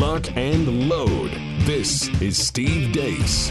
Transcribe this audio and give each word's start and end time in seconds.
lock, 0.00 0.34
and 0.34 0.88
load. 0.88 1.30
This 1.66 2.08
is 2.22 2.38
Steve 2.38 2.90
Deace. 2.90 3.50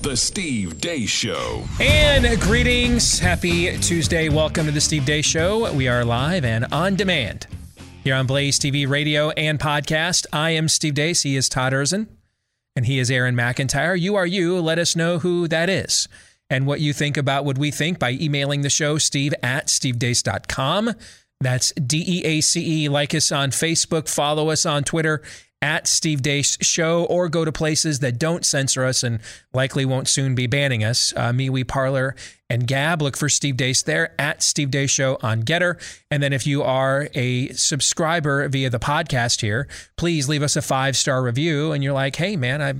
The 0.00 0.16
Steve 0.16 0.80
Deace 0.80 1.10
Show. 1.10 1.62
And 1.78 2.40
greetings. 2.40 3.18
Happy 3.18 3.76
Tuesday. 3.80 4.30
Welcome 4.30 4.64
to 4.64 4.72
the 4.72 4.80
Steve 4.80 5.02
Deace 5.02 5.26
Show. 5.26 5.70
We 5.74 5.88
are 5.88 6.06
live 6.06 6.46
and 6.46 6.64
on 6.72 6.96
demand 6.96 7.46
here 8.02 8.14
on 8.14 8.26
Blaze 8.26 8.58
TV, 8.58 8.88
radio, 8.88 9.28
and 9.32 9.60
podcast. 9.60 10.24
I 10.32 10.52
am 10.52 10.68
Steve 10.68 10.94
Deace. 10.94 11.22
He 11.22 11.36
is 11.36 11.50
Todd 11.50 11.74
Erzen, 11.74 12.06
and 12.74 12.86
he 12.86 12.98
is 12.98 13.10
Aaron 13.10 13.36
McIntyre. 13.36 14.00
You 14.00 14.14
are 14.14 14.26
you. 14.26 14.58
Let 14.58 14.78
us 14.78 14.96
know 14.96 15.18
who 15.18 15.46
that 15.48 15.68
is 15.68 16.08
and 16.48 16.66
what 16.66 16.80
you 16.80 16.94
think 16.94 17.18
about 17.18 17.44
what 17.44 17.58
we 17.58 17.70
think 17.70 17.98
by 17.98 18.12
emailing 18.12 18.62
the 18.62 18.70
show, 18.70 18.96
steve 18.96 19.34
at 19.42 19.66
stevedeace.com. 19.66 20.94
That's 21.40 21.72
D 21.72 22.04
E 22.06 22.24
A 22.24 22.40
C 22.40 22.84
E. 22.84 22.88
Like 22.88 23.14
us 23.14 23.30
on 23.32 23.50
Facebook, 23.50 24.08
follow 24.08 24.50
us 24.50 24.64
on 24.64 24.84
Twitter 24.84 25.22
at 25.64 25.86
Steve 25.86 26.20
Deace 26.20 26.58
Show, 26.62 27.04
or 27.04 27.30
go 27.30 27.42
to 27.42 27.50
places 27.50 28.00
that 28.00 28.18
don't 28.18 28.44
censor 28.44 28.84
us 28.84 29.02
and 29.02 29.20
likely 29.54 29.86
won't 29.86 30.08
soon 30.08 30.34
be 30.34 30.46
banning 30.46 30.84
us. 30.84 31.14
Uh, 31.16 31.32
MeWe 31.32 31.66
Parler 31.66 32.14
and 32.50 32.66
Gab. 32.66 33.00
Look 33.00 33.16
for 33.16 33.30
Steve 33.30 33.56
Deace 33.56 33.82
there 33.82 34.14
at 34.20 34.42
Steve 34.42 34.70
Deace 34.70 34.90
Show 34.90 35.16
on 35.22 35.42
Gettr. 35.42 35.80
And 36.10 36.22
then 36.22 36.34
if 36.34 36.46
you 36.46 36.62
are 36.62 37.08
a 37.14 37.48
subscriber 37.52 38.46
via 38.48 38.68
the 38.68 38.78
podcast 38.78 39.40
here, 39.40 39.66
please 39.96 40.28
leave 40.28 40.42
us 40.42 40.54
a 40.54 40.62
five 40.62 40.98
star 40.98 41.22
review. 41.22 41.72
And 41.72 41.82
you're 41.82 41.94
like, 41.94 42.16
hey, 42.16 42.36
man, 42.36 42.60
I 42.60 42.74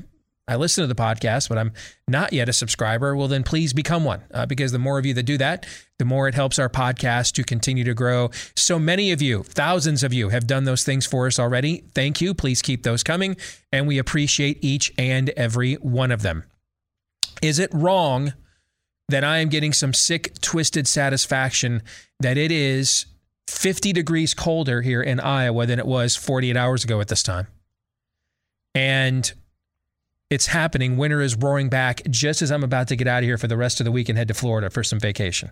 I 0.46 0.56
listen 0.56 0.82
to 0.82 0.88
the 0.88 0.94
podcast, 0.94 1.48
but 1.48 1.56
I'm 1.56 1.72
not 2.06 2.34
yet 2.34 2.50
a 2.50 2.52
subscriber, 2.52 3.16
well, 3.16 3.28
then 3.28 3.44
please 3.44 3.72
become 3.72 4.04
one 4.04 4.22
uh, 4.32 4.44
because 4.44 4.72
the 4.72 4.78
more 4.78 4.98
of 4.98 5.06
you 5.06 5.14
that 5.14 5.22
do 5.22 5.38
that, 5.38 5.64
the 5.98 6.04
more 6.04 6.28
it 6.28 6.34
helps 6.34 6.58
our 6.58 6.68
podcast 6.68 7.32
to 7.34 7.44
continue 7.44 7.84
to 7.84 7.94
grow. 7.94 8.30
So 8.54 8.78
many 8.78 9.10
of 9.10 9.22
you, 9.22 9.42
thousands 9.42 10.02
of 10.02 10.12
you, 10.12 10.28
have 10.28 10.46
done 10.46 10.64
those 10.64 10.84
things 10.84 11.06
for 11.06 11.26
us 11.26 11.38
already. 11.38 11.84
Thank 11.94 12.20
you. 12.20 12.34
Please 12.34 12.60
keep 12.60 12.82
those 12.82 13.02
coming. 13.02 13.36
And 13.72 13.86
we 13.86 13.96
appreciate 13.96 14.58
each 14.62 14.92
and 14.98 15.30
every 15.30 15.74
one 15.74 16.12
of 16.12 16.20
them. 16.20 16.44
Is 17.40 17.58
it 17.58 17.72
wrong 17.72 18.34
that 19.08 19.24
I 19.24 19.38
am 19.38 19.48
getting 19.48 19.72
some 19.72 19.94
sick, 19.94 20.38
twisted 20.40 20.86
satisfaction 20.86 21.82
that 22.20 22.36
it 22.36 22.52
is 22.52 23.06
50 23.48 23.94
degrees 23.94 24.34
colder 24.34 24.82
here 24.82 25.02
in 25.02 25.20
Iowa 25.20 25.64
than 25.64 25.78
it 25.78 25.86
was 25.86 26.16
48 26.16 26.56
hours 26.56 26.84
ago 26.84 27.00
at 27.00 27.08
this 27.08 27.22
time? 27.22 27.46
And 28.74 29.32
it's 30.30 30.46
happening. 30.46 30.96
Winter 30.96 31.20
is 31.20 31.36
roaring 31.36 31.68
back 31.68 32.02
just 32.10 32.42
as 32.42 32.50
I'm 32.50 32.64
about 32.64 32.88
to 32.88 32.96
get 32.96 33.06
out 33.06 33.22
of 33.22 33.24
here 33.24 33.38
for 33.38 33.46
the 33.46 33.56
rest 33.56 33.80
of 33.80 33.84
the 33.84 33.92
week 33.92 34.08
and 34.08 34.18
head 34.18 34.28
to 34.28 34.34
Florida 34.34 34.70
for 34.70 34.82
some 34.82 34.98
vacation. 34.98 35.50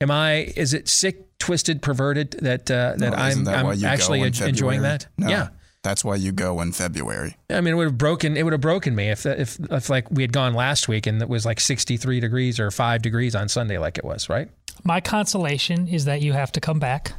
Am 0.00 0.10
I? 0.10 0.52
Is 0.56 0.74
it 0.74 0.88
sick, 0.88 1.38
twisted, 1.38 1.80
perverted 1.80 2.32
that 2.40 2.70
uh, 2.70 2.94
that 2.96 3.10
No, 3.12 3.16
I'm, 3.16 3.44
that 3.44 3.64
I'm 3.64 3.84
actually 3.84 4.20
in 4.20 4.34
enjoying 4.42 4.82
that? 4.82 5.06
No, 5.16 5.28
Yeah. 5.28 5.48
That's 5.82 6.04
why 6.04 6.14
you 6.14 6.30
go 6.30 6.60
in 6.60 6.70
February. 6.70 7.36
I 7.50 7.60
mean, 7.60 7.74
it 7.74 7.76
would 7.76 7.88
have 7.88 7.98
broken. 7.98 8.36
It 8.36 8.44
would 8.44 8.52
have 8.52 8.60
broken 8.60 8.94
me 8.94 9.10
if, 9.10 9.26
if, 9.26 9.58
if 9.68 9.90
like 9.90 10.08
we 10.12 10.22
had 10.22 10.32
gone 10.32 10.54
last 10.54 10.86
week 10.86 11.08
and 11.08 11.20
it 11.20 11.28
was 11.28 11.44
like 11.44 11.58
63 11.58 12.20
degrees 12.20 12.60
or 12.60 12.70
five 12.70 13.02
degrees 13.02 13.34
on 13.34 13.48
Sunday, 13.48 13.78
like 13.78 13.98
it 13.98 14.04
was, 14.04 14.28
right? 14.28 14.48
My 14.84 15.00
consolation 15.00 15.88
is 15.88 16.04
that 16.04 16.22
you 16.22 16.34
have 16.34 16.52
to 16.52 16.60
come 16.60 16.78
back. 16.78 17.12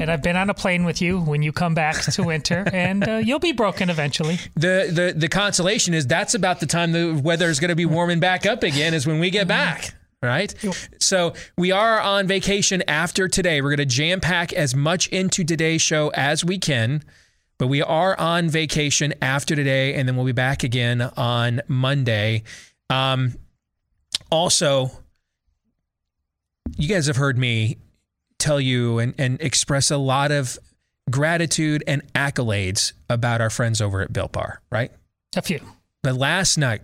And 0.00 0.10
I've 0.10 0.22
been 0.22 0.36
on 0.36 0.48
a 0.48 0.54
plane 0.54 0.84
with 0.84 1.02
you 1.02 1.20
when 1.20 1.42
you 1.42 1.52
come 1.52 1.74
back 1.74 2.00
to 2.02 2.22
winter, 2.22 2.64
and 2.72 3.06
uh, 3.06 3.16
you'll 3.16 3.40
be 3.40 3.52
broken 3.52 3.90
eventually. 3.90 4.38
The 4.54 4.90
the 4.92 5.14
the 5.16 5.28
consolation 5.28 5.92
is 5.92 6.06
that's 6.06 6.34
about 6.34 6.60
the 6.60 6.66
time 6.66 6.92
the 6.92 7.20
weather 7.22 7.48
is 7.48 7.58
going 7.58 7.70
to 7.70 7.76
be 7.76 7.86
warming 7.86 8.20
back 8.20 8.46
up 8.46 8.62
again. 8.62 8.94
Is 8.94 9.06
when 9.06 9.18
we 9.18 9.30
get 9.30 9.48
back. 9.48 9.94
Right. 10.20 10.52
So 10.98 11.34
we 11.56 11.70
are 11.70 12.00
on 12.00 12.26
vacation 12.26 12.82
after 12.88 13.28
today. 13.28 13.60
We're 13.60 13.76
going 13.76 13.88
to 13.88 13.94
jam 13.94 14.20
pack 14.20 14.52
as 14.52 14.74
much 14.74 15.06
into 15.08 15.44
today's 15.44 15.80
show 15.80 16.10
as 16.12 16.44
we 16.44 16.58
can, 16.58 17.04
but 17.56 17.68
we 17.68 17.82
are 17.82 18.18
on 18.18 18.48
vacation 18.48 19.14
after 19.22 19.54
today, 19.54 19.94
and 19.94 20.08
then 20.08 20.16
we'll 20.16 20.26
be 20.26 20.32
back 20.32 20.64
again 20.64 21.02
on 21.02 21.60
Monday. 21.68 22.42
Um, 22.90 23.34
also, 24.30 24.90
you 26.76 26.88
guys 26.88 27.06
have 27.06 27.16
heard 27.16 27.38
me 27.38 27.78
tell 28.38 28.60
you 28.60 28.98
and, 28.98 29.14
and 29.18 29.40
express 29.40 29.90
a 29.90 29.96
lot 29.96 30.30
of 30.30 30.58
gratitude 31.10 31.82
and 31.86 32.02
accolades 32.12 32.92
about 33.08 33.40
our 33.40 33.50
friends 33.50 33.80
over 33.80 34.00
at 34.00 34.12
Built 34.12 34.32
Bar, 34.32 34.60
right? 34.70 34.90
A 35.36 35.42
few. 35.42 35.60
But 36.02 36.16
last 36.16 36.58
night, 36.58 36.82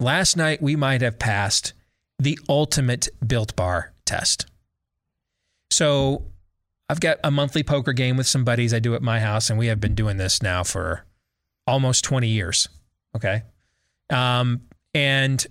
last 0.00 0.36
night 0.36 0.60
we 0.60 0.76
might 0.76 1.00
have 1.00 1.18
passed 1.18 1.72
the 2.18 2.38
ultimate 2.48 3.08
Built 3.26 3.54
Bar 3.56 3.92
test. 4.04 4.46
So 5.70 6.24
I've 6.88 7.00
got 7.00 7.18
a 7.22 7.30
monthly 7.30 7.62
poker 7.62 7.92
game 7.92 8.16
with 8.16 8.26
some 8.26 8.44
buddies 8.44 8.72
I 8.72 8.78
do 8.78 8.94
at 8.94 9.02
my 9.02 9.20
house, 9.20 9.50
and 9.50 9.58
we 9.58 9.66
have 9.66 9.80
been 9.80 9.94
doing 9.94 10.16
this 10.16 10.42
now 10.42 10.64
for 10.64 11.04
almost 11.66 12.04
20 12.04 12.28
years. 12.28 12.68
Okay. 13.14 13.42
Um, 14.10 14.62
and 14.94 15.46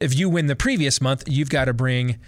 if 0.00 0.18
you 0.18 0.28
win 0.28 0.46
the 0.46 0.56
previous 0.56 1.00
month, 1.00 1.24
you've 1.28 1.50
got 1.50 1.66
to 1.66 1.72
bring, 1.72 2.18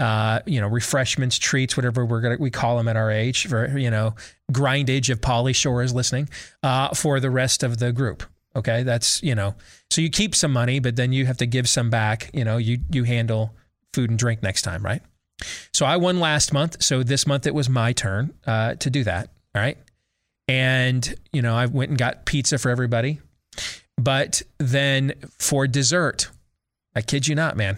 uh, 0.00 0.40
you 0.46 0.60
know, 0.60 0.66
refreshments, 0.66 1.38
treats, 1.38 1.76
whatever 1.76 2.06
we're 2.06 2.22
gonna 2.22 2.38
we 2.40 2.50
call 2.50 2.78
them 2.78 2.88
at 2.88 2.96
our 2.96 3.10
age, 3.10 3.46
for 3.46 3.78
you 3.78 3.90
know, 3.90 4.14
grindage 4.50 5.10
if 5.10 5.20
Pauly 5.20 5.54
Shore 5.54 5.82
is 5.82 5.94
listening, 5.94 6.28
uh, 6.62 6.88
for 6.94 7.20
the 7.20 7.30
rest 7.30 7.62
of 7.62 7.78
the 7.78 7.92
group. 7.92 8.24
Okay, 8.56 8.82
that's 8.82 9.22
you 9.22 9.34
know, 9.34 9.54
so 9.90 10.00
you 10.00 10.08
keep 10.08 10.34
some 10.34 10.52
money, 10.52 10.80
but 10.80 10.96
then 10.96 11.12
you 11.12 11.26
have 11.26 11.36
to 11.36 11.46
give 11.46 11.68
some 11.68 11.90
back. 11.90 12.30
You 12.32 12.44
know, 12.44 12.56
you 12.56 12.78
you 12.90 13.04
handle 13.04 13.54
food 13.92 14.08
and 14.08 14.18
drink 14.18 14.42
next 14.42 14.62
time, 14.62 14.82
right? 14.82 15.02
So 15.72 15.84
I 15.84 15.98
won 15.98 16.18
last 16.18 16.52
month, 16.52 16.82
so 16.82 17.02
this 17.02 17.26
month 17.26 17.46
it 17.46 17.54
was 17.54 17.68
my 17.68 17.92
turn 17.92 18.32
uh, 18.46 18.76
to 18.76 18.90
do 18.90 19.04
that. 19.04 19.28
All 19.54 19.60
right, 19.60 19.76
and 20.48 21.14
you 21.30 21.42
know, 21.42 21.54
I 21.54 21.66
went 21.66 21.90
and 21.90 21.98
got 21.98 22.24
pizza 22.24 22.56
for 22.56 22.70
everybody, 22.70 23.20
but 23.98 24.40
then 24.56 25.12
for 25.38 25.66
dessert, 25.66 26.30
I 26.96 27.02
kid 27.02 27.28
you 27.28 27.34
not, 27.34 27.54
man. 27.54 27.76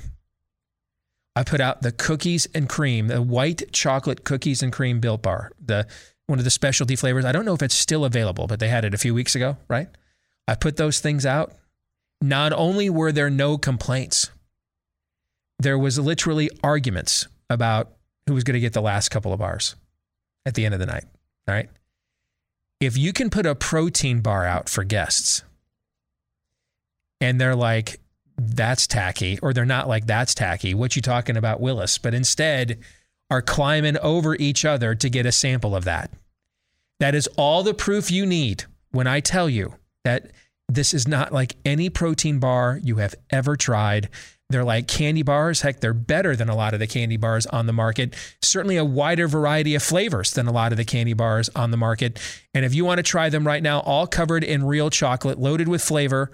I 1.35 1.45
put 1.45 1.61
out 1.61 1.83
the 1.83 1.93
cookies 1.93 2.47
and 2.55 2.69
cream, 2.69 3.09
the 3.09 3.23
white 3.23 3.73
chocolate 3.73 4.25
cookies 4.25 4.63
and 4.63 4.73
cream 4.73 5.01
built 5.01 5.23
bar, 5.23 5.53
the 5.65 5.87
one 6.27 6.39
of 6.39 6.45
the 6.45 6.51
specialty 6.51 6.97
flavors. 6.97 7.25
I 7.25 7.33
don't 7.33 7.45
know 7.45 7.55
if 7.55 7.63
it's 7.63 7.75
still 7.75 8.05
available, 8.05 8.47
but 8.47 8.61
they 8.61 8.69
had 8.69 8.85
it 8.85 8.95
a 8.95 8.99
few 8.99 9.15
weeks 9.15 9.35
ago, 9.35 9.57
right? 9.69 9.89
I 10.47 10.55
put 10.55 10.77
those 10.77 11.01
things 11.01 11.25
out. 11.25 11.53
Not 12.21 12.53
only 12.53 12.89
were 12.91 13.13
there 13.13 13.31
no 13.31 13.59
complaints, 13.59 14.31
there 15.59 15.79
was 15.79 15.99
literally 15.99 16.51
arguments 16.63 17.27
about 17.51 17.93
who 18.27 18.35
was 18.35 18.45
going 18.45 18.55
to 18.55 18.61
get 18.61 18.73
the 18.73 18.83
last 18.83 19.09
couple 19.09 19.33
of 19.33 19.39
bars 19.39 19.75
at 20.47 20.55
the 20.55 20.65
end 20.65 20.75
of 20.75 20.81
the 20.81 20.87
night. 20.87 21.05
All 21.49 21.55
right. 21.55 21.69
If 22.81 22.97
you 22.97 23.13
can 23.13 23.31
put 23.31 23.47
a 23.47 23.55
protein 23.55 24.21
bar 24.21 24.45
out 24.45 24.69
for 24.69 24.85
guests 24.85 25.43
and 27.21 27.41
they're 27.41 27.57
like, 27.57 28.01
that's 28.37 28.87
tacky, 28.87 29.39
or 29.41 29.53
they're 29.53 29.65
not 29.65 29.89
like, 29.89 30.07
that's 30.07 30.35
tacky, 30.35 30.75
what 30.75 30.97
you 30.97 31.03
talking 31.03 31.37
about, 31.37 31.61
Willis? 31.61 31.99
But 31.99 32.15
instead 32.15 32.79
are 33.31 33.43
climbing 33.43 33.97
over 33.99 34.35
each 34.37 34.65
other 34.65 34.95
to 34.95 35.09
get 35.09 35.25
a 35.25 35.33
sample 35.33 35.75
of 35.75 35.85
that. 35.85 36.11
That 37.01 37.15
is 37.15 37.29
all 37.37 37.63
the 37.63 37.75
proof 37.75 38.11
you 38.11 38.27
need 38.27 38.65
when 38.91 39.07
I 39.07 39.21
tell 39.21 39.49
you 39.49 39.75
that 40.05 40.31
this 40.69 40.93
is 40.95 41.09
not 41.09 41.33
like 41.33 41.57
any 41.65 41.89
protein 41.89 42.39
bar 42.39 42.79
you 42.83 42.97
have 42.97 43.15
ever 43.31 43.57
tried. 43.57 44.09
They're 44.51 44.65
like 44.65 44.87
candy 44.87 45.23
bars. 45.23 45.63
Heck, 45.63 45.81
they're 45.81 45.95
better 45.95 46.37
than 46.37 46.51
a 46.51 46.55
lot 46.55 46.75
of 46.75 46.81
the 46.81 46.87
candy 46.87 47.17
bars 47.17 47.47
on 47.47 47.67
the 47.67 47.73
market. 47.73 48.15
Certainly 48.43 48.77
a 48.77 48.85
wider 48.85 49.27
variety 49.27 49.75
of 49.75 49.83
flavors 49.83 50.33
than 50.33 50.47
a 50.47 50.53
lot 50.53 50.73
of 50.73 50.79
the 50.79 50.85
candy 50.85 51.15
bars 51.15 51.49
on 51.57 51.71
the 51.71 51.77
market. 51.79 52.21
And 52.53 52.65
if 52.65 52.75
you 52.75 52.85
want 52.85 52.99
to 52.99 53.03
try 53.03 53.31
them 53.31 53.47
right 53.47 53.63
now, 53.63 53.81
all 53.81 54.07
covered 54.07 54.45
in 54.45 54.65
real 54.65 54.91
chocolate, 54.91 55.39
loaded 55.39 55.69
with 55.69 55.83
flavor 55.83 56.31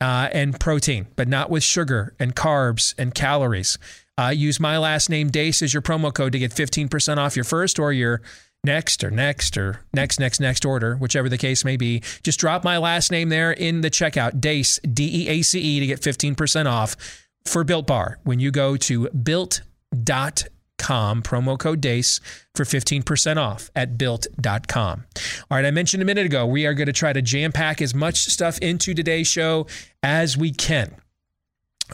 uh, 0.00 0.28
and 0.32 0.58
protein, 0.58 1.06
but 1.16 1.28
not 1.28 1.50
with 1.50 1.62
sugar 1.62 2.14
and 2.18 2.34
carbs 2.34 2.94
and 2.98 3.14
calories. 3.14 3.78
Uh, 4.18 4.28
use 4.28 4.58
my 4.58 4.78
last 4.78 5.10
name, 5.10 5.30
Deace, 5.30 5.62
as 5.62 5.74
your 5.74 5.82
promo 5.82 6.12
code 6.12 6.32
to 6.32 6.38
get 6.38 6.50
15% 6.50 7.18
off 7.18 7.36
your 7.36 7.44
first 7.44 7.78
or 7.78 7.92
your 7.92 8.22
next 8.64 9.04
or 9.04 9.10
next 9.10 9.56
or 9.56 9.80
next, 9.92 10.18
next, 10.18 10.40
next 10.40 10.64
order, 10.64 10.96
whichever 10.96 11.28
the 11.28 11.38
case 11.38 11.64
may 11.64 11.76
be. 11.76 12.02
Just 12.22 12.40
drop 12.40 12.64
my 12.64 12.78
last 12.78 13.10
name 13.10 13.28
there 13.28 13.52
in 13.52 13.82
the 13.82 13.90
checkout, 13.90 14.40
Deace, 14.40 14.78
D 14.92 15.24
E 15.24 15.28
A 15.28 15.42
C 15.42 15.60
E, 15.60 15.80
to 15.80 15.86
get 15.86 16.00
15% 16.00 16.66
off 16.66 16.96
for 17.44 17.62
Built 17.62 17.86
Bar 17.86 18.18
when 18.24 18.40
you 18.40 18.50
go 18.50 18.76
to 18.76 19.08
built.com, 19.10 20.55
promo 20.86 21.58
code 21.58 21.80
DEACE 21.80 22.20
for 22.54 22.64
15% 22.64 23.36
off 23.36 23.70
at 23.74 23.98
built.com. 23.98 25.04
All 25.50 25.56
right, 25.56 25.64
I 25.64 25.70
mentioned 25.70 26.02
a 26.02 26.06
minute 26.06 26.26
ago, 26.26 26.46
we 26.46 26.66
are 26.66 26.74
going 26.74 26.86
to 26.86 26.92
try 26.92 27.12
to 27.12 27.22
jam 27.22 27.52
pack 27.52 27.82
as 27.82 27.94
much 27.94 28.24
stuff 28.26 28.58
into 28.58 28.94
today's 28.94 29.26
show 29.26 29.66
as 30.02 30.36
we 30.36 30.52
can. 30.52 30.94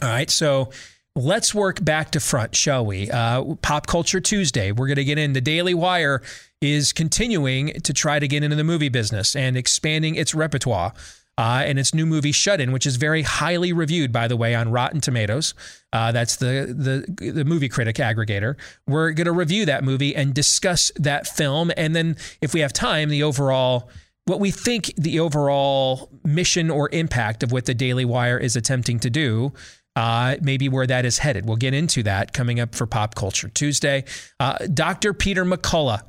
All 0.01 0.09
right, 0.09 0.29
so 0.29 0.71
let's 1.15 1.53
work 1.53 1.83
back 1.83 2.11
to 2.11 2.19
front, 2.19 2.55
shall 2.55 2.85
we? 2.85 3.09
Uh, 3.11 3.55
Pop 3.61 3.87
Culture 3.87 4.19
Tuesday. 4.19 4.71
We're 4.71 4.87
going 4.87 4.95
to 4.97 5.03
get 5.03 5.17
in. 5.17 5.33
The 5.33 5.41
Daily 5.41 5.73
Wire 5.73 6.21
is 6.61 6.93
continuing 6.93 7.73
to 7.81 7.93
try 7.93 8.19
to 8.19 8.27
get 8.27 8.43
into 8.43 8.55
the 8.55 8.63
movie 8.63 8.89
business 8.89 9.35
and 9.35 9.57
expanding 9.57 10.15
its 10.15 10.33
repertoire. 10.33 10.93
Uh, 11.35 11.63
and 11.65 11.79
its 11.79 11.95
new 11.95 12.05
movie 12.05 12.31
Shut 12.31 12.61
In, 12.61 12.71
which 12.71 12.85
is 12.85 12.97
very 12.97 13.23
highly 13.23 13.73
reviewed, 13.73 14.11
by 14.11 14.27
the 14.27 14.37
way, 14.37 14.53
on 14.53 14.69
Rotten 14.69 15.01
Tomatoes. 15.01 15.55
Uh, 15.91 16.11
that's 16.11 16.35
the, 16.35 17.05
the 17.17 17.31
the 17.31 17.43
movie 17.43 17.69
critic 17.69 17.95
aggregator. 17.95 18.55
We're 18.87 19.11
going 19.13 19.25
to 19.25 19.31
review 19.31 19.65
that 19.65 19.83
movie 19.83 20.15
and 20.15 20.33
discuss 20.33 20.91
that 20.95 21.25
film, 21.25 21.71
and 21.75 21.95
then 21.95 22.17
if 22.41 22.53
we 22.53 22.59
have 22.59 22.71
time, 22.71 23.09
the 23.09 23.23
overall 23.23 23.89
what 24.25 24.39
we 24.39 24.51
think 24.51 24.93
the 24.95 25.19
overall 25.19 26.09
mission 26.23 26.69
or 26.69 26.89
impact 26.91 27.43
of 27.43 27.51
what 27.51 27.65
the 27.65 27.73
Daily 27.73 28.05
Wire 28.05 28.37
is 28.37 28.55
attempting 28.55 28.99
to 28.99 29.09
do. 29.09 29.53
Uh, 29.95 30.37
maybe 30.41 30.67
where 30.69 30.87
that 30.87 31.05
is 31.05 31.19
headed. 31.19 31.45
We'll 31.45 31.55
get 31.55 31.75
into 31.75 32.01
that 32.01 32.33
coming 32.33 32.59
up 32.59 32.73
for 32.73 32.87
Pop 32.87 33.13
Culture 33.13 33.49
Tuesday. 33.49 34.05
Uh, 34.39 34.57
Dr. 34.73 35.13
Peter 35.13 35.45
McCullough, 35.45 36.01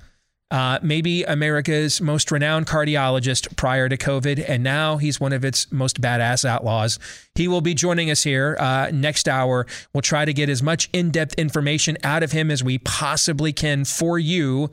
uh, 0.51 0.79
maybe 0.83 1.25
America's 1.25 2.01
most 2.01 2.31
renowned 2.31 2.67
cardiologist 2.67 3.57
prior 3.57 3.89
to 3.89 3.97
COVID, 3.97 4.45
and 4.49 4.63
now 4.63 4.99
he's 4.99 5.19
one 5.19 5.33
of 5.33 5.45
its 5.45 5.71
most 5.73 6.01
badass 6.01 6.45
outlaws. 6.45 6.99
He 7.35 7.49
will 7.49 7.61
be 7.61 7.75
joining 7.75 8.11
us 8.11 8.23
here 8.23 8.57
uh, 8.61 8.91
next 8.93 9.29
hour. 9.29 9.67
We'll 9.93 10.03
try 10.03 10.25
to 10.25 10.33
get 10.33 10.49
as 10.49 10.63
much 10.63 10.89
in 10.93 11.11
depth 11.11 11.35
information 11.35 11.97
out 12.05 12.23
of 12.23 12.33
him 12.33 12.51
as 12.51 12.63
we 12.63 12.79
possibly 12.79 13.53
can 13.53 13.85
for 13.85 14.19
you. 14.19 14.71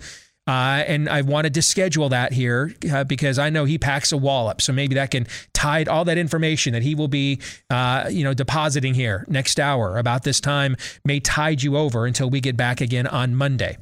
Uh, 0.47 0.83
and 0.87 1.07
I 1.07 1.21
wanted 1.21 1.53
to 1.53 1.61
schedule 1.61 2.09
that 2.09 2.33
here 2.33 2.73
uh, 2.91 3.03
because 3.03 3.37
I 3.37 3.49
know 3.51 3.65
he 3.65 3.77
packs 3.77 4.11
a 4.11 4.17
wallop. 4.17 4.61
So 4.61 4.73
maybe 4.73 4.95
that 4.95 5.11
can 5.11 5.27
tide 5.53 5.87
all 5.87 6.03
that 6.05 6.17
information 6.17 6.73
that 6.73 6.81
he 6.81 6.95
will 6.95 7.07
be, 7.07 7.39
uh, 7.69 8.09
you 8.11 8.23
know, 8.23 8.33
depositing 8.33 8.95
here 8.95 9.23
next 9.29 9.59
hour 9.59 9.97
about 9.97 10.23
this 10.23 10.39
time 10.41 10.75
may 11.05 11.19
tide 11.19 11.61
you 11.61 11.77
over 11.77 12.05
until 12.05 12.29
we 12.29 12.41
get 12.41 12.57
back 12.57 12.81
again 12.81 13.05
on 13.07 13.35
Monday. 13.35 13.77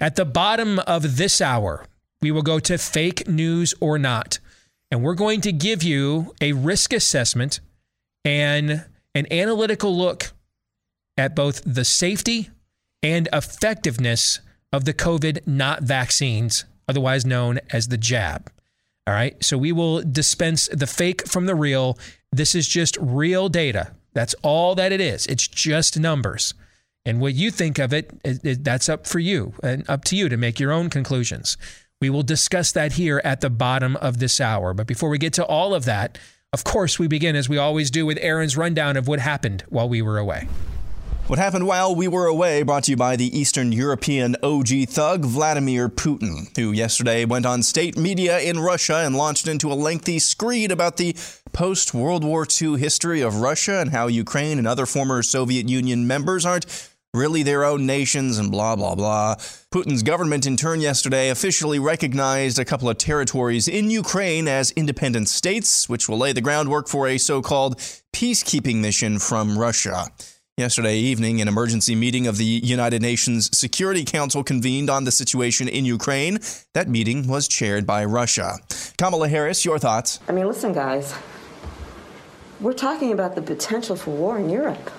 At 0.00 0.16
the 0.16 0.24
bottom 0.24 0.78
of 0.80 1.16
this 1.16 1.40
hour, 1.40 1.86
we 2.20 2.30
will 2.30 2.42
go 2.42 2.58
to 2.60 2.78
fake 2.78 3.28
news 3.28 3.74
or 3.80 3.98
not. 3.98 4.38
And 4.90 5.02
we're 5.02 5.14
going 5.14 5.40
to 5.42 5.52
give 5.52 5.82
you 5.82 6.34
a 6.40 6.52
risk 6.52 6.92
assessment 6.92 7.60
and 8.24 8.84
an 9.14 9.26
analytical 9.30 9.96
look 9.96 10.32
at 11.16 11.34
both 11.34 11.62
the 11.64 11.84
safety 11.84 12.50
and 13.02 13.28
effectiveness 13.32 14.40
of 14.72 14.84
the 14.84 14.94
COVID 14.94 15.46
not 15.46 15.82
vaccines, 15.82 16.64
otherwise 16.88 17.24
known 17.26 17.60
as 17.70 17.88
the 17.88 17.98
jab. 17.98 18.50
All 19.06 19.14
right. 19.14 19.42
So 19.42 19.56
we 19.56 19.72
will 19.72 20.02
dispense 20.02 20.68
the 20.70 20.86
fake 20.86 21.26
from 21.26 21.46
the 21.46 21.54
real. 21.54 21.98
This 22.30 22.54
is 22.54 22.68
just 22.68 22.96
real 23.00 23.48
data. 23.48 23.92
That's 24.12 24.34
all 24.42 24.74
that 24.74 24.92
it 24.92 25.00
is. 25.00 25.26
It's 25.26 25.48
just 25.48 25.98
numbers. 25.98 26.54
And 27.08 27.22
what 27.22 27.34
you 27.34 27.50
think 27.50 27.78
of 27.78 27.94
it, 27.94 28.10
it, 28.22 28.44
it, 28.44 28.64
that's 28.64 28.86
up 28.86 29.06
for 29.06 29.18
you 29.18 29.54
and 29.62 29.88
up 29.88 30.04
to 30.04 30.16
you 30.16 30.28
to 30.28 30.36
make 30.36 30.60
your 30.60 30.72
own 30.72 30.90
conclusions. 30.90 31.56
We 32.02 32.10
will 32.10 32.22
discuss 32.22 32.70
that 32.72 32.92
here 32.92 33.22
at 33.24 33.40
the 33.40 33.48
bottom 33.48 33.96
of 33.96 34.18
this 34.18 34.42
hour. 34.42 34.74
But 34.74 34.86
before 34.86 35.08
we 35.08 35.16
get 35.16 35.32
to 35.32 35.46
all 35.46 35.74
of 35.74 35.86
that, 35.86 36.18
of 36.52 36.64
course, 36.64 36.98
we 36.98 37.08
begin 37.08 37.34
as 37.34 37.48
we 37.48 37.56
always 37.56 37.90
do 37.90 38.04
with 38.04 38.18
Aaron's 38.20 38.58
rundown 38.58 38.98
of 38.98 39.08
what 39.08 39.20
happened 39.20 39.64
while 39.70 39.88
we 39.88 40.02
were 40.02 40.18
away. 40.18 40.48
What 41.28 41.38
happened 41.38 41.66
while 41.66 41.94
we 41.94 42.08
were 42.08 42.26
away 42.26 42.62
brought 42.62 42.84
to 42.84 42.90
you 42.90 42.96
by 42.98 43.16
the 43.16 43.38
Eastern 43.38 43.72
European 43.72 44.36
OG 44.42 44.88
thug 44.88 45.24
Vladimir 45.24 45.88
Putin, 45.88 46.54
who 46.56 46.72
yesterday 46.72 47.24
went 47.24 47.46
on 47.46 47.62
state 47.62 47.96
media 47.96 48.38
in 48.38 48.60
Russia 48.60 48.96
and 48.96 49.16
launched 49.16 49.48
into 49.48 49.72
a 49.72 49.74
lengthy 49.74 50.18
screed 50.18 50.70
about 50.70 50.98
the 50.98 51.16
post 51.54 51.94
World 51.94 52.22
War 52.22 52.46
II 52.60 52.78
history 52.78 53.22
of 53.22 53.40
Russia 53.40 53.78
and 53.80 53.90
how 53.90 54.08
Ukraine 54.08 54.58
and 54.58 54.68
other 54.68 54.84
former 54.84 55.22
Soviet 55.22 55.70
Union 55.70 56.06
members 56.06 56.44
aren't 56.44 56.66
really 57.14 57.42
their 57.42 57.64
own 57.64 57.86
nations 57.86 58.38
and 58.38 58.50
blah, 58.50 58.76
blah, 58.76 58.94
blah. 58.94 59.34
Putin's 59.72 60.02
government, 60.02 60.46
in 60.46 60.56
turn, 60.56 60.80
yesterday 60.80 61.30
officially 61.30 61.78
recognized 61.78 62.58
a 62.58 62.64
couple 62.64 62.88
of 62.88 62.98
territories 62.98 63.66
in 63.68 63.90
Ukraine 63.90 64.46
as 64.46 64.70
independent 64.72 65.28
states, 65.28 65.88
which 65.88 66.08
will 66.08 66.18
lay 66.18 66.32
the 66.32 66.40
groundwork 66.40 66.88
for 66.88 67.08
a 67.08 67.18
so 67.18 67.40
called 67.40 67.78
peacekeeping 68.14 68.76
mission 68.76 69.18
from 69.18 69.58
Russia. 69.58 70.08
Yesterday 70.58 70.96
evening, 70.96 71.40
an 71.40 71.46
emergency 71.46 71.94
meeting 71.94 72.26
of 72.26 72.36
the 72.36 72.44
United 72.44 73.00
Nations 73.00 73.48
Security 73.56 74.04
Council 74.04 74.42
convened 74.42 74.90
on 74.90 75.04
the 75.04 75.12
situation 75.12 75.68
in 75.68 75.84
Ukraine. 75.84 76.40
That 76.74 76.88
meeting 76.88 77.28
was 77.28 77.46
chaired 77.46 77.86
by 77.86 78.04
Russia. 78.04 78.58
Kamala 78.98 79.28
Harris, 79.28 79.64
your 79.64 79.78
thoughts? 79.78 80.18
I 80.28 80.32
mean, 80.32 80.48
listen, 80.48 80.72
guys, 80.72 81.14
we're 82.60 82.72
talking 82.72 83.12
about 83.12 83.36
the 83.36 83.42
potential 83.42 83.94
for 83.94 84.10
war 84.10 84.36
in 84.36 84.50
Europe. 84.50 84.90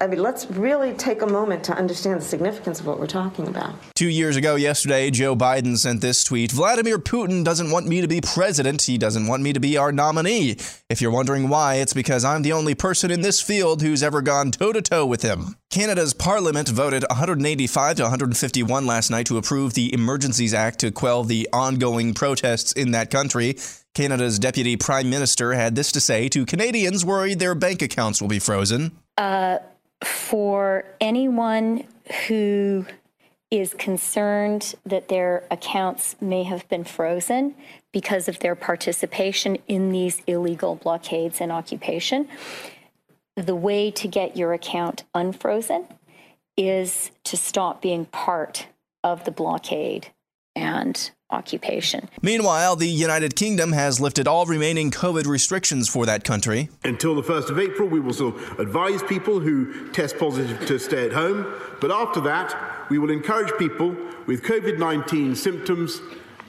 I 0.00 0.06
mean, 0.06 0.22
let's 0.22 0.50
really 0.50 0.92
take 0.94 1.22
a 1.22 1.26
moment 1.26 1.64
to 1.64 1.72
understand 1.72 2.20
the 2.20 2.24
significance 2.24 2.80
of 2.80 2.86
what 2.86 3.00
we're 3.00 3.06
talking 3.06 3.48
about. 3.48 3.74
Two 3.94 4.08
years 4.08 4.36
ago, 4.36 4.54
yesterday, 4.54 5.10
Joe 5.10 5.34
Biden 5.34 5.76
sent 5.76 6.00
this 6.00 6.22
tweet 6.22 6.52
Vladimir 6.52 6.98
Putin 6.98 7.44
doesn't 7.44 7.70
want 7.70 7.86
me 7.86 8.00
to 8.00 8.08
be 8.08 8.20
president. 8.20 8.82
He 8.82 8.98
doesn't 8.98 9.26
want 9.26 9.42
me 9.42 9.52
to 9.52 9.60
be 9.60 9.76
our 9.76 9.90
nominee. 9.90 10.56
If 10.88 11.00
you're 11.00 11.10
wondering 11.10 11.48
why, 11.48 11.76
it's 11.76 11.94
because 11.94 12.24
I'm 12.24 12.42
the 12.42 12.52
only 12.52 12.74
person 12.74 13.10
in 13.10 13.22
this 13.22 13.40
field 13.40 13.82
who's 13.82 14.02
ever 14.02 14.22
gone 14.22 14.50
toe 14.50 14.72
to 14.72 14.82
toe 14.82 15.04
with 15.04 15.22
him. 15.22 15.56
Canada's 15.70 16.14
parliament 16.14 16.68
voted 16.68 17.04
185 17.10 17.96
to 17.96 18.02
151 18.04 18.86
last 18.86 19.10
night 19.10 19.26
to 19.26 19.36
approve 19.36 19.74
the 19.74 19.92
Emergencies 19.92 20.54
Act 20.54 20.78
to 20.80 20.90
quell 20.90 21.24
the 21.24 21.48
ongoing 21.52 22.14
protests 22.14 22.72
in 22.72 22.92
that 22.92 23.10
country. 23.10 23.56
Canada's 23.94 24.38
deputy 24.38 24.76
prime 24.76 25.10
minister 25.10 25.54
had 25.54 25.74
this 25.74 25.90
to 25.92 26.00
say 26.00 26.28
to 26.28 26.46
Canadians 26.46 27.04
worried 27.04 27.38
their 27.40 27.54
bank 27.54 27.82
accounts 27.82 28.22
will 28.22 28.28
be 28.28 28.38
frozen. 28.38 28.92
Uh, 29.16 29.58
for 30.04 30.84
anyone 31.00 31.84
who 32.26 32.86
is 33.50 33.72
concerned 33.74 34.74
that 34.84 35.08
their 35.08 35.44
accounts 35.50 36.16
may 36.20 36.42
have 36.42 36.68
been 36.68 36.84
frozen 36.84 37.54
because 37.92 38.28
of 38.28 38.38
their 38.40 38.54
participation 38.54 39.56
in 39.66 39.90
these 39.90 40.22
illegal 40.26 40.74
blockades 40.76 41.40
and 41.40 41.50
occupation, 41.50 42.28
the 43.36 43.54
way 43.54 43.90
to 43.90 44.06
get 44.06 44.36
your 44.36 44.52
account 44.52 45.04
unfrozen 45.14 45.86
is 46.56 47.10
to 47.24 47.36
stop 47.36 47.80
being 47.80 48.04
part 48.06 48.66
of 49.02 49.24
the 49.24 49.30
blockade 49.30 50.08
and 50.54 51.10
occupation. 51.30 52.08
Meanwhile, 52.22 52.76
the 52.76 52.88
United 52.88 53.36
Kingdom 53.36 53.72
has 53.72 54.00
lifted 54.00 54.26
all 54.26 54.46
remaining 54.46 54.90
COVID 54.90 55.26
restrictions 55.26 55.88
for 55.88 56.06
that 56.06 56.24
country. 56.24 56.70
Until 56.84 57.14
the 57.14 57.22
1st 57.22 57.50
of 57.50 57.58
April, 57.58 57.88
we 57.88 58.00
will 58.00 58.12
still 58.12 58.36
advise 58.58 59.02
people 59.02 59.40
who 59.40 59.90
test 59.90 60.18
positive 60.18 60.66
to 60.66 60.78
stay 60.78 61.06
at 61.06 61.12
home. 61.12 61.54
But 61.80 61.90
after 61.90 62.20
that, 62.22 62.88
we 62.90 62.98
will 62.98 63.10
encourage 63.10 63.52
people 63.58 63.94
with 64.26 64.42
COVID 64.42 64.78
19 64.78 65.34
symptoms 65.34 66.00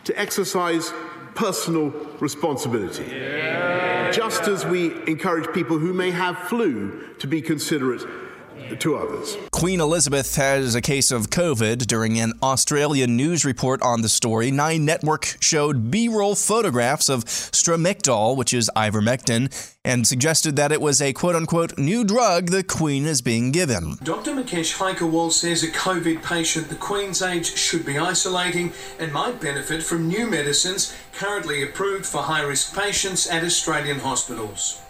to 0.06 0.18
exercise 0.18 0.94
personal 1.36 1.90
responsibility. 2.20 3.06
Yeah. 3.06 4.12
Just 4.12 4.48
as 4.48 4.66
we 4.66 4.92
encourage 5.08 5.54
people 5.54 5.78
who 5.78 5.94
may 5.94 6.12
have 6.12 6.38
flu 6.48 7.14
to 7.20 7.28
be 7.28 7.42
considerate 7.42 8.02
to 8.76 8.97
others. 8.97 9.38
Queen 9.52 9.80
Elizabeth 9.80 10.35
has 10.35 10.76
a 10.76 10.81
case 10.81 11.11
of 11.11 11.30
COVID. 11.30 11.88
During 11.88 12.19
an 12.19 12.33
Australian 12.44 13.16
news 13.16 13.45
report 13.45 13.81
on 13.81 14.02
the 14.02 14.09
story, 14.09 14.52
Nine 14.52 14.85
Network 14.85 15.38
showed 15.40 15.92
B 15.92 16.07
roll 16.07 16.35
photographs 16.35 17.09
of 17.09 17.26
Stromectol, 17.26 18.35
which 18.35 18.54
is 18.54 18.69
ivermectin, 18.76 19.49
and 19.83 20.06
suggested 20.06 20.56
that 20.56 20.71
it 20.71 20.81
was 20.81 21.02
a 21.02 21.14
quote 21.14 21.35
unquote 21.35 21.78
new 21.78 22.04
drug 22.04 22.47
the 22.47 22.64
Queen 22.64 23.06
is 23.06 23.21
being 23.21 23.52
given. 23.52 23.95
Dr. 24.04 24.31
Mukesh 24.31 24.78
Haikerwal 24.78 25.31
says 25.31 25.64
a 25.64 25.68
COVID 25.68 26.23
patient 26.23 26.69
the 26.69 26.76
Queen's 26.76 27.21
age 27.21 27.56
should 27.56 27.85
be 27.85 27.97
isolating 27.97 28.73
and 28.99 29.11
might 29.11 29.42
benefit 29.42 29.83
from 29.83 30.07
new 30.07 30.28
medicines 30.28 30.95
currently 31.14 31.64
approved 31.64 32.06
for 32.06 32.23
high 32.23 32.42
risk 32.42 32.76
patients 32.76 33.28
at 33.28 33.44
Australian 33.44 33.99
hospitals. 33.99 34.81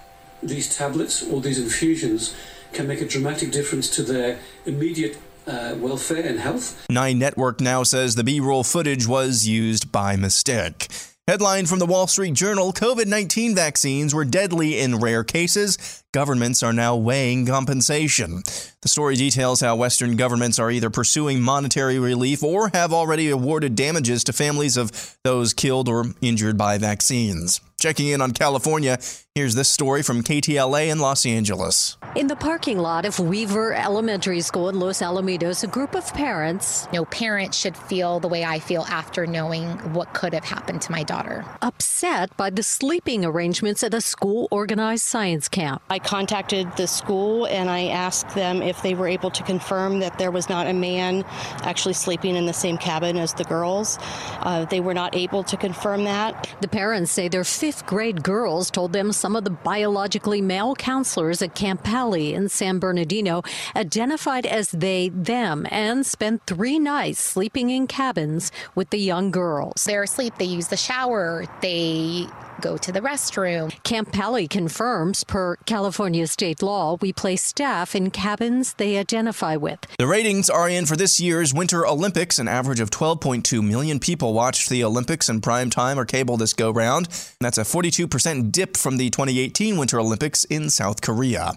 These 0.42 0.76
tablets 0.76 1.22
or 1.22 1.42
these 1.42 1.60
infusions 1.60 2.36
can 2.74 2.88
make 2.88 3.02
a 3.02 3.06
dramatic 3.08 3.52
difference 3.52 3.90
to 3.96 4.04
their 4.04 4.40
immediate 4.66 5.18
uh, 5.48 5.76
welfare 5.78 6.26
and 6.26 6.40
health. 6.40 6.86
Nine 6.90 7.20
Network 7.20 7.60
now 7.60 7.84
says 7.84 8.16
the 8.16 8.24
B 8.24 8.40
roll 8.40 8.64
footage 8.64 9.08
was 9.08 9.48
used 9.48 9.92
by 9.92 10.16
mistake. 10.16 10.88
Headline 11.28 11.68
from 11.68 11.78
the 11.78 11.86
Wall 11.86 12.08
Street 12.08 12.34
Journal 12.34 12.74
COVID 12.74 13.06
19 13.06 13.54
vaccines 13.54 14.16
were 14.16 14.26
deadly 14.26 14.80
in 14.80 15.00
rare 15.00 15.24
cases. 15.24 16.04
Governments 16.12 16.64
are 16.64 16.74
now 16.74 16.96
weighing 16.96 17.46
compensation. 17.46 18.42
The 18.82 18.88
story 18.90 19.16
details 19.16 19.62
how 19.62 19.76
Western 19.76 20.16
governments 20.16 20.58
are 20.58 20.72
either 20.72 20.90
pursuing 20.90 21.40
monetary 21.40 22.00
relief 22.00 22.42
or 22.42 22.72
have 22.74 22.92
already 22.92 23.30
awarded 23.30 23.76
damages 23.76 24.24
to 24.24 24.34
families 24.34 24.76
of 24.76 25.18
those 25.24 25.54
killed 25.54 25.88
or 25.88 26.06
injured 26.20 26.58
by 26.58 26.80
vaccines. 26.80 27.62
Checking 27.80 28.08
in 28.08 28.22
on 28.22 28.32
California, 28.32 28.98
here's 29.36 29.56
this 29.56 29.70
story 29.70 30.02
from 30.04 30.22
KTLA 30.22 30.90
in 30.90 31.00
Los 31.00 31.26
Angeles. 31.26 31.96
In 32.16 32.28
the 32.28 32.36
parking 32.36 32.78
lot 32.78 33.06
of 33.06 33.20
Weaver 33.20 33.74
Elementary 33.74 34.42
School 34.42 34.68
in 34.68 34.80
Los 34.80 35.00
Alamitos, 35.00 35.64
a 35.64 35.68
group 35.68 35.96
of 35.96 36.14
parents. 36.14 36.88
No 36.92 37.06
parent 37.06 37.54
should 37.54 37.78
feel 37.78 38.20
the 38.20 38.28
way 38.28 38.44
I 38.44 38.60
feel 38.60 38.86
after 38.90 39.26
knowing 39.26 39.70
what 39.94 40.14
could 40.14 40.34
have 40.34 40.44
happened 40.44 40.82
to 40.82 40.92
my 40.92 41.04
daughter. 41.04 41.46
Upset 41.62 42.36
by 42.36 42.50
the 42.50 42.64
sleeping 42.64 43.24
arrangements 43.24 43.82
at 43.82 43.94
a 43.94 44.02
school 44.02 44.50
organized 44.52 45.06
science 45.06 45.48
camp. 45.48 45.82
I 45.90 45.99
contacted 46.00 46.68
the 46.76 46.88
school 46.88 47.46
and 47.46 47.70
I 47.70 47.86
asked 47.88 48.36
them 48.36 48.62
if 48.62 48.82
they 48.82 48.94
were 48.96 49.08
able 49.08 49.30
to 49.32 49.44
confirm 49.44 50.00
that 50.00 50.18
there 50.20 50.32
was 50.32 50.50
not 50.50 50.68
a 50.68 50.74
man 50.74 51.24
actually 51.64 51.94
sleeping 51.94 52.36
in 52.36 52.46
the 52.46 52.54
same 52.54 52.78
cabin 52.78 53.18
as 53.18 53.34
the 53.34 53.44
girls. 53.44 53.98
Uh, 54.42 54.66
they 54.66 54.80
were 54.80 54.94
not 54.94 55.16
able 55.16 55.44
to 55.44 55.56
confirm 55.56 56.04
that. 56.04 56.50
The 56.62 56.68
parents 56.68 57.12
say 57.12 57.28
their 57.28 57.44
fifth 57.44 57.86
grade 57.86 58.24
girls 58.24 58.72
told 58.72 58.94
them 58.94 59.12
some 59.12 59.36
of 59.36 59.44
the 59.44 59.52
biologically 59.52 60.42
male 60.42 60.76
counselors 60.76 61.42
at 61.42 61.56
Camp 61.56 61.84
Pal 61.84 62.10
Valley 62.10 62.34
in 62.34 62.50
San 62.50 62.80
Bernardino 62.80 63.44
identified 63.76 64.46
as 64.48 64.72
they, 64.72 65.10
them, 65.10 65.68
and 65.70 66.04
spent 66.04 66.42
three 66.48 66.80
nights 66.80 67.20
sleeping 67.20 67.70
in 67.70 67.86
cabins 67.86 68.52
with 68.74 68.90
the 68.90 68.98
young 68.98 69.30
girls. 69.30 69.84
They're 69.84 70.04
asleep, 70.04 70.34
they 70.40 70.46
use 70.46 70.70
the 70.70 70.78
shower, 70.78 71.46
they 71.62 72.26
go 72.60 72.78
to 72.78 72.92
the 72.92 73.02
restroom. 73.02 73.72
Camp 73.84 74.12
Pali 74.12 74.48
confirms, 74.48 75.24
per 75.24 75.56
California 75.66 76.28
state 76.28 76.62
law, 76.62 76.98
we 77.02 77.12
place 77.14 77.44
staff 77.44 77.96
in 77.96 78.12
cabins 78.12 78.74
they 78.74 78.98
identify 78.98 79.56
with. 79.56 79.80
The 79.98 80.08
ratings 80.08 80.50
are 80.50 80.70
in 80.70 80.86
for 80.86 80.96
this 80.96 81.20
year's 81.20 81.54
Winter 81.54 81.88
Olympics. 81.88 82.40
An 82.40 82.48
average 82.48 82.80
of 82.80 82.90
12.2 82.90 83.68
million 83.68 84.00
people 84.00 84.34
watched 84.34 84.70
the 84.70 84.84
Olympics 84.84 85.30
in 85.30 85.42
prime 85.42 85.70
time 85.70 85.98
or 85.98 86.06
cable 86.06 86.38
this 86.38 86.54
go 86.54 86.72
round. 86.72 87.08
That's 87.40 87.58
a 87.58 87.62
42% 87.62 88.52
dip 88.52 88.78
from 88.78 88.98
the 88.98 89.10
2018 89.10 89.78
Winter 89.78 90.00
Olympics 90.00 90.44
in 90.46 90.70
South 90.70 91.02
Korea. 91.02 91.54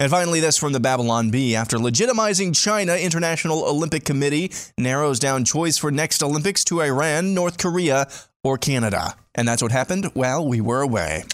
And 0.00 0.10
finally, 0.10 0.40
this 0.40 0.56
from 0.56 0.72
the 0.72 0.80
Babylon 0.80 1.30
Bee. 1.30 1.54
After 1.54 1.76
legitimizing 1.76 2.56
China, 2.56 2.94
International 2.94 3.64
Olympic 3.64 4.06
Committee 4.06 4.50
narrows 4.78 5.18
down 5.18 5.44
choice 5.44 5.76
for 5.76 5.90
next 5.90 6.22
Olympics 6.22 6.64
to 6.64 6.80
Iran, 6.80 7.34
North 7.34 7.58
Korea, 7.58 8.08
or 8.42 8.58
Canada. 8.58 9.16
And 9.34 9.46
that's 9.46 9.62
what 9.62 9.72
happened 9.72 10.06
while 10.14 10.46
we 10.46 10.60
were 10.60 10.80
away. 10.80 11.24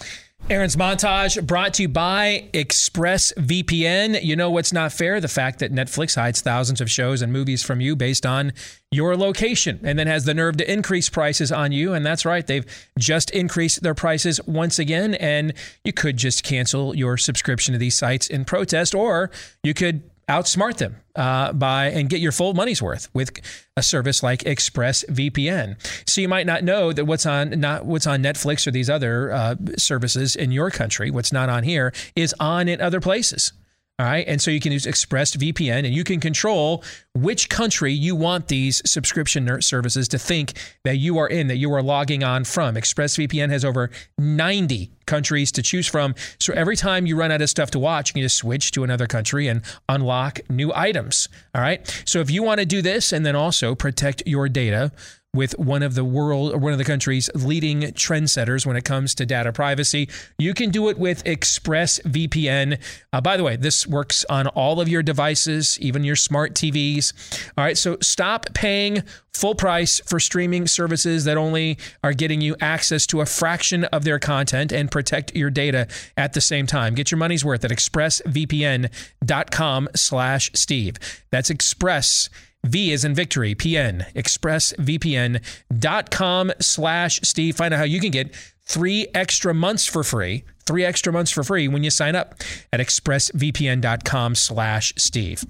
Aaron's 0.49 0.77
montage 0.77 1.45
brought 1.45 1.73
to 1.73 1.81
you 1.81 1.89
by 1.89 2.47
ExpressVPN. 2.53 4.23
You 4.23 4.37
know 4.37 4.49
what's 4.49 4.71
not 4.71 4.93
fair? 4.93 5.19
The 5.19 5.27
fact 5.27 5.59
that 5.59 5.73
Netflix 5.73 6.15
hides 6.15 6.39
thousands 6.39 6.79
of 6.79 6.89
shows 6.89 7.21
and 7.21 7.33
movies 7.33 7.63
from 7.63 7.81
you 7.81 7.97
based 7.97 8.25
on 8.25 8.53
your 8.89 9.17
location 9.17 9.81
and 9.83 9.99
then 9.99 10.07
has 10.07 10.23
the 10.23 10.33
nerve 10.33 10.55
to 10.57 10.71
increase 10.71 11.09
prices 11.09 11.51
on 11.51 11.73
you. 11.73 11.93
And 11.93 12.05
that's 12.05 12.23
right, 12.23 12.47
they've 12.47 12.65
just 12.97 13.29
increased 13.31 13.83
their 13.83 13.95
prices 13.95 14.39
once 14.47 14.79
again. 14.79 15.15
And 15.15 15.53
you 15.83 15.91
could 15.91 16.15
just 16.15 16.45
cancel 16.45 16.95
your 16.95 17.17
subscription 17.17 17.73
to 17.73 17.77
these 17.77 17.97
sites 17.97 18.27
in 18.27 18.45
protest, 18.45 18.95
or 18.95 19.29
you 19.63 19.73
could 19.73 20.09
outsmart 20.29 20.77
them 20.77 20.97
uh, 21.15 21.53
by 21.53 21.87
and 21.87 22.09
get 22.09 22.19
your 22.19 22.31
full 22.31 22.53
money's 22.53 22.81
worth 22.81 23.09
with 23.13 23.31
a 23.75 23.83
service 23.83 24.21
like 24.21 24.43
ExpressVPN. 24.43 26.09
So 26.09 26.21
you 26.21 26.27
might 26.27 26.45
not 26.45 26.63
know 26.63 26.91
that 26.91 27.05
what's 27.05 27.25
on 27.25 27.59
not 27.59 27.85
what's 27.85 28.07
on 28.07 28.21
Netflix 28.21 28.67
or 28.67 28.71
these 28.71 28.89
other 28.89 29.31
uh, 29.31 29.55
services 29.77 30.35
in 30.35 30.51
your 30.51 30.69
country, 30.69 31.11
what's 31.11 31.31
not 31.31 31.49
on 31.49 31.63
here, 31.63 31.93
is 32.15 32.35
on 32.39 32.67
in 32.67 32.81
other 32.81 32.99
places. 32.99 33.53
All 33.99 34.05
right. 34.05 34.27
And 34.27 34.39
so 34.39 34.51
you 34.51 34.59
can 34.59 34.71
use 34.71 34.85
ExpressVPN 34.85 35.83
and 35.83 35.87
you 35.87 36.03
can 36.03 36.19
control 36.19 36.83
which 37.15 37.49
country 37.49 37.91
you 37.91 38.15
want 38.15 38.47
these 38.47 38.79
subscription 38.85 39.59
services 39.61 40.07
to 40.09 40.19
think 40.19 40.53
that 40.83 40.97
you 40.97 41.17
are 41.17 41.27
in, 41.27 41.47
that 41.47 41.55
you 41.55 41.73
are 41.73 41.81
logging 41.81 42.23
on 42.23 42.43
from. 42.43 42.75
ExpressVPN 42.75 43.49
has 43.49 43.65
over 43.65 43.89
90 44.19 44.91
countries 45.07 45.51
to 45.53 45.63
choose 45.63 45.87
from. 45.87 46.13
So 46.39 46.53
every 46.53 46.75
time 46.75 47.07
you 47.07 47.17
run 47.17 47.31
out 47.31 47.41
of 47.41 47.49
stuff 47.49 47.71
to 47.71 47.79
watch, 47.79 48.09
you 48.09 48.13
can 48.13 48.21
just 48.21 48.37
switch 48.37 48.71
to 48.73 48.83
another 48.83 49.07
country 49.07 49.47
and 49.47 49.63
unlock 49.89 50.41
new 50.47 50.71
items. 50.75 51.27
All 51.55 51.61
right. 51.61 52.03
So 52.05 52.19
if 52.19 52.29
you 52.29 52.43
want 52.43 52.59
to 52.59 52.67
do 52.67 52.83
this 52.83 53.11
and 53.11 53.25
then 53.25 53.35
also 53.35 53.73
protect 53.73 54.21
your 54.27 54.47
data, 54.47 54.91
with 55.33 55.57
one 55.59 55.83
of 55.83 55.95
the 55.95 56.03
world 56.03 56.53
or 56.53 56.57
one 56.57 56.71
of 56.71 56.77
the 56.77 56.83
country's 56.83 57.29
leading 57.35 57.81
trendsetters 57.81 58.65
when 58.65 58.75
it 58.75 58.83
comes 58.83 59.13
to 59.15 59.25
data 59.25 59.53
privacy. 59.53 60.09
You 60.37 60.53
can 60.53 60.71
do 60.71 60.89
it 60.89 60.97
with 60.97 61.23
ExpressVPN. 61.25 62.79
Uh, 63.13 63.21
by 63.21 63.37
the 63.37 63.43
way, 63.43 63.55
this 63.55 63.85
works 63.85 64.25
on 64.29 64.47
all 64.47 64.81
of 64.81 64.89
your 64.89 65.03
devices, 65.03 65.79
even 65.79 66.03
your 66.03 66.15
smart 66.15 66.55
TVs. 66.55 67.13
All 67.57 67.63
right, 67.63 67.77
so 67.77 67.97
stop 68.01 68.47
paying 68.53 69.03
full 69.33 69.55
price 69.55 70.01
for 70.05 70.19
streaming 70.19 70.67
services 70.67 71.23
that 71.25 71.37
only 71.37 71.77
are 72.03 72.13
getting 72.13 72.41
you 72.41 72.55
access 72.59 73.05
to 73.07 73.21
a 73.21 73.25
fraction 73.25 73.83
of 73.85 74.03
their 74.03 74.19
content 74.19 74.71
and 74.71 74.89
protect 74.89 75.35
your 75.35 75.51
data 75.51 75.87
at 76.17 76.33
the 76.33 76.41
same 76.41 76.65
time. 76.65 76.95
Get 76.95 77.11
your 77.11 77.19
money's 77.19 77.45
worth 77.45 77.63
at 77.63 77.69
expressvpn.com 77.69 79.89
slash 79.95 80.49
Steve. 80.55 80.97
That's 81.29 81.51
express 81.51 82.29
V 82.65 82.91
is 82.91 83.05
in 83.05 83.15
victory, 83.15 83.55
PN, 83.55 84.11
expressvpn.com 84.13 86.51
slash 86.59 87.19
Steve. 87.23 87.55
Find 87.55 87.73
out 87.73 87.77
how 87.77 87.85
you 87.85 87.99
can 87.99 88.11
get 88.11 88.35
three 88.63 89.07
extra 89.13 89.53
months 89.53 89.85
for 89.85 90.03
free, 90.03 90.43
three 90.65 90.83
extra 90.83 91.13
months 91.13 91.31
for 91.31 91.43
free 91.43 91.67
when 91.67 91.83
you 91.83 91.89
sign 91.89 92.15
up 92.15 92.35
at 92.73 92.79
expressvpn.com 92.79 94.35
slash 94.35 94.93
Steve. 94.97 95.43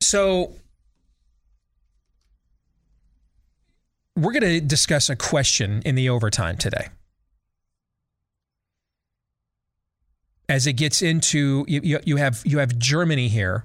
So 0.00 0.54
we're 4.16 4.32
going 4.32 4.42
to 4.42 4.60
discuss 4.60 5.08
a 5.08 5.16
question 5.16 5.82
in 5.84 5.94
the 5.94 6.08
overtime 6.08 6.56
today. 6.56 6.88
As 10.48 10.66
it 10.66 10.74
gets 10.74 11.02
into, 11.02 11.64
you, 11.66 11.98
you 12.04 12.16
have 12.16 12.40
you 12.44 12.58
have 12.58 12.78
Germany 12.78 13.26
here 13.26 13.64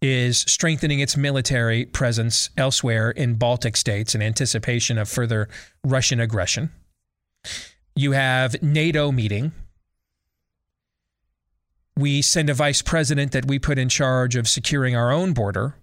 is 0.00 0.38
strengthening 0.40 1.00
its 1.00 1.16
military 1.16 1.84
presence 1.84 2.50
elsewhere 2.56 3.10
in 3.10 3.34
Baltic 3.34 3.76
states 3.76 4.14
in 4.14 4.22
anticipation 4.22 4.98
of 4.98 5.08
further 5.08 5.48
Russian 5.84 6.20
aggression. 6.20 6.70
You 7.96 8.12
have 8.12 8.62
NATO 8.62 9.10
meeting. 9.10 9.52
We 11.96 12.22
send 12.22 12.48
a 12.48 12.54
vice 12.54 12.80
president 12.80 13.32
that 13.32 13.46
we 13.46 13.58
put 13.58 13.76
in 13.78 13.88
charge 13.88 14.36
of 14.36 14.48
securing 14.48 14.94
our 14.94 15.10
own 15.10 15.32
border. 15.32 15.74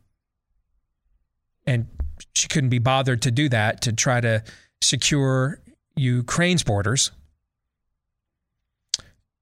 And 1.67 1.87
she 2.33 2.47
couldn't 2.47 2.69
be 2.69 2.79
bothered 2.79 3.21
to 3.23 3.31
do 3.31 3.49
that 3.49 3.81
to 3.81 3.91
try 3.91 4.21
to 4.21 4.43
secure 4.81 5.59
Ukraine's 5.97 6.63
borders. 6.63 7.11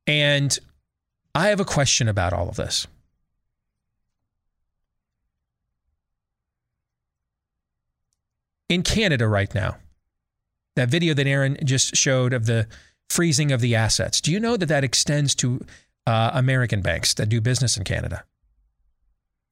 And 0.07 0.57
I 1.35 1.49
have 1.49 1.59
a 1.59 1.65
question 1.65 2.07
about 2.07 2.33
all 2.33 2.49
of 2.49 2.55
this. 2.55 2.87
In 8.69 8.83
Canada 8.83 9.27
right 9.27 9.53
now. 9.53 9.77
That 10.75 10.89
video 10.89 11.13
that 11.13 11.27
Aaron 11.27 11.57
just 11.63 11.95
showed 11.95 12.33
of 12.33 12.45
the 12.45 12.67
freezing 13.09 13.51
of 13.51 13.61
the 13.61 13.75
assets. 13.75 14.21
Do 14.21 14.31
you 14.31 14.39
know 14.39 14.57
that 14.57 14.67
that 14.67 14.83
extends 14.83 15.35
to 15.35 15.63
uh, 16.07 16.31
American 16.33 16.81
banks 16.81 17.13
that 17.15 17.29
do 17.29 17.39
business 17.41 17.77
in 17.77 17.83
Canada? 17.83 18.23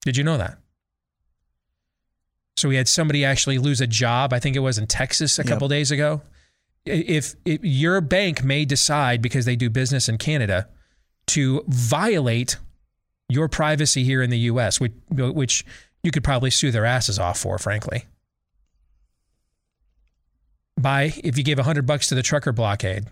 Did 0.04 0.16
you 0.16 0.24
know 0.24 0.36
that? 0.36 0.58
So 2.56 2.68
we 2.68 2.76
had 2.76 2.88
somebody 2.88 3.24
actually 3.24 3.58
lose 3.58 3.80
a 3.80 3.86
job. 3.86 4.32
I 4.32 4.38
think 4.38 4.56
it 4.56 4.60
was 4.60 4.78
in 4.78 4.86
Texas 4.86 5.38
a 5.38 5.44
couple 5.44 5.68
days 5.68 5.90
ago. 5.90 6.22
If, 6.84 7.34
if 7.44 7.60
your 7.62 8.00
bank 8.00 8.42
may 8.42 8.64
decide 8.64 9.22
because 9.22 9.44
they 9.44 9.56
do 9.56 9.70
business 9.70 10.08
in 10.08 10.18
Canada 10.18 10.68
to 11.28 11.64
violate 11.68 12.56
your 13.28 13.48
privacy 13.48 14.04
here 14.04 14.22
in 14.22 14.30
the 14.30 14.38
U.S., 14.40 14.80
which, 14.80 14.92
which 15.08 15.64
you 16.02 16.10
could 16.10 16.24
probably 16.24 16.50
sue 16.50 16.72
their 16.72 16.84
asses 16.84 17.18
off 17.18 17.38
for, 17.38 17.58
frankly 17.58 18.06
by 20.82 21.12
if 21.22 21.38
you 21.38 21.44
gave 21.44 21.58
100 21.58 21.86
bucks 21.86 22.08
to 22.08 22.14
the 22.14 22.22
trucker 22.22 22.52
blockade 22.52 23.06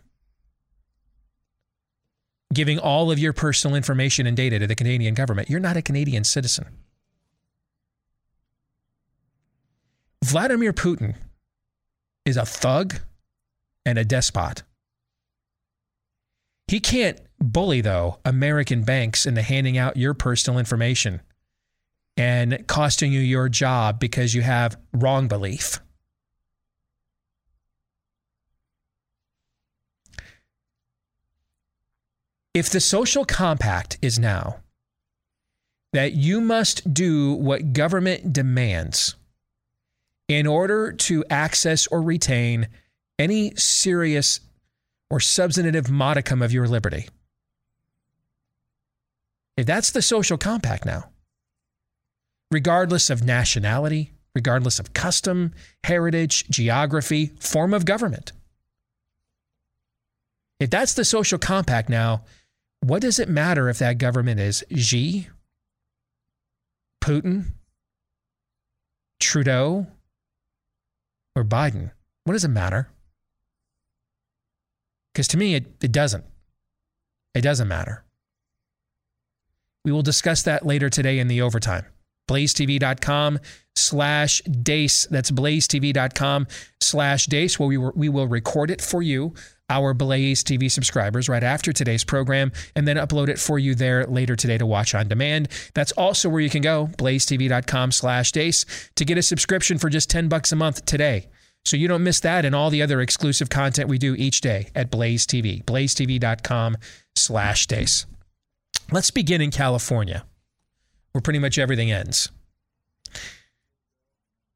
giving 2.52 2.78
all 2.78 3.10
of 3.10 3.18
your 3.18 3.32
personal 3.32 3.76
information 3.76 4.26
and 4.26 4.36
data 4.36 4.58
to 4.58 4.66
the 4.66 4.74
Canadian 4.74 5.14
government, 5.14 5.48
you're 5.48 5.60
not 5.60 5.76
a 5.76 5.82
Canadian 5.82 6.24
citizen. 6.24 6.66
Vladimir 10.24 10.72
Putin 10.72 11.14
is 12.24 12.36
a 12.36 12.44
thug 12.44 12.96
and 13.86 13.98
a 13.98 14.04
despot. 14.04 14.62
He 16.66 16.80
can't 16.80 17.18
bully, 17.40 17.80
though, 17.80 18.18
American 18.24 18.82
banks 18.82 19.26
into 19.26 19.42
handing 19.42 19.78
out 19.78 19.96
your 19.96 20.14
personal 20.14 20.58
information 20.58 21.22
and 22.16 22.66
costing 22.66 23.12
you 23.12 23.20
your 23.20 23.48
job 23.48 23.98
because 23.98 24.34
you 24.34 24.42
have 24.42 24.76
wrong 24.92 25.26
belief. 25.26 25.80
If 32.52 32.70
the 32.70 32.80
social 32.80 33.24
compact 33.24 33.98
is 34.02 34.18
now 34.18 34.56
that 35.92 36.12
you 36.12 36.40
must 36.40 36.92
do 36.92 37.34
what 37.34 37.72
government 37.72 38.32
demands 38.32 39.14
in 40.28 40.46
order 40.46 40.92
to 40.92 41.24
access 41.30 41.86
or 41.88 42.02
retain 42.02 42.68
any 43.18 43.54
serious 43.56 44.40
or 45.10 45.20
substantive 45.20 45.90
modicum 45.90 46.40
of 46.40 46.52
your 46.52 46.68
liberty. 46.68 47.08
If 49.56 49.66
that's 49.66 49.90
the 49.90 50.02
social 50.02 50.38
compact 50.38 50.84
now, 50.84 51.10
regardless 52.50 53.10
of 53.10 53.24
nationality, 53.24 54.12
regardless 54.34 54.78
of 54.78 54.92
custom, 54.92 55.52
heritage, 55.84 56.48
geography, 56.48 57.26
form 57.40 57.74
of 57.74 57.84
government, 57.84 58.32
if 60.60 60.70
that's 60.70 60.94
the 60.94 61.04
social 61.04 61.38
compact 61.38 61.88
now, 61.88 62.22
what 62.80 63.02
does 63.02 63.18
it 63.18 63.28
matter 63.28 63.68
if 63.68 63.78
that 63.78 63.98
government 63.98 64.40
is 64.40 64.64
Xi, 64.74 65.28
Putin, 67.02 67.52
Trudeau, 69.20 69.86
or 71.36 71.44
Biden? 71.44 71.92
What 72.24 72.32
does 72.32 72.44
it 72.44 72.48
matter? 72.48 72.88
Because 75.12 75.28
to 75.28 75.36
me, 75.36 75.54
it, 75.54 75.66
it 75.82 75.92
doesn't. 75.92 76.24
It 77.34 77.42
doesn't 77.42 77.68
matter. 77.68 78.04
We 79.84 79.92
will 79.92 80.02
discuss 80.02 80.42
that 80.42 80.66
later 80.66 80.90
today 80.90 81.18
in 81.18 81.28
the 81.28 81.42
overtime. 81.42 81.86
BlazeTV.com 82.28 83.38
slash 83.74 84.40
Deace. 84.42 85.08
That's 85.08 85.30
BlazeTV.com 85.30 86.46
slash 86.80 87.26
Deace, 87.26 87.58
where 87.58 87.68
we, 87.68 87.76
we 87.76 88.08
will 88.08 88.28
record 88.28 88.70
it 88.70 88.80
for 88.80 89.02
you, 89.02 89.34
our 89.70 89.94
Blaze 89.94 90.44
TV 90.44 90.70
subscribers, 90.70 91.28
right 91.28 91.42
after 91.42 91.72
today's 91.72 92.04
program, 92.04 92.52
and 92.76 92.86
then 92.86 92.96
upload 92.96 93.28
it 93.28 93.38
for 93.38 93.58
you 93.58 93.74
there 93.74 94.04
later 94.04 94.36
today 94.36 94.58
to 94.58 94.66
watch 94.66 94.94
on 94.94 95.08
demand. 95.08 95.48
That's 95.74 95.92
also 95.92 96.28
where 96.28 96.40
you 96.40 96.50
can 96.50 96.60
go, 96.60 96.88
BlazeTV.com 96.98 97.92
slash 97.92 98.32
Deace, 98.32 98.66
to 98.96 99.04
get 99.04 99.16
a 99.16 99.22
subscription 99.22 99.78
for 99.78 99.88
just 99.88 100.10
10 100.10 100.28
bucks 100.28 100.52
a 100.52 100.56
month 100.56 100.84
today. 100.84 101.28
So 101.64 101.76
you 101.76 101.88
don't 101.88 102.02
miss 102.02 102.20
that 102.20 102.44
and 102.44 102.54
all 102.54 102.70
the 102.70 102.82
other 102.82 103.00
exclusive 103.00 103.48
content 103.48 103.88
we 103.88 103.98
do 103.98 104.14
each 104.14 104.40
day 104.40 104.68
at 104.74 104.90
Blaze 104.90 105.26
TV, 105.26 105.64
blazetv.com 105.64 106.76
slash 107.14 107.66
Deace. 107.66 108.06
Let's 108.90 109.10
begin 109.10 109.40
in 109.40 109.50
California, 109.50 110.24
where 111.12 111.22
pretty 111.22 111.38
much 111.38 111.58
everything 111.58 111.92
ends. 111.92 112.30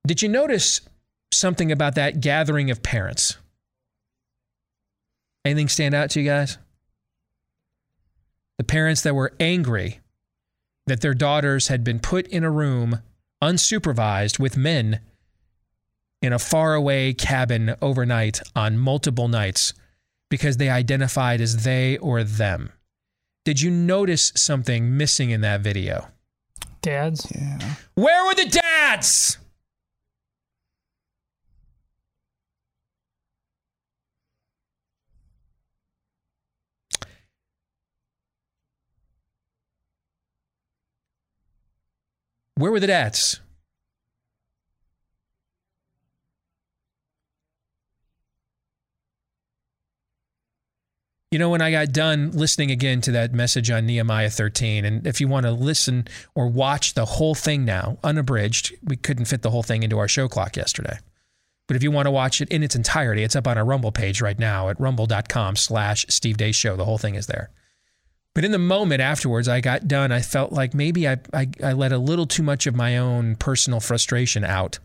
Did 0.07 0.23
you 0.23 0.29
notice 0.29 0.81
something 1.33 1.71
about 1.71 1.95
that 1.95 2.21
gathering 2.21 2.71
of 2.71 2.83
parents? 2.83 3.39
Anything 5.45 5.69
stand 5.69 5.95
out 5.95 6.11
to 6.11 6.21
you 6.21 6.29
guys? 6.29 6.59
The 8.59 8.65
parents 8.65 9.03
that 9.03 9.15
were 9.15 9.35
angry 9.41 10.01
that 10.87 11.01
their 11.01 11.15
daughters 11.15 11.69
had 11.69 11.85
been 11.85 11.99
put 11.99 12.27
in 12.29 12.45
a 12.45 12.51
room 12.51 13.01
unsupervised 13.43 14.39
with 14.39 14.57
men 14.57 15.01
in 16.23 16.33
a 16.33 16.39
faraway 16.39 17.13
cabin 17.13 17.75
overnight 17.83 18.41
on 18.57 18.79
multiple 18.79 19.29
nights 19.29 19.75
because 20.31 20.57
they 20.57 20.71
identified 20.71 21.41
as 21.41 21.65
they 21.65 21.99
or 21.99 22.25
them. 22.25 22.73
Did 23.45 23.61
you 23.61 23.71
notice 23.71 24.33
something 24.35 24.97
missing 24.97 25.31
in 25.31 25.43
that 25.43 25.61
video? 25.61 26.09
Dads? 26.81 27.31
Yeah. 27.35 27.75
Where 27.95 28.25
were 28.25 28.35
the 28.35 28.49
dads? 28.49 29.39
Where 42.57 42.71
were 42.71 42.81
the 42.81 42.87
dads? 42.87 43.41
You 51.33 51.39
know, 51.41 51.51
when 51.51 51.61
I 51.61 51.73
got 51.73 51.91
done 51.91 52.31
listening 52.31 52.71
again 52.71 53.01
to 53.01 53.11
that 53.11 53.33
message 53.35 53.69
on 53.69 53.87
Nehemiah 53.87 54.31
13, 54.31 54.85
and 54.85 55.05
if 55.05 55.21
you 55.21 55.27
want 55.27 55.47
to 55.47 55.51
listen 55.51 56.07
or 56.37 56.47
watch 56.47 56.95
the 56.95 57.05
whole 57.05 57.35
thing 57.35 57.65
now, 57.65 57.99
unabridged, 58.05 58.73
we 58.85 58.95
couldn't 58.95 59.25
fit 59.25 59.43
the 59.43 59.51
whole 59.51 59.65
thing 59.65 59.83
into 59.83 59.99
our 59.99 60.07
show 60.07 60.29
clock 60.29 60.57
yesterday. 60.57 61.01
But 61.67 61.77
if 61.77 61.83
you 61.83 61.91
want 61.91 62.07
to 62.07 62.13
watch 62.13 62.41
it 62.41 62.49
in 62.51 62.63
its 62.63 62.77
entirety, 62.77 63.25
it's 63.25 63.35
up 63.35 63.49
on 63.49 63.59
our 63.59 63.65
Rumble 63.65 63.91
page 63.91 64.21
right 64.21 64.39
now 64.39 64.69
at 64.69 64.79
rumble.com 64.79 65.57
slash 65.57 66.07
Steve 66.09 66.37
Deace 66.37 66.55
Show. 66.55 66.77
The 66.77 66.85
whole 66.85 66.99
thing 66.99 67.17
is 67.17 67.27
there. 67.27 67.51
But 68.35 68.45
in 68.45 68.51
the 68.51 68.59
moment 68.59 69.01
afterwards, 69.01 69.47
I 69.47 69.61
got 69.61 69.87
done. 69.87 70.11
I 70.11 70.21
felt 70.21 70.53
like 70.53 70.75
maybe 70.75 71.09
I, 71.09 71.19
I, 71.33 71.49
I 71.63 71.73
let 71.73 71.93
a 71.93 71.99
little 71.99 72.27
too 72.27 72.43
much 72.43 72.67
of 72.67 72.75
my 72.75 72.99
own 72.99 73.37
personal 73.37 73.79
frustration 73.79 74.45
out. 74.45 74.81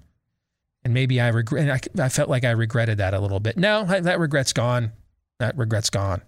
And 0.83 0.93
maybe 0.93 1.19
I 1.19 1.29
regret, 1.29 1.89
I, 1.97 2.03
I 2.03 2.09
felt 2.09 2.29
like 2.29 2.43
I 2.43 2.51
regretted 2.51 2.99
that 2.99 3.13
a 3.13 3.19
little 3.19 3.39
bit. 3.39 3.57
No, 3.57 3.85
that 3.85 4.19
regret's 4.19 4.53
gone. 4.53 4.91
That 5.39 5.57
regret's 5.57 5.89
gone. 5.89 6.21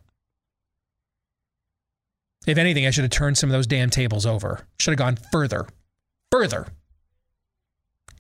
If 2.48 2.58
anything, 2.58 2.88
I 2.88 2.90
should 2.90 3.04
have 3.04 3.12
turned 3.12 3.38
some 3.38 3.50
of 3.50 3.54
those 3.54 3.68
damn 3.68 3.92
tables 3.92 4.26
over. 4.26 4.66
Should 4.80 4.92
have 4.92 4.98
gone 4.98 5.20
further, 5.32 5.68
further 6.32 6.68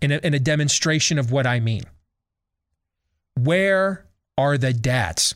in 0.02 0.12
a, 0.12 0.18
in 0.18 0.36
a 0.36 0.40
demonstration 0.40 1.18
of 1.18 1.32
what 1.32 1.48
I 1.48 1.60
mean. 1.60 1.84
Where 3.36 4.06
are 4.38 4.58
the 4.60 4.74
dads? 4.74 5.36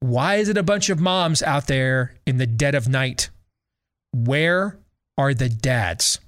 Why 0.00 0.36
is 0.36 0.48
it 0.48 0.58
a 0.58 0.62
bunch 0.62 0.90
of 0.90 1.00
moms 1.00 1.42
out 1.42 1.66
there 1.66 2.14
in 2.26 2.38
the 2.38 2.46
dead 2.46 2.74
of 2.74 2.88
night? 2.88 3.30
Where 4.12 4.78
are 5.18 5.34
the 5.34 5.48
dads? 5.48 6.20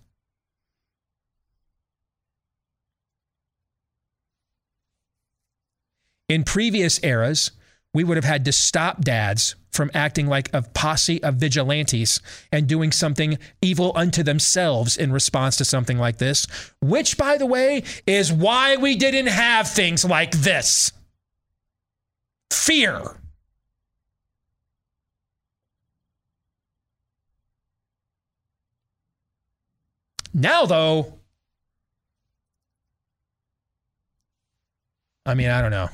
In 6.28 6.44
previous 6.44 7.02
eras, 7.02 7.52
we 7.94 8.04
would 8.04 8.16
have 8.16 8.24
had 8.24 8.44
to 8.44 8.52
stop 8.52 9.00
dads 9.00 9.54
from 9.72 9.90
acting 9.94 10.26
like 10.26 10.52
a 10.52 10.62
posse 10.62 11.22
of 11.22 11.36
vigilantes 11.36 12.20
and 12.52 12.66
doing 12.66 12.92
something 12.92 13.38
evil 13.62 13.92
unto 13.94 14.22
themselves 14.22 14.96
in 14.96 15.12
response 15.12 15.56
to 15.56 15.64
something 15.64 15.98
like 15.98 16.18
this, 16.18 16.46
which, 16.80 17.16
by 17.16 17.36
the 17.38 17.46
way, 17.46 17.82
is 18.06 18.32
why 18.32 18.76
we 18.76 18.96
didn't 18.96 19.28
have 19.28 19.68
things 19.68 20.04
like 20.04 20.32
this 20.32 20.92
fear. 22.50 23.02
Now, 30.34 30.66
though, 30.66 31.18
I 35.26 35.34
mean, 35.34 35.50
I 35.50 35.60
don't 35.60 35.70
know. 35.70 35.88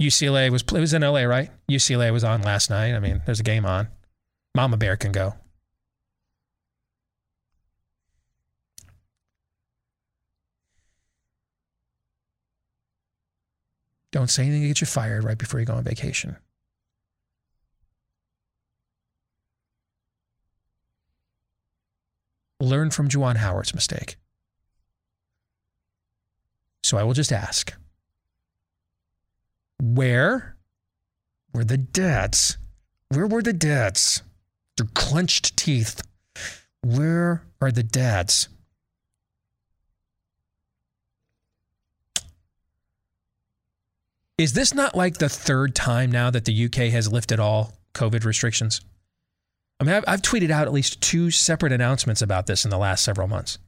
UCLA 0.00 0.50
was 0.50 0.62
it 0.62 0.72
was 0.72 0.92
in 0.92 1.02
LA, 1.02 1.22
right? 1.22 1.50
UCLA 1.70 2.12
was 2.12 2.24
on 2.24 2.42
last 2.42 2.70
night. 2.70 2.94
I 2.94 3.00
mean, 3.00 3.22
there's 3.26 3.40
a 3.40 3.44
game 3.44 3.64
on. 3.64 3.88
Mama 4.54 4.76
Bear 4.76 4.96
can 4.96 5.12
go. 5.12 5.34
Don't 14.12 14.30
say 14.30 14.44
anything 14.44 14.62
to 14.62 14.68
get 14.68 14.80
you 14.80 14.86
fired 14.86 15.24
right 15.24 15.36
before 15.36 15.58
you 15.58 15.66
go 15.66 15.74
on 15.74 15.82
vacation. 15.82 16.36
Learn 22.64 22.90
from 22.90 23.08
Juwan 23.10 23.36
Howard's 23.36 23.74
mistake. 23.74 24.16
So 26.82 26.96
I 26.96 27.02
will 27.02 27.12
just 27.12 27.30
ask 27.30 27.74
where 29.82 30.56
were 31.52 31.64
the 31.64 31.76
dads? 31.76 32.56
Where 33.10 33.26
were 33.26 33.42
the 33.42 33.52
dads? 33.52 34.22
Their 34.78 34.86
clenched 34.94 35.58
teeth. 35.58 36.00
Where 36.82 37.44
are 37.60 37.70
the 37.70 37.82
dads? 37.82 38.48
Is 44.38 44.54
this 44.54 44.72
not 44.72 44.96
like 44.96 45.18
the 45.18 45.28
third 45.28 45.74
time 45.74 46.10
now 46.10 46.30
that 46.30 46.46
the 46.46 46.64
UK 46.64 46.90
has 46.92 47.12
lifted 47.12 47.38
all 47.38 47.74
COVID 47.94 48.24
restrictions? 48.24 48.80
I 49.80 49.84
mean, 49.84 49.94
I've, 49.94 50.04
I've, 50.06 50.22
tweeted 50.22 50.50
out 50.50 50.66
at 50.66 50.72
least 50.72 51.00
two 51.00 51.30
separate 51.30 51.72
announcements 51.72 52.22
about 52.22 52.46
this 52.46 52.64
in 52.64 52.70
the 52.70 52.78
last 52.78 53.04
several 53.04 53.26
months. 53.26 53.58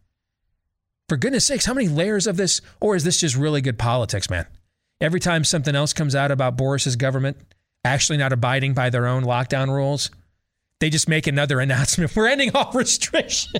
For 1.08 1.16
goodness 1.16 1.46
sakes, 1.46 1.66
how 1.66 1.74
many 1.74 1.88
layers 1.88 2.26
of 2.26 2.36
this? 2.36 2.60
Or 2.80 2.96
is 2.96 3.04
this 3.04 3.20
just 3.20 3.36
really 3.36 3.60
good 3.60 3.78
politics, 3.78 4.30
man? 4.30 4.46
Every 5.00 5.20
time 5.20 5.44
something 5.44 5.74
else 5.74 5.92
comes 5.92 6.14
out 6.14 6.30
about 6.30 6.56
Boris's 6.56 6.96
government 6.96 7.36
actually 7.84 8.18
not 8.18 8.32
abiding 8.32 8.74
by 8.74 8.90
their 8.90 9.06
own 9.06 9.22
lockdown 9.22 9.68
rules, 9.68 10.10
they 10.80 10.90
just 10.90 11.08
make 11.08 11.26
another 11.26 11.60
announcement. 11.60 12.14
We're 12.14 12.28
ending 12.28 12.50
all 12.54 12.72
restrictions. 12.72 13.54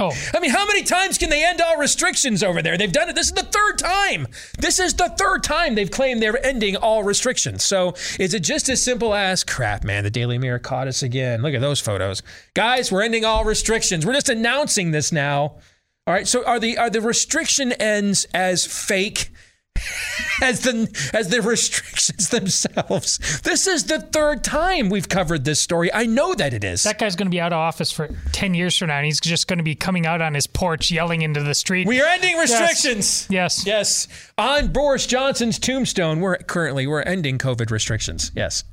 Oh. 0.00 0.12
I 0.34 0.40
mean, 0.40 0.50
how 0.50 0.66
many 0.66 0.82
times 0.82 1.18
can 1.18 1.30
they 1.30 1.44
end 1.44 1.60
all 1.60 1.78
restrictions 1.78 2.42
over 2.42 2.60
there? 2.62 2.76
They've 2.76 2.90
done 2.90 3.08
it. 3.08 3.14
This 3.14 3.28
is 3.28 3.32
the 3.32 3.44
third 3.44 3.78
time. 3.78 4.26
This 4.58 4.80
is 4.80 4.94
the 4.94 5.08
third 5.10 5.44
time 5.44 5.76
they've 5.76 5.90
claimed 5.90 6.20
they're 6.20 6.44
ending 6.44 6.74
all 6.74 7.04
restrictions. 7.04 7.64
So 7.64 7.94
is 8.18 8.34
it 8.34 8.40
just 8.40 8.68
as 8.68 8.82
simple 8.82 9.14
as 9.14 9.44
crap, 9.44 9.84
man? 9.84 10.02
The 10.02 10.10
Daily 10.10 10.36
Mirror 10.36 10.58
caught 10.58 10.88
us 10.88 11.04
again. 11.04 11.42
Look 11.42 11.54
at 11.54 11.60
those 11.60 11.78
photos. 11.78 12.22
Guys, 12.54 12.90
we're 12.90 13.02
ending 13.02 13.24
all 13.24 13.44
restrictions. 13.44 14.04
We're 14.04 14.14
just 14.14 14.28
announcing 14.28 14.90
this 14.90 15.12
now. 15.12 15.58
All 16.06 16.12
right. 16.12 16.26
So 16.26 16.44
are 16.44 16.58
the 16.58 16.76
are 16.76 16.90
the 16.90 17.00
restriction 17.00 17.70
ends 17.72 18.26
as 18.34 18.66
fake 18.66 19.30
as 20.42 20.60
the 20.60 21.10
as 21.12 21.28
the 21.28 21.42
restrictions 21.42 22.28
themselves. 22.28 23.40
This 23.42 23.66
is 23.66 23.84
the 23.84 24.00
third 24.00 24.44
time 24.44 24.88
we've 24.88 25.08
covered 25.08 25.44
this 25.44 25.60
story. 25.60 25.92
I 25.92 26.06
know 26.06 26.34
that 26.34 26.54
it 26.54 26.64
is. 26.64 26.82
That 26.84 26.98
guy's 26.98 27.16
going 27.16 27.26
to 27.26 27.30
be 27.30 27.40
out 27.40 27.52
of 27.52 27.58
office 27.58 27.90
for 27.90 28.08
10 28.32 28.54
years 28.54 28.76
from 28.76 28.88
now 28.88 28.96
and 28.96 29.06
he's 29.06 29.20
just 29.20 29.48
going 29.48 29.58
to 29.58 29.64
be 29.64 29.74
coming 29.74 30.06
out 30.06 30.20
on 30.20 30.34
his 30.34 30.46
porch 30.46 30.90
yelling 30.90 31.22
into 31.22 31.42
the 31.42 31.54
street. 31.54 31.86
We 31.86 32.00
are 32.00 32.06
ending 32.06 32.36
restrictions. 32.36 33.26
Yes. 33.30 33.66
Yes. 33.66 34.08
On 34.38 34.72
Boris 34.72 35.06
Johnson's 35.06 35.58
tombstone, 35.58 36.20
we're 36.20 36.36
currently 36.38 36.86
we're 36.86 37.02
ending 37.02 37.38
COVID 37.38 37.70
restrictions. 37.70 38.30
Yes. 38.34 38.64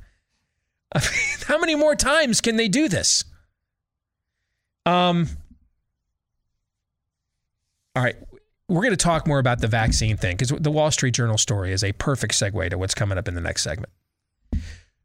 I 0.94 0.98
mean, 1.00 1.46
how 1.46 1.58
many 1.58 1.74
more 1.74 1.96
times 1.96 2.40
can 2.40 2.56
they 2.56 2.68
do 2.68 2.88
this? 2.88 3.24
Um 4.86 5.28
all 7.94 8.02
right, 8.02 8.16
we're 8.72 8.80
going 8.80 8.92
to 8.92 8.96
talk 8.96 9.26
more 9.26 9.38
about 9.38 9.60
the 9.60 9.68
vaccine 9.68 10.16
thing 10.16 10.34
because 10.34 10.48
the 10.48 10.70
Wall 10.70 10.90
Street 10.90 11.12
Journal 11.12 11.36
story 11.36 11.72
is 11.72 11.84
a 11.84 11.92
perfect 11.92 12.32
segue 12.32 12.70
to 12.70 12.78
what's 12.78 12.94
coming 12.94 13.18
up 13.18 13.28
in 13.28 13.34
the 13.34 13.40
next 13.42 13.62
segment. 13.62 13.92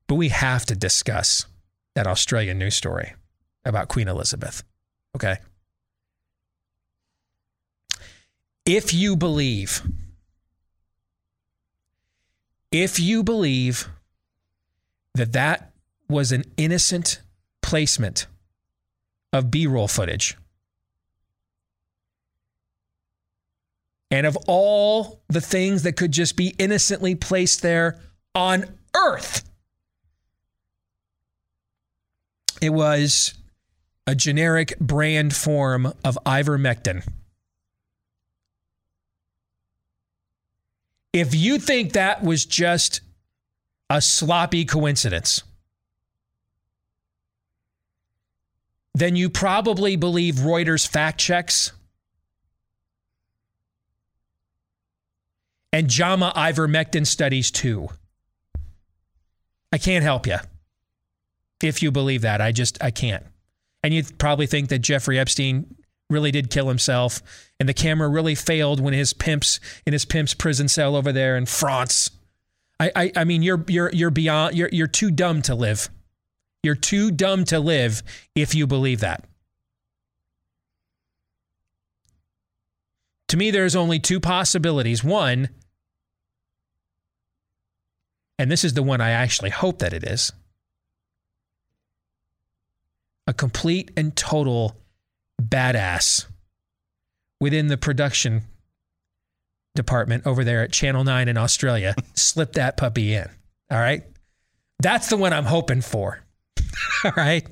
But 0.08 0.16
we 0.16 0.30
have 0.30 0.66
to 0.68 0.76
discuss 0.76 1.46
that 1.94 2.08
Australian 2.08 2.60
news 2.60 2.76
story 2.76 3.14
about 3.66 3.90
Queen 3.90 4.08
Elizabeth. 4.08 4.64
Okay. 5.18 5.38
If 8.66 8.94
you 8.94 9.18
believe, 9.18 9.82
if 12.72 13.02
you 13.02 13.22
believe 13.22 13.90
that 15.14 15.34
that 15.34 15.74
was 16.08 16.32
an 16.32 16.46
innocent 16.56 17.22
placement 17.62 18.28
of 19.34 19.52
B 19.52 19.68
roll 19.68 19.90
footage, 19.90 20.38
and 24.10 24.26
of 24.26 24.38
all 24.48 25.22
the 25.28 25.42
things 25.42 25.84
that 25.84 25.94
could 25.94 26.12
just 26.12 26.36
be 26.36 26.56
innocently 26.58 27.16
placed 27.16 27.62
there 27.62 28.00
on 28.34 28.66
earth, 28.96 29.44
it 32.62 32.70
was 32.70 33.34
a 34.06 34.16
generic 34.16 34.80
brand 34.80 35.36
form 35.36 35.94
of 36.04 36.18
ivermectin. 36.26 37.06
If 41.14 41.36
you 41.36 41.58
think 41.58 41.94
that 41.94 42.24
was 42.24 42.46
just 42.46 43.02
a 43.90 44.02
sloppy 44.02 44.66
coincidence, 44.66 45.44
then 48.94 49.16
you 49.16 49.30
probably 49.30 49.96
believe 49.96 50.36
Reuters 50.36 50.88
fact 50.88 51.20
checks 51.20 51.72
and 55.72 55.90
JAMA 55.90 56.34
ivermectin 56.36 57.06
studies 57.06 57.52
too. 57.52 57.90
I 59.72 59.78
can't 59.78 60.04
help 60.04 60.26
you 60.26 60.38
if 61.62 61.84
you 61.84 61.92
believe 61.92 62.22
that. 62.22 62.42
I 62.42 62.52
just, 62.52 62.82
I 62.82 62.92
can't. 62.92 63.26
And 63.84 63.94
you 63.94 64.04
probably 64.18 64.48
think 64.48 64.70
that 64.70 64.80
Jeffrey 64.80 65.20
Epstein 65.20 65.76
really 66.10 66.32
did 66.32 66.50
kill 66.50 66.68
himself 66.68 67.22
and 67.60 67.68
the 67.68 67.74
camera 67.74 68.08
really 68.08 68.36
failed 68.36 68.80
when 68.80 68.94
his 68.94 69.14
pimps 69.14 69.60
in 69.86 69.94
his 69.94 70.06
pimp's 70.06 70.34
prison 70.34 70.68
cell 70.68 70.96
over 70.96 71.12
there 71.12 71.36
in 71.38 71.46
France. 71.46 72.12
I, 72.80 72.92
I, 72.96 73.12
I 73.18 73.24
mean, 73.24 73.44
you're, 73.44 73.64
you're, 73.68 73.92
you're 73.92 74.12
beyond, 74.12 74.56
you're, 74.56 74.70
you're 74.72 74.88
too 74.88 75.12
dumb 75.12 75.42
to 75.44 75.56
live. 75.56 75.90
You're 76.64 76.76
too 76.76 77.12
dumb 77.12 77.46
to 77.46 77.60
live 77.60 78.04
if 78.36 78.56
you 78.56 78.68
believe 78.68 79.02
that. 79.02 79.26
To 83.30 83.38
me, 83.38 83.52
there's 83.52 83.76
only 83.76 84.00
two 84.00 84.20
possibilities. 84.20 85.04
One, 85.04 85.50
and 88.40 88.52
this 88.52 88.64
is 88.64 88.74
the 88.74 88.84
one 88.84 89.02
I 89.02 89.12
actually 89.12 89.50
hope 89.50 89.80
that 89.80 89.94
it 89.94 90.04
is 90.04 90.32
a 93.28 93.34
complete 93.34 93.92
and 93.98 94.16
total 94.16 94.78
badass 95.42 96.26
within 97.40 97.68
the 97.68 97.78
production 97.78 98.44
department 99.76 100.26
over 100.26 100.44
there 100.44 100.64
at 100.64 100.72
Channel 100.72 101.04
9 101.04 101.28
in 101.28 101.38
Australia 101.38 101.94
slip 102.16 102.54
that 102.54 102.78
puppy 102.78 103.14
in. 103.14 103.30
All 103.70 103.78
right. 103.78 104.04
That's 104.80 105.10
the 105.10 105.18
one 105.18 105.34
I'm 105.34 105.46
hoping 105.46 105.82
for. 105.82 106.24
All 107.04 107.12
right. 107.16 107.46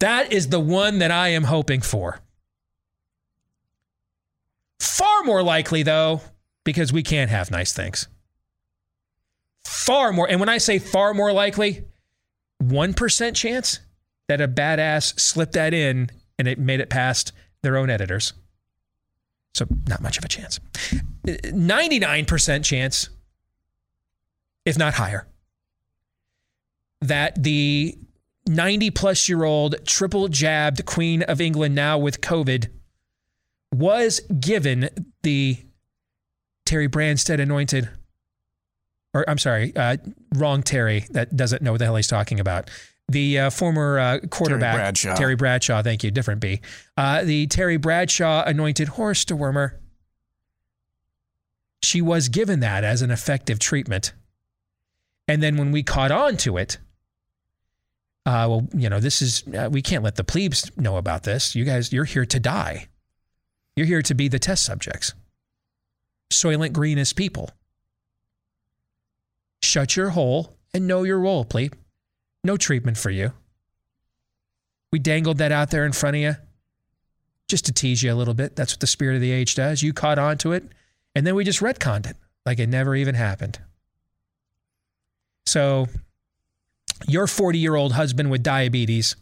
That 0.00 0.32
is 0.32 0.48
the 0.48 0.60
one 0.60 0.98
that 0.98 1.10
I 1.10 1.28
am 1.28 1.44
hoping 1.44 1.80
for. 1.80 2.20
Far 4.82 5.22
more 5.22 5.44
likely, 5.44 5.84
though, 5.84 6.20
because 6.64 6.92
we 6.92 7.04
can't 7.04 7.30
have 7.30 7.52
nice 7.52 7.72
things. 7.72 8.08
Far 9.64 10.12
more. 10.12 10.28
And 10.28 10.40
when 10.40 10.48
I 10.48 10.58
say 10.58 10.80
far 10.80 11.14
more 11.14 11.32
likely, 11.32 11.84
1% 12.60 13.36
chance 13.36 13.78
that 14.26 14.40
a 14.40 14.48
badass 14.48 15.20
slipped 15.20 15.52
that 15.52 15.72
in 15.72 16.10
and 16.36 16.48
it 16.48 16.58
made 16.58 16.80
it 16.80 16.90
past 16.90 17.32
their 17.62 17.76
own 17.76 17.90
editors. 17.90 18.32
So, 19.54 19.66
not 19.86 20.02
much 20.02 20.18
of 20.18 20.24
a 20.24 20.28
chance. 20.28 20.58
99% 21.24 22.64
chance, 22.64 23.08
if 24.64 24.76
not 24.76 24.94
higher, 24.94 25.28
that 27.02 27.40
the 27.40 27.96
90 28.48 28.90
plus 28.90 29.28
year 29.28 29.44
old 29.44 29.76
triple 29.86 30.26
jabbed 30.26 30.84
Queen 30.86 31.22
of 31.22 31.40
England 31.40 31.76
now 31.76 31.98
with 31.98 32.20
COVID 32.20 32.68
was 33.72 34.20
given 34.38 34.88
the 35.22 35.58
Terry 36.64 36.88
Branstad 36.88 37.40
anointed, 37.40 37.88
or 39.14 39.28
I'm 39.28 39.38
sorry, 39.38 39.74
uh, 39.74 39.96
wrong 40.34 40.62
Terry 40.62 41.06
that 41.10 41.36
doesn't 41.36 41.62
know 41.62 41.72
what 41.72 41.78
the 41.78 41.86
hell 41.86 41.96
he's 41.96 42.06
talking 42.06 42.38
about. 42.38 42.70
The 43.08 43.38
uh, 43.40 43.50
former 43.50 43.98
uh, 43.98 44.18
quarterback, 44.30 44.72
Terry 44.72 44.82
Bradshaw. 44.82 45.14
Terry 45.16 45.36
Bradshaw, 45.36 45.82
thank 45.82 46.04
you, 46.04 46.10
different 46.10 46.40
B. 46.40 46.60
Uh, 46.96 47.24
the 47.24 47.46
Terry 47.48 47.76
Bradshaw 47.76 48.44
anointed 48.44 48.88
horse 48.88 49.24
dewormer. 49.24 49.72
She 51.82 52.00
was 52.00 52.28
given 52.28 52.60
that 52.60 52.84
as 52.84 53.02
an 53.02 53.10
effective 53.10 53.58
treatment. 53.58 54.12
And 55.26 55.42
then 55.42 55.56
when 55.56 55.72
we 55.72 55.82
caught 55.82 56.10
on 56.10 56.36
to 56.38 56.56
it, 56.56 56.78
uh, 58.24 58.46
well, 58.48 58.68
you 58.74 58.88
know, 58.88 59.00
this 59.00 59.20
is, 59.20 59.42
uh, 59.48 59.68
we 59.70 59.82
can't 59.82 60.04
let 60.04 60.14
the 60.14 60.24
plebes 60.24 60.70
know 60.76 60.96
about 60.96 61.24
this. 61.24 61.54
You 61.56 61.64
guys, 61.64 61.92
you're 61.92 62.04
here 62.04 62.24
to 62.26 62.38
die. 62.38 62.86
You're 63.76 63.86
here 63.86 64.02
to 64.02 64.14
be 64.14 64.28
the 64.28 64.38
test 64.38 64.64
subjects. 64.64 65.14
Soylent 66.30 66.72
Green 66.72 66.98
is 66.98 67.12
people. 67.12 67.50
Shut 69.62 69.96
your 69.96 70.10
hole 70.10 70.56
and 70.74 70.86
know 70.86 71.02
your 71.02 71.20
role, 71.20 71.44
plebe. 71.44 71.74
No 72.44 72.56
treatment 72.56 72.98
for 72.98 73.10
you. 73.10 73.32
We 74.90 74.98
dangled 74.98 75.38
that 75.38 75.52
out 75.52 75.70
there 75.70 75.86
in 75.86 75.92
front 75.92 76.16
of 76.16 76.22
you 76.22 76.36
just 77.48 77.66
to 77.66 77.72
tease 77.72 78.02
you 78.02 78.12
a 78.12 78.16
little 78.16 78.34
bit. 78.34 78.56
That's 78.56 78.72
what 78.72 78.80
the 78.80 78.86
spirit 78.86 79.14
of 79.14 79.20
the 79.20 79.30
age 79.30 79.54
does. 79.54 79.82
You 79.82 79.92
caught 79.92 80.18
on 80.18 80.38
to 80.38 80.52
it, 80.52 80.64
and 81.14 81.26
then 81.26 81.34
we 81.34 81.44
just 81.44 81.60
retconned 81.60 82.08
it 82.08 82.16
like 82.44 82.58
it 82.58 82.68
never 82.68 82.94
even 82.94 83.14
happened. 83.14 83.58
So, 85.46 85.86
your 87.06 87.26
40 87.26 87.58
year 87.58 87.74
old 87.74 87.92
husband 87.92 88.30
with 88.30 88.42
diabetes, 88.42 89.16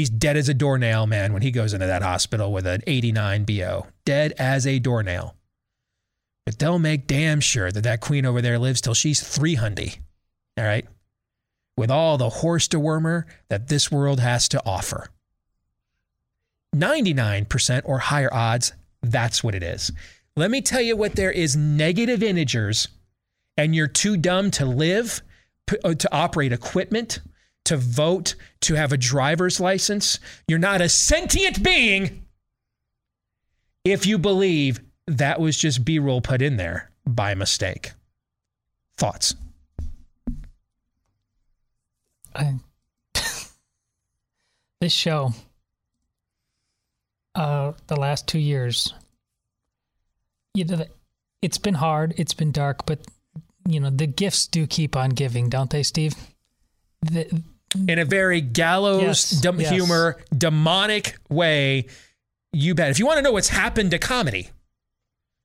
he's 0.00 0.10
dead 0.10 0.36
as 0.36 0.48
a 0.48 0.54
doornail, 0.54 1.06
man, 1.06 1.32
when 1.32 1.42
he 1.42 1.50
goes 1.50 1.72
into 1.74 1.86
that 1.86 2.02
hospital 2.02 2.52
with 2.52 2.66
an 2.66 2.82
89 2.86 3.44
BO. 3.44 3.86
Dead 4.04 4.32
as 4.38 4.66
a 4.66 4.78
doornail. 4.78 5.36
But 6.44 6.58
they'll 6.58 6.78
make 6.78 7.06
damn 7.06 7.40
sure 7.40 7.70
that 7.70 7.82
that 7.82 8.00
queen 8.00 8.26
over 8.26 8.40
there 8.40 8.58
lives 8.58 8.80
till 8.80 8.94
she's 8.94 9.22
300. 9.22 9.98
All 10.56 10.64
right. 10.64 10.86
With 11.76 11.90
all 11.90 12.18
the 12.18 12.30
horse 12.30 12.66
dewormer 12.66 13.24
that 13.48 13.68
this 13.68 13.92
world 13.92 14.20
has 14.20 14.48
to 14.48 14.62
offer. 14.64 15.08
99% 16.74 17.82
or 17.84 17.98
higher 17.98 18.32
odds, 18.32 18.72
that's 19.02 19.44
what 19.44 19.54
it 19.54 19.62
is. 19.62 19.92
Let 20.36 20.50
me 20.50 20.62
tell 20.62 20.80
you 20.80 20.96
what 20.96 21.14
there 21.14 21.30
is 21.30 21.56
negative 21.56 22.22
integers, 22.22 22.88
and 23.56 23.74
you're 23.74 23.86
too 23.86 24.16
dumb 24.16 24.50
to 24.52 24.64
live, 24.64 25.20
uh, 25.84 25.94
to 25.94 26.08
operate 26.14 26.52
equipment, 26.52 27.20
to 27.64 27.76
vote, 27.76 28.34
to 28.62 28.74
have 28.74 28.92
a 28.92 28.96
driver's 28.96 29.60
license. 29.60 30.18
You're 30.48 30.58
not 30.58 30.80
a 30.80 30.88
sentient 30.88 31.62
being 31.62 32.24
if 33.84 34.06
you 34.06 34.18
believe 34.18 34.80
that 35.06 35.40
was 35.40 35.56
just 35.56 35.84
B 35.84 35.98
roll 35.98 36.20
put 36.20 36.42
in 36.42 36.56
there 36.56 36.90
by 37.06 37.34
mistake. 37.34 37.92
Thoughts? 38.96 39.34
I, 42.34 42.54
this 44.80 44.92
show, 44.92 45.32
uh, 47.34 47.72
the 47.86 47.96
last 47.96 48.28
two 48.28 48.38
years, 48.38 48.94
you 50.54 50.64
know, 50.64 50.84
it's 51.42 51.58
been 51.58 51.74
hard, 51.74 52.14
it's 52.16 52.34
been 52.34 52.52
dark, 52.52 52.86
but 52.86 53.00
you 53.68 53.80
know 53.80 53.90
the 53.90 54.06
gifts 54.06 54.46
do 54.46 54.66
keep 54.66 54.96
on 54.96 55.10
giving, 55.10 55.48
don't 55.48 55.70
they, 55.70 55.82
Steve? 55.82 56.14
The, 57.02 57.42
in 57.88 57.98
a 57.98 58.04
very 58.04 58.40
gallows 58.40 59.02
Yes, 59.02 59.30
dem- 59.30 59.60
yes. 59.60 59.70
humor, 59.70 60.20
demonic 60.36 61.16
way. 61.28 61.86
You 62.52 62.74
bet. 62.74 62.90
If 62.90 62.98
you 62.98 63.06
want 63.06 63.18
to 63.18 63.22
know 63.22 63.32
what's 63.32 63.48
happened 63.48 63.92
to 63.92 63.98
comedy, 63.98 64.48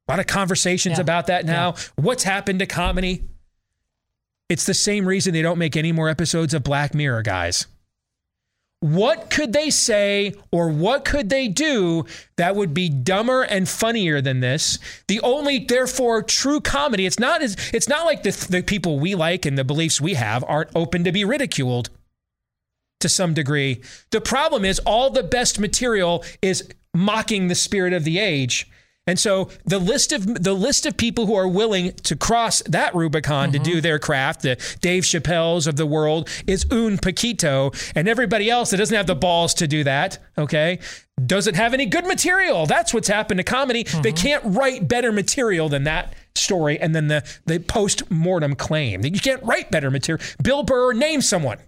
a 0.07 0.11
lot 0.11 0.19
of 0.19 0.27
conversations 0.27 0.97
Yeah. 0.97 1.01
about 1.01 1.27
that 1.27 1.45
now. 1.45 1.75
What's 1.95 2.23
happened 2.23 2.59
to 2.59 2.65
comedy? 2.65 3.23
It's 4.49 4.65
the 4.65 4.73
same 4.73 5.07
reason 5.07 5.33
they 5.33 5.41
don't 5.41 5.57
make 5.59 5.75
any 5.75 5.91
more 5.91 6.09
episodes 6.09 6.53
of 6.53 6.63
Black 6.63 6.93
Mirror, 6.93 7.21
guys. 7.23 7.67
What 8.86 9.32
could 9.32 9.52
they 9.52 9.71
say 9.71 10.36
or 10.52 10.69
what 10.69 11.06
could 11.06 11.30
they 11.30 11.48
do 11.48 12.06
that 12.36 12.56
would 12.56 12.71
be 12.71 12.88
dumber 12.88 13.41
and 13.41 13.67
funnier 13.67 14.21
than 14.21 14.41
this? 14.41 14.78
The 15.08 15.19
only, 15.21 15.58
therefore, 15.58 16.21
true 16.21 16.62
comedy. 16.62 17.08
It's 17.08 17.17
not 17.17 17.41
as 17.41 17.58
it's 17.74 17.89
not 17.89 18.06
like 18.06 18.21
the, 18.21 18.30
the 18.48 18.62
people 18.62 19.00
we 19.00 19.15
like 19.15 19.48
and 19.48 19.58
the 19.58 19.63
beliefs 19.63 20.00
we 20.00 20.13
have 20.13 20.43
aren't 20.48 20.69
open 20.76 21.04
to 21.04 21.12
be 21.12 21.26
ridiculed 21.26 21.89
to 23.00 23.10
some 23.10 23.34
degree. 23.34 23.82
The 24.12 24.21
problem 24.21 24.63
is 24.63 24.78
all 24.86 25.10
the 25.10 25.24
best 25.24 25.58
material 25.58 26.24
is 26.43 26.69
mocking 26.93 27.48
the 27.48 27.56
spirit 27.56 27.91
of 27.91 28.04
the 28.04 28.19
age. 28.19 28.69
And 29.07 29.19
so 29.19 29.49
the 29.65 29.77
list 29.77 30.11
of 30.11 30.43
the 30.43 30.53
list 30.53 30.87
of 30.87 30.97
people 30.97 31.27
who 31.27 31.35
are 31.35 31.47
willing 31.47 31.93
to 31.93 32.15
cross 32.15 32.63
that 32.63 32.95
Rubicon 32.95 33.51
to 33.51 33.59
do 33.59 33.73
mm-hmm. 33.73 33.81
their 33.81 33.99
craft, 33.99 34.41
the 34.41 34.55
Dave 34.81 35.03
Chappelle's 35.03 35.67
of 35.67 35.75
the 35.75 35.85
world, 35.85 36.27
is 36.47 36.65
un 36.71 36.97
poquito, 36.97 37.71
and 37.95 38.07
everybody 38.07 38.49
else 38.49 38.71
that 38.71 38.77
doesn't 38.77 38.95
have 38.95 39.05
the 39.05 39.15
balls 39.15 39.53
to 39.55 39.67
do 39.67 39.83
that, 39.83 40.17
okay, 40.39 40.79
doesn't 41.23 41.53
have 41.53 41.75
any 41.75 41.85
good 41.85 42.07
material. 42.07 42.65
That's 42.65 42.95
what's 42.95 43.07
happened 43.07 43.37
to 43.37 43.43
comedy. 43.43 43.83
They 43.83 44.11
mm-hmm. 44.11 44.15
can't 44.15 44.43
write 44.43 44.87
better 44.87 45.11
material 45.11 45.69
than 45.69 45.83
that 45.83 46.15
story, 46.33 46.79
and 46.79 46.95
then 46.95 47.07
the 47.07 47.23
the 47.45 47.59
post 47.59 48.09
mortem 48.09 48.55
claim 48.55 49.03
that 49.03 49.13
you 49.13 49.19
can't 49.19 49.43
write 49.43 49.69
better 49.69 49.91
material. 49.91 50.25
Bill 50.41 50.63
Burr, 50.63 50.93
name 50.93 51.21
someone. 51.21 51.59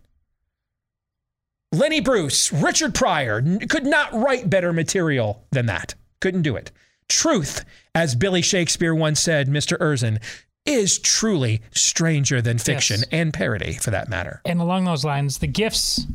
Lenny 1.71 1.99
Bruce, 1.99 2.51
Richard 2.51 2.95
Pryor 2.95 3.43
could 3.69 3.85
not 3.85 4.11
write 4.13 4.49
better 4.49 4.73
material 4.73 5.45
than 5.51 5.67
that. 5.67 5.93
Couldn't 6.19 6.41
do 6.41 6.55
it. 6.55 6.71
Truth, 7.09 7.63
as 7.95 8.15
Billy 8.15 8.41
Shakespeare 8.41 8.93
once 8.93 9.19
said, 9.19 9.47
Mr. 9.47 9.77
Erzen, 9.79 10.19
is 10.65 10.99
truly 10.99 11.61
stranger 11.71 12.41
than 12.41 12.57
fiction 12.57 12.99
Yes. 12.99 13.09
and 13.11 13.33
parody 13.33 13.73
for 13.73 13.91
that 13.91 14.09
matter. 14.09 14.41
And 14.45 14.59
along 14.59 14.85
those 14.85 15.05
lines, 15.05 15.37
the 15.37 15.47
gifts 15.47 16.05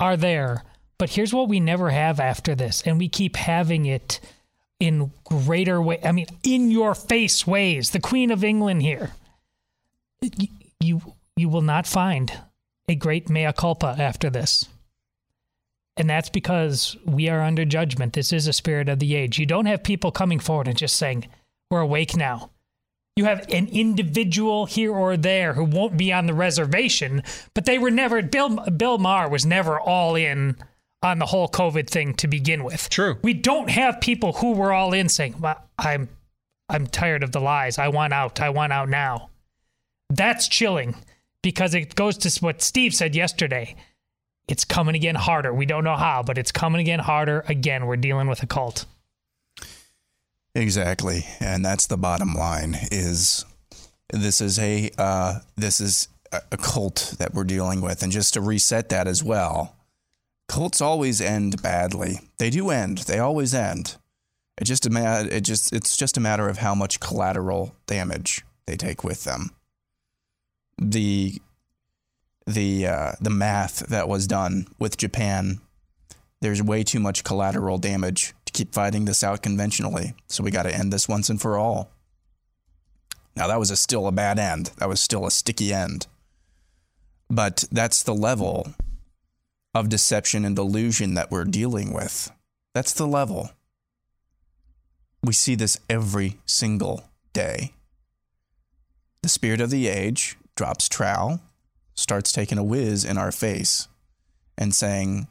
are 0.00 0.16
there. 0.16 0.62
But 0.98 1.10
here's 1.10 1.34
what 1.34 1.48
we 1.48 1.60
never 1.60 1.90
have 1.90 2.18
after 2.20 2.54
this, 2.54 2.82
and 2.86 2.98
we 2.98 3.08
keep 3.08 3.36
having 3.36 3.84
it 3.86 4.20
in 4.80 5.12
greater 5.24 5.80
way. 5.82 6.00
I 6.02 6.12
mean, 6.12 6.26
in 6.42 6.70
your 6.70 6.94
face 6.94 7.46
ways. 7.46 7.90
The 7.90 8.00
Queen 8.00 8.30
of 8.30 8.42
England 8.44 8.82
here. 8.82 9.10
Y- 10.22 10.48
You 10.80 11.00
you 11.36 11.48
will 11.48 11.62
not 11.62 11.86
find 11.86 12.32
a 12.88 12.94
great 12.94 13.28
mea 13.30 13.52
culpa 13.56 13.94
after 13.98 14.28
this. 14.30 14.66
And 15.96 16.08
that's 16.08 16.30
because 16.30 16.96
we 17.04 17.28
are 17.28 17.42
under 17.42 17.64
judgment. 17.64 18.14
This 18.14 18.32
is 18.32 18.46
a 18.46 18.52
spirit 18.52 18.88
of 18.88 18.98
the 18.98 19.14
age. 19.14 19.38
You 19.38 19.46
don't 19.46 19.66
have 19.66 19.82
people 19.82 20.10
coming 20.10 20.38
forward 20.38 20.68
and 20.68 20.76
just 20.76 20.96
saying, 20.96 21.26
We're 21.70 21.80
awake 21.80 22.16
now. 22.16 22.50
You 23.16 23.26
have 23.26 23.46
an 23.50 23.68
individual 23.68 24.64
here 24.64 24.92
or 24.92 25.18
there 25.18 25.52
who 25.52 25.64
won't 25.64 25.98
be 25.98 26.12
on 26.12 26.24
the 26.26 26.32
reservation, 26.32 27.22
but 27.52 27.66
they 27.66 27.78
were 27.78 27.90
never 27.90 28.22
Bill 28.22 28.56
Bill 28.70 28.96
Maher 28.96 29.28
was 29.28 29.44
never 29.44 29.78
all 29.78 30.16
in 30.16 30.56
on 31.02 31.18
the 31.18 31.26
whole 31.26 31.48
COVID 31.48 31.90
thing 31.90 32.14
to 32.14 32.28
begin 32.28 32.64
with. 32.64 32.88
True. 32.88 33.18
We 33.22 33.34
don't 33.34 33.68
have 33.68 34.00
people 34.00 34.32
who 34.34 34.52
were 34.52 34.72
all 34.72 34.94
in 34.94 35.10
saying, 35.10 35.40
well, 35.40 35.62
"I'm 35.78 36.08
I'm 36.70 36.86
tired 36.86 37.22
of 37.22 37.32
the 37.32 37.40
lies. 37.40 37.78
I 37.78 37.88
want 37.88 38.14
out. 38.14 38.40
I 38.40 38.48
want 38.48 38.72
out 38.72 38.88
now." 38.88 39.28
That's 40.08 40.48
chilling 40.48 40.94
because 41.42 41.74
it 41.74 41.94
goes 41.94 42.16
to 42.18 42.44
what 42.44 42.62
Steve 42.62 42.94
said 42.94 43.14
yesterday. 43.14 43.76
It's 44.52 44.66
coming 44.66 44.94
again 44.94 45.14
harder. 45.14 45.54
We 45.54 45.64
don't 45.64 45.82
know 45.82 45.96
how, 45.96 46.22
but 46.22 46.36
it's 46.36 46.52
coming 46.52 46.82
again 46.82 46.98
harder. 46.98 47.42
Again, 47.48 47.86
we're 47.86 47.96
dealing 47.96 48.28
with 48.28 48.42
a 48.42 48.46
cult. 48.46 48.84
Exactly, 50.54 51.24
and 51.40 51.64
that's 51.64 51.86
the 51.86 51.96
bottom 51.96 52.34
line. 52.34 52.76
Is 52.90 53.46
this 54.12 54.42
is 54.42 54.58
a 54.58 54.90
uh, 54.98 55.38
this 55.56 55.80
is 55.80 56.08
a 56.30 56.58
cult 56.58 57.14
that 57.18 57.32
we're 57.32 57.44
dealing 57.44 57.80
with, 57.80 58.02
and 58.02 58.12
just 58.12 58.34
to 58.34 58.42
reset 58.42 58.90
that 58.90 59.08
as 59.08 59.24
well, 59.24 59.74
cults 60.48 60.82
always 60.82 61.22
end 61.22 61.62
badly. 61.62 62.20
They 62.36 62.50
do 62.50 62.68
end. 62.68 62.98
They 62.98 63.20
always 63.20 63.54
end. 63.54 63.96
It 64.60 64.64
just 64.64 64.84
it 64.84 65.40
just 65.40 65.72
it's 65.72 65.96
just 65.96 66.18
a 66.18 66.20
matter 66.20 66.50
of 66.50 66.58
how 66.58 66.74
much 66.74 67.00
collateral 67.00 67.74
damage 67.86 68.44
they 68.66 68.76
take 68.76 69.02
with 69.02 69.24
them. 69.24 69.52
The 70.76 71.40
the 72.46 72.86
uh, 72.86 73.12
the 73.20 73.30
math 73.30 73.86
that 73.88 74.08
was 74.08 74.26
done 74.26 74.66
with 74.78 74.96
Japan 74.96 75.60
there's 76.42 76.60
way 76.60 76.82
too 76.82 76.98
much 76.98 77.22
collateral 77.22 77.78
damage 77.78 78.34
to 78.46 78.52
keep 78.52 78.74
fighting 78.74 79.04
this 79.04 79.22
out 79.22 79.42
conventionally. 79.42 80.12
So 80.26 80.42
we 80.42 80.50
got 80.50 80.64
to 80.64 80.74
end 80.74 80.92
this 80.92 81.08
once 81.08 81.30
and 81.30 81.40
for 81.40 81.56
all. 81.56 81.92
Now 83.36 83.46
that 83.46 83.60
was 83.60 83.70
a 83.70 83.76
still 83.76 84.08
a 84.08 84.12
bad 84.12 84.40
end. 84.40 84.72
That 84.78 84.88
was 84.88 85.00
still 85.00 85.24
a 85.24 85.30
sticky 85.30 85.72
end. 85.72 86.08
But 87.30 87.64
that's 87.70 88.02
the 88.02 88.12
level 88.12 88.74
of 89.72 89.88
deception 89.88 90.44
and 90.44 90.56
delusion 90.56 91.14
that 91.14 91.30
we're 91.30 91.44
dealing 91.44 91.94
with. 91.94 92.30
That's 92.74 92.92
the 92.92 93.06
level. 93.06 93.50
We 95.22 95.32
see 95.32 95.54
this 95.54 95.78
every 95.88 96.38
single 96.44 97.04
day. 97.32 97.72
The 99.22 99.28
spirit 99.28 99.60
of 99.60 99.70
the 99.70 99.86
age 99.86 100.36
drops 100.56 100.88
trowel, 100.88 101.40
starts 101.94 102.32
taking 102.32 102.58
a 102.58 102.64
whiz 102.64 103.04
in 103.04 103.18
our 103.18 103.32
face 103.32 103.88
and 104.58 104.74
saying, 104.74 105.26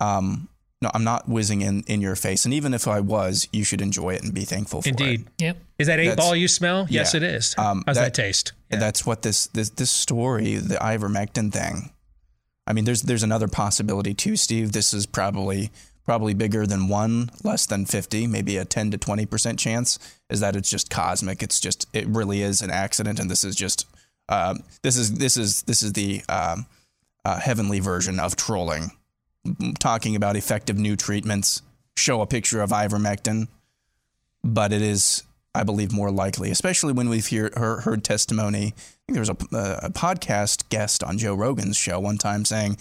um, 0.00 0.48
no, 0.82 0.90
I'm 0.92 1.04
not 1.04 1.26
whizzing 1.28 1.62
in, 1.62 1.84
in 1.86 2.00
your 2.02 2.16
face. 2.16 2.44
And 2.44 2.52
even 2.52 2.74
if 2.74 2.86
I 2.86 3.00
was, 3.00 3.48
you 3.52 3.64
should 3.64 3.80
enjoy 3.80 4.10
it 4.14 4.22
and 4.22 4.34
be 4.34 4.44
thankful 4.44 4.82
for 4.82 4.88
Indeed. 4.90 5.04
it. 5.04 5.08
Indeed. 5.12 5.26
Yep. 5.38 5.56
Is 5.78 5.86
that 5.86 6.00
eight 6.00 6.08
That's- 6.08 6.26
ball 6.26 6.36
you 6.36 6.48
smell? 6.48 6.86
Yes, 6.90 7.14
yeah. 7.14 7.18
it 7.18 7.22
is. 7.22 7.54
Um, 7.56 7.82
How's 7.86 7.96
that, 7.96 8.12
taste? 8.14 8.52
That's 8.68 9.06
what 9.06 9.22
this, 9.22 9.46
this 9.48 9.70
this 9.70 9.90
story, 9.90 10.56
the 10.56 10.74
ivermectin 10.76 11.52
thing. 11.52 11.92
I 12.66 12.72
mean, 12.72 12.84
there's 12.84 13.02
there's 13.02 13.22
another 13.22 13.48
possibility 13.48 14.12
too, 14.12 14.36
Steve. 14.36 14.72
This 14.72 14.92
is 14.92 15.06
probably 15.06 15.70
probably 16.04 16.34
bigger 16.34 16.66
than 16.66 16.88
one, 16.88 17.30
less 17.44 17.64
than 17.64 17.86
fifty, 17.86 18.26
maybe 18.26 18.56
a 18.56 18.64
ten 18.64 18.90
to 18.90 18.98
twenty 18.98 19.24
percent 19.24 19.58
chance. 19.58 19.98
Is 20.28 20.40
that 20.40 20.56
it's 20.56 20.68
just 20.68 20.90
cosmic? 20.90 21.42
It's 21.42 21.60
just 21.60 21.86
it 21.92 22.06
really 22.08 22.42
is 22.42 22.60
an 22.60 22.70
accident, 22.70 23.20
and 23.20 23.30
this 23.30 23.44
is 23.44 23.54
just 23.54 23.86
um, 24.28 24.62
this 24.82 24.96
is 24.96 25.14
this 25.14 25.36
is 25.36 25.62
this 25.62 25.82
is 25.82 25.92
the 25.92 26.22
um, 26.28 26.66
uh, 27.24 27.38
heavenly 27.38 27.80
version 27.80 28.18
of 28.20 28.36
trolling, 28.36 28.90
talking 29.78 30.16
about 30.16 30.36
effective 30.36 30.76
new 30.78 30.96
treatments. 30.96 31.62
Show 31.98 32.20
a 32.20 32.26
picture 32.26 32.60
of 32.60 32.70
ivermectin, 32.70 33.48
but 34.44 34.72
it 34.72 34.82
is, 34.82 35.22
I 35.54 35.62
believe, 35.64 35.92
more 35.92 36.10
likely, 36.10 36.50
especially 36.50 36.92
when 36.92 37.08
we've 37.08 37.26
hear, 37.26 37.50
heard, 37.56 37.80
heard 37.84 38.04
testimony. 38.04 38.66
I 38.66 38.70
think 39.06 39.14
there 39.14 39.20
was 39.20 39.30
a, 39.30 39.86
a 39.86 39.90
podcast 39.90 40.68
guest 40.68 41.02
on 41.02 41.16
Joe 41.16 41.34
Rogan's 41.34 41.76
show 41.76 41.98
one 41.98 42.18
time 42.18 42.44
saying 42.44 42.76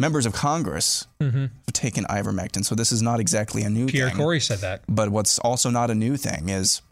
members 0.00 0.26
of 0.26 0.32
Congress 0.32 1.06
Mhm. 1.20 1.50
have 1.66 1.72
taken 1.72 2.04
ivermectin. 2.06 2.64
So 2.64 2.74
this 2.74 2.90
is 2.90 3.02
not 3.02 3.20
exactly 3.20 3.62
a 3.62 3.70
new 3.70 3.86
Pierre 3.86 4.08
thing. 4.08 4.16
Pierre 4.16 4.24
Kory 4.24 4.40
said 4.40 4.58
that. 4.58 4.82
But 4.88 5.10
what's 5.10 5.38
also 5.38 5.70
not 5.70 5.90
a 5.90 5.94
new 5.94 6.16
thing 6.16 6.48
is, 6.48 6.82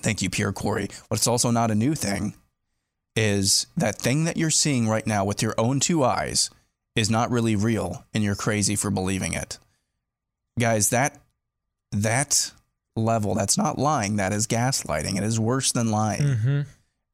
thank 0.00 0.22
you, 0.22 0.28
Pierre 0.28 0.52
Kory. 0.52 0.88
What's 1.08 1.26
also 1.28 1.50
not 1.52 1.70
a 1.70 1.74
new 1.76 1.94
thing 1.94 2.34
is 3.16 3.66
that 3.76 3.96
thing 3.96 4.24
that 4.24 4.36
you're 4.36 4.50
seeing 4.50 4.88
right 4.88 5.06
now 5.06 5.24
with 5.24 5.42
your 5.42 5.54
own 5.58 5.80
two 5.80 6.04
eyes 6.04 6.50
is 6.94 7.10
not 7.10 7.30
really 7.30 7.56
real, 7.56 8.04
and 8.14 8.22
you're 8.22 8.34
crazy 8.36 8.76
for 8.76 8.90
believing 8.90 9.32
it, 9.32 9.58
guys. 10.58 10.90
That 10.90 11.18
that 11.92 12.52
level, 12.94 13.34
that's 13.34 13.58
not 13.58 13.78
lying. 13.78 14.16
That 14.16 14.32
is 14.32 14.46
gaslighting. 14.46 15.16
It 15.16 15.24
is 15.24 15.38
worse 15.40 15.72
than 15.72 15.90
lying, 15.90 16.22
Mm-hmm. 16.22 16.60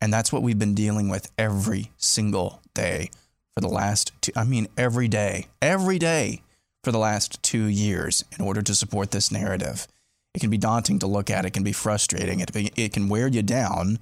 and 0.01 0.13
that's 0.13 0.33
what 0.33 0.43
we've 0.43 0.59
been 0.59 0.75
dealing 0.75 1.09
with 1.09 1.31
every 1.39 1.91
single 1.97 2.61
day 2.75 3.11
for 3.55 3.61
the 3.61 3.69
last 3.69 4.13
two. 4.21 4.33
I 4.37 4.45
mean, 4.45 4.69
every 4.77 5.09
day, 5.09 5.47
every 5.61 5.99
day 5.99 6.43
for 6.85 6.91
the 6.93 6.99
last 6.99 7.43
two 7.43 7.65
years 7.65 8.25
in 8.39 8.45
order 8.45 8.61
to 8.63 8.75
support 8.75 9.11
this 9.13 9.31
narrative. 9.31 9.87
It 10.35 10.41
can 10.41 10.49
be 10.51 10.57
daunting 10.59 10.99
to 11.01 11.07
look 11.07 11.29
at. 11.31 11.45
It 11.45 11.51
can 11.53 11.63
be 11.63 11.73
frustrating. 11.73 12.41
It, 12.41 12.51
it 12.79 12.93
can 12.95 13.09
wear 13.11 13.29
you 13.29 13.43
down. 13.43 13.99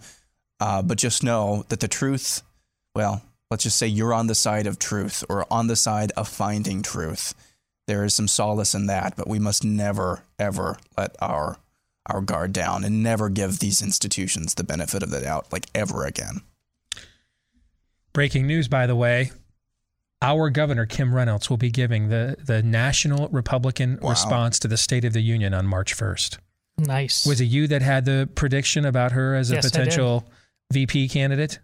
Uh, 0.60 0.82
but 0.82 0.98
just 0.98 1.22
know 1.22 1.64
that 1.68 1.80
the 1.80 1.88
truth, 1.88 2.42
well, 2.94 3.22
let's 3.50 3.64
just 3.64 3.76
say 3.78 3.86
you're 3.86 4.12
on 4.14 4.26
the 4.26 4.34
side 4.34 4.66
of 4.66 4.78
truth 4.78 5.24
or 5.28 5.46
on 5.50 5.66
the 5.66 5.76
side 5.76 6.12
of 6.16 6.28
finding 6.28 6.82
truth. 6.82 7.34
There 7.86 8.04
is 8.04 8.14
some 8.14 8.28
solace 8.28 8.74
in 8.74 8.86
that, 8.86 9.16
but 9.16 9.26
we 9.26 9.38
must 9.38 9.64
never, 9.64 10.22
ever 10.38 10.78
let 10.96 11.16
our 11.20 11.56
our 12.06 12.20
guard 12.22 12.52
down 12.52 12.82
and 12.82 13.02
never 13.02 13.28
give 13.28 13.58
these 13.58 13.82
institutions 13.82 14.54
the 14.54 14.64
benefit 14.64 15.02
of 15.02 15.10
the 15.10 15.20
doubt, 15.20 15.46
like 15.52 15.66
ever 15.74 16.04
again. 16.06 16.40
Breaking 18.12 18.46
news, 18.46 18.68
by 18.68 18.86
the 18.86 18.96
way. 18.96 19.30
Our 20.22 20.50
governor, 20.50 20.86
Kim 20.86 21.14
Reynolds, 21.14 21.48
will 21.48 21.56
be 21.56 21.70
giving 21.70 22.08
the, 22.08 22.36
the 22.42 22.62
national 22.62 23.28
Republican 23.28 23.98
Wow. 24.02 24.10
response 24.10 24.58
to 24.60 24.68
the 24.68 24.76
State 24.76 25.04
of 25.04 25.12
the 25.12 25.20
Union 25.22 25.54
on 25.54 25.66
March 25.66 25.96
1st. 25.96 26.38
Nice. 26.78 27.26
Was 27.26 27.40
it 27.40 27.44
you 27.44 27.66
that 27.68 27.82
had 27.82 28.04
the 28.04 28.28
prediction 28.34 28.84
about 28.84 29.12
her 29.12 29.34
as 29.34 29.50
a 29.50 29.54
Yes, 29.56 29.66
I 29.66 29.68
did. 29.84 29.92
Potential 30.70 30.86
VP 30.86 31.08
candidate? 31.08 31.58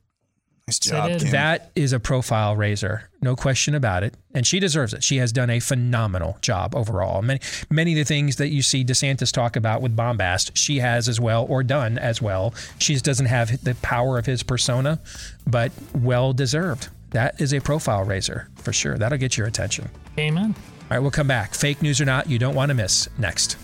Nice 0.68 0.80
job. 0.80 1.20
Kim. 1.20 1.30
That 1.30 1.70
is 1.76 1.92
a 1.92 2.00
profile 2.00 2.56
raiser, 2.56 3.08
no 3.22 3.36
question 3.36 3.76
about 3.76 4.02
it, 4.02 4.14
and 4.34 4.44
she 4.44 4.58
deserves 4.58 4.92
it. 4.94 5.04
She 5.04 5.18
has 5.18 5.30
done 5.30 5.48
a 5.48 5.60
phenomenal 5.60 6.38
job 6.40 6.74
overall. 6.74 7.22
Many, 7.22 7.38
many 7.70 7.92
of 7.92 7.98
the 7.98 8.04
things 8.04 8.34
that 8.36 8.48
you 8.48 8.62
see 8.62 8.84
DeSantis 8.84 9.30
talk 9.30 9.54
about 9.54 9.80
with 9.80 9.94
bombast, 9.94 10.56
she 10.56 10.78
has 10.80 11.08
as 11.08 11.20
well, 11.20 11.46
or 11.48 11.62
done 11.62 11.98
as 11.98 12.20
well. 12.20 12.52
She 12.78 12.94
just 12.94 13.04
doesn't 13.04 13.26
have 13.26 13.62
the 13.62 13.76
power 13.76 14.18
of 14.18 14.26
his 14.26 14.42
persona, 14.42 14.98
but 15.46 15.70
well 15.94 16.32
deserved. 16.32 16.88
That 17.10 17.40
is 17.40 17.54
a 17.54 17.60
profile 17.60 18.02
raiser 18.02 18.48
for 18.56 18.72
sure. 18.72 18.98
That'll 18.98 19.18
get 19.18 19.38
your 19.38 19.46
attention. 19.46 19.88
Amen. 20.18 20.52
All 20.58 20.86
right, 20.90 20.98
we'll 20.98 21.12
come 21.12 21.28
back. 21.28 21.54
Fake 21.54 21.80
news 21.80 22.00
or 22.00 22.04
not, 22.06 22.28
you 22.28 22.40
don't 22.40 22.56
want 22.56 22.70
to 22.70 22.74
miss 22.74 23.08
next. 23.18 23.56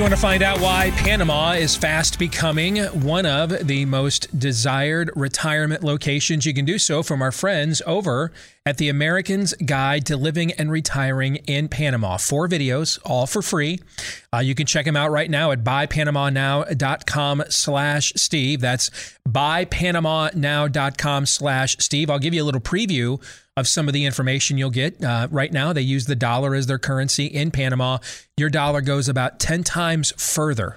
You 0.00 0.04
want 0.04 0.14
to 0.14 0.20
find 0.22 0.42
out 0.42 0.62
why 0.62 0.92
Panama 0.92 1.50
is 1.50 1.76
fast 1.76 2.18
becoming 2.18 2.78
one 2.86 3.26
of 3.26 3.66
the 3.66 3.84
most 3.84 4.38
desired 4.38 5.10
retirement 5.14 5.84
locations? 5.84 6.46
You 6.46 6.54
can 6.54 6.64
do 6.64 6.78
so 6.78 7.02
from 7.02 7.20
our 7.20 7.30
friends 7.30 7.82
over 7.84 8.32
at 8.66 8.78
the 8.78 8.88
Americans 8.88 9.54
Guide 9.54 10.06
to 10.06 10.16
Living 10.16 10.52
and 10.52 10.70
Retiring 10.70 11.36
in 11.46 11.68
Panama. 11.68 12.16
Four 12.18 12.48
videos, 12.48 12.98
all 13.04 13.26
for 13.26 13.42
free. 13.42 13.80
Uh, 14.32 14.38
you 14.38 14.54
can 14.54 14.66
check 14.66 14.84
them 14.84 14.96
out 14.96 15.10
right 15.10 15.30
now 15.30 15.50
at 15.50 15.64
buypanamanow.com 15.64 17.44
slash 17.48 18.12
Steve. 18.16 18.60
That's 18.60 18.90
buypanamanow.com 19.28 21.26
slash 21.26 21.76
Steve. 21.78 22.10
I'll 22.10 22.18
give 22.18 22.34
you 22.34 22.42
a 22.42 22.44
little 22.44 22.60
preview 22.60 23.22
of 23.56 23.66
some 23.66 23.88
of 23.88 23.94
the 23.94 24.04
information 24.04 24.58
you'll 24.58 24.70
get. 24.70 25.02
Uh, 25.02 25.28
right 25.30 25.52
now, 25.52 25.72
they 25.72 25.82
use 25.82 26.06
the 26.06 26.16
dollar 26.16 26.54
as 26.54 26.66
their 26.66 26.78
currency 26.78 27.26
in 27.26 27.50
Panama. 27.50 27.98
Your 28.36 28.50
dollar 28.50 28.80
goes 28.80 29.08
about 29.08 29.40
10 29.40 29.64
times 29.64 30.12
further 30.16 30.76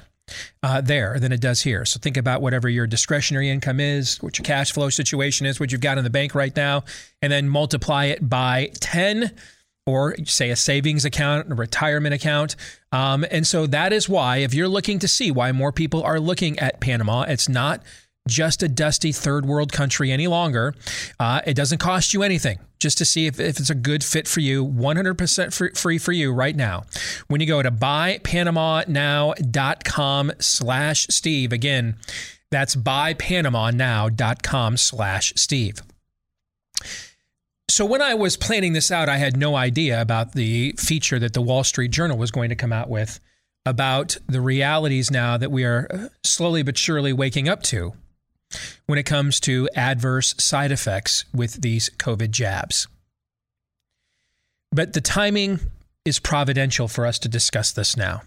uh, 0.62 0.82
there 0.82 1.20
than 1.20 1.32
it 1.32 1.42
does 1.42 1.62
here. 1.62 1.86
So 1.86 2.00
think 2.00 2.18
about 2.18 2.42
whatever 2.42 2.70
your 2.70 2.88
discretionary 2.88 3.50
income 3.50 3.80
is, 3.80 4.22
what 4.22 4.38
your 4.38 4.44
cash 4.44 4.72
flow 4.72 4.90
situation 4.90 5.46
is, 5.46 5.60
what 5.60 5.72
you've 5.72 5.82
got 5.82 5.98
in 5.98 6.04
the 6.04 6.10
bank 6.10 6.36
right 6.36 6.56
now, 6.56 6.84
and 7.22 7.32
then 7.32 7.50
multiply 7.50 8.06
it 8.06 8.28
by 8.30 8.72
10 8.80 9.32
or 9.86 10.16
say 10.24 10.50
a 10.50 10.56
savings 10.56 11.04
account, 11.04 11.52
a 11.52 11.56
retirement 11.56 12.14
account. 12.14 12.56
Um, 12.92 13.26
and 13.30 13.46
so 13.46 13.68
that 13.68 13.92
is 13.92 14.08
why, 14.08 14.38
if 14.38 14.54
you're 14.54 14.70
looking 14.70 15.00
to 15.00 15.08
see 15.08 15.30
why 15.30 15.52
more 15.52 15.72
people 15.72 16.04
are 16.04 16.20
looking 16.20 16.58
at 16.60 16.80
Panama, 16.80 17.24
it's 17.24 17.50
not 17.50 17.84
just 18.28 18.64
a 18.64 18.70
dusty 18.70 19.12
third 19.12 19.46
world 19.46 19.72
country 19.72 20.12
any 20.12 20.26
longer. 20.28 20.74
Uh, 21.20 21.42
it 21.46 21.54
doesn't 21.56 21.78
cost 21.80 22.14
you 22.14 22.24
anything 22.24 22.60
just 22.80 22.98
to 22.98 23.06
see 23.06 23.28
if, 23.28 23.40
if 23.40 23.60
it's 23.60 23.70
a 23.70 23.76
good 23.76 24.04
fit 24.04 24.28
for 24.28 24.40
you. 24.40 24.66
100% 24.66 25.78
free 25.78 25.98
for 25.98 26.12
you 26.12 26.34
right 26.34 26.56
now. 26.56 26.84
When 27.28 27.42
you 27.42 27.48
go 27.48 27.62
to 27.62 27.70
buypanamanow.com 27.72 30.32
slash 30.40 31.08
Steve, 31.10 31.54
again, 31.54 31.98
that's 32.52 32.76
buypanamanow.com 32.76 34.78
slash 34.78 35.34
Steve. 35.36 35.82
So 37.70 37.86
when 37.86 38.02
I 38.02 38.14
was 38.14 38.36
planning 38.38 38.74
this 38.74 38.92
out, 38.92 39.10
I 39.10 39.18
had 39.18 39.38
no 39.38 39.56
idea 39.56 40.00
about 40.00 40.34
the 40.34 40.76
feature 40.78 41.18
that 41.20 41.34
the 41.34 41.42
Wall 41.42 41.64
Street 41.64 41.90
Journal 41.92 42.18
was 42.18 42.30
going 42.30 42.50
to 42.50 42.56
come 42.56 42.74
out 42.74 42.90
with 42.90 43.20
about 43.66 44.18
the 44.28 44.42
realities 44.42 45.10
now 45.10 45.38
that 45.38 45.50
we 45.50 45.64
are 45.64 46.10
slowly 46.24 46.62
but 46.62 46.78
surely 46.78 47.14
waking 47.14 47.48
up 47.48 47.64
to 47.64 47.94
when 48.86 49.00
it 49.00 49.06
comes 49.06 49.40
to 49.42 49.70
adverse 49.76 50.36
side 50.38 50.72
effects 50.72 51.26
with 51.34 51.62
these 51.62 51.90
COVID 51.98 52.32
jabs. 52.32 52.88
But 54.72 54.94
the 54.94 55.02
timing 55.02 55.60
is 56.06 56.20
providential 56.20 56.88
for 56.88 57.06
us 57.06 57.20
to 57.20 57.30
discuss 57.30 57.72
this 57.72 57.96
now. 57.96 58.24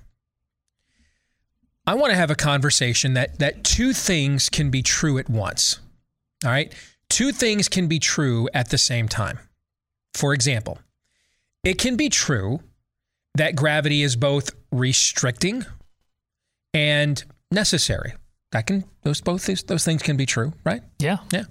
I 1.86 1.94
want 1.94 2.10
to 2.10 2.16
have 2.16 2.30
a 2.30 2.36
conversation 2.36 3.14
that 3.14 3.38
that 3.38 3.62
two 3.64 3.92
things 3.92 4.48
can 4.48 4.70
be 4.70 4.82
true 4.82 5.18
at 5.18 5.28
once. 5.28 5.78
All 6.44 6.50
right? 6.50 6.74
Two 7.08 7.32
things 7.32 7.68
can 7.68 7.86
be 7.86 7.98
true 7.98 8.48
at 8.52 8.70
the 8.70 8.78
same 8.78 9.08
time. 9.08 9.38
For 10.14 10.34
example, 10.34 10.78
it 11.62 11.78
can 11.78 11.96
be 11.96 12.08
true 12.08 12.60
that 13.34 13.54
gravity 13.54 14.02
is 14.02 14.16
both 14.16 14.50
restricting 14.72 15.64
and 16.74 17.22
necessary. 17.50 18.14
That 18.52 18.66
can 18.66 18.84
those 19.02 19.20
both 19.20 19.46
those, 19.46 19.62
those 19.64 19.84
things 19.84 20.02
can 20.02 20.16
be 20.16 20.26
true, 20.26 20.52
right? 20.64 20.82
Yeah. 20.98 21.18
Yeah. 21.32 21.44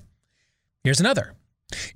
Here's 0.84 1.00
another. 1.00 1.34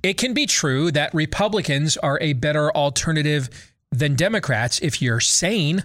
It 0.04 0.16
can 0.16 0.34
be 0.34 0.46
true 0.46 0.92
that 0.92 1.14
Republicans 1.14 1.96
are 1.98 2.18
a 2.22 2.34
better 2.34 2.72
alternative 2.72 3.50
than 3.92 4.16
Democrats 4.16 4.80
if 4.80 5.02
you're 5.02 5.20
sane, 5.20 5.84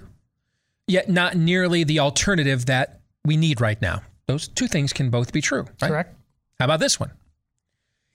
yet 0.87 1.09
not 1.09 1.37
nearly 1.37 1.85
the 1.85 2.01
alternative 2.01 2.67
that 2.67 3.01
we 3.25 3.37
need 3.37 3.61
right 3.61 3.81
now. 3.81 4.03
Those 4.27 4.49
two 4.49 4.67
things 4.67 4.93
can 4.93 5.11
both 5.11 5.33
be 5.33 5.41
true. 5.41 5.67
Right? 5.83 5.89
Correct. 5.89 6.17
How 6.59 6.65
about 6.65 6.81
this 6.81 6.99
one? 6.99 7.11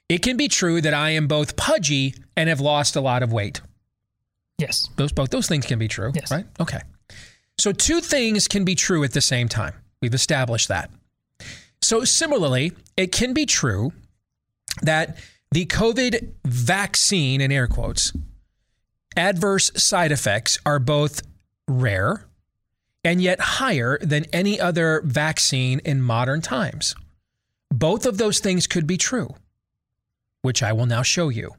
It 0.10 0.24
can 0.24 0.38
be 0.38 0.48
true 0.48 0.82
that 0.82 0.94
I 0.94 1.12
am 1.12 1.28
both 1.28 1.56
pudgy 1.56 2.16
and 2.36 2.50
have 2.50 2.60
lost 2.60 2.96
a 2.96 3.02
lot 3.02 3.22
of 3.22 3.32
weight. 3.32 3.62
Yes. 4.58 4.90
Those 4.96 5.12
both 5.12 5.30
those 5.30 5.48
things 5.48 5.66
can 5.66 5.80
be 5.80 5.88
true. 5.88 6.12
Yes. 6.16 6.32
Right? 6.32 6.46
Okay. 6.60 6.82
So 7.60 7.72
two 7.72 8.02
things 8.02 8.48
can 8.48 8.66
be 8.66 8.74
true 8.74 9.04
at 9.04 9.14
the 9.14 9.22
same 9.22 9.48
time. 9.48 9.74
We've 10.02 10.14
established 10.14 10.68
that. 10.68 10.90
So, 11.82 12.04
similarly, 12.04 12.74
it 12.98 13.12
can 13.12 13.34
be 13.34 13.46
true 13.46 13.92
that 14.82 15.18
the 15.52 15.66
COVID 15.66 16.34
vaccine, 16.46 17.42
in 17.42 17.52
air 17.52 17.68
quotes, 17.68 18.14
adverse 19.16 19.72
side 19.76 20.12
effects 20.12 20.60
are 20.66 20.80
both 20.80 21.22
rare 21.68 22.26
and 23.04 23.22
yet 23.22 23.40
higher 23.40 23.98
than 24.02 24.26
any 24.34 24.60
other 24.60 25.02
vaccine 25.06 25.80
in 25.86 26.02
modern 26.02 26.42
times. 26.42 26.96
Both 27.72 28.06
of 28.06 28.18
those 28.18 28.40
things 28.40 28.68
could 28.68 28.88
be 28.88 28.98
true, 28.98 29.36
which 30.42 30.62
I 30.62 30.74
will 30.74 30.86
now 30.86 31.02
show 31.02 31.30
you. 31.30 31.52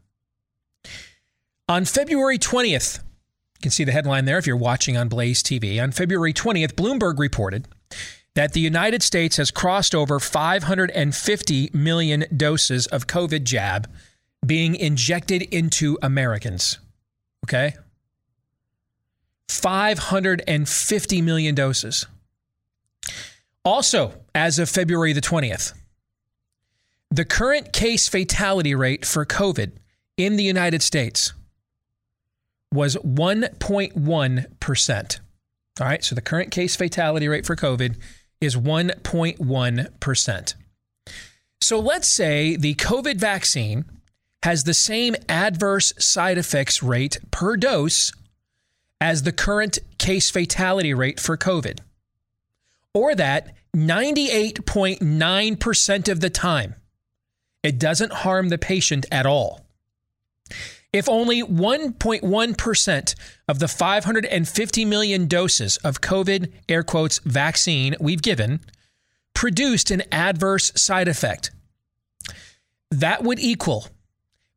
On 1.69 1.85
February 1.85 2.39
20th, 2.39 2.99
you 2.99 3.63
can 3.63 3.71
see 3.71 3.85
the 3.85 3.93
headline 3.93 4.25
there 4.25 4.39
if 4.39 4.47
you're 4.47 4.57
watching 4.57 4.97
on 4.97 5.09
Blaze 5.09 5.43
TV. 5.43 5.83
On 5.83 5.93
February 5.93 6.33
20th, 6.33 6.75
Bloomberg 6.75 7.19
reported 7.19 7.69
that 8.35 8.53
the 8.53 8.61
United 8.61 9.03
States 9.03 9.37
has 9.37 9.51
crossed 9.51 9.95
over 9.95 10.21
550 10.21 11.71
million 11.73 12.25
doses 12.37 12.87
of 12.87 13.07
COVID 13.07 13.45
jab 13.45 13.91
being 14.45 14.75
injected 14.75 15.43
into 15.43 15.99
Americans. 16.03 16.79
Okay? 17.45 17.77
550 19.49 21.23
million 21.23 21.55
doses. 21.55 22.07
Also, 23.65 24.15
as 24.35 24.59
of 24.59 24.69
February 24.71 25.13
the 25.13 25.21
20th, 25.21 25.75
the 27.11 27.25
current 27.25 27.73
case 27.73 28.09
fatality 28.09 28.75
rate 28.75 29.05
for 29.05 29.25
COVID 29.27 29.73
in 30.17 30.37
the 30.37 30.45
United 30.45 30.83
States 30.83 31.35
was 32.73 32.95
1.1%. 32.97 35.21
All 35.81 35.87
right, 35.87 36.05
so 36.05 36.15
the 36.15 36.21
current 36.21 36.53
case 36.53 36.77
fatality 36.77 37.27
rate 37.27 37.47
for 37.47 37.57
COVID 37.57 37.97
is 38.41 38.57
1.1%. 38.57 40.55
So 41.61 41.79
let's 41.79 42.09
say 42.09 42.57
the 42.57 42.75
COVID 42.75 43.17
vaccine 43.17 43.85
has 44.43 44.65
the 44.65 44.75
same 44.75 45.15
adverse 45.29 45.93
side 45.99 46.39
effects 46.39 46.83
rate 46.83 47.19
per 47.31 47.57
dose 47.57 48.11
as 49.01 49.23
the 49.23 49.31
current 49.33 49.79
case 49.99 50.29
fatality 50.31 50.93
rate 50.95 51.21
for 51.21 51.37
COVID, 51.37 51.81
or 52.95 53.15
that 53.15 53.55
98.9% 53.75 56.09
of 56.09 56.21
the 56.21 56.31
time 56.31 56.75
it 57.63 57.79
doesn't 57.79 58.13
harm 58.13 58.49
the 58.49 58.59
patient 58.59 59.07
at 59.13 59.27
all. 59.27 59.67
If 60.93 61.09
only 61.09 61.43
1.1% 61.43 63.15
of 63.47 63.59
the 63.61 63.69
550 63.69 64.85
million 64.85 65.27
doses 65.29 65.77
of 65.79 66.01
COVID, 66.01 66.53
air 66.69 66.83
quotes, 66.83 67.21
vaccine 67.21 67.95
we've 68.01 68.23
given 68.23 68.61
produced 69.33 69.91
an 69.91 70.03
adverse 70.11 70.73
side 70.75 71.07
effect, 71.07 71.53
that 72.91 73.23
would 73.23 73.39
equal 73.39 73.87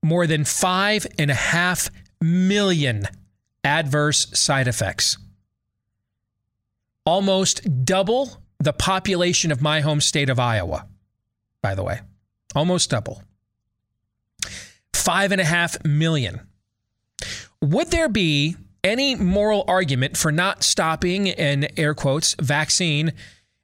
more 0.02 0.26
than 0.26 0.44
five 0.44 1.06
and 1.20 1.30
a 1.30 1.36
half 1.36 1.90
million 2.20 3.08
adverse 3.64 4.28
side 4.38 4.68
effects. 4.68 5.18
Almost 7.06 7.86
double 7.86 8.42
the 8.60 8.74
population 8.74 9.52
of 9.52 9.62
my 9.62 9.82
home 9.82 10.02
state 10.02 10.30
of 10.30 10.40
Iowa, 10.40 10.88
by 11.62 11.76
the 11.76 11.84
way. 11.84 12.00
Almost 12.56 12.90
double 12.90 13.24
five 15.04 15.34
and 15.34 15.42
a 15.42 15.46
half 15.46 15.84
million. 15.84 16.40
Would 17.62 17.92
there 17.92 18.08
be 18.08 18.56
any 18.84 19.16
moral 19.16 19.66
argument 19.68 20.16
for 20.16 20.32
not 20.32 20.64
stopping 20.64 21.30
an 21.30 21.68
air 21.78 21.94
quotes 21.94 22.36
vaccine 22.36 23.12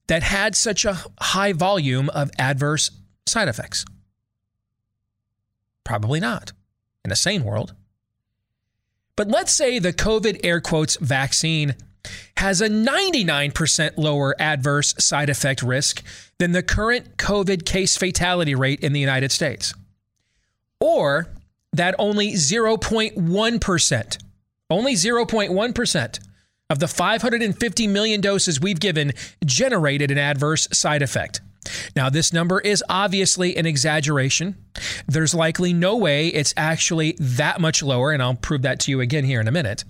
that 0.07 0.21
had 0.21 0.55
such 0.55 0.83
a 0.83 0.97
high 1.19 1.53
volume 1.53 2.09
of 2.09 2.29
adverse 2.37 2.91
side 3.25 3.47
effects? 3.47 3.85
Probably 5.85 6.19
not 6.19 6.51
in 7.05 7.11
a 7.11 7.15
sane 7.15 7.45
world. 7.45 7.73
But 9.15 9.29
let's 9.29 9.53
say 9.53 9.79
the 9.79 9.93
COVID 9.93 10.41
air 10.43 10.59
quotes 10.59 10.97
vaccine 10.97 11.75
has 12.37 12.61
a 12.61 12.69
99% 12.69 13.97
lower 13.97 14.35
adverse 14.39 14.93
side 14.99 15.29
effect 15.29 15.61
risk 15.61 16.03
than 16.37 16.51
the 16.51 16.63
current 16.63 17.17
COVID 17.17 17.65
case 17.65 17.97
fatality 17.97 18.55
rate 18.55 18.79
in 18.81 18.93
the 18.93 18.99
United 18.99 19.31
States 19.31 19.73
or 20.79 21.27
that 21.73 21.95
only 21.99 22.33
0.1%, 22.33 24.17
only 24.69 24.93
0.1% 24.93 26.19
of 26.69 26.79
the 26.79 26.87
550 26.87 27.87
million 27.87 28.21
doses 28.21 28.59
we've 28.61 28.79
given 28.79 29.13
generated 29.43 30.11
an 30.11 30.17
adverse 30.17 30.67
side 30.71 31.01
effect. 31.01 31.41
Now, 31.95 32.09
this 32.09 32.31
number 32.31 32.59
is 32.59 32.83
obviously 32.89 33.57
an 33.57 33.65
exaggeration. 33.65 34.55
There's 35.07 35.33
likely 35.33 35.73
no 35.73 35.97
way 35.97 36.27
it's 36.27 36.53
actually 36.55 37.15
that 37.19 37.59
much 37.59 37.83
lower, 37.83 38.11
and 38.11 38.23
I'll 38.23 38.35
prove 38.35 38.61
that 38.63 38.79
to 38.81 38.91
you 38.91 39.01
again 39.01 39.25
here 39.25 39.41
in 39.41 39.47
a 39.47 39.51
minute. 39.51 39.83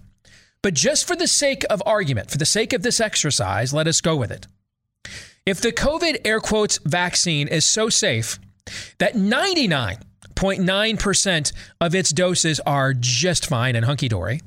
But 0.61 0.73
just 0.73 1.07
for 1.07 1.15
the 1.15 1.27
sake 1.27 1.63
of 1.69 1.81
argument, 1.85 2.31
for 2.31 2.37
the 2.37 2.45
sake 2.45 2.73
of 2.73 2.81
this 2.81 2.99
exercise, 2.99 3.73
let 3.73 3.87
us 3.87 4.01
go 4.01 4.15
with 4.15 4.31
it. 4.31 4.47
If 5.45 5.61
the 5.61 5.71
COVID 5.71 6.21
air 6.25 6.39
quotes 6.39 6.79
vaccine 6.79 7.47
is 7.47 7.65
so 7.65 7.89
safe 7.89 8.39
that 8.97 9.15
99.9% 10.39 11.53
of 11.81 11.93
its 11.93 12.11
doses 12.11 12.59
are 12.61 12.93
just 12.93 13.45
fine 13.45 13.75
and 13.75 13.85
hunky 13.85 14.07
dory, 14.07 14.41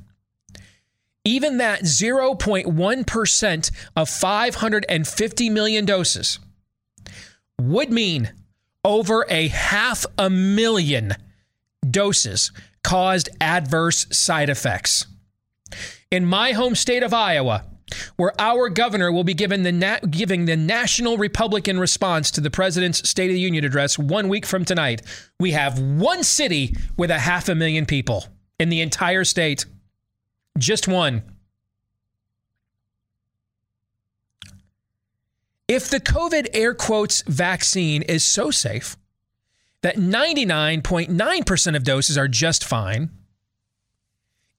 even 1.23 1.57
that 1.57 1.81
0.1% 1.83 3.71
of 3.95 4.09
550 4.09 5.49
million 5.49 5.85
doses 5.85 6.39
would 7.59 7.91
mean 7.91 8.31
over 8.83 9.25
a 9.29 9.47
half 9.47 10.05
a 10.17 10.29
million 10.29 11.15
doses 11.89 12.51
caused 12.83 13.29
adverse 13.39 14.05
side 14.11 14.49
effects. 14.49 15.05
In 16.11 16.25
my 16.25 16.51
home 16.51 16.75
state 16.75 17.03
of 17.03 17.13
Iowa, 17.13 17.65
where 18.15 18.33
our 18.39 18.69
governor 18.69 19.11
will 19.11 19.23
be 19.23 19.33
given 19.33 19.63
the 19.63 19.71
na- 19.71 19.99
giving 20.09 20.45
the 20.45 20.57
national 20.57 21.17
Republican 21.17 21.79
response 21.79 22.31
to 22.31 22.41
the 22.41 22.51
president's 22.51 23.07
State 23.07 23.29
of 23.29 23.33
the 23.33 23.39
Union 23.39 23.65
address 23.65 23.97
one 23.99 24.29
week 24.29 24.45
from 24.45 24.65
tonight, 24.65 25.01
we 25.39 25.51
have 25.51 25.79
one 25.79 26.23
city 26.23 26.75
with 26.97 27.11
a 27.11 27.19
half 27.19 27.49
a 27.49 27.55
million 27.55 27.85
people 27.85 28.25
in 28.59 28.69
the 28.69 28.81
entire 28.81 29.23
state. 29.23 29.65
Just 30.57 30.87
one. 30.87 31.23
If 35.67 35.89
the 35.89 35.99
COVID 35.99 36.49
air 36.53 36.73
quotes 36.73 37.23
vaccine 37.23 38.01
is 38.03 38.23
so 38.23 38.51
safe 38.51 38.97
that 39.81 39.97
99.9% 39.97 41.75
of 41.75 41.83
doses 41.83 42.17
are 42.17 42.27
just 42.27 42.63
fine, 42.63 43.09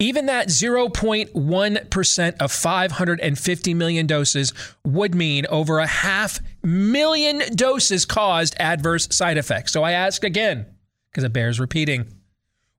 even 0.05 0.27
that 0.27 0.49
0.1% 0.49 2.37
of 2.39 2.53
550 2.53 3.75
million 3.75 4.07
doses 4.07 4.53
would 4.85 5.15
mean 5.15 5.47
over 5.49 5.79
a 5.79 5.87
half 5.87 6.41
million 6.63 7.41
doses 7.55 8.05
caused 8.05 8.55
adverse 8.59 9.09
side 9.11 9.39
effects. 9.39 9.73
So 9.73 9.83
I 9.83 9.93
ask 9.93 10.23
again, 10.23 10.67
because 11.11 11.25
it 11.25 11.33
bears 11.33 11.59
repeating. 11.59 12.07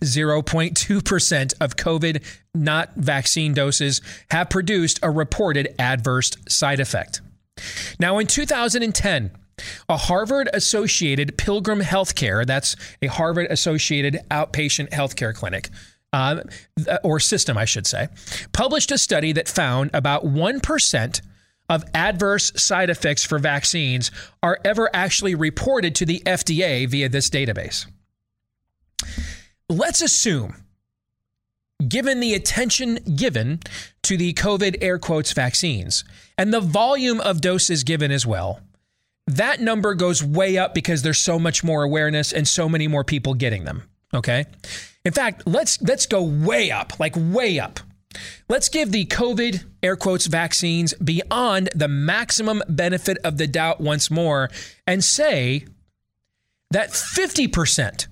0.2% 0.00 1.54
of 1.60 1.76
COVID 1.76 2.22
not 2.54 2.94
vaccine 2.96 3.54
doses 3.54 4.00
have 4.30 4.50
produced 4.50 4.98
a 5.02 5.10
reported 5.10 5.74
adverse 5.78 6.32
side 6.48 6.80
effect. 6.80 7.20
Now, 7.98 8.18
in 8.18 8.26
2010, 8.26 9.30
a 9.88 9.96
Harvard 9.96 10.48
associated 10.52 11.38
Pilgrim 11.38 11.80
Healthcare, 11.80 12.44
that's 12.44 12.76
a 13.00 13.06
Harvard 13.06 13.46
associated 13.50 14.20
outpatient 14.30 14.90
healthcare 14.90 15.34
clinic, 15.34 15.70
uh, 16.12 16.42
or 17.02 17.20
system, 17.20 17.56
I 17.56 17.64
should 17.64 17.86
say, 17.86 18.08
published 18.52 18.90
a 18.90 18.98
study 18.98 19.32
that 19.32 19.48
found 19.48 19.90
about 19.94 20.24
1% 20.24 21.20
of 21.68 21.84
adverse 21.94 22.52
side 22.56 22.90
effects 22.90 23.24
for 23.24 23.38
vaccines 23.38 24.10
are 24.42 24.58
ever 24.64 24.90
actually 24.94 25.34
reported 25.34 25.94
to 25.96 26.06
the 26.06 26.22
FDA 26.26 26.88
via 26.88 27.08
this 27.08 27.30
database. 27.30 27.86
Let's 29.70 30.02
assume, 30.02 30.56
given 31.88 32.20
the 32.20 32.34
attention 32.34 32.96
given 33.16 33.60
to 34.02 34.16
the 34.18 34.34
COVID 34.34 34.76
air 34.82 34.98
quotes 34.98 35.32
vaccines 35.32 36.04
and 36.36 36.52
the 36.52 36.60
volume 36.60 37.20
of 37.20 37.40
doses 37.40 37.82
given 37.82 38.10
as 38.10 38.26
well, 38.26 38.60
that 39.26 39.60
number 39.60 39.94
goes 39.94 40.22
way 40.22 40.58
up 40.58 40.74
because 40.74 41.00
there's 41.00 41.18
so 41.18 41.38
much 41.38 41.64
more 41.64 41.82
awareness 41.82 42.30
and 42.30 42.46
so 42.46 42.68
many 42.68 42.88
more 42.88 43.04
people 43.04 43.32
getting 43.32 43.64
them. 43.64 43.88
Okay. 44.12 44.44
In 45.04 45.12
fact, 45.12 45.46
let's 45.46 45.80
let's 45.80 46.06
go 46.06 46.22
way 46.22 46.70
up, 46.70 47.00
like 47.00 47.14
way 47.16 47.58
up. 47.58 47.80
Let's 48.48 48.68
give 48.68 48.92
the 48.92 49.06
COVID 49.06 49.64
air 49.82 49.96
quotes 49.96 50.26
vaccines 50.26 50.92
beyond 50.94 51.70
the 51.74 51.88
maximum 51.88 52.62
benefit 52.68 53.16
of 53.24 53.38
the 53.38 53.46
doubt 53.46 53.80
once 53.80 54.10
more 54.10 54.50
and 54.86 55.02
say 55.02 55.66
that 56.70 56.90
50% 56.90 58.06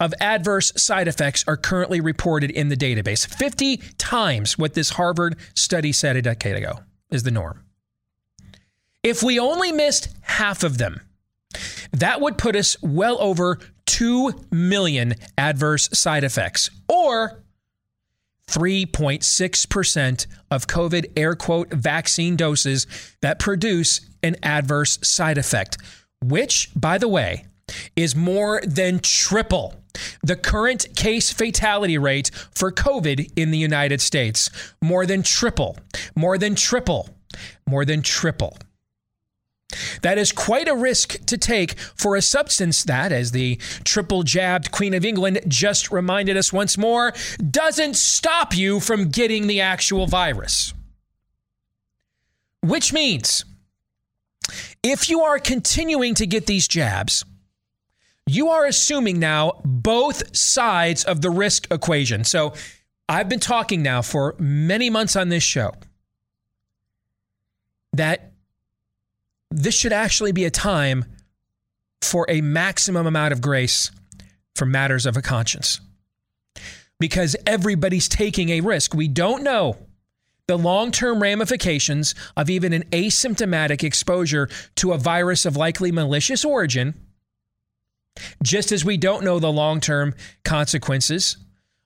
of 0.00 0.12
adverse 0.20 0.72
side 0.76 1.08
effects 1.08 1.44
are 1.46 1.56
currently 1.56 2.00
reported 2.00 2.50
in 2.50 2.68
the 2.68 2.76
database. 2.76 3.26
50 3.26 3.78
times 3.98 4.58
what 4.58 4.74
this 4.74 4.90
Harvard 4.90 5.36
study 5.54 5.92
said 5.92 6.16
a 6.16 6.22
decade 6.22 6.56
ago 6.56 6.80
is 7.10 7.22
the 7.22 7.30
norm. 7.30 7.64
If 9.02 9.22
we 9.22 9.38
only 9.38 9.70
missed 9.70 10.08
half 10.22 10.64
of 10.64 10.78
them, 10.78 11.00
that 11.92 12.20
would 12.20 12.38
put 12.38 12.56
us 12.56 12.76
well 12.82 13.16
over 13.20 13.58
2 13.86 14.46
million 14.50 15.14
adverse 15.38 15.88
side 15.92 16.24
effects, 16.24 16.70
or 16.88 17.42
3.6% 18.48 20.26
of 20.50 20.66
COVID 20.66 21.12
air 21.16 21.34
quote 21.34 21.72
vaccine 21.72 22.36
doses 22.36 22.86
that 23.20 23.38
produce 23.38 24.00
an 24.22 24.36
adverse 24.42 24.98
side 25.02 25.38
effect, 25.38 25.78
which, 26.22 26.70
by 26.74 26.98
the 26.98 27.08
way, 27.08 27.46
is 27.96 28.16
more 28.16 28.60
than 28.66 28.98
triple 28.98 29.74
the 30.22 30.36
current 30.36 30.86
case 30.96 31.32
fatality 31.32 31.98
rate 31.98 32.30
for 32.54 32.72
COVID 32.72 33.32
in 33.36 33.50
the 33.50 33.58
United 33.58 34.00
States. 34.00 34.50
More 34.82 35.06
than 35.06 35.22
triple, 35.22 35.76
more 36.14 36.38
than 36.38 36.54
triple, 36.54 37.08
more 37.66 37.84
than 37.84 38.02
triple. 38.02 38.56
That 40.02 40.18
is 40.18 40.30
quite 40.30 40.68
a 40.68 40.74
risk 40.74 41.24
to 41.26 41.38
take 41.38 41.78
for 41.78 42.16
a 42.16 42.22
substance 42.22 42.84
that, 42.84 43.10
as 43.12 43.32
the 43.32 43.56
triple 43.84 44.22
jabbed 44.22 44.70
Queen 44.70 44.94
of 44.94 45.04
England 45.04 45.40
just 45.48 45.90
reminded 45.90 46.36
us 46.36 46.52
once 46.52 46.78
more, 46.78 47.12
doesn't 47.50 47.96
stop 47.96 48.56
you 48.56 48.78
from 48.78 49.08
getting 49.10 49.46
the 49.46 49.60
actual 49.60 50.06
virus. 50.06 50.74
Which 52.62 52.92
means 52.92 53.44
if 54.82 55.08
you 55.08 55.22
are 55.22 55.38
continuing 55.38 56.14
to 56.16 56.26
get 56.26 56.46
these 56.46 56.68
jabs, 56.68 57.24
you 58.26 58.48
are 58.48 58.64
assuming 58.66 59.18
now 59.18 59.60
both 59.64 60.36
sides 60.36 61.04
of 61.04 61.20
the 61.20 61.30
risk 61.30 61.66
equation. 61.70 62.24
So 62.24 62.54
I've 63.08 63.28
been 63.28 63.40
talking 63.40 63.82
now 63.82 64.02
for 64.02 64.34
many 64.38 64.88
months 64.90 65.14
on 65.14 65.28
this 65.28 65.42
show 65.42 65.72
that 67.92 68.32
this 69.50 69.74
should 69.74 69.92
actually 69.92 70.32
be 70.32 70.44
a 70.44 70.50
time 70.50 71.04
for 72.02 72.26
a 72.28 72.40
maximum 72.40 73.06
amount 73.06 73.32
of 73.32 73.40
grace 73.40 73.90
for 74.54 74.66
matters 74.66 75.06
of 75.06 75.16
a 75.16 75.22
conscience. 75.22 75.80
Because 76.98 77.36
everybody's 77.46 78.08
taking 78.08 78.50
a 78.50 78.60
risk. 78.60 78.94
We 78.94 79.08
don't 79.08 79.42
know 79.42 79.76
the 80.46 80.56
long 80.56 80.90
term 80.90 81.20
ramifications 81.20 82.14
of 82.36 82.48
even 82.48 82.72
an 82.72 82.84
asymptomatic 82.90 83.82
exposure 83.82 84.48
to 84.76 84.92
a 84.92 84.98
virus 84.98 85.44
of 85.44 85.56
likely 85.56 85.90
malicious 85.92 86.44
origin, 86.44 86.94
just 88.42 88.72
as 88.72 88.84
we 88.84 88.96
don't 88.96 89.24
know 89.24 89.38
the 89.38 89.52
long 89.52 89.80
term 89.80 90.14
consequences 90.44 91.36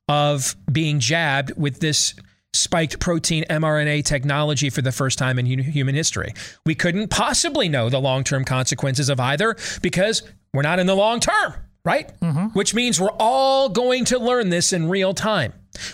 of 0.09 0.57
being 0.71 1.01
jabbed 1.01 1.53
with 1.57 1.81
this 1.81 2.15
spiked 2.55 2.99
protein 2.99 3.45
mRNA 3.51 4.05
technology 4.05 4.71
for 4.71 4.83
the 4.83 4.93
first 4.93 5.19
time 5.19 5.39
in 5.39 5.47
human 5.47 5.95
history. 5.95 6.33
We 6.65 6.75
couldn't 6.75 7.09
possibly 7.09 7.69
know 7.69 7.89
the 7.89 8.01
long 8.01 8.25
term 8.25 8.45
consequences 8.45 9.09
of 9.09 9.21
either 9.21 9.57
because 9.83 10.23
we're 10.55 10.63
not 10.63 10.79
in 10.79 10.87
the 10.87 10.97
long 10.97 11.21
term, 11.21 11.55
right? 11.85 12.19
Mm-hmm. 12.21 12.47
Which 12.59 12.75
means 12.75 13.01
we're 13.01 13.11
all 13.19 13.69
going 13.69 14.07
to 14.07 14.19
learn 14.19 14.49
this 14.49 14.73
in 14.73 14.89
real 14.89 15.15
time. 15.15 15.53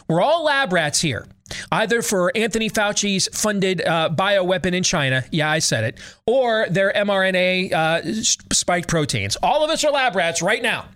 We're 0.09 0.23
all 0.23 0.45
lab 0.45 0.73
rats 0.73 1.01
here 1.01 1.27
either 1.73 2.03
for 2.03 2.33
Anthony 2.35 2.71
Fauci's 2.71 3.29
funded 3.33 3.83
uh, 3.83 4.11
bioweapon 4.13 4.73
in 4.73 4.83
China, 4.83 5.25
yeah, 5.31 5.51
I 5.51 5.59
said 5.59 5.85
it, 5.85 5.99
or 6.27 6.67
their 6.71 6.93
mRNA 6.93 7.73
uh, 7.73 8.03
spiked 8.23 8.89
proteins. 8.89 9.37
All 9.43 9.65
of 9.65 9.71
us 9.71 9.85
are 9.85 9.93
lab 9.93 10.17
rats 10.17 10.43
right 10.43 10.63
now. 10.63 10.87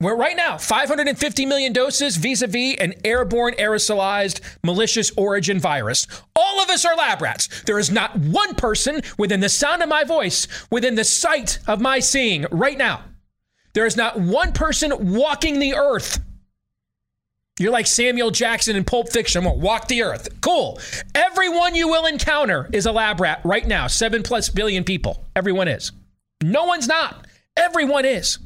We're 0.00 0.16
right 0.16 0.36
now 0.36 0.58
550 0.58 1.46
million 1.46 1.72
doses 1.72 2.16
vis-a-vis 2.16 2.76
an 2.78 2.94
airborne 3.04 3.54
aerosolized 3.54 4.40
malicious 4.64 5.12
origin 5.16 5.60
virus. 5.60 6.06
All 6.34 6.62
of 6.62 6.68
us 6.68 6.84
are 6.84 6.96
lab 6.96 7.22
rats. 7.22 7.62
There 7.62 7.78
is 7.78 7.90
not 7.90 8.16
one 8.16 8.54
person 8.56 9.02
within 9.18 9.40
the 9.40 9.48
sound 9.48 9.82
of 9.82 9.88
my 9.88 10.04
voice, 10.04 10.48
within 10.70 10.96
the 10.96 11.04
sight 11.04 11.58
of 11.68 11.80
my 11.80 12.00
seeing 12.00 12.44
right 12.50 12.76
now. 12.76 13.02
There 13.72 13.86
is 13.86 13.96
not 13.96 14.18
one 14.18 14.52
person 14.52 15.14
walking 15.14 15.58
the 15.58 15.74
earth 15.74 16.20
you're 17.58 17.72
like 17.72 17.86
Samuel 17.86 18.30
Jackson 18.32 18.74
in 18.74 18.84
Pulp 18.84 19.10
Fiction. 19.10 19.44
Well, 19.44 19.58
walk 19.58 19.86
the 19.86 20.02
earth. 20.02 20.40
Cool. 20.40 20.80
Everyone 21.14 21.74
you 21.74 21.88
will 21.88 22.06
encounter 22.06 22.68
is 22.72 22.86
a 22.86 22.92
lab 22.92 23.20
rat 23.20 23.40
right 23.44 23.66
now. 23.66 23.86
Seven 23.86 24.22
plus 24.24 24.48
billion 24.48 24.82
people. 24.82 25.24
Everyone 25.36 25.68
is. 25.68 25.92
No 26.42 26.64
one's 26.64 26.88
not. 26.88 27.26
Everyone 27.56 28.04
is. 28.04 28.38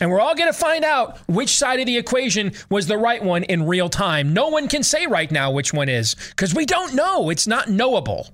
And 0.00 0.10
we're 0.10 0.20
all 0.20 0.34
going 0.34 0.52
to 0.52 0.58
find 0.58 0.84
out 0.84 1.18
which 1.28 1.50
side 1.50 1.78
of 1.78 1.86
the 1.86 1.98
equation 1.98 2.52
was 2.70 2.86
the 2.86 2.96
right 2.96 3.22
one 3.22 3.44
in 3.44 3.66
real 3.66 3.88
time. 3.88 4.32
No 4.32 4.48
one 4.48 4.66
can 4.66 4.82
say 4.82 5.06
right 5.06 5.30
now 5.30 5.52
which 5.52 5.72
one 5.72 5.88
is 5.88 6.16
because 6.30 6.54
we 6.54 6.64
don't 6.66 6.94
know. 6.94 7.30
It's 7.30 7.46
not 7.46 7.68
knowable. 7.68 8.28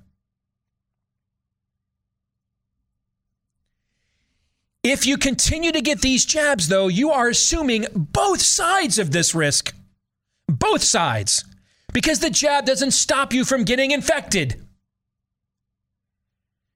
If 4.88 5.04
you 5.04 5.18
continue 5.18 5.72
to 5.72 5.80
get 5.80 6.00
these 6.00 6.24
jabs, 6.24 6.68
though, 6.68 6.86
you 6.86 7.10
are 7.10 7.26
assuming 7.26 7.86
both 7.92 8.40
sides 8.40 9.00
of 9.00 9.10
this 9.10 9.34
risk. 9.34 9.74
Both 10.46 10.84
sides. 10.84 11.44
Because 11.92 12.20
the 12.20 12.30
jab 12.30 12.66
doesn't 12.66 12.92
stop 12.92 13.32
you 13.32 13.44
from 13.44 13.64
getting 13.64 13.90
infected. 13.90 14.64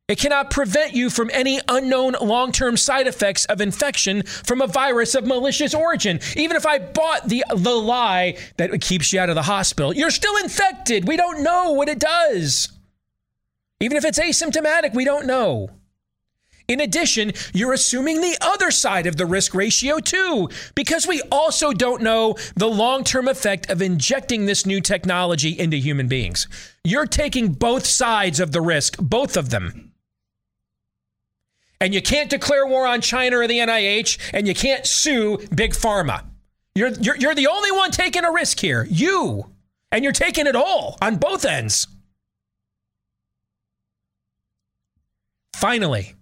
It 0.09 0.19
cannot 0.19 0.51
prevent 0.51 0.93
you 0.93 1.09
from 1.09 1.31
any 1.33 1.61
unknown 1.69 2.17
long 2.21 2.51
term 2.51 2.77
side 2.77 3.07
effects 3.07 3.45
of 3.45 3.61
infection 3.61 4.25
from 4.25 4.61
a 4.61 4.67
virus 4.67 5.15
of 5.15 5.25
malicious 5.25 5.73
origin. 5.73 6.19
Even 6.35 6.57
if 6.57 6.67
I 6.67 6.81
bought 6.81 7.29
the, 7.29 7.45
the 7.55 7.71
lie 7.71 8.37
that 8.57 8.81
keeps 8.81 9.13
you 9.13 9.21
out 9.21 9.29
of 9.29 9.37
the 9.37 9.43
hospital, 9.43 9.95
you're 9.95 10.11
still 10.11 10.37
infected. 10.39 11.07
We 11.07 11.17
don't 11.17 11.45
know 11.45 11.75
what 11.75 11.89
it 11.89 12.01
does. 12.01 12.73
Even 13.79 13.97
if 13.97 14.05
it's 14.05 14.19
asymptomatic, 14.19 14.95
we 14.95 15.05
don't 15.05 15.29
know. 15.29 15.71
In 16.71 16.81
addition, 16.81 17.33
you're 17.53 17.73
assuming 17.73 18.21
the 18.21 18.39
other 18.41 18.71
side 18.71 19.09
of 19.09 19.17
the 19.17 19.27
risk 19.27 19.55
ratio 19.55 19.99
too, 19.99 20.49
because 20.77 21.05
we 21.05 21.21
also 21.33 21.73
don't 21.73 22.01
know 22.01 22.37
the 22.55 22.69
long 22.69 23.03
term 23.03 23.27
effect 23.27 23.69
of 23.71 23.83
injecting 23.83 24.47
this 24.47 24.65
new 24.65 24.81
technology 24.81 25.59
into 25.59 25.77
human 25.79 26.07
beings. 26.07 26.47
You're 26.85 27.07
taking 27.07 27.55
both 27.55 27.87
sides 27.87 28.39
of 28.39 28.53
the 28.53 28.61
risk, 28.61 28.99
both 29.01 29.37
of 29.37 29.51
them. 29.51 29.91
And 31.81 31.93
you 31.93 32.01
can't 32.01 32.31
declare 32.31 32.65
war 32.65 32.87
on 32.87 33.01
China 33.01 33.39
or 33.39 33.49
the 33.49 33.59
NIH, 33.59 34.31
and 34.33 34.47
you 34.47 34.55
can't 34.55 34.87
sue 34.87 35.39
Big 35.53 35.73
Pharma. 35.73 36.23
You're, 36.77 36.91
you're, 36.91 37.17
you're 37.17 37.35
the 37.35 37.49
only 37.49 37.73
one 37.73 37.91
taking 37.91 38.23
a 38.23 38.31
risk 38.31 38.61
here. 38.61 38.87
You. 38.89 39.51
And 39.91 40.05
you're 40.05 40.13
taking 40.13 40.47
it 40.47 40.55
all 40.55 40.99
on 41.03 41.17
both 41.17 41.45
ends. 41.45 41.89
Finally, 45.57 46.15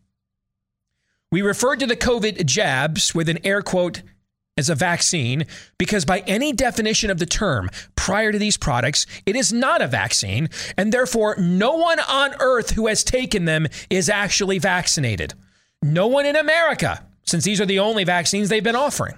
we 1.30 1.42
referred 1.42 1.80
to 1.80 1.86
the 1.86 1.96
COVID 1.96 2.46
jabs 2.46 3.14
with 3.14 3.28
an 3.28 3.38
air 3.44 3.62
quote 3.62 4.02
as 4.56 4.68
a 4.68 4.74
vaccine 4.74 5.46
because, 5.78 6.04
by 6.04 6.20
any 6.20 6.52
definition 6.52 7.10
of 7.10 7.18
the 7.18 7.26
term, 7.26 7.70
prior 7.96 8.32
to 8.32 8.38
these 8.38 8.56
products, 8.56 9.06
it 9.24 9.36
is 9.36 9.52
not 9.52 9.80
a 9.80 9.86
vaccine, 9.86 10.48
and 10.76 10.92
therefore 10.92 11.36
no 11.38 11.74
one 11.76 12.00
on 12.00 12.34
earth 12.40 12.70
who 12.70 12.88
has 12.88 13.04
taken 13.04 13.44
them 13.44 13.66
is 13.88 14.08
actually 14.08 14.58
vaccinated. 14.58 15.34
No 15.82 16.08
one 16.08 16.26
in 16.26 16.34
America, 16.34 17.04
since 17.24 17.44
these 17.44 17.60
are 17.60 17.66
the 17.66 17.78
only 17.78 18.04
vaccines 18.04 18.48
they've 18.48 18.64
been 18.64 18.74
offering. 18.74 19.14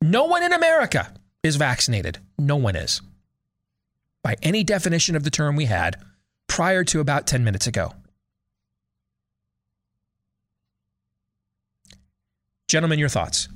No 0.00 0.24
one 0.24 0.42
in 0.42 0.52
America 0.52 1.12
is 1.42 1.56
vaccinated. 1.56 2.18
No 2.38 2.56
one 2.56 2.76
is. 2.76 3.02
By 4.22 4.36
any 4.42 4.64
definition 4.64 5.14
of 5.14 5.24
the 5.24 5.30
term 5.30 5.56
we 5.56 5.66
had 5.66 5.96
prior 6.46 6.84
to 6.84 7.00
about 7.00 7.26
10 7.26 7.44
minutes 7.44 7.66
ago. 7.66 7.92
Gentlemen, 12.68 12.98
your 12.98 13.08
thoughts. 13.08 13.48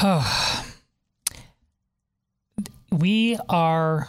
Oh, 0.00 0.64
we 2.90 3.38
are, 3.48 4.08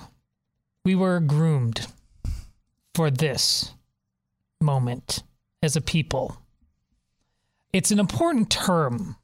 we 0.86 0.96
were 0.96 1.20
groomed 1.20 1.88
for 2.96 3.12
this 3.12 3.74
moment 4.62 5.24
as 5.62 5.76
a 5.76 5.82
people. 5.82 6.38
It's 7.74 7.92
an 7.92 8.00
important 8.00 8.50
term 8.50 9.18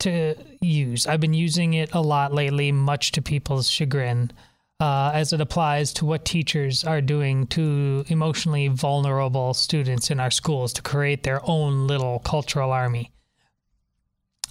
to 0.00 0.34
use. 0.60 1.06
I've 1.06 1.20
been 1.20 1.34
using 1.34 1.74
it 1.74 1.94
a 1.94 2.00
lot 2.00 2.34
lately, 2.34 2.70
much 2.70 3.12
to 3.12 3.22
people's 3.22 3.70
chagrin 3.70 4.30
uh, 4.78 5.10
as 5.14 5.32
it 5.32 5.40
applies 5.40 5.92
to 5.94 6.04
what 6.04 6.24
teachers 6.24 6.84
are 6.84 7.00
doing 7.00 7.46
to 7.46 8.04
emotionally 8.08 8.68
vulnerable 8.68 9.54
students 9.54 10.10
in 10.10 10.20
our 10.20 10.30
schools 10.30 10.72
to 10.74 10.82
create 10.82 11.22
their 11.22 11.40
own 11.48 11.86
little 11.86 12.18
cultural 12.20 12.72
army. 12.72 13.10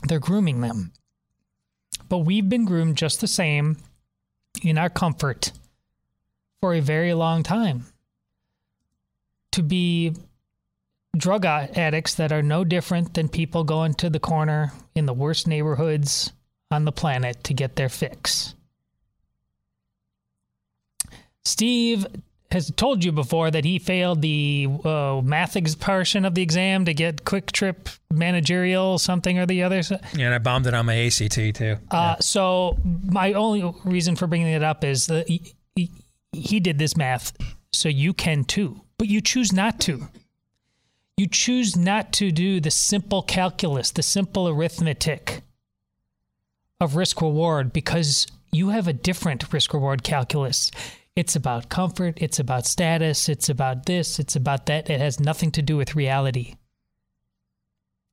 They're 0.03 0.19
grooming 0.19 0.61
them. 0.61 0.91
But 2.09 2.19
we've 2.19 2.47
been 2.47 2.65
groomed 2.65 2.97
just 2.97 3.21
the 3.21 3.27
same 3.27 3.77
in 4.63 4.77
our 4.77 4.89
comfort 4.89 5.51
for 6.61 6.73
a 6.73 6.79
very 6.79 7.13
long 7.13 7.43
time 7.43 7.85
to 9.51 9.61
be 9.61 10.13
drug 11.15 11.45
addicts 11.45 12.15
that 12.15 12.31
are 12.31 12.41
no 12.41 12.63
different 12.63 13.13
than 13.13 13.29
people 13.29 13.63
going 13.63 13.93
to 13.93 14.09
the 14.09 14.19
corner 14.19 14.73
in 14.95 15.05
the 15.05 15.13
worst 15.13 15.47
neighborhoods 15.47 16.33
on 16.71 16.85
the 16.85 16.91
planet 16.91 17.43
to 17.43 17.53
get 17.53 17.75
their 17.75 17.89
fix. 17.89 18.54
Steve 21.45 22.05
has 22.51 22.71
told 22.75 23.03
you 23.03 23.11
before 23.11 23.49
that 23.51 23.65
he 23.65 23.79
failed 23.79 24.21
the 24.21 24.67
uh, 24.83 25.21
math 25.23 25.79
portion 25.79 26.25
of 26.25 26.35
the 26.35 26.41
exam 26.41 26.85
to 26.85 26.93
get 26.93 27.23
QuikTrip 27.25 27.97
managerial 28.11 28.97
something 28.97 29.39
or 29.39 29.45
the 29.45 29.63
other. 29.63 29.81
Yeah, 30.15 30.25
and 30.27 30.33
I 30.33 30.37
bombed 30.37 30.67
it 30.67 30.73
on 30.73 30.85
my 30.85 31.05
ACT 31.05 31.33
too. 31.55 31.77
Uh, 31.91 32.15
So 32.19 32.77
my 32.83 33.33
only 33.33 33.73
reason 33.83 34.15
for 34.15 34.27
bringing 34.27 34.47
it 34.47 34.63
up 34.63 34.83
is 34.83 35.07
that 35.07 35.27
he, 35.27 35.53
he, 35.75 35.91
he 36.31 36.59
did 36.59 36.77
this 36.77 36.95
math, 36.95 37.33
so 37.73 37.89
you 37.89 38.13
can 38.13 38.43
too, 38.43 38.81
but 38.97 39.07
you 39.07 39.21
choose 39.21 39.51
not 39.51 39.79
to. 39.81 40.07
You 41.17 41.27
choose 41.27 41.75
not 41.75 42.11
to 42.13 42.31
do 42.31 42.59
the 42.59 42.71
simple 42.71 43.21
calculus, 43.21 43.91
the 43.91 44.03
simple 44.03 44.47
arithmetic 44.49 45.41
of 46.79 46.95
risk 46.95 47.21
reward 47.21 47.71
because 47.71 48.27
you 48.51 48.69
have 48.69 48.87
a 48.87 48.93
different 48.93 49.51
risk 49.51 49.73
reward 49.73 50.03
calculus. 50.03 50.71
It's 51.15 51.35
about 51.35 51.69
comfort, 51.69 52.17
it's 52.17 52.39
about 52.39 52.65
status, 52.65 53.29
it's 53.29 53.47
about 53.47 53.85
this, 53.85 54.19
it's 54.19 54.35
about 54.35 54.65
that. 54.65 54.89
It 54.89 54.99
has 54.99 55.17
nothing 55.17 55.49
to 55.51 55.61
do 55.61 55.77
with 55.77 55.95
reality. 55.95 56.55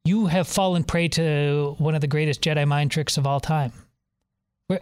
You 0.04 0.26
have 0.26 0.46
fallen 0.46 0.84
prey 0.84 1.08
to 1.08 1.74
one 1.78 1.96
of 1.96 2.00
the 2.00 2.06
greatest 2.06 2.42
Jedi 2.42 2.66
mind 2.66 2.92
tricks 2.92 3.16
of 3.16 3.26
all 3.26 3.40
time. 3.40 3.72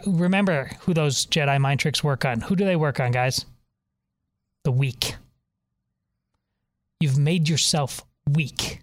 Remember 0.07 0.71
who 0.81 0.93
those 0.93 1.25
Jedi 1.27 1.59
mind 1.59 1.81
tricks 1.81 2.05
work 2.05 2.27
on. 2.27 2.43
Who 2.43 2.57
do 2.57 2.64
they 2.64 2.77
work 2.77 3.01
on, 3.01 3.11
guys? 3.11 3.47
The 4.64 4.73
weak. 4.73 5.16
You've 7.01 7.18
made 7.18 7.49
yourself 7.49 8.05
weak 8.31 8.83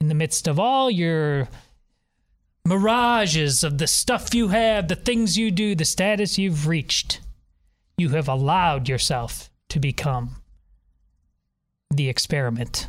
in 0.00 0.06
the 0.06 0.14
midst 0.14 0.46
of 0.46 0.60
all 0.60 0.90
your 0.92 1.48
mirages 2.64 3.64
of 3.64 3.78
the 3.78 3.88
stuff 3.88 4.32
you 4.32 4.48
have, 4.48 4.86
the 4.86 4.94
things 4.94 5.36
you 5.36 5.50
do, 5.50 5.74
the 5.74 5.84
status 5.84 6.38
you've 6.38 6.68
reached 6.68 7.20
you 7.96 8.10
have 8.10 8.28
allowed 8.28 8.88
yourself 8.88 9.50
to 9.68 9.80
become 9.80 10.36
the 11.90 12.08
experiment. 12.08 12.88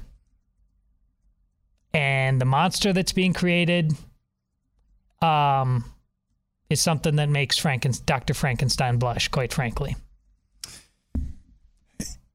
And 1.94 2.40
the 2.40 2.46
monster 2.46 2.94
that's 2.94 3.14
being 3.14 3.34
created 3.34 3.94
um, 5.22 5.86
is 6.70 6.82
something 6.82 7.16
that 7.16 7.30
makes 7.30 7.60
Franken- 7.60 8.06
Dr. 8.06 8.34
Frankenstein 8.34 8.98
blush, 8.98 9.30
quite 9.30 9.54
frankly. 9.54 9.96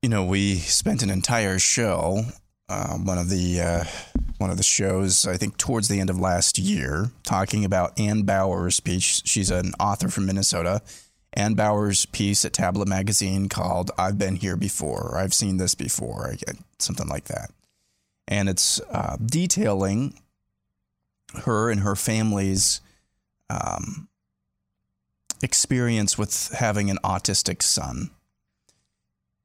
You 0.00 0.08
know, 0.08 0.24
we 0.24 0.56
spent 0.56 1.02
an 1.02 1.10
entire 1.10 1.58
show 1.58 2.24
uh, 2.72 2.96
one 2.96 3.18
of 3.18 3.28
the 3.28 3.60
uh, 3.60 3.84
one 4.38 4.50
of 4.50 4.56
the 4.56 4.62
shows. 4.62 5.26
I 5.26 5.36
think 5.36 5.58
towards 5.58 5.88
the 5.88 6.00
end 6.00 6.08
of 6.08 6.18
last 6.18 6.58
year, 6.58 7.10
talking 7.22 7.64
about 7.66 7.98
Ann 8.00 8.22
Bauer's 8.22 8.76
speech. 8.76 9.22
She's 9.26 9.50
an 9.50 9.72
author 9.78 10.08
from 10.08 10.24
Minnesota. 10.26 10.80
Ann 11.34 11.54
Bauer's 11.54 12.06
piece 12.06 12.44
at 12.44 12.52
Tablet 12.52 12.88
Magazine 12.88 13.48
called 13.48 13.90
"I've 13.98 14.18
Been 14.18 14.36
Here 14.36 14.56
Before" 14.56 15.12
or 15.12 15.18
"I've 15.18 15.34
Seen 15.34 15.56
This 15.56 15.74
Before," 15.74 16.34
something 16.78 17.08
like 17.08 17.24
that, 17.24 17.50
and 18.28 18.48
it's 18.48 18.80
uh, 18.90 19.16
detailing 19.24 20.20
her 21.44 21.70
and 21.70 21.80
her 21.80 21.96
family's 21.96 22.80
um, 23.48 24.08
experience 25.42 26.16
with 26.18 26.52
having 26.52 26.90
an 26.90 26.98
autistic 27.04 27.62
son. 27.62 28.10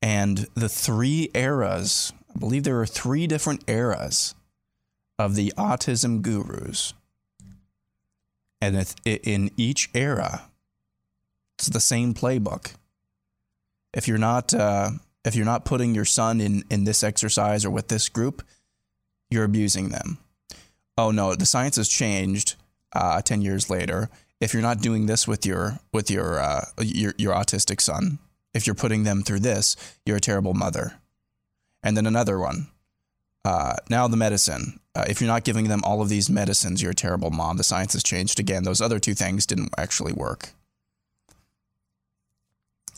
And 0.02 0.48
the 0.54 0.70
three 0.70 1.30
eras, 1.34 2.14
I 2.36 2.40
believe 2.40 2.64
there 2.64 2.80
are 2.80 2.86
three 2.86 3.28
different 3.28 3.64
eras 3.68 4.36
of 5.18 5.36
the 5.36 5.54
autism 5.58 6.22
gurus. 6.22 6.94
And 8.62 8.94
in 9.06 9.52
each 9.56 9.90
era, 9.94 10.50
it's 11.58 11.68
the 11.68 11.80
same 11.80 12.14
playbook. 12.14 12.74
If 13.94 14.08
you're 14.08 14.18
not, 14.18 14.54
uh, 14.54 14.92
if 15.26 15.36
you're 15.36 15.46
not 15.46 15.66
putting 15.66 15.96
your 15.96 16.06
son 16.06 16.42
in, 16.42 16.64
in 16.70 16.84
this 16.84 17.04
exercise 17.04 17.66
or 17.66 17.70
with 17.70 17.88
this 17.88 18.10
group, 18.10 18.44
you're 19.30 19.44
abusing 19.44 19.90
them. 19.90 20.20
Oh 20.98 21.12
no, 21.12 21.36
the 21.36 21.46
science 21.46 21.76
has 21.78 21.90
changed 21.90 22.56
uh, 22.94 23.22
10 23.22 23.42
years 23.42 23.70
later 23.70 24.10
if 24.40 24.54
you're 24.54 24.62
not 24.62 24.82
doing 24.82 25.06
this 25.06 25.28
with 25.28 25.46
your 25.46 25.80
with 25.92 26.12
your 26.12 26.40
uh, 26.40 26.66
your 26.80 27.14
your 27.18 27.34
autistic 27.34 27.82
son, 27.82 28.20
if 28.54 28.68
you're 28.68 28.76
putting 28.76 29.04
them 29.04 29.24
through 29.24 29.40
this, 29.40 29.76
you're 30.06 30.18
a 30.18 30.22
terrible 30.22 30.54
mother. 30.54 31.00
And 31.84 31.96
then 31.96 32.06
another 32.06 32.40
one. 32.40 32.68
Uh, 33.46 33.76
now 33.90 34.08
the 34.08 34.18
medicine. 34.18 34.80
Uh, 34.94 35.06
if 35.08 35.22
you're 35.22 35.30
not 35.30 35.44
giving 35.44 35.68
them 35.68 35.82
all 35.84 36.02
of 36.02 36.10
these 36.10 36.30
medicines, 36.30 36.82
you're 36.82 36.92
a 36.92 36.96
terrible 36.96 37.30
mom. 37.30 37.58
The 37.58 37.64
science 37.64 37.94
has 37.94 38.04
changed 38.04 38.40
again. 38.40 38.64
Those 38.64 38.82
other 38.82 39.00
two 39.00 39.14
things 39.14 39.46
didn't 39.46 39.74
actually 39.78 40.12
work. 40.12 40.50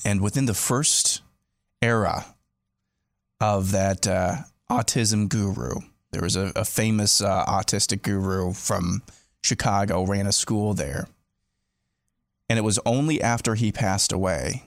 And 0.05 0.21
within 0.21 0.45
the 0.45 0.53
first 0.53 1.21
era 1.81 2.25
of 3.39 3.71
that 3.71 4.07
uh, 4.07 4.37
autism 4.69 5.29
guru, 5.29 5.81
there 6.11 6.21
was 6.21 6.35
a, 6.35 6.51
a 6.55 6.65
famous 6.65 7.21
uh, 7.21 7.45
autistic 7.45 8.01
guru 8.01 8.53
from 8.53 9.03
Chicago, 9.43 10.03
ran 10.03 10.27
a 10.27 10.31
school 10.31 10.73
there 10.73 11.07
and 12.49 12.57
it 12.57 12.63
was 12.63 12.79
only 12.85 13.21
after 13.21 13.55
he 13.55 13.71
passed 13.71 14.11
away 14.11 14.63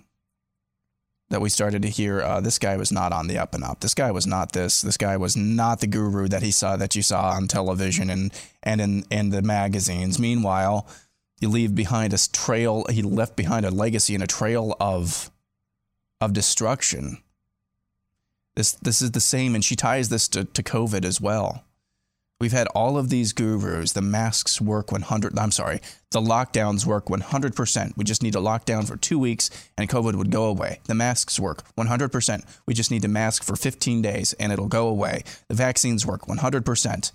that 1.31 1.41
we 1.41 1.49
started 1.49 1.83
to 1.83 1.89
hear 1.89 2.21
uh, 2.21 2.41
this 2.41 2.59
guy 2.59 2.77
was 2.77 2.93
not 2.93 3.13
on 3.13 3.27
the 3.27 3.39
up 3.39 3.55
and 3.55 3.65
up. 3.65 3.81
This 3.81 3.95
guy 3.95 4.11
was 4.13 4.27
not 4.27 4.53
this. 4.53 4.83
This 4.83 4.97
guy 4.97 5.17
was 5.17 5.37
not 5.37 5.81
the 5.81 5.87
guru 5.87 6.29
that 6.29 6.43
he 6.43 6.51
saw 6.51 6.77
that 6.77 6.95
you 6.95 7.03
saw 7.03 7.31
on 7.31 7.49
television 7.49 8.09
and 8.09 8.33
and 8.63 8.81
in 8.81 9.05
in 9.11 9.31
the 9.31 9.43
magazines. 9.43 10.19
Meanwhile, 10.19 10.87
he 11.43 11.49
leave 11.49 11.75
behind 11.75 12.15
a 12.15 12.29
trail. 12.31 12.87
He 12.89 13.03
left 13.03 13.35
behind 13.35 13.67
a 13.67 13.71
legacy 13.73 14.15
and 14.15 14.23
a 14.23 14.29
trail 14.29 14.77
of 14.79 15.29
of 16.21 16.33
destruction. 16.33 17.21
This 18.55 18.75
this 18.75 19.03
is 19.03 19.11
the 19.11 19.21
same, 19.21 19.57
and 19.57 19.65
she 19.65 19.75
ties 19.75 20.09
this 20.09 20.29
to, 20.29 20.45
to 20.45 20.63
COVID 20.63 21.05
as 21.05 21.21
well. 21.21 21.65
We've 22.41 22.53
had 22.53 22.69
all 22.69 22.97
of 22.97 23.09
these 23.09 23.33
gurus. 23.33 23.93
The 23.93 24.03
masks 24.03 24.61
work 24.61 24.93
100. 24.93 25.37
I'm 25.37 25.51
sorry, 25.51 25.81
the 26.13 26.21
lockdowns 26.21 26.87
work 26.87 27.07
100%. 27.07 27.97
We 27.97 28.05
just 28.05 28.23
need 28.23 28.37
a 28.37 28.39
lockdown 28.39 28.87
for 28.87 28.97
two 28.97 29.19
weeks 29.19 29.51
and 29.77 29.91
COVID 29.91 30.15
would 30.15 30.31
go 30.31 30.45
away. 30.45 30.79
The 30.85 30.95
masks 30.95 31.41
work 31.41 31.65
100%. 31.77 32.45
We 32.67 32.75
just 32.75 32.93
need 32.93 33.03
to 33.03 33.09
mask 33.09 33.43
for 33.43 33.57
15 33.57 34.01
days 34.01 34.33
and 34.35 34.53
it'll 34.53 34.69
go 34.69 34.87
away. 34.87 35.25
The 35.49 35.55
vaccines 35.55 36.07
work 36.07 36.23
100%. 36.23 37.13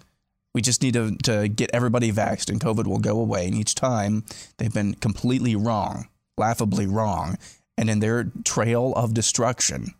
We 0.57 0.63
just 0.63 0.81
need 0.81 0.95
to, 0.95 1.15
to 1.17 1.47
get 1.47 1.69
everybody 1.71 2.11
vaxxed 2.11 2.49
and 2.49 2.59
COVID 2.59 2.87
will 2.87 2.97
go 2.97 3.19
away. 3.19 3.45
And 3.45 3.53
each 3.53 3.75
time 3.75 4.25
they've 4.57 4.73
been 4.73 4.95
completely 4.95 5.55
wrong, 5.55 6.07
laughably 6.35 6.87
wrong. 6.87 7.37
And 7.77 7.91
in 7.91 7.99
their 7.99 8.31
trail 8.43 8.91
of 8.95 9.13
destruction, 9.13 9.93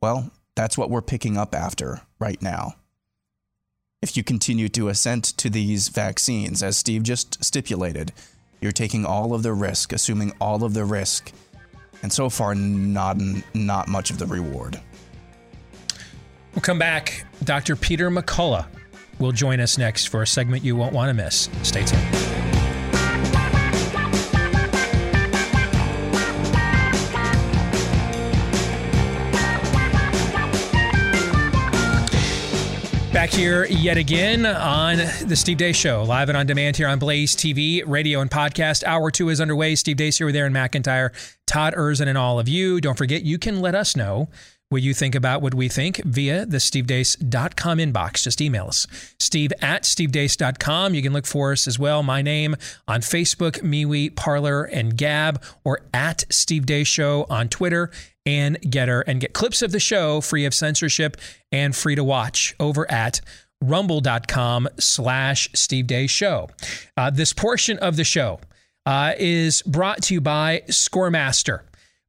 well, 0.00 0.32
that's 0.56 0.76
what 0.76 0.90
we're 0.90 1.00
picking 1.00 1.36
up 1.36 1.54
after 1.54 2.00
right 2.18 2.42
now 2.42 2.74
if 4.02 4.16
you 4.16 4.24
continue 4.24 4.68
to 4.68 4.88
assent 4.88 5.24
to 5.24 5.48
these 5.48 5.90
vaccines, 5.90 6.60
as 6.60 6.76
Steve 6.76 7.04
just 7.04 7.42
stipulated, 7.44 8.12
you're 8.60 8.72
taking 8.72 9.04
all 9.04 9.32
of 9.32 9.44
the 9.44 9.52
risk, 9.52 9.92
assuming 9.92 10.32
all 10.40 10.64
of 10.64 10.74
the 10.74 10.84
risk, 10.84 11.32
and 12.02 12.12
so 12.12 12.28
far, 12.28 12.54
not 12.56 13.16
not 13.54 13.86
much 13.86 14.10
of 14.10 14.18
the 14.18 14.26
reward. 14.26 14.80
We'll 16.54 16.62
come 16.62 16.78
back. 16.80 17.26
Dr. 17.44 17.76
Peter 17.76 18.10
McCullough 18.10 18.66
will 19.18 19.32
join 19.32 19.60
us 19.60 19.78
next 19.78 20.06
for 20.06 20.22
a 20.22 20.26
segment 20.26 20.64
you 20.64 20.76
won't 20.76 20.92
want 20.92 21.08
to 21.08 21.14
miss. 21.14 21.48
Stay 21.62 21.84
tuned. 21.84 22.38
Back 33.18 33.30
here 33.30 33.66
yet 33.66 33.96
again 33.96 34.46
on 34.46 34.98
the 34.98 35.34
Steve 35.34 35.58
Deace 35.58 35.74
Show, 35.74 36.04
live 36.04 36.28
and 36.28 36.38
on 36.38 36.46
demand 36.46 36.76
here 36.76 36.86
on 36.86 37.00
Blaze 37.00 37.34
TV, 37.34 37.82
radio, 37.84 38.20
and 38.20 38.30
podcast. 38.30 38.84
Hour 38.84 39.10
two 39.10 39.28
is 39.28 39.40
underway. 39.40 39.74
Steve 39.74 39.96
Deace 39.96 40.18
here 40.18 40.26
with 40.26 40.36
Aaron 40.36 40.52
McIntyre, 40.52 41.10
Todd 41.44 41.74
Erzen, 41.74 42.06
and 42.06 42.16
all 42.16 42.38
of 42.38 42.48
you. 42.48 42.80
Don't 42.80 42.96
forget, 42.96 43.24
you 43.24 43.36
can 43.36 43.60
let 43.60 43.74
us 43.74 43.96
know 43.96 44.28
what 44.68 44.82
you 44.82 44.92
think 44.92 45.14
about 45.14 45.40
what 45.40 45.54
we 45.54 45.68
think 45.68 46.02
via 46.04 46.44
the 46.44 46.58
stevedeace.com 46.58 47.78
inbox. 47.78 48.22
Just 48.22 48.40
email 48.40 48.66
us, 48.66 48.86
steve 49.18 49.52
at 49.60 49.82
stevedeace.com. 49.84 50.94
You 50.94 51.02
can 51.02 51.12
look 51.12 51.26
for 51.26 51.52
us 51.52 51.66
as 51.66 51.78
well. 51.78 52.02
My 52.02 52.22
name 52.22 52.56
on 52.86 53.00
Facebook, 53.00 53.62
MeWe, 53.62 54.14
Parler, 54.14 54.64
and 54.64 54.96
Gab, 54.96 55.42
or 55.64 55.80
at 55.94 56.24
Steve 56.30 56.66
Deace 56.66 56.86
Show 56.86 57.26
on 57.30 57.48
Twitter 57.48 57.90
and 58.26 58.60
GETTR, 58.60 59.04
and 59.06 59.20
get 59.20 59.32
clips 59.32 59.62
of 59.62 59.72
the 59.72 59.80
show 59.80 60.20
free 60.20 60.44
of 60.44 60.52
censorship 60.52 61.16
and 61.50 61.74
free 61.74 61.94
to 61.94 62.04
watch 62.04 62.54
over 62.60 62.90
at 62.90 63.20
rumble.com 63.62 64.68
slash 64.78 65.48
Steve 65.54 65.86
Deace 65.86 66.10
Show. 66.10 66.50
Uh, 66.96 67.10
this 67.10 67.32
portion 67.32 67.78
of 67.78 67.96
the 67.96 68.04
show 68.04 68.40
uh, 68.86 69.14
is 69.18 69.62
brought 69.62 70.02
to 70.02 70.14
you 70.14 70.20
by 70.20 70.62
Scoremaster 70.68 71.62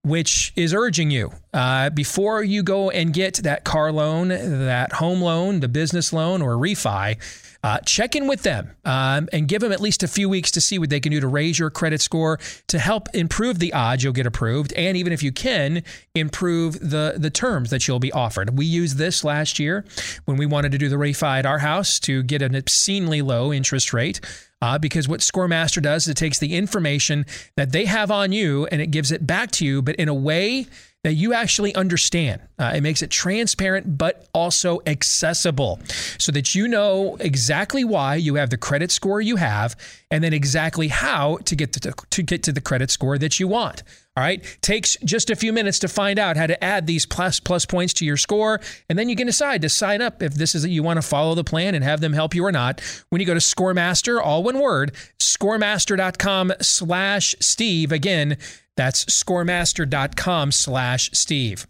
which 0.03 0.53
is 0.55 0.73
urging 0.73 1.11
you 1.11 1.31
uh, 1.53 1.89
before 1.89 2.43
you 2.43 2.63
go 2.63 2.89
and 2.89 3.13
get 3.13 3.35
that 3.35 3.63
car 3.65 3.91
loan, 3.91 4.29
that 4.29 4.93
home 4.93 5.21
loan, 5.21 5.59
the 5.59 5.67
business 5.67 6.13
loan, 6.13 6.41
or 6.41 6.55
refi. 6.55 7.17
Uh, 7.61 7.77
check 7.79 8.15
in 8.15 8.25
with 8.25 8.43
them 8.43 8.71
um, 8.85 9.27
and 9.33 9.49
give 9.49 9.59
them 9.59 9.73
at 9.73 9.81
least 9.81 10.01
a 10.01 10.07
few 10.07 10.29
weeks 10.29 10.49
to 10.49 10.61
see 10.61 10.79
what 10.79 10.89
they 10.89 11.01
can 11.01 11.11
do 11.11 11.19
to 11.19 11.27
raise 11.27 11.59
your 11.59 11.69
credit 11.69 11.99
score 11.99 12.39
to 12.67 12.79
help 12.79 13.09
improve 13.13 13.59
the 13.59 13.73
odds 13.73 14.01
you'll 14.01 14.13
get 14.13 14.25
approved, 14.25 14.71
and 14.73 14.95
even 14.95 15.11
if 15.11 15.21
you 15.21 15.33
can, 15.33 15.83
improve 16.15 16.79
the 16.79 17.15
the 17.17 17.29
terms 17.29 17.69
that 17.69 17.85
you'll 17.85 17.99
be 17.99 18.13
offered. 18.13 18.57
We 18.57 18.65
used 18.65 18.97
this 18.97 19.25
last 19.25 19.59
year 19.59 19.83
when 20.23 20.37
we 20.37 20.45
wanted 20.45 20.71
to 20.71 20.77
do 20.77 20.87
the 20.87 20.95
refi 20.95 21.39
at 21.39 21.45
our 21.45 21.59
house 21.59 21.99
to 22.01 22.23
get 22.23 22.41
an 22.41 22.55
obscenely 22.55 23.21
low 23.21 23.51
interest 23.51 23.91
rate. 23.91 24.21
Uh, 24.61 24.77
because 24.77 25.07
what 25.07 25.21
Scoremaster 25.21 25.81
does 25.81 26.03
is 26.03 26.09
it 26.09 26.17
takes 26.17 26.39
the 26.39 26.55
information 26.55 27.25
that 27.55 27.71
they 27.71 27.85
have 27.85 28.11
on 28.11 28.31
you 28.31 28.65
and 28.67 28.81
it 28.81 28.87
gives 28.91 29.11
it 29.11 29.25
back 29.25 29.51
to 29.51 29.65
you, 29.65 29.81
but 29.81 29.95
in 29.95 30.09
a 30.09 30.13
way 30.13 30.67
that 31.03 31.13
you 31.13 31.33
actually 31.33 31.73
understand. 31.75 32.41
Uh, 32.57 32.73
it 32.75 32.81
makes 32.81 33.01
it 33.01 33.09
transparent, 33.09 33.97
but 33.97 34.27
also 34.33 34.81
accessible 34.85 35.79
so 36.17 36.31
that 36.31 36.53
you 36.55 36.67
know 36.67 37.15
exactly 37.21 37.85
why 37.85 38.15
you 38.15 38.35
have 38.35 38.49
the 38.49 38.57
credit 38.57 38.91
score 38.91 39.21
you 39.21 39.37
have 39.37 39.77
and 40.11 40.23
then 40.23 40.33
exactly 40.33 40.89
how 40.89 41.37
to 41.45 41.55
get 41.55 41.71
to, 41.71 41.93
to 42.09 42.23
get 42.23 42.43
to 42.43 42.51
the 42.51 42.61
credit 42.61 42.91
score 42.91 43.17
that 43.17 43.39
you 43.39 43.47
want. 43.47 43.83
All 44.19 44.25
right. 44.25 44.43
Takes 44.59 44.97
just 45.05 45.29
a 45.29 45.35
few 45.37 45.53
minutes 45.53 45.79
to 45.79 45.87
find 45.87 46.19
out 46.19 46.35
how 46.35 46.45
to 46.45 46.61
add 46.61 46.87
these 46.87 47.05
plus 47.05 47.39
plus 47.39 47.65
points 47.65 47.93
to 47.93 48.05
your 48.05 48.17
score. 48.17 48.59
And 48.89 48.99
then 48.99 49.07
you 49.07 49.15
can 49.15 49.25
decide 49.25 49.61
to 49.61 49.69
sign 49.69 50.01
up 50.01 50.21
if 50.21 50.33
this 50.33 50.53
is 50.55 50.63
that 50.63 50.71
you 50.71 50.83
want 50.83 50.97
to 50.97 51.01
follow 51.01 51.35
the 51.35 51.43
plan 51.45 51.73
and 51.73 51.85
have 51.85 52.01
them 52.01 52.11
help 52.11 52.35
you 52.35 52.43
or 52.43 52.51
not. 52.51 52.81
When 53.11 53.21
you 53.21 53.25
go 53.25 53.33
to 53.33 53.39
Scoremaster, 53.39 54.21
all 54.21 54.43
one 54.43 54.59
word, 54.59 54.93
scoremaster.com 55.19 56.51
slash 56.59 57.33
Steve. 57.39 57.93
Again, 57.93 58.35
that's 58.75 59.05
scoremaster.com 59.05 60.51
slash 60.51 61.11
Steve. 61.13 61.65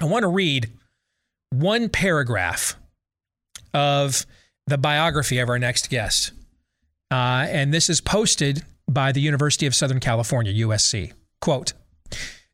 I 0.00 0.06
want 0.06 0.24
to 0.24 0.28
read 0.28 0.72
one 1.50 1.90
paragraph 1.90 2.74
of 3.72 4.26
the 4.66 4.78
biography 4.78 5.38
of 5.38 5.48
our 5.48 5.60
next 5.60 5.90
guest. 5.90 6.32
Uh, 7.12 7.46
and 7.48 7.72
this 7.72 7.88
is 7.88 8.00
posted 8.00 8.64
by 8.90 9.12
the 9.12 9.20
University 9.20 9.66
of 9.66 9.76
Southern 9.76 10.00
California, 10.00 10.52
USC. 10.66 11.12
Quote, 11.40 11.72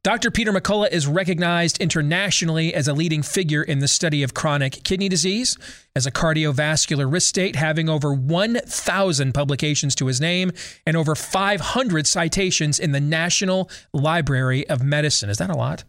Dr. 0.05 0.31
Peter 0.31 0.53
McCullough 0.53 0.91
is 0.91 1.07
recognized 1.07 1.81
internationally 1.81 2.75
as 2.75 2.87
a 2.87 2.93
leading 2.93 3.23
figure 3.23 3.63
in 3.63 3.79
the 3.79 3.89
study 3.89 4.23
of 4.23 4.35
chronic 4.35 4.85
kidney 4.85 5.09
disease, 5.09 5.57
as 5.97 6.05
a 6.05 6.11
cardiovascular 6.11 7.11
risk 7.11 7.31
state, 7.31 7.57
having 7.57 7.89
over 7.89 8.13
1,000 8.13 9.33
publications 9.33 9.95
to 9.95 10.07
his 10.07 10.21
name 10.21 10.53
and 10.85 10.95
over 10.95 11.15
500 11.15 12.07
citations 12.07 12.79
in 12.79 12.93
the 12.93 13.01
National 13.01 13.71
Library 13.95 14.69
of 14.69 14.83
Medicine. 14.83 15.31
Is 15.31 15.39
that 15.39 15.49
a 15.49 15.57
lot? 15.57 15.85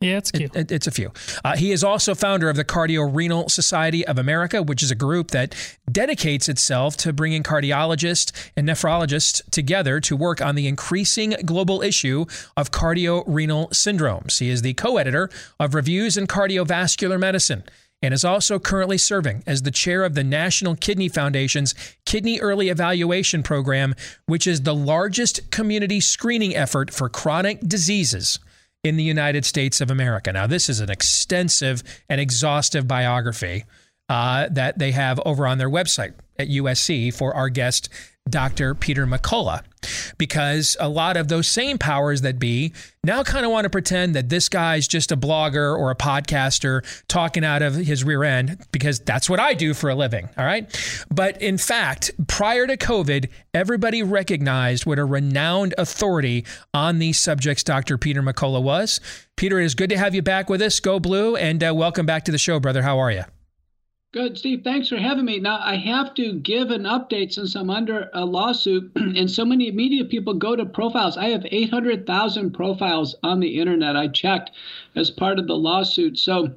Yeah, 0.00 0.18
it's 0.18 0.30
cute. 0.30 0.54
It, 0.54 0.70
it, 0.70 0.72
it's 0.72 0.86
a 0.86 0.90
few. 0.90 1.10
Uh, 1.42 1.56
he 1.56 1.72
is 1.72 1.82
also 1.82 2.14
founder 2.14 2.50
of 2.50 2.56
the 2.56 2.64
Cardiorenal 2.64 3.48
Society 3.48 4.06
of 4.06 4.18
America, 4.18 4.62
which 4.62 4.82
is 4.82 4.90
a 4.90 4.94
group 4.94 5.30
that 5.30 5.54
dedicates 5.90 6.50
itself 6.50 6.98
to 6.98 7.14
bringing 7.14 7.42
cardiologists 7.42 8.30
and 8.56 8.68
nephrologists 8.68 9.40
together 9.50 9.98
to 10.00 10.14
work 10.14 10.42
on 10.42 10.54
the 10.54 10.68
increasing 10.68 11.30
global 11.46 11.80
issue 11.80 12.26
of 12.58 12.70
cardiorenal 12.70 13.68
syndromes. 13.68 14.38
He 14.38 14.50
is 14.50 14.60
the 14.60 14.74
co 14.74 14.98
editor 14.98 15.30
of 15.58 15.74
Reviews 15.74 16.18
in 16.18 16.26
Cardiovascular 16.26 17.18
Medicine 17.18 17.64
and 18.02 18.12
is 18.12 18.24
also 18.24 18.58
currently 18.58 18.98
serving 18.98 19.42
as 19.46 19.62
the 19.62 19.70
chair 19.70 20.04
of 20.04 20.14
the 20.14 20.22
National 20.22 20.76
Kidney 20.76 21.08
Foundation's 21.08 21.74
Kidney 22.04 22.38
Early 22.38 22.68
Evaluation 22.68 23.42
Program, 23.42 23.94
which 24.26 24.46
is 24.46 24.62
the 24.62 24.74
largest 24.74 25.50
community 25.50 26.00
screening 26.00 26.54
effort 26.54 26.92
for 26.92 27.08
chronic 27.08 27.60
diseases 27.60 28.38
in 28.86 28.96
the 28.96 29.02
United 29.02 29.44
States 29.44 29.80
of 29.80 29.90
America. 29.90 30.32
Now, 30.32 30.46
this 30.46 30.68
is 30.68 30.80
an 30.80 30.90
extensive 30.90 31.82
and 32.08 32.20
exhaustive 32.20 32.86
biography 32.86 33.64
uh, 34.08 34.48
that 34.52 34.78
they 34.78 34.92
have 34.92 35.20
over 35.26 35.46
on 35.46 35.58
their 35.58 35.70
website 35.70 36.14
at 36.38 36.48
USC 36.48 37.12
for 37.12 37.34
our 37.34 37.48
guest, 37.48 37.88
Dr. 38.28 38.74
Peter 38.74 39.06
McCullough, 39.06 39.62
because 40.18 40.76
a 40.80 40.88
lot 40.88 41.16
of 41.16 41.28
those 41.28 41.46
same 41.46 41.78
powers 41.78 42.22
that 42.22 42.38
be 42.38 42.72
now 43.04 43.22
kind 43.22 43.46
of 43.46 43.52
want 43.52 43.64
to 43.64 43.70
pretend 43.70 44.14
that 44.16 44.28
this 44.28 44.48
guy's 44.48 44.88
just 44.88 45.12
a 45.12 45.16
blogger 45.16 45.76
or 45.76 45.90
a 45.90 45.94
podcaster 45.94 46.84
talking 47.06 47.44
out 47.44 47.62
of 47.62 47.74
his 47.74 48.02
rear 48.02 48.24
end, 48.24 48.58
because 48.72 48.98
that's 48.98 49.30
what 49.30 49.38
I 49.38 49.54
do 49.54 49.74
for 49.74 49.88
a 49.90 49.94
living. 49.94 50.28
All 50.36 50.44
right. 50.44 50.66
But 51.08 51.40
in 51.40 51.56
fact, 51.56 52.10
prior 52.26 52.66
to 52.66 52.76
COVID, 52.76 53.28
everybody 53.54 54.02
recognized 54.02 54.86
what 54.86 54.98
a 54.98 55.04
renowned 55.04 55.74
authority 55.78 56.44
on 56.74 56.98
these 56.98 57.18
subjects 57.18 57.62
Dr. 57.62 57.96
Peter 57.96 58.22
McCullough 58.22 58.62
was. 58.62 59.00
Peter, 59.36 59.60
it 59.60 59.66
is 59.66 59.74
good 59.74 59.90
to 59.90 59.98
have 59.98 60.14
you 60.14 60.22
back 60.22 60.48
with 60.50 60.62
us. 60.62 60.80
Go 60.80 60.98
Blue, 60.98 61.36
and 61.36 61.62
uh, 61.62 61.72
welcome 61.74 62.06
back 62.06 62.24
to 62.24 62.32
the 62.32 62.38
show, 62.38 62.58
brother. 62.58 62.82
How 62.82 62.98
are 62.98 63.12
you? 63.12 63.24
Good, 64.16 64.38
Steve. 64.38 64.64
Thanks 64.64 64.88
for 64.88 64.96
having 64.96 65.26
me. 65.26 65.40
Now, 65.40 65.60
I 65.62 65.76
have 65.76 66.14
to 66.14 66.32
give 66.32 66.70
an 66.70 66.84
update 66.84 67.34
since 67.34 67.54
I'm 67.54 67.68
under 67.68 68.08
a 68.14 68.24
lawsuit, 68.24 68.90
and 68.96 69.30
so 69.30 69.44
many 69.44 69.70
media 69.70 70.06
people 70.06 70.32
go 70.32 70.56
to 70.56 70.64
profiles. 70.64 71.18
I 71.18 71.28
have 71.28 71.44
800,000 71.44 72.52
profiles 72.52 73.14
on 73.22 73.40
the 73.40 73.60
internet. 73.60 73.94
I 73.94 74.08
checked 74.08 74.52
as 74.94 75.10
part 75.10 75.38
of 75.38 75.46
the 75.46 75.58
lawsuit. 75.58 76.18
So, 76.18 76.54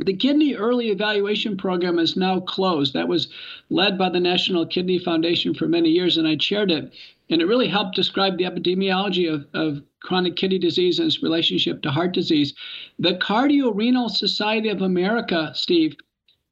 the 0.00 0.16
Kidney 0.16 0.56
Early 0.56 0.88
Evaluation 0.88 1.56
Program 1.56 2.00
is 2.00 2.16
now 2.16 2.40
closed. 2.40 2.92
That 2.94 3.06
was 3.06 3.28
led 3.68 3.96
by 3.96 4.10
the 4.10 4.18
National 4.18 4.66
Kidney 4.66 4.98
Foundation 4.98 5.54
for 5.54 5.68
many 5.68 5.90
years, 5.90 6.16
and 6.16 6.26
I 6.26 6.34
chaired 6.34 6.72
it. 6.72 6.92
And 7.30 7.40
it 7.40 7.46
really 7.46 7.68
helped 7.68 7.94
describe 7.94 8.36
the 8.36 8.46
epidemiology 8.50 9.32
of, 9.32 9.46
of 9.54 9.80
chronic 10.00 10.34
kidney 10.34 10.58
disease 10.58 10.98
and 10.98 11.06
its 11.06 11.22
relationship 11.22 11.82
to 11.82 11.92
heart 11.92 12.10
disease. 12.14 12.52
The 12.98 13.14
Cardiorenal 13.14 14.08
Society 14.08 14.70
of 14.70 14.82
America, 14.82 15.52
Steve, 15.54 15.94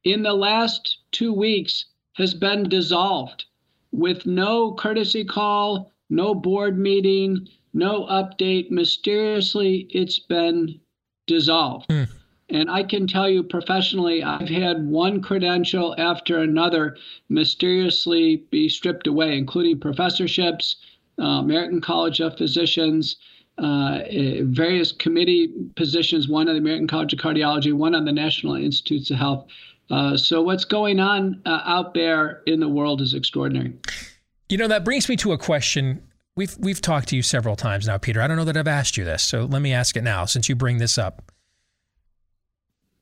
in 0.09 0.23
the 0.23 0.33
last 0.33 0.99
two 1.13 1.33
weeks 1.33 1.85
has 2.15 2.33
been 2.33 2.69
dissolved 2.69 3.45
with 3.93 4.25
no 4.27 4.73
courtesy 4.73 5.25
call, 5.25 5.93
no 6.09 6.35
board 6.35 6.79
meeting, 6.79 7.47
no 7.75 8.07
update. 8.07 8.71
Mysteriously, 8.71 9.87
it's 9.91 10.19
been 10.19 10.81
dissolved. 11.27 11.89
Mm. 11.89 12.09
And 12.51 12.71
I 12.71 12.83
can 12.83 13.07
tell 13.07 13.29
you 13.29 13.43
professionally, 13.43 14.23
I've 14.23 14.49
had 14.49 14.87
one 14.87 15.21
credential 15.21 15.95
after 15.99 16.39
another 16.39 16.97
mysteriously 17.29 18.45
be 18.51 18.71
stripped 18.71 19.07
away, 19.07 19.37
including 19.37 19.79
professorships, 19.79 20.77
uh, 21.19 21.41
American 21.45 21.83
College 21.83 22.21
of 22.21 22.39
Physicians, 22.39 23.17
uh, 23.59 24.01
eh, 24.07 24.41
various 24.45 24.93
committee 24.93 25.53
positions, 25.75 26.29
one 26.29 26.49
on 26.49 26.55
the 26.55 26.61
American 26.61 26.87
College 26.87 27.13
of 27.13 27.19
Cardiology, 27.19 27.73
one 27.73 27.95
on 27.95 28.05
the 28.05 28.13
National 28.13 28.55
Institutes 28.55 29.11
of 29.11 29.19
Health. 29.19 29.47
Uh, 29.91 30.17
so 30.17 30.43
what's 30.43 30.65
going 30.65 31.01
on 31.01 31.41
uh, 31.47 31.63
out 31.65 31.95
there 31.95 32.43
in 32.47 32.61
the 32.61 32.69
world 32.69 33.01
is 33.01 33.15
extraordinary. 33.15 33.73
You 34.49 34.59
know 34.59 34.69
that 34.69 34.85
brings 34.85 35.09
me 35.09 35.17
to 35.17 35.33
a 35.33 35.39
question. 35.39 36.03
We've 36.37 36.57
we've 36.59 36.81
talked 36.81 37.09
to 37.09 37.17
you 37.17 37.23
several 37.23 37.57
times 37.57 37.87
now, 37.87 37.99
Peter. 37.99 38.21
I 38.21 38.27
don't 38.27 38.37
know 38.37 38.45
that 38.45 38.57
I've 38.57 38.69
asked 38.69 38.97
you 38.97 39.05
this, 39.05 39.23
so 39.23 39.45
let 39.45 39.63
me 39.63 39.73
ask 39.73 39.97
it 39.97 40.03
now 40.03 40.25
since 40.25 40.49
you 40.49 40.55
bring 40.55 40.79
this 40.79 40.99
up. 40.99 41.33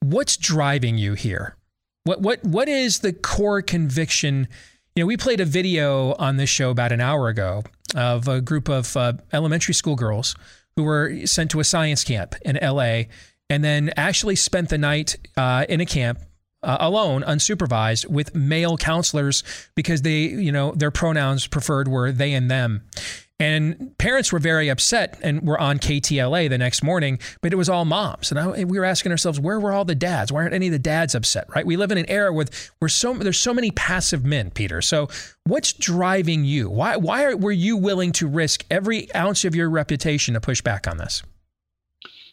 What's 0.00 0.36
driving 0.36 0.98
you 0.98 1.14
here? 1.14 1.56
What 2.04 2.20
what 2.20 2.44
what 2.44 2.68
is 2.68 3.00
the 3.00 3.12
core 3.12 3.62
conviction? 3.62 4.48
You 4.94 5.02
know, 5.02 5.06
we 5.06 5.16
played 5.16 5.40
a 5.40 5.44
video 5.44 6.14
on 6.14 6.36
this 6.36 6.48
show 6.48 6.70
about 6.70 6.92
an 6.92 7.00
hour 7.00 7.28
ago 7.28 7.62
of 7.94 8.28
a 8.28 8.40
group 8.40 8.68
of 8.68 8.96
uh, 8.96 9.14
elementary 9.32 9.74
school 9.74 9.96
girls 9.96 10.34
who 10.76 10.84
were 10.84 11.26
sent 11.26 11.50
to 11.50 11.60
a 11.60 11.64
science 11.64 12.04
camp 12.04 12.34
in 12.42 12.58
LA 12.62 13.02
and 13.48 13.62
then 13.62 13.92
actually 13.96 14.36
spent 14.36 14.68
the 14.68 14.78
night 14.78 15.16
uh, 15.36 15.64
in 15.68 15.80
a 15.80 15.86
camp 15.86 16.20
uh, 16.66 16.76
alone, 16.80 17.22
unsupervised, 17.22 18.06
with 18.08 18.34
male 18.34 18.76
counselors 18.76 19.42
because 19.74 20.02
they, 20.02 20.22
you 20.24 20.52
know, 20.52 20.72
their 20.72 20.90
pronouns 20.90 21.46
preferred 21.46 21.88
were 21.88 22.12
they 22.12 22.34
and 22.34 22.50
them. 22.50 22.82
And 23.38 23.96
parents 23.98 24.32
were 24.32 24.38
very 24.38 24.70
upset 24.70 25.18
and 25.22 25.42
were 25.42 25.60
on 25.60 25.78
KTLA 25.78 26.48
the 26.48 26.56
next 26.56 26.82
morning, 26.82 27.18
but 27.42 27.52
it 27.52 27.56
was 27.56 27.68
all 27.68 27.84
moms. 27.84 28.30
And 28.30 28.40
I, 28.40 28.64
we 28.64 28.78
were 28.78 28.84
asking 28.84 29.12
ourselves, 29.12 29.38
where 29.38 29.60
were 29.60 29.72
all 29.72 29.84
the 29.84 29.94
dads? 29.94 30.32
Why 30.32 30.40
aren't 30.40 30.54
any 30.54 30.68
of 30.68 30.72
the 30.72 30.78
dads 30.78 31.14
upset, 31.14 31.46
right? 31.54 31.66
We 31.66 31.76
live 31.76 31.92
in 31.92 31.98
an 31.98 32.08
era 32.08 32.32
with 32.32 32.70
where 32.78 32.88
so 32.88 33.12
there's 33.12 33.38
so 33.38 33.52
many 33.52 33.70
passive 33.70 34.24
men, 34.24 34.50
Peter. 34.50 34.80
So 34.80 35.08
what's 35.44 35.74
driving 35.74 36.44
you? 36.44 36.70
Why 36.70 36.96
why 36.96 37.24
are, 37.24 37.36
were 37.36 37.52
you 37.52 37.76
willing 37.76 38.12
to 38.12 38.26
risk 38.26 38.64
every 38.70 39.14
ounce 39.14 39.44
of 39.44 39.54
your 39.54 39.68
reputation 39.68 40.32
to 40.34 40.40
push 40.40 40.62
back 40.62 40.88
on 40.88 40.96
this? 40.96 41.22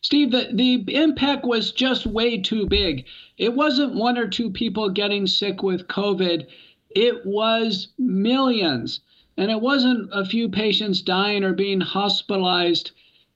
Steve, 0.04 0.32
the, 0.32 0.50
the 0.52 0.96
impact 0.96 1.46
was 1.46 1.72
just 1.72 2.06
way 2.06 2.38
too 2.38 2.68
big. 2.68 3.06
It 3.38 3.54
wasn't 3.54 3.96
one 3.96 4.18
or 4.18 4.28
two 4.28 4.50
people 4.50 4.90
getting 4.90 5.26
sick 5.26 5.64
with 5.64 5.88
COVID, 5.88 6.46
it 6.90 7.26
was 7.26 7.88
millions. 7.98 9.00
And 9.38 9.50
it 9.50 9.62
wasn't 9.62 10.10
a 10.12 10.26
few 10.26 10.50
patients 10.50 11.02
dying 11.02 11.44
or 11.46 11.54
being 11.54 11.80
hospitalized. 11.80 12.92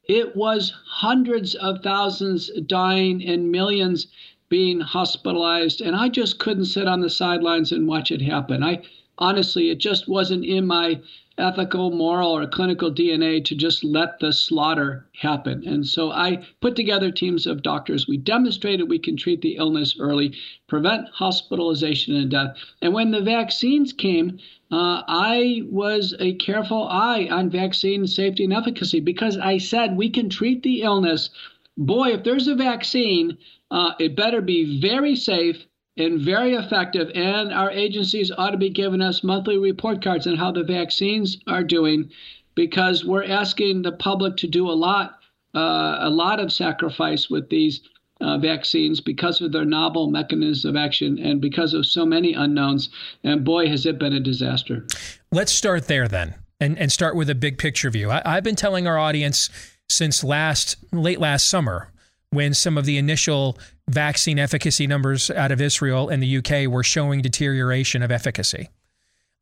It 0.10 0.36
was 0.36 0.74
hundreds 0.86 1.56
of 1.56 1.82
thousands 1.82 2.52
dying 2.68 3.26
and 3.26 3.50
millions 3.50 4.08
being 4.50 4.82
hospitalized. 4.82 5.80
And 5.80 5.96
I 5.96 6.10
just 6.10 6.38
couldn't 6.38 6.66
sit 6.66 6.88
on 6.88 7.00
the 7.00 7.10
sidelines 7.10 7.72
and 7.72 7.88
watch 7.88 8.12
it 8.12 8.22
happen. 8.22 8.62
I 8.62 8.84
honestly, 9.18 9.70
it 9.70 9.80
just 9.80 10.08
wasn't 10.10 10.46
in 10.46 10.68
my 10.68 11.00
ethical, 11.38 11.92
moral, 11.92 12.36
or 12.36 12.48
clinical 12.48 12.92
DNA 12.92 13.44
to 13.46 13.56
just 13.56 13.84
let 13.84 14.20
the 14.20 14.34
slaughter 14.34 15.06
happen. 15.20 15.68
And 15.68 15.86
so 15.86 16.12
I 16.12 16.44
put 16.62 16.76
together 16.76 17.12
teams 17.12 17.46
of 17.46 17.62
doctors. 17.62 18.08
We 18.08 18.18
demonstrated 18.18 18.90
we 18.90 18.98
can 18.98 19.16
treat 19.16 19.42
the 19.42 19.58
illness 19.58 19.96
early, 20.00 20.34
prevent 20.68 21.10
hospitalization 21.10 22.16
and 22.16 22.32
death. 22.32 22.58
And 22.82 22.94
when 22.94 23.12
the 23.12 23.22
vaccines 23.22 23.94
came, 23.94 24.40
uh, 24.72 25.04
I 25.08 25.62
was 25.70 26.16
a 26.20 26.34
careful 26.34 26.88
eye 26.88 27.28
on 27.30 27.52
vaccine 27.52 28.08
safety 28.08 28.44
and 28.44 28.54
efficacy 28.54 29.00
because 29.00 29.38
I 29.38 29.60
said 29.60 29.96
we 29.96 30.10
can 30.10 30.30
treat 30.30 30.64
the 30.64 30.82
illness. 30.82 31.30
Boy, 31.78 32.14
if 32.14 32.24
there's 32.24 32.48
a 32.48 32.56
vaccine, 32.56 33.38
uh, 33.70 33.92
it 34.00 34.16
better 34.16 34.42
be 34.42 34.82
very 34.82 35.16
safe 35.16 35.67
and 35.98 36.22
very 36.22 36.54
effective. 36.54 37.10
And 37.16 37.52
our 37.52 37.72
agencies 37.72 38.32
ought 38.38 38.52
to 38.52 38.58
be 38.58 38.70
giving 38.70 39.02
us 39.02 39.24
monthly 39.24 39.58
report 39.58 40.04
cards 40.04 40.28
on 40.28 40.36
how 40.36 40.52
the 40.52 40.64
vaccines 40.64 41.38
are 41.48 41.64
doing, 41.64 42.10
because 42.56 43.06
we're 43.06 43.26
asking 43.26 43.82
the 43.82 43.92
public 43.92 44.38
to 44.38 44.48
do 44.48 44.70
a 44.70 44.74
lot, 44.74 45.20
uh, 45.56 45.98
a 46.00 46.10
lot 46.10 46.40
of 46.40 46.52
sacrifice 46.52 47.30
with 47.30 47.50
these 47.50 47.82
uh, 48.20 48.38
vaccines 48.38 49.00
because 49.00 49.42
of 49.42 49.52
their 49.52 49.66
novel 49.66 50.10
mechanisms 50.10 50.66
of 50.66 50.76
action 50.76 51.20
and 51.20 51.40
because 51.40 51.74
of 51.74 51.86
so 51.86 52.06
many 52.06 52.34
unknowns. 52.34 52.90
And 53.24 53.44
boy, 53.44 53.68
has 53.68 53.86
it 53.86 54.00
been 54.00 54.14
a 54.14 54.20
disaster. 54.20 54.88
Let's 55.32 55.52
start 55.52 55.88
there 55.88 56.08
then, 56.08 56.36
and 56.60 56.78
and 56.80 56.92
start 56.92 57.16
with 57.16 57.30
a 57.30 57.36
big 57.36 57.58
picture 57.58 57.90
view. 57.92 58.10
I, 58.10 58.22
I've 58.26 58.44
been 58.44 58.56
telling 58.56 58.88
our 58.88 58.98
audience 58.98 59.50
since 59.90 60.24
last 60.24 60.78
late 60.92 61.20
last 61.20 61.48
summer 61.48 61.92
when 62.32 62.54
some 62.54 62.78
of 62.78 62.86
the 62.86 62.98
initial 62.98 63.58
vaccine 63.90 64.38
efficacy 64.38 64.88
numbers 64.88 65.30
out 65.32 65.52
of 65.52 65.62
Israel 65.62 66.10
and 66.10 66.22
the 66.22 66.38
UK 66.38 66.70
were 66.72 66.84
showing 66.84 67.22
deterioration 67.22 68.04
of 68.04 68.12
efficacy. 68.12 68.70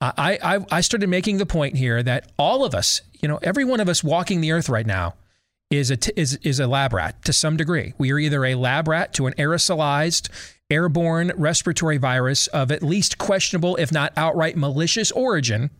I, 0.02 0.38
I, 0.44 0.66
I 0.72 0.82
started 0.82 1.08
making 1.10 1.38
the 1.38 1.46
point 1.46 1.78
here 1.78 2.04
that 2.04 2.32
all 2.38 2.66
of 2.66 2.76
us, 2.76 3.02
you 3.22 3.28
know, 3.28 3.40
every 3.42 3.66
one 3.66 3.80
of 3.80 3.90
us 3.90 4.04
walking 4.04 4.42
the 4.42 4.52
earth 4.52 4.70
right 4.70 4.86
now 4.86 5.16
is 5.72 5.90
a, 5.90 5.98
t- 5.98 6.12
is, 6.16 6.38
is 6.44 6.60
a 6.60 6.68
lab 6.68 6.94
rat 6.94 7.24
to 7.26 7.34
some 7.34 7.58
degree. 7.58 7.94
We 7.98 8.12
are 8.12 8.20
either 8.20 8.46
a 8.46 8.56
lab 8.56 8.88
rat 8.88 9.14
to 9.14 9.26
an 9.26 9.34
aerosolized 9.34 10.30
airborne 10.70 11.32
respiratory 11.36 11.98
virus 11.98 12.48
of 12.48 12.72
at 12.72 12.84
least 12.84 13.18
questionable, 13.18 13.76
if 13.78 13.92
not 13.92 14.14
outright 14.18 14.58
malicious 14.58 15.12
origin. 15.12 15.72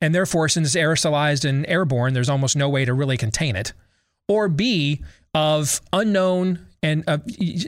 And 0.00 0.14
therefore, 0.14 0.48
since 0.48 0.68
it's 0.68 0.76
aerosolized 0.76 1.48
and 1.48 1.66
airborne, 1.66 2.14
there's 2.14 2.28
almost 2.28 2.56
no 2.56 2.68
way 2.68 2.84
to 2.84 2.94
really 2.94 3.16
contain 3.16 3.56
it. 3.56 3.72
Or 4.28 4.48
B, 4.48 5.02
of 5.34 5.80
unknown 5.92 6.66
and 6.82 7.02
uh, 7.08 7.18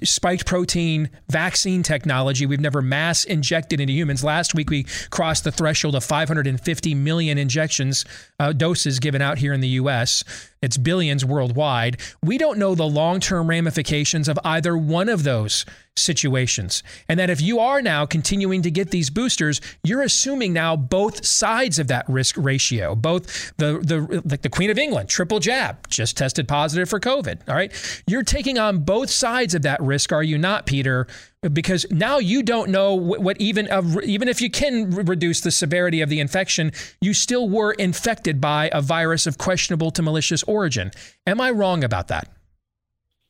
spiked 0.04 0.46
protein 0.46 1.10
vaccine 1.28 1.82
technology 1.82 2.46
we've 2.46 2.60
never 2.60 2.80
mass 2.80 3.24
injected 3.24 3.80
into 3.80 3.92
humans. 3.92 4.22
Last 4.22 4.54
week, 4.54 4.70
we 4.70 4.84
crossed 5.10 5.44
the 5.44 5.52
threshold 5.52 5.96
of 5.96 6.04
550 6.04 6.94
million 6.94 7.36
injections 7.36 8.04
uh, 8.40 8.52
doses 8.52 8.98
given 8.98 9.20
out 9.20 9.38
here 9.38 9.52
in 9.52 9.60
the 9.60 9.68
US. 9.68 10.24
It's 10.62 10.78
billions 10.78 11.24
worldwide. 11.24 12.00
We 12.22 12.38
don't 12.38 12.58
know 12.58 12.74
the 12.74 12.86
long 12.86 13.20
term 13.20 13.48
ramifications 13.48 14.28
of 14.28 14.38
either 14.44 14.76
one 14.76 15.10
of 15.10 15.24
those 15.24 15.66
situations. 15.94 16.82
And 17.08 17.20
that 17.20 17.28
if 17.28 17.40
you 17.42 17.58
are 17.58 17.82
now 17.82 18.06
continuing 18.06 18.62
to 18.62 18.70
get 18.70 18.90
these 18.90 19.10
boosters, 19.10 19.60
you're 19.84 20.02
assuming 20.02 20.54
now 20.54 20.74
both 20.74 21.24
sides 21.24 21.78
of 21.78 21.88
that 21.88 22.08
risk 22.08 22.36
ratio. 22.38 22.94
Both 22.94 23.52
the 23.58 23.78
the 23.82 24.22
like 24.24 24.40
the 24.40 24.48
Queen 24.48 24.70
of 24.70 24.78
England, 24.78 25.10
triple 25.10 25.38
jab, 25.38 25.88
just 25.88 26.16
tested 26.16 26.48
positive 26.48 26.88
for 26.88 26.98
COVID. 26.98 27.40
All 27.46 27.54
right. 27.54 28.02
You're 28.06 28.22
taking 28.22 28.58
on 28.58 28.80
both 28.84 29.10
sides 29.10 29.54
of 29.54 29.62
that 29.62 29.82
risk, 29.82 30.12
are 30.12 30.22
you 30.22 30.38
not, 30.38 30.64
Peter? 30.64 31.06
Because 31.42 31.86
now 31.90 32.18
you 32.18 32.42
don't 32.42 32.68
know 32.68 32.94
what, 32.94 33.40
even 33.40 33.66
even 34.04 34.28
if 34.28 34.42
you 34.42 34.50
can 34.50 34.90
re- 34.90 35.04
reduce 35.04 35.40
the 35.40 35.50
severity 35.50 36.02
of 36.02 36.10
the 36.10 36.20
infection, 36.20 36.70
you 37.00 37.14
still 37.14 37.48
were 37.48 37.72
infected 37.72 38.42
by 38.42 38.68
a 38.74 38.82
virus 38.82 39.26
of 39.26 39.38
questionable 39.38 39.90
to 39.92 40.02
malicious 40.02 40.42
origin. 40.42 40.90
Am 41.26 41.40
I 41.40 41.50
wrong 41.50 41.82
about 41.82 42.08
that? 42.08 42.28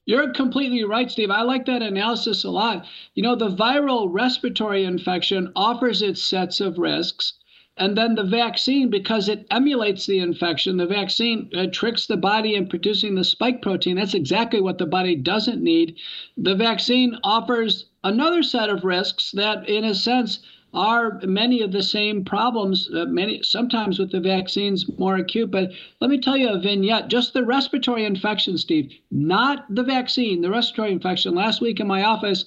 You're 0.06 0.32
completely 0.32 0.82
right, 0.82 1.08
Steve. 1.08 1.30
I 1.30 1.42
like 1.42 1.66
that 1.66 1.82
analysis 1.82 2.42
a 2.42 2.50
lot. 2.50 2.84
You 3.14 3.22
know, 3.22 3.36
the 3.36 3.48
viral 3.48 4.08
respiratory 4.10 4.82
infection 4.82 5.52
offers 5.54 6.02
its 6.02 6.20
sets 6.20 6.60
of 6.60 6.78
risks. 6.78 7.34
And 7.76 7.96
then 7.96 8.16
the 8.16 8.24
vaccine, 8.24 8.90
because 8.90 9.28
it 9.28 9.46
emulates 9.52 10.06
the 10.06 10.18
infection, 10.18 10.76
the 10.76 10.86
vaccine 10.86 11.48
uh, 11.56 11.68
tricks 11.72 12.06
the 12.06 12.16
body 12.16 12.56
in 12.56 12.66
producing 12.66 13.14
the 13.14 13.22
spike 13.22 13.62
protein. 13.62 13.96
That's 13.96 14.14
exactly 14.14 14.60
what 14.60 14.78
the 14.78 14.86
body 14.86 15.14
doesn't 15.14 15.62
need. 15.62 15.96
The 16.36 16.56
vaccine 16.56 17.16
offers 17.22 17.86
another 18.04 18.42
set 18.42 18.68
of 18.68 18.84
risks 18.84 19.30
that, 19.32 19.68
in 19.68 19.84
a 19.84 19.94
sense, 19.94 20.40
are 20.72 21.20
many 21.24 21.62
of 21.62 21.72
the 21.72 21.82
same 21.82 22.24
problems, 22.24 22.88
uh, 22.94 23.04
many 23.06 23.42
sometimes 23.42 23.98
with 23.98 24.12
the 24.12 24.20
vaccines 24.20 24.86
more 24.98 25.16
acute. 25.16 25.50
But 25.50 25.72
let 26.00 26.10
me 26.10 26.18
tell 26.18 26.36
you 26.36 26.48
a 26.48 26.58
vignette, 26.58 27.08
just 27.08 27.32
the 27.32 27.44
respiratory 27.44 28.04
infection, 28.04 28.56
Steve, 28.56 28.92
not 29.10 29.66
the 29.74 29.82
vaccine, 29.82 30.42
the 30.42 30.50
respiratory 30.50 30.92
infection. 30.92 31.34
Last 31.34 31.60
week 31.60 31.80
in 31.80 31.88
my 31.88 32.04
office, 32.04 32.44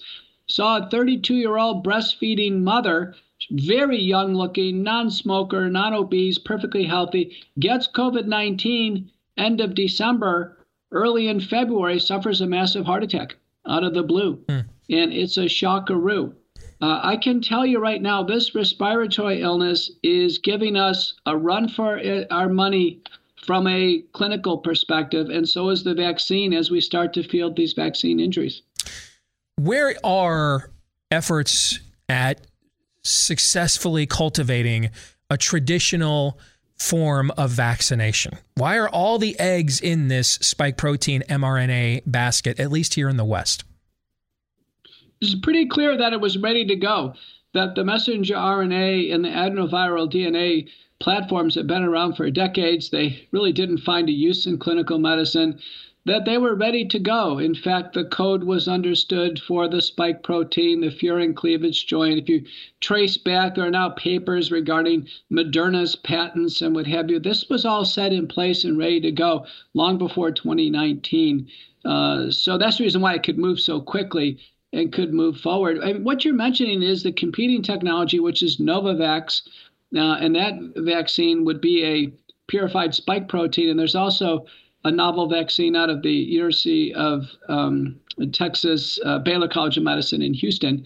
saw 0.48 0.78
a 0.78 0.90
32 0.90 1.36
year 1.36 1.58
old 1.58 1.86
breastfeeding 1.86 2.62
mother, 2.62 3.16
very 3.52 4.00
young 4.00 4.34
looking, 4.36 4.84
non 4.84 5.10
smoker, 5.10 5.70
non 5.70 5.94
obese, 5.94 6.38
perfectly 6.38 6.86
healthy, 6.86 7.36
gets 7.60 7.88
COVID 7.88 8.26
19 8.26 9.10
end 9.38 9.62
of 9.62 9.76
December, 9.76 10.58
early 10.92 11.28
in 11.28 11.40
February, 11.40 12.00
suffers 12.00 12.40
a 12.40 12.48
massive 12.48 12.86
heart 12.86 13.04
attack 13.04 13.36
out 13.68 13.84
of 13.84 13.94
the 13.94 14.04
blue. 14.04 14.38
Mm. 14.48 14.66
And 14.90 15.14
it's 15.14 15.38
a 15.38 15.48
shockaroo. 15.48 16.34
Uh, 16.82 17.00
I 17.02 17.16
can 17.16 17.42
tell 17.42 17.66
you 17.66 17.80
right 17.80 18.02
now, 18.02 18.24
this 18.24 18.54
respiratory 18.54 19.42
illness 19.42 19.90
is 20.04 20.38
giving 20.38 20.76
us 20.76 21.14
a 21.26 21.38
run 21.38 21.70
for 21.70 22.02
our 22.30 22.50
money 22.50 23.02
from 23.46 23.68
a 23.68 24.04
clinical 24.14 24.58
perspective, 24.58 25.30
and 25.30 25.48
so 25.48 25.70
is 25.70 25.84
the 25.84 25.94
vaccine 25.94 26.54
as 26.54 26.72
we 26.72 26.82
start 26.82 27.14
to 27.14 27.24
field 27.24 27.56
these 27.56 27.74
vaccine 27.74 28.20
injuries. 28.20 28.62
Where 29.56 29.96
are 30.04 30.72
efforts 31.12 31.80
at 32.10 32.42
successfully 33.04 34.06
cultivating 34.06 34.90
a 35.30 35.38
traditional 35.38 36.40
form 36.78 37.32
of 37.38 37.52
vaccination? 37.52 38.38
Why 38.56 38.78
are 38.78 38.90
all 38.90 39.20
the 39.20 39.40
eggs 39.40 39.80
in 39.80 40.08
this 40.08 40.32
spike 40.42 40.78
protein 40.78 41.24
mRNA 41.30 42.04
basket, 42.06 42.60
at 42.60 42.72
least 42.72 42.96
here 42.96 43.10
in 43.10 43.18
the 43.18 43.26
West? 43.26 43.64
It's 45.24 45.42
pretty 45.42 45.68
clear 45.68 45.98
that 45.98 46.14
it 46.14 46.22
was 46.22 46.38
ready 46.38 46.66
to 46.66 46.76
go, 46.76 47.14
that 47.54 47.76
the 47.76 47.84
messenger 47.84 48.36
RNA 48.36 49.14
and 49.14 49.24
the 49.24 49.30
adenoviral 49.30 50.12
DNA 50.12 50.68
platforms 51.00 51.56
have 51.56 51.68
been 51.68 51.84
around 51.84 52.16
for 52.16 52.30
decades. 52.30 52.90
They 52.90 53.28
really 53.32 53.52
didn't 53.52 53.80
find 53.80 54.10
a 54.10 54.14
use 54.14 54.46
in 54.46 54.58
clinical 54.58 55.00
medicine, 55.00 55.60
that 56.06 56.26
they 56.26 56.38
were 56.38 56.56
ready 56.56 56.86
to 56.86 57.00
go. 57.00 57.40
In 57.40 57.56
fact, 57.56 57.94
the 57.94 58.04
code 58.04 58.44
was 58.44 58.68
understood 58.68 59.40
for 59.40 59.70
the 59.70 59.82
spike 59.82 60.22
protein, 60.22 60.82
the 60.82 60.90
furin 60.90 61.34
cleavage 61.34 61.88
joint. 61.88 62.20
If 62.20 62.28
you 62.28 62.44
trace 62.82 63.16
back, 63.18 63.56
there 63.56 63.66
are 63.66 63.72
now 63.72 63.90
papers 63.90 64.52
regarding 64.52 65.08
Moderna's 65.32 65.96
patents 65.96 66.62
and 66.62 66.76
what 66.76 66.88
have 66.88 67.10
you. 67.10 67.20
This 67.20 67.48
was 67.50 67.64
all 67.64 67.86
set 67.86 68.12
in 68.12 68.28
place 68.28 68.66
and 68.66 68.78
ready 68.78 69.00
to 69.02 69.12
go 69.12 69.46
long 69.74 69.98
before 69.98 70.32
2019. 70.32 71.48
Uh, 71.86 72.32
so 72.32 72.58
that's 72.58 72.78
the 72.78 72.84
reason 72.84 73.02
why 73.02 73.14
it 73.14 73.24
could 73.24 73.38
move 73.38 73.60
so 73.60 73.80
quickly 73.80 74.40
and 74.74 74.92
could 74.92 75.14
move 75.14 75.38
forward. 75.38 75.78
Mean, 75.78 76.04
what 76.04 76.26
you're 76.26 76.34
mentioning 76.34 76.82
is 76.84 77.04
the 77.04 77.12
competing 77.12 77.62
technology, 77.62 78.20
which 78.20 78.44
is 78.44 78.58
Novavax, 78.58 79.44
uh, 79.96 80.18
and 80.20 80.36
that 80.36 80.56
vaccine 80.78 81.46
would 81.46 81.62
be 81.62 81.86
a 81.86 82.12
purified 82.48 82.94
spike 82.94 83.30
protein. 83.30 83.70
And 83.70 83.80
there's 83.80 83.96
also 83.96 84.46
a 84.84 84.92
novel 84.92 85.30
vaccine 85.30 85.76
out 85.76 85.90
of 85.90 86.02
the 86.02 86.12
University 86.12 86.94
of 86.94 87.30
um, 87.48 88.00
Texas 88.34 89.00
uh, 89.06 89.20
Baylor 89.20 89.48
College 89.48 89.78
of 89.78 89.84
Medicine 89.84 90.22
in 90.22 90.34
Houston. 90.34 90.84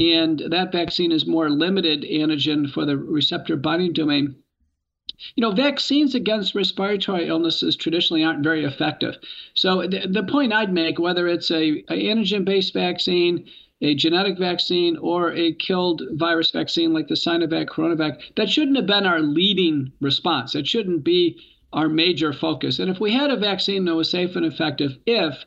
And 0.00 0.42
that 0.50 0.72
vaccine 0.72 1.12
is 1.12 1.26
more 1.26 1.48
limited 1.48 2.02
antigen 2.02 2.70
for 2.70 2.84
the 2.84 2.96
receptor 2.96 3.56
binding 3.56 3.92
domain. 3.92 4.34
You 5.34 5.42
know, 5.42 5.52
vaccines 5.52 6.14
against 6.14 6.54
respiratory 6.54 7.28
illnesses 7.28 7.76
traditionally 7.76 8.24
aren't 8.24 8.42
very 8.42 8.64
effective. 8.64 9.16
So 9.54 9.86
the, 9.86 10.06
the 10.08 10.22
point 10.24 10.52
I'd 10.52 10.72
make, 10.72 10.98
whether 10.98 11.26
it's 11.26 11.50
a, 11.50 11.84
a 11.88 12.08
antigen-based 12.08 12.72
vaccine, 12.74 13.46
a 13.80 13.94
genetic 13.94 14.38
vaccine, 14.38 14.96
or 14.96 15.32
a 15.32 15.52
killed 15.54 16.02
virus 16.12 16.50
vaccine 16.50 16.92
like 16.92 17.08
the 17.08 17.14
Sinovac, 17.14 17.66
Coronavac, 17.66 18.20
that 18.36 18.50
shouldn't 18.50 18.76
have 18.76 18.86
been 18.86 19.06
our 19.06 19.20
leading 19.20 19.92
response. 20.00 20.54
It 20.54 20.66
shouldn't 20.66 21.04
be 21.04 21.38
our 21.72 21.88
major 21.88 22.32
focus. 22.32 22.78
And 22.78 22.90
if 22.90 23.00
we 23.00 23.12
had 23.12 23.30
a 23.30 23.36
vaccine 23.36 23.84
that 23.84 23.94
was 23.94 24.10
safe 24.10 24.36
and 24.36 24.46
effective, 24.46 24.98
if 25.06 25.44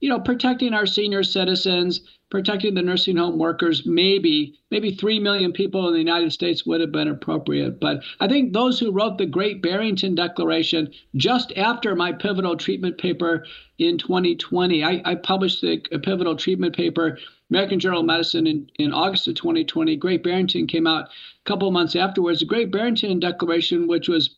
you 0.00 0.08
know, 0.08 0.20
protecting 0.20 0.74
our 0.74 0.86
senior 0.86 1.22
citizens, 1.22 2.00
protecting 2.30 2.74
the 2.74 2.82
nursing 2.82 3.16
home 3.16 3.38
workers, 3.38 3.84
maybe, 3.84 4.58
maybe 4.70 4.92
3 4.92 5.18
million 5.18 5.52
people 5.52 5.88
in 5.88 5.92
the 5.92 5.98
United 5.98 6.32
States 6.32 6.64
would 6.64 6.80
have 6.80 6.92
been 6.92 7.08
appropriate. 7.08 7.80
But 7.80 8.02
I 8.20 8.28
think 8.28 8.52
those 8.52 8.78
who 8.78 8.92
wrote 8.92 9.18
the 9.18 9.26
Great 9.26 9.60
Barrington 9.60 10.14
Declaration 10.14 10.92
just 11.16 11.52
after 11.56 11.96
my 11.96 12.12
pivotal 12.12 12.56
treatment 12.56 12.98
paper 12.98 13.44
in 13.78 13.98
2020, 13.98 14.84
I, 14.84 15.02
I 15.04 15.14
published 15.16 15.60
the 15.60 15.78
pivotal 16.02 16.36
treatment 16.36 16.76
paper, 16.76 17.18
American 17.50 17.80
Journal 17.80 18.00
of 18.00 18.06
Medicine, 18.06 18.46
in, 18.46 18.70
in 18.78 18.92
August 18.92 19.26
of 19.26 19.34
2020. 19.34 19.96
Great 19.96 20.22
Barrington 20.22 20.68
came 20.68 20.86
out 20.86 21.06
a 21.06 21.44
couple 21.44 21.66
of 21.66 21.74
months 21.74 21.96
afterwards. 21.96 22.40
The 22.40 22.46
Great 22.46 22.70
Barrington 22.70 23.18
Declaration, 23.18 23.88
which 23.88 24.08
was 24.08 24.36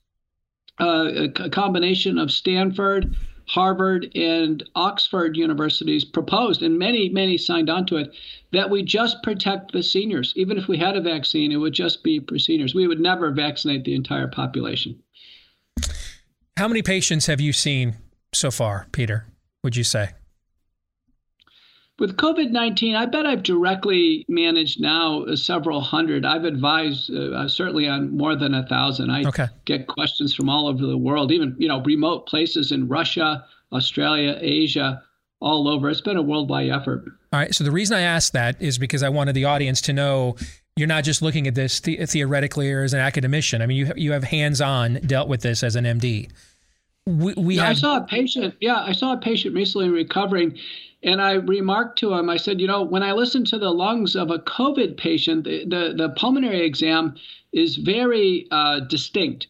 uh, 0.80 1.28
a 1.36 1.50
combination 1.50 2.16
of 2.16 2.30
Stanford, 2.30 3.14
Harvard 3.46 4.10
and 4.14 4.62
Oxford 4.74 5.36
universities 5.36 6.04
proposed, 6.04 6.62
and 6.62 6.78
many, 6.78 7.08
many 7.08 7.36
signed 7.36 7.68
on 7.68 7.86
to 7.86 7.96
it, 7.96 8.14
that 8.52 8.70
we 8.70 8.82
just 8.82 9.22
protect 9.22 9.72
the 9.72 9.82
seniors. 9.82 10.32
Even 10.36 10.58
if 10.58 10.68
we 10.68 10.76
had 10.78 10.96
a 10.96 11.00
vaccine, 11.00 11.52
it 11.52 11.56
would 11.56 11.72
just 11.72 12.02
be 12.02 12.20
for 12.20 12.38
seniors. 12.38 12.74
We 12.74 12.86
would 12.86 13.00
never 13.00 13.30
vaccinate 13.30 13.84
the 13.84 13.94
entire 13.94 14.28
population. 14.28 15.02
How 16.56 16.68
many 16.68 16.82
patients 16.82 17.26
have 17.26 17.40
you 17.40 17.52
seen 17.52 17.96
so 18.32 18.50
far, 18.50 18.86
Peter, 18.92 19.26
would 19.64 19.76
you 19.76 19.84
say? 19.84 20.10
With 22.02 22.16
COVID 22.16 22.50
19, 22.50 22.96
I 22.96 23.06
bet 23.06 23.26
I've 23.26 23.44
directly 23.44 24.24
managed 24.28 24.80
now 24.80 25.24
several 25.36 25.80
hundred. 25.80 26.26
I've 26.26 26.44
advised 26.44 27.14
uh, 27.14 27.46
certainly 27.46 27.86
on 27.86 28.16
more 28.16 28.34
than 28.34 28.54
a 28.54 28.66
thousand. 28.66 29.10
I 29.10 29.22
okay. 29.22 29.46
get 29.66 29.86
questions 29.86 30.34
from 30.34 30.48
all 30.48 30.66
over 30.66 30.84
the 30.84 30.98
world, 30.98 31.30
even 31.30 31.54
you 31.60 31.68
know 31.68 31.80
remote 31.84 32.26
places 32.26 32.72
in 32.72 32.88
Russia, 32.88 33.44
Australia, 33.72 34.36
Asia, 34.40 35.00
all 35.38 35.68
over. 35.68 35.88
It's 35.90 36.00
been 36.00 36.16
a 36.16 36.22
worldwide 36.22 36.70
effort. 36.70 37.04
All 37.32 37.38
right. 37.38 37.54
So 37.54 37.62
the 37.62 37.70
reason 37.70 37.96
I 37.96 38.00
asked 38.00 38.32
that 38.32 38.60
is 38.60 38.78
because 38.78 39.04
I 39.04 39.08
wanted 39.08 39.34
the 39.34 39.44
audience 39.44 39.80
to 39.82 39.92
know 39.92 40.34
you're 40.74 40.88
not 40.88 41.04
just 41.04 41.22
looking 41.22 41.46
at 41.46 41.54
this 41.54 41.78
the- 41.78 42.04
theoretically 42.04 42.72
or 42.72 42.82
as 42.82 42.94
an 42.94 42.98
academician. 42.98 43.62
I 43.62 43.66
mean, 43.66 43.76
you 43.76 43.92
you 43.94 44.10
have 44.10 44.24
hands-on 44.24 44.94
dealt 45.06 45.28
with 45.28 45.42
this 45.42 45.62
as 45.62 45.76
an 45.76 45.84
MD. 45.84 46.32
We, 47.06 47.34
we 47.34 47.56
yeah, 47.56 47.66
have... 47.66 47.76
I 47.76 47.80
saw 47.80 47.96
a 47.98 48.04
patient. 48.08 48.56
Yeah, 48.60 48.80
I 48.80 48.90
saw 48.90 49.12
a 49.12 49.18
patient 49.18 49.54
recently 49.54 49.88
recovering 49.88 50.58
and 51.02 51.20
I 51.20 51.32
remarked 51.32 51.98
to 52.00 52.14
him, 52.14 52.30
I 52.30 52.36
said, 52.36 52.60
you 52.60 52.66
know, 52.66 52.82
when 52.82 53.02
I 53.02 53.12
listen 53.12 53.44
to 53.46 53.58
the 53.58 53.70
lungs 53.70 54.14
of 54.14 54.30
a 54.30 54.38
COVID 54.38 54.96
patient, 54.96 55.44
the, 55.44 55.64
the, 55.64 55.94
the 55.96 56.08
pulmonary 56.10 56.60
exam 56.60 57.16
is 57.52 57.76
very 57.76 58.46
uh, 58.50 58.80
distinct. 58.80 59.48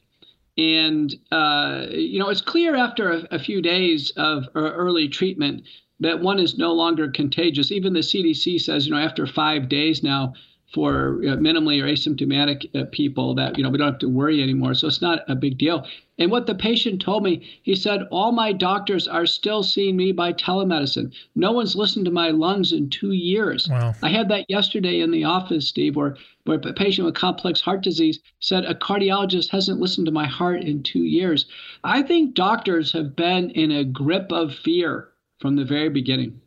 And, 0.56 1.14
uh, 1.30 1.86
you 1.90 2.18
know, 2.18 2.28
it's 2.28 2.40
clear 2.40 2.74
after 2.74 3.10
a, 3.10 3.26
a 3.32 3.38
few 3.38 3.60
days 3.60 4.12
of 4.16 4.48
early 4.54 5.08
treatment 5.08 5.64
that 6.00 6.20
one 6.20 6.38
is 6.38 6.58
no 6.58 6.72
longer 6.72 7.08
contagious. 7.08 7.70
Even 7.70 7.92
the 7.92 8.00
CDC 8.00 8.60
says, 8.60 8.86
you 8.86 8.92
know, 8.92 8.98
after 8.98 9.26
five 9.26 9.68
days 9.68 10.02
now, 10.02 10.34
for 10.72 11.20
uh, 11.24 11.36
minimally 11.36 11.82
or 11.82 11.86
asymptomatic 11.86 12.74
uh, 12.74 12.86
people 12.92 13.34
that 13.34 13.56
you 13.56 13.62
know 13.62 13.70
we 13.70 13.78
don't 13.78 13.92
have 13.92 13.98
to 14.00 14.08
worry 14.08 14.42
anymore. 14.42 14.74
So 14.74 14.86
it's 14.86 15.02
not 15.02 15.20
a 15.28 15.34
big 15.34 15.58
deal. 15.58 15.86
And 16.18 16.30
what 16.30 16.46
the 16.46 16.54
patient 16.54 17.00
told 17.00 17.24
me, 17.24 17.42
he 17.62 17.74
said, 17.74 18.02
all 18.10 18.32
my 18.32 18.52
doctors 18.52 19.08
are 19.08 19.26
still 19.26 19.62
seeing 19.62 19.96
me 19.96 20.12
by 20.12 20.32
telemedicine. 20.32 21.12
No 21.34 21.52
one's 21.52 21.74
listened 21.74 22.04
to 22.04 22.10
my 22.10 22.28
lungs 22.28 22.72
in 22.72 22.90
two 22.90 23.12
years. 23.12 23.68
Wow. 23.68 23.94
I 24.02 24.10
had 24.10 24.28
that 24.28 24.44
yesterday 24.48 25.00
in 25.00 25.10
the 25.10 25.24
office, 25.24 25.68
Steve, 25.68 25.96
where 25.96 26.16
where 26.44 26.58
a 26.58 26.72
patient 26.72 27.06
with 27.06 27.14
complex 27.14 27.60
heart 27.60 27.82
disease 27.82 28.18
said 28.40 28.64
a 28.64 28.74
cardiologist 28.74 29.50
hasn't 29.50 29.80
listened 29.80 30.06
to 30.06 30.12
my 30.12 30.26
heart 30.26 30.62
in 30.62 30.82
two 30.82 31.04
years. 31.04 31.46
I 31.84 32.02
think 32.02 32.34
doctors 32.34 32.92
have 32.92 33.14
been 33.14 33.50
in 33.50 33.70
a 33.70 33.84
grip 33.84 34.32
of 34.32 34.54
fear 34.54 35.08
from 35.38 35.56
the 35.56 35.64
very 35.64 35.88
beginning. 35.88 36.40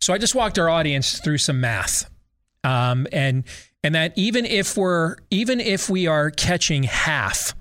So 0.00 0.12
I 0.12 0.18
just 0.18 0.34
walked 0.34 0.58
our 0.58 0.68
audience 0.68 1.20
through 1.20 1.38
some 1.38 1.60
math 1.60 2.10
um, 2.64 3.06
and 3.12 3.44
and 3.82 3.94
that 3.94 4.12
even 4.16 4.44
if 4.44 4.76
we're 4.76 5.16
even 5.30 5.60
if 5.60 5.88
we 5.88 6.06
are 6.06 6.30
catching 6.30 6.84
half 6.84 7.54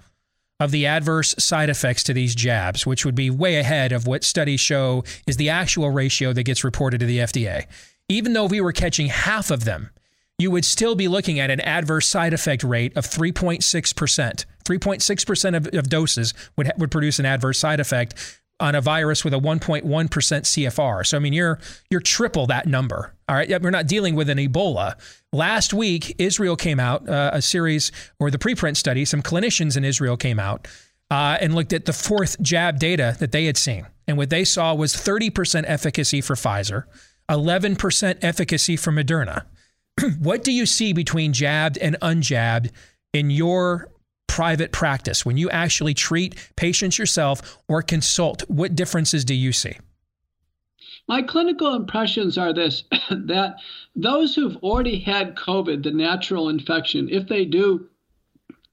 of 0.60 0.72
the 0.72 0.86
adverse 0.86 1.34
side 1.40 1.70
effects 1.70 2.04
to 2.04 2.14
these 2.14 2.36
jabs, 2.36 2.86
which 2.86 3.06
would 3.06 3.16
be 3.16 3.30
way 3.30 3.58
ahead 3.58 3.92
of 3.92 4.06
what 4.06 4.24
studies 4.24 4.60
show 4.60 5.04
is 5.26 5.38
the 5.38 5.50
actual 5.50 5.90
ratio 5.90 6.34
that 6.34 6.44
gets 6.44 6.64
reported 6.64 7.00
to 7.00 7.06
the 7.06 7.20
FDA. 7.20 7.66
Even 8.10 8.34
though 8.34 8.46
we 8.46 8.60
were 8.60 8.74
catching 8.74 9.08
half 9.08 9.52
of 9.52 9.64
them, 9.64 9.90
you 10.38 10.52
would 10.52 10.66
still 10.66 10.96
be 10.96 11.08
looking 11.08 11.40
at 11.40 11.52
an 11.52 11.62
adverse 11.62 12.08
side 12.08 12.34
effect 12.34 12.64
rate 12.64 12.96
of 12.98 13.06
3.6%. 13.06 14.46
3.6% 14.66 15.58
of, 15.58 15.68
of 15.74 15.90
doses 15.90 16.34
would, 16.58 16.72
would 16.78 16.92
produce 16.92 17.20
an 17.20 17.26
adverse 17.26 17.60
side 17.60 17.80
effect 17.80 18.39
on 18.60 18.76
a 18.76 18.82
virus 18.82 19.24
with 19.24 19.34
a 19.34 19.40
1.1% 19.40 19.84
CFR. 19.84 21.06
So 21.06 21.18
I 21.18 21.20
mean, 21.20 21.34
you're 21.34 21.60
you're 21.90 22.02
triple 22.02 22.48
that 22.48 22.68
number. 22.68 23.14
All 23.28 23.36
right, 23.36 23.62
we're 23.62 23.70
not 23.70 23.88
dealing 23.88 24.16
with 24.16 24.30
an 24.30 24.38
Ebola. 24.38 24.96
Last 25.32 25.74
week, 25.74 26.16
Israel 26.18 26.56
came 26.56 26.80
out 26.80 27.08
uh, 27.08 27.32
a 27.34 27.42
series 27.42 27.92
or 28.20 28.32
the 28.32 28.38
preprint 28.38 28.78
study. 28.78 29.06
Some 29.06 29.22
clinicians 29.22 29.78
in 29.78 29.84
Israel 29.84 30.18
came 30.18 30.40
out 30.40 30.68
uh, 31.12 31.38
and 31.40 31.56
looked 31.56 31.74
at 31.74 31.86
the 31.86 31.94
fourth 31.94 32.42
jab 32.42 32.80
data 32.80 33.16
that 33.20 33.32
they 33.32 33.46
had 33.46 33.58
seen, 33.58 33.86
and 34.08 34.18
what 34.18 34.30
they 34.30 34.44
saw 34.44 34.74
was 34.74 34.94
30% 34.94 35.64
efficacy 35.68 36.22
for 36.22 36.36
Pfizer, 36.36 36.84
11% 37.30 38.18
efficacy 38.22 38.76
for 38.76 38.92
Moderna. 38.92 39.46
what 40.20 40.44
do 40.44 40.52
you 40.52 40.66
see 40.66 40.94
between 40.94 41.34
jabbed 41.34 41.78
and 41.78 41.98
unjabbed 42.02 42.72
in 43.14 43.30
your 43.30 43.90
private 44.30 44.72
practice, 44.72 45.26
when 45.26 45.36
you 45.36 45.50
actually 45.50 45.94
treat 45.94 46.36
patients 46.56 46.98
yourself 46.98 47.58
or 47.68 47.82
consult, 47.82 48.44
what 48.50 48.76
differences 48.76 49.26
do 49.26 49.34
you 49.34 49.52
see? 49.52 49.74
My 51.10 51.24
clinical 51.24 51.74
impressions 51.74 52.38
are 52.38 52.54
this 52.54 52.84
that 53.10 53.56
those 53.96 54.36
who've 54.36 54.56
already 54.58 55.00
had 55.00 55.36
COVID, 55.36 55.84
the 55.84 55.92
natural 55.92 56.48
infection, 56.48 57.10
if 57.10 57.28
they 57.28 57.44
do 57.44 57.90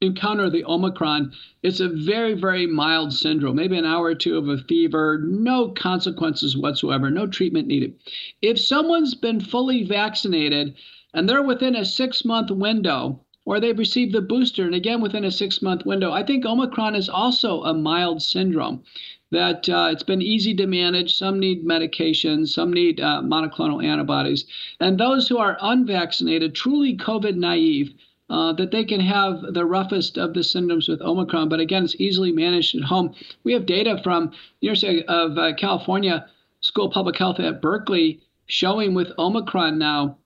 encounter 0.03 0.51
the 0.51 0.65
Omicron, 0.65 1.33
it's 1.63 1.81
a 1.81 1.89
very, 1.89 2.35
very 2.35 2.67
mild 2.67 3.15
syndrome, 3.15 3.57
maybe 3.57 3.79
an 3.79 3.87
hour 3.87 4.05
or 4.05 4.15
two 4.15 4.37
of 4.37 4.49
a 4.49 4.59
fever, 4.59 5.23
no 5.25 5.71
consequences 5.71 6.57
whatsoever, 6.57 7.11
no 7.11 7.27
treatment 7.27 7.67
needed. 7.67 7.99
If 8.43 8.61
someone's 8.61 9.15
been 9.15 9.41
fully 9.41 9.85
vaccinated 9.85 10.77
and 11.15 11.27
they're 11.27 11.43
within 11.43 11.75
a 11.75 11.85
six 11.85 12.27
month 12.27 12.51
window, 12.51 13.25
or 13.47 13.61
they've 13.61 13.79
received 13.79 14.13
the 14.13 14.21
booster 14.21 14.65
and 14.65 14.75
again 14.75 15.01
within 15.01 15.25
a 15.25 15.31
six 15.31 15.63
month 15.63 15.87
window. 15.87 16.13
I 16.13 16.23
think 16.23 16.45
Omicron 16.45 16.95
is 16.95 17.09
also 17.09 17.63
a 17.63 17.73
mild 17.73 18.21
syndrome 18.21 18.83
that 19.31 19.69
uh, 19.69 19.89
it's 19.91 20.03
been 20.03 20.21
easy 20.21 20.55
to 20.55 20.67
manage. 20.67 21.17
Some 21.17 21.41
need 21.41 21.65
medication, 21.65 22.47
some 22.47 22.73
need 22.73 23.01
uh, 23.01 23.23
monoclonal 23.25 23.85
antibodies. 23.85 24.45
And 24.81 24.99
those 24.99 25.29
who 25.29 25.39
are 25.39 25.57
unvaccinated, 25.61 26.55
truly 26.55 26.97
COVID 26.97 27.37
naive, 27.37 27.95
uh, 28.29 28.53
that 28.55 28.73
they 28.73 28.85
can 28.85 29.01
have 29.01 29.41
the 29.55 29.65
roughest 29.65 30.19
of 30.19 30.35
the 30.35 30.43
symptoms 30.43 30.89
with 30.89 31.01
Omicron, 31.01 31.49
but 31.49 31.61
again, 31.61 31.85
it's 31.85 31.95
easily 32.01 32.33
managed 32.33 32.75
at 32.75 32.83
home. 32.83 33.15
We 33.45 33.53
have 33.53 33.67
data 33.67 34.01
from 34.03 34.33
University 34.61 35.05
of 35.05 35.39
uh, 35.39 35.55
California 35.55 36.27
School 36.61 36.87
of 36.87 36.93
Public 36.93 37.17
Health 37.17 37.39
at 37.39 37.63
Berkeley 37.63 38.21
showing 38.47 38.95
with 38.95 39.13
Omicron 39.19 39.79
now 39.79 40.19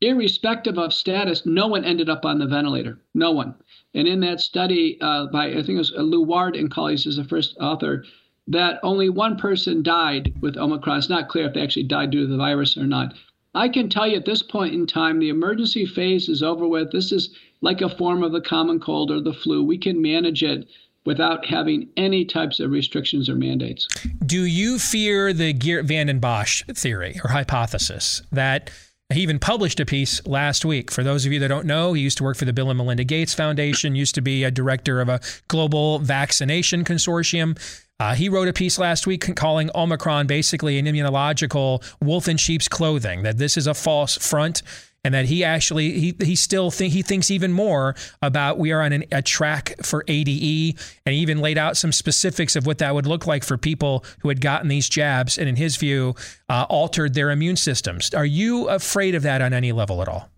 irrespective 0.00 0.78
of 0.78 0.92
status, 0.92 1.44
no 1.44 1.66
one 1.66 1.84
ended 1.84 2.08
up 2.08 2.24
on 2.24 2.38
the 2.38 2.46
ventilator. 2.46 2.98
No 3.14 3.32
one. 3.32 3.54
And 3.94 4.06
in 4.06 4.20
that 4.20 4.40
study 4.40 4.98
uh, 5.00 5.26
by, 5.26 5.48
I 5.48 5.54
think 5.54 5.70
it 5.70 5.78
was 5.78 5.92
Lewnard 5.96 6.56
and 6.56 6.70
colleagues 6.70 7.06
is 7.06 7.16
the 7.16 7.24
first 7.24 7.56
author, 7.58 8.04
that 8.46 8.80
only 8.82 9.08
one 9.08 9.36
person 9.36 9.82
died 9.82 10.34
with 10.40 10.56
Omicron. 10.56 10.98
It's 10.98 11.08
not 11.08 11.28
clear 11.28 11.46
if 11.46 11.54
they 11.54 11.62
actually 11.62 11.84
died 11.84 12.10
due 12.10 12.22
to 12.22 12.26
the 12.26 12.36
virus 12.36 12.76
or 12.76 12.86
not. 12.86 13.14
I 13.54 13.68
can 13.68 13.88
tell 13.88 14.06
you 14.06 14.16
at 14.16 14.24
this 14.24 14.42
point 14.42 14.74
in 14.74 14.86
time, 14.86 15.18
the 15.18 15.30
emergency 15.30 15.84
phase 15.84 16.28
is 16.28 16.42
over 16.42 16.66
with. 16.66 16.92
This 16.92 17.12
is 17.12 17.34
like 17.60 17.80
a 17.80 17.88
form 17.88 18.22
of 18.22 18.32
the 18.32 18.40
common 18.40 18.78
cold 18.78 19.10
or 19.10 19.20
the 19.20 19.32
flu. 19.32 19.64
We 19.64 19.78
can 19.78 20.00
manage 20.00 20.42
it 20.42 20.68
without 21.04 21.46
having 21.46 21.88
any 21.96 22.24
types 22.24 22.60
of 22.60 22.70
restrictions 22.70 23.28
or 23.28 23.34
mandates. 23.34 23.88
Do 24.24 24.44
you 24.44 24.78
fear 24.78 25.32
the 25.32 25.52
Geert 25.52 25.86
Vanden 25.86 26.20
Bossche 26.20 26.64
theory 26.76 27.18
or 27.24 27.30
hypothesis 27.30 28.22
that 28.30 28.70
he 29.14 29.22
even 29.22 29.38
published 29.38 29.80
a 29.80 29.86
piece 29.86 30.24
last 30.26 30.66
week. 30.66 30.90
For 30.90 31.02
those 31.02 31.24
of 31.24 31.32
you 31.32 31.40
that 31.40 31.48
don't 31.48 31.64
know, 31.64 31.94
he 31.94 32.02
used 32.02 32.18
to 32.18 32.24
work 32.24 32.36
for 32.36 32.44
the 32.44 32.52
Bill 32.52 32.68
and 32.70 32.76
Melinda 32.76 33.04
Gates 33.04 33.32
Foundation, 33.32 33.94
used 33.94 34.14
to 34.16 34.20
be 34.20 34.44
a 34.44 34.50
director 34.50 35.00
of 35.00 35.08
a 35.08 35.20
global 35.48 35.98
vaccination 35.98 36.84
consortium. 36.84 37.58
Uh, 38.00 38.14
he 38.14 38.28
wrote 38.28 38.46
a 38.46 38.52
piece 38.52 38.78
last 38.78 39.06
week 39.06 39.34
calling 39.34 39.70
Omicron 39.74 40.26
basically 40.26 40.78
an 40.78 40.86
immunological 40.86 41.82
wolf 42.00 42.28
in 42.28 42.36
sheep's 42.36 42.68
clothing, 42.68 43.22
that 43.24 43.38
this 43.38 43.56
is 43.56 43.66
a 43.66 43.74
false 43.74 44.16
front 44.16 44.62
and 45.04 45.14
that 45.14 45.26
he 45.26 45.44
actually 45.44 45.98
he 45.98 46.14
he 46.20 46.36
still 46.36 46.70
think 46.70 46.92
he 46.92 47.02
thinks 47.02 47.30
even 47.30 47.52
more 47.52 47.94
about 48.20 48.58
we 48.58 48.72
are 48.72 48.82
on 48.82 48.92
an, 48.92 49.04
a 49.12 49.22
track 49.22 49.74
for 49.82 50.04
ADE 50.08 50.78
and 51.06 51.14
even 51.14 51.40
laid 51.40 51.56
out 51.56 51.76
some 51.76 51.92
specifics 51.92 52.56
of 52.56 52.66
what 52.66 52.78
that 52.78 52.94
would 52.94 53.06
look 53.06 53.26
like 53.26 53.44
for 53.44 53.56
people 53.56 54.04
who 54.20 54.28
had 54.28 54.40
gotten 54.40 54.68
these 54.68 54.88
jabs 54.88 55.38
and 55.38 55.48
in 55.48 55.56
his 55.56 55.76
view 55.76 56.14
uh, 56.48 56.66
altered 56.68 57.14
their 57.14 57.30
immune 57.30 57.56
systems. 57.56 58.12
Are 58.12 58.26
you 58.26 58.68
afraid 58.68 59.14
of 59.14 59.22
that 59.22 59.40
on 59.40 59.52
any 59.52 59.72
level 59.72 60.02
at 60.02 60.08
all? 60.08 60.28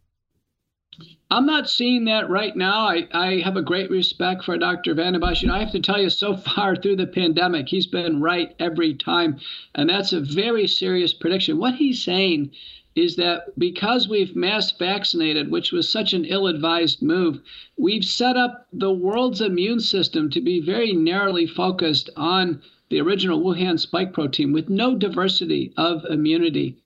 I'm 1.33 1.47
not 1.47 1.71
seeing 1.71 2.07
that 2.07 2.29
right 2.29 2.57
now. 2.57 2.89
I, 2.89 3.07
I 3.13 3.41
have 3.45 3.57
a 3.57 3.63
great 3.63 3.89
respect 3.89 4.43
for 4.43 4.59
Dr. 4.59 4.95
Vanden 4.95 5.23
Bossche. 5.23 5.43
You 5.43 5.49
know, 5.49 5.55
I 5.55 5.61
have 5.61 5.71
to 5.71 5.81
tell 5.81 6.01
you, 6.01 6.11
so 6.11 6.37
far 6.57 6.75
through 6.75 6.97
the 6.97 7.07
pandemic, 7.07 7.69
he's 7.69 7.87
been 7.87 8.21
right 8.21 8.53
every 8.59 8.95
time. 8.95 9.39
And 9.77 9.89
that's 9.89 10.13
a 10.13 10.21
very 10.21 10.67
serious 10.67 11.13
prediction. 11.13 11.59
What 11.59 11.77
he's 11.77 12.03
saying 12.03 12.51
is 12.97 13.15
that 13.15 13.57
because 13.57 14.09
we've 14.09 14.35
mass 14.35 14.73
vaccinated, 14.73 15.53
which 15.53 15.71
was 15.71 15.89
such 15.89 16.13
an 16.13 16.25
ill 16.25 16.49
advised 16.49 17.01
move, 17.01 17.41
we've 17.77 18.05
set 18.05 18.37
up 18.37 18.67
the 18.73 18.93
world's 18.93 19.41
immune 19.41 19.79
system 19.79 20.31
to 20.31 20.41
be 20.41 20.61
very 20.61 20.93
narrowly 20.93 21.47
focused 21.47 22.11
on 22.17 22.61
the 22.89 23.01
original 23.01 23.41
Wuhan 23.41 23.79
spike 23.79 24.13
protein 24.13 24.53
with 24.53 24.69
no 24.69 24.97
diversity 24.97 25.73
of 25.77 26.05
immunity. 26.07 26.77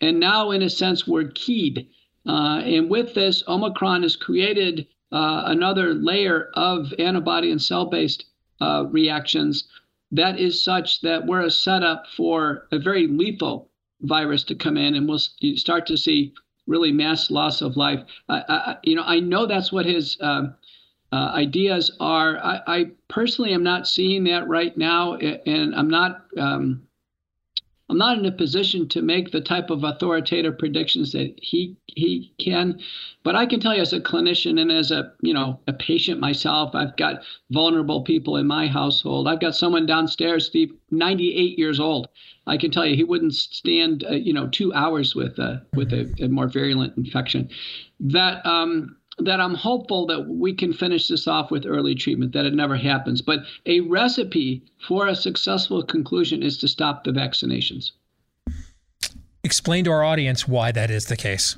And 0.00 0.18
now, 0.18 0.50
in 0.52 0.62
a 0.62 0.70
sense, 0.70 1.06
we're 1.06 1.30
keyed. 1.34 1.86
Uh, 2.26 2.60
and 2.64 2.90
with 2.90 3.14
this, 3.14 3.42
Omicron 3.48 4.02
has 4.02 4.16
created 4.16 4.86
uh, 5.12 5.42
another 5.46 5.94
layer 5.94 6.50
of 6.54 6.92
antibody 6.98 7.50
and 7.50 7.60
cell 7.60 7.86
based 7.86 8.26
uh, 8.60 8.84
reactions 8.90 9.64
that 10.12 10.38
is 10.38 10.62
such 10.62 11.00
that 11.02 11.26
we're 11.26 11.42
a 11.42 11.50
setup 11.50 12.06
for 12.16 12.66
a 12.72 12.78
very 12.78 13.06
lethal 13.06 13.70
virus 14.02 14.42
to 14.44 14.54
come 14.54 14.76
in, 14.76 14.94
and 14.94 15.08
we'll 15.08 15.18
start 15.18 15.86
to 15.86 15.96
see 15.96 16.32
really 16.66 16.92
mass 16.92 17.30
loss 17.30 17.62
of 17.62 17.76
life. 17.76 18.00
I, 18.28 18.76
you 18.82 18.96
know, 18.96 19.02
I 19.04 19.20
know 19.20 19.46
that's 19.46 19.72
what 19.72 19.86
his 19.86 20.16
um, 20.20 20.54
uh, 21.12 21.32
ideas 21.34 21.96
are. 22.00 22.38
I, 22.38 22.60
I, 22.66 22.90
personally 23.08 23.52
am 23.52 23.62
not 23.62 23.88
seeing 23.88 24.24
that 24.24 24.48
right 24.48 24.76
now, 24.76 25.14
and 25.14 25.74
I'm 25.74 25.88
not. 25.88 26.24
Um, 26.36 26.86
I'm 27.90 27.98
not 27.98 28.18
in 28.18 28.24
a 28.24 28.30
position 28.30 28.88
to 28.90 29.02
make 29.02 29.32
the 29.32 29.40
type 29.40 29.68
of 29.68 29.82
authoritative 29.82 30.56
predictions 30.58 31.10
that 31.10 31.34
he 31.42 31.76
he 31.88 32.32
can, 32.38 32.78
but 33.24 33.34
I 33.34 33.46
can 33.46 33.58
tell 33.58 33.74
you 33.74 33.82
as 33.82 33.92
a 33.92 34.00
clinician 34.00 34.60
and 34.60 34.70
as 34.70 34.92
a 34.92 35.12
you 35.22 35.34
know 35.34 35.58
a 35.66 35.72
patient 35.72 36.20
myself, 36.20 36.72
I've 36.72 36.96
got 36.96 37.24
vulnerable 37.50 38.02
people 38.02 38.36
in 38.36 38.46
my 38.46 38.68
household. 38.68 39.26
I've 39.26 39.40
got 39.40 39.56
someone 39.56 39.86
downstairs, 39.86 40.46
Steve, 40.46 40.72
98 40.92 41.58
years 41.58 41.80
old. 41.80 42.06
I 42.46 42.56
can 42.58 42.70
tell 42.70 42.86
you 42.86 42.94
he 42.94 43.02
wouldn't 43.02 43.34
stand 43.34 44.04
uh, 44.08 44.12
you 44.12 44.32
know 44.32 44.46
two 44.46 44.72
hours 44.72 45.16
with 45.16 45.40
a 45.40 45.66
with 45.74 45.92
a, 45.92 46.14
a 46.22 46.28
more 46.28 46.46
virulent 46.46 46.96
infection. 46.96 47.50
That 47.98 48.46
um, 48.46 48.96
that 49.22 49.40
I'm 49.40 49.54
hopeful 49.54 50.06
that 50.06 50.26
we 50.28 50.54
can 50.54 50.72
finish 50.72 51.08
this 51.08 51.26
off 51.26 51.50
with 51.50 51.66
early 51.66 51.94
treatment, 51.94 52.32
that 52.32 52.46
it 52.46 52.54
never 52.54 52.76
happens. 52.76 53.22
But 53.22 53.40
a 53.66 53.80
recipe 53.80 54.62
for 54.86 55.06
a 55.06 55.14
successful 55.16 55.82
conclusion 55.82 56.42
is 56.42 56.58
to 56.58 56.68
stop 56.68 57.04
the 57.04 57.12
vaccinations. 57.12 57.92
Explain 59.42 59.84
to 59.84 59.90
our 59.90 60.04
audience 60.04 60.46
why 60.46 60.70
that 60.72 60.90
is 60.90 61.06
the 61.06 61.16
case. 61.16 61.56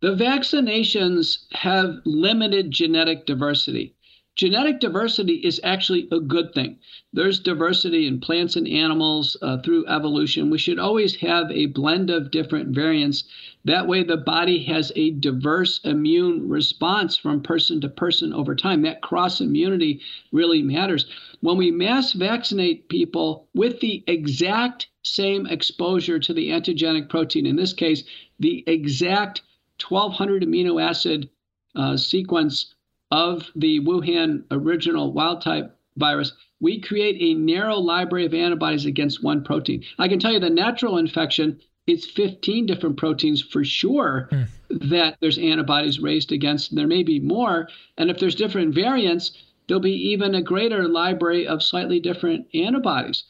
The 0.00 0.14
vaccinations 0.14 1.44
have 1.52 2.00
limited 2.04 2.70
genetic 2.70 3.26
diversity. 3.26 3.94
genetic 4.36 4.80
diversity 4.80 5.34
is 5.34 5.60
actually 5.62 6.08
a 6.10 6.20
good 6.20 6.54
thing. 6.54 6.78
There's 7.12 7.38
diversity 7.40 8.06
in 8.06 8.20
plants 8.20 8.56
and 8.56 8.66
animals 8.66 9.36
uh, 9.42 9.58
through 9.58 9.86
evolution. 9.86 10.48
We 10.48 10.56
should 10.56 10.78
always 10.78 11.16
have 11.16 11.50
a 11.50 11.66
blend 11.66 12.08
of 12.08 12.30
different 12.30 12.68
variants. 12.74 13.24
That 13.64 13.86
way, 13.86 14.02
the 14.02 14.16
body 14.16 14.64
has 14.64 14.90
a 14.96 15.10
diverse 15.10 15.80
immune 15.84 16.48
response 16.48 17.16
from 17.16 17.42
person 17.42 17.80
to 17.82 17.88
person 17.88 18.32
over 18.32 18.54
time. 18.54 18.82
That 18.82 19.02
cross 19.02 19.40
immunity 19.40 20.00
really 20.32 20.62
matters. 20.62 21.06
When 21.40 21.58
we 21.58 21.70
mass 21.70 22.12
vaccinate 22.12 22.88
people 22.88 23.48
with 23.54 23.80
the 23.80 24.02
exact 24.06 24.88
same 25.02 25.46
exposure 25.46 26.18
to 26.18 26.32
the 26.32 26.50
antigenic 26.50 27.08
protein, 27.08 27.46
in 27.46 27.56
this 27.56 27.72
case, 27.72 28.04
the 28.38 28.64
exact 28.66 29.42
1200 29.86 30.42
amino 30.42 30.82
acid 30.82 31.28
uh, 31.74 31.96
sequence 31.96 32.74
of 33.10 33.50
the 33.56 33.80
Wuhan 33.80 34.44
original 34.50 35.12
wild 35.12 35.42
type 35.42 35.76
virus, 35.96 36.32
we 36.60 36.80
create 36.80 37.16
a 37.20 37.38
narrow 37.38 37.76
library 37.76 38.26
of 38.26 38.34
antibodies 38.34 38.86
against 38.86 39.22
one 39.22 39.42
protein. 39.42 39.82
I 39.98 40.08
can 40.08 40.18
tell 40.18 40.32
you 40.32 40.38
the 40.38 40.50
natural 40.50 40.98
infection, 40.98 41.60
it's 41.90 42.06
15 42.06 42.66
different 42.66 42.96
proteins 42.96 43.42
for 43.42 43.64
sure 43.64 44.28
mm. 44.30 44.46
that 44.90 45.16
there's 45.20 45.38
antibodies 45.38 46.00
raised 46.00 46.32
against. 46.32 46.70
and 46.70 46.78
There 46.78 46.86
may 46.86 47.02
be 47.02 47.20
more. 47.20 47.68
And 47.98 48.10
if 48.10 48.18
there's 48.18 48.34
different 48.34 48.74
variants, 48.74 49.32
there'll 49.66 49.80
be 49.80 50.10
even 50.10 50.34
a 50.34 50.42
greater 50.42 50.88
library 50.88 51.46
of 51.46 51.62
slightly 51.62 52.00
different 52.00 52.46
antibodies. 52.54 53.24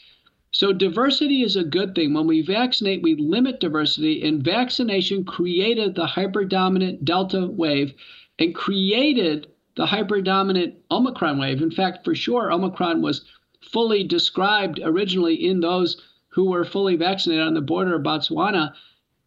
So 0.52 0.72
diversity 0.72 1.42
is 1.42 1.54
a 1.54 1.64
good 1.64 1.94
thing. 1.94 2.12
When 2.12 2.26
we 2.26 2.42
vaccinate, 2.42 3.02
we 3.02 3.14
limit 3.14 3.60
diversity, 3.60 4.26
and 4.26 4.42
vaccination 4.42 5.24
created 5.24 5.94
the 5.94 6.06
hyperdominant 6.06 7.04
Delta 7.04 7.46
wave 7.46 7.94
and 8.38 8.54
created 8.54 9.46
the 9.76 9.86
hyperdominant 9.86 10.74
Omicron 10.90 11.38
wave. 11.38 11.62
In 11.62 11.70
fact, 11.70 12.04
for 12.04 12.14
sure, 12.14 12.52
Omicron 12.52 13.00
was 13.00 13.24
fully 13.60 14.02
described 14.02 14.80
originally 14.82 15.34
in 15.34 15.60
those 15.60 16.02
who 16.30 16.46
were 16.46 16.64
fully 16.64 16.96
vaccinated 16.96 17.46
on 17.46 17.54
the 17.54 17.60
border 17.60 17.96
of 17.96 18.02
Botswana. 18.02 18.72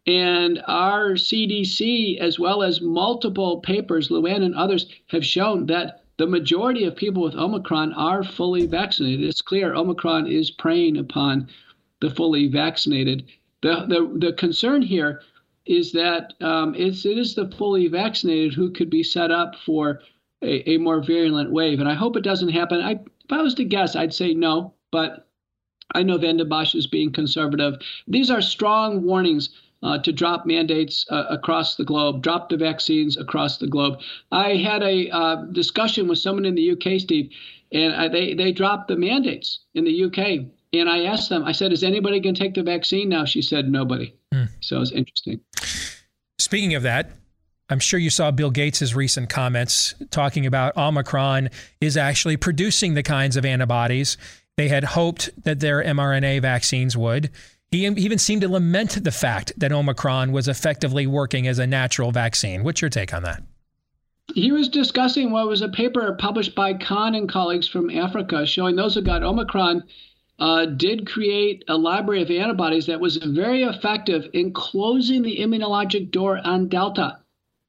And 0.06 0.62
our 0.68 1.12
CDC, 1.12 2.18
as 2.20 2.38
well 2.38 2.62
as 2.62 2.82
multiple 2.82 3.60
papers, 3.62 4.12
Luan 4.12 4.44
and 4.44 4.56
others, 4.56 4.88
have 5.08 5.26
shown 5.26 5.68
that 5.68 6.04
the 6.18 6.28
majority 6.28 6.84
of 6.84 6.96
people 6.96 7.24
with 7.24 7.36
Omicron 7.36 7.94
are 7.94 8.24
fully 8.24 8.66
vaccinated. 8.66 9.28
It's 9.28 9.42
clear 9.42 9.74
Omicron 9.74 10.28
is 10.28 10.52
preying 10.52 10.98
upon 10.98 11.48
the 12.02 12.10
fully 12.10 12.48
vaccinated. 12.48 13.26
The, 13.62 13.86
the, 13.88 14.28
the 14.28 14.34
concern 14.34 14.82
here 14.82 15.22
is 15.66 15.94
that 15.94 16.34
um, 16.42 16.76
it's, 16.76 17.06
it 17.06 17.18
is 17.18 17.36
the 17.36 17.50
fully 17.50 17.88
vaccinated 17.88 18.54
who 18.54 18.72
could 18.72 18.90
be 18.90 19.04
set 19.04 19.32
up 19.32 19.56
for 19.66 20.02
a, 20.42 20.72
a 20.72 20.78
more 20.78 21.02
virulent 21.02 21.52
wave. 21.52 21.80
And 21.80 21.88
I 21.88 21.94
hope 21.94 22.18
it 22.18 22.24
doesn't 22.24 22.50
happen. 22.50 22.82
I, 22.82 22.92
if 22.92 23.32
I 23.32 23.42
was 23.42 23.56
to 23.56 23.64
guess, 23.64 23.96
I'd 23.96 24.14
say 24.14 24.34
no, 24.34 24.74
but 24.92 25.28
I 25.94 26.04
know 26.04 26.18
Vanden 26.18 26.50
Bossche 26.50 26.76
is 26.76 26.88
being 26.88 27.12
conservative. 27.12 27.76
These 28.08 28.30
are 28.30 28.42
strong 28.42 29.04
warnings 29.04 29.50
uh, 29.84 29.98
to 30.00 30.12
drop 30.12 30.46
mandates 30.46 31.06
uh, 31.10 31.26
across 31.30 31.76
the 31.76 31.84
globe, 31.84 32.24
drop 32.24 32.50
the 32.50 32.58
vaccines 32.58 33.18
across 33.18 33.58
the 33.58 33.68
globe. 33.68 34.00
I 34.32 34.56
had 34.56 34.82
a 34.82 35.10
uh, 35.10 35.36
discussion 35.52 36.08
with 36.08 36.20
someone 36.20 36.46
in 36.46 36.56
the 36.56 36.72
UK, 36.72 37.00
Steve, 37.00 37.32
and 37.72 37.94
I, 37.94 38.08
they 38.08 38.34
they 38.34 38.52
dropped 38.52 38.88
the 38.88 38.96
mandates 38.96 39.60
in 39.74 39.84
the 39.84 40.04
UK. 40.06 40.48
And 40.72 40.90
I 40.90 41.04
asked 41.04 41.30
them, 41.30 41.44
I 41.44 41.52
said, 41.52 41.72
"Is 41.72 41.84
anybody 41.84 42.20
going 42.20 42.34
to 42.34 42.42
take 42.42 42.56
the 42.56 42.64
vaccine 42.64 43.10
now?" 43.10 43.26
She 43.26 43.42
said, 43.42 43.70
"Nobody." 43.70 44.16
Mm. 44.34 44.50
So 44.62 44.82
it's 44.82 44.92
interesting. 44.92 45.42
Speaking 46.40 46.76
of 46.76 46.84
that, 46.84 47.12
I'm 47.70 47.80
sure 47.80 48.00
you 48.00 48.10
saw 48.10 48.32
Bill 48.32 48.52
Gates' 48.52 48.94
recent 48.94 49.30
comments 49.30 49.96
talking 50.12 50.46
about 50.46 50.76
Omicron 50.78 51.50
is 51.82 51.98
actually 51.98 52.38
producing 52.38 52.94
the 52.94 53.04
kinds 53.04 53.38
of 53.38 53.46
antibodies 53.46 54.18
they 54.58 54.68
had 54.68 54.84
hoped 54.84 55.30
that 55.44 55.60
their 55.60 55.84
mRNA 55.84 56.42
vaccines 56.42 56.96
would. 56.96 57.30
He 57.72 57.86
even 57.86 58.20
seemed 58.20 58.42
to 58.44 58.50
lament 58.50 59.04
the 59.04 59.12
fact 59.12 59.52
that 59.58 59.72
Omicron 59.72 60.32
was 60.32 60.48
effectively 60.48 61.08
working 61.08 61.48
as 61.48 61.58
a 61.58 61.66
natural 61.66 62.12
vaccine. 62.12 62.64
What's 62.64 62.82
your 62.82 62.90
take 62.90 63.14
on 63.14 63.24
that? 63.24 63.42
He 64.36 64.52
was 64.52 64.70
discussing 64.70 65.32
what 65.32 65.48
was 65.48 65.62
a 65.62 65.70
paper 65.70 66.16
published 66.20 66.56
by 66.56 66.76
Khan 66.76 67.16
and 67.16 67.28
colleagues 67.28 67.68
from 67.68 67.90
Africa 67.90 68.46
showing 68.46 68.76
those 68.76 68.94
who 68.94 69.02
got 69.02 69.24
Omicron 69.24 69.84
uh, 70.40 70.66
did 70.66 71.08
create 71.08 71.64
a 71.68 71.78
library 71.78 72.22
of 72.22 72.32
antibodies 72.32 72.86
that 72.86 73.00
was 73.00 73.18
very 73.18 73.64
effective 73.64 74.30
in 74.34 74.54
closing 74.54 75.22
the 75.24 75.38
immunologic 75.38 76.12
door 76.12 76.40
on 76.44 76.68
Delta. 76.68 77.20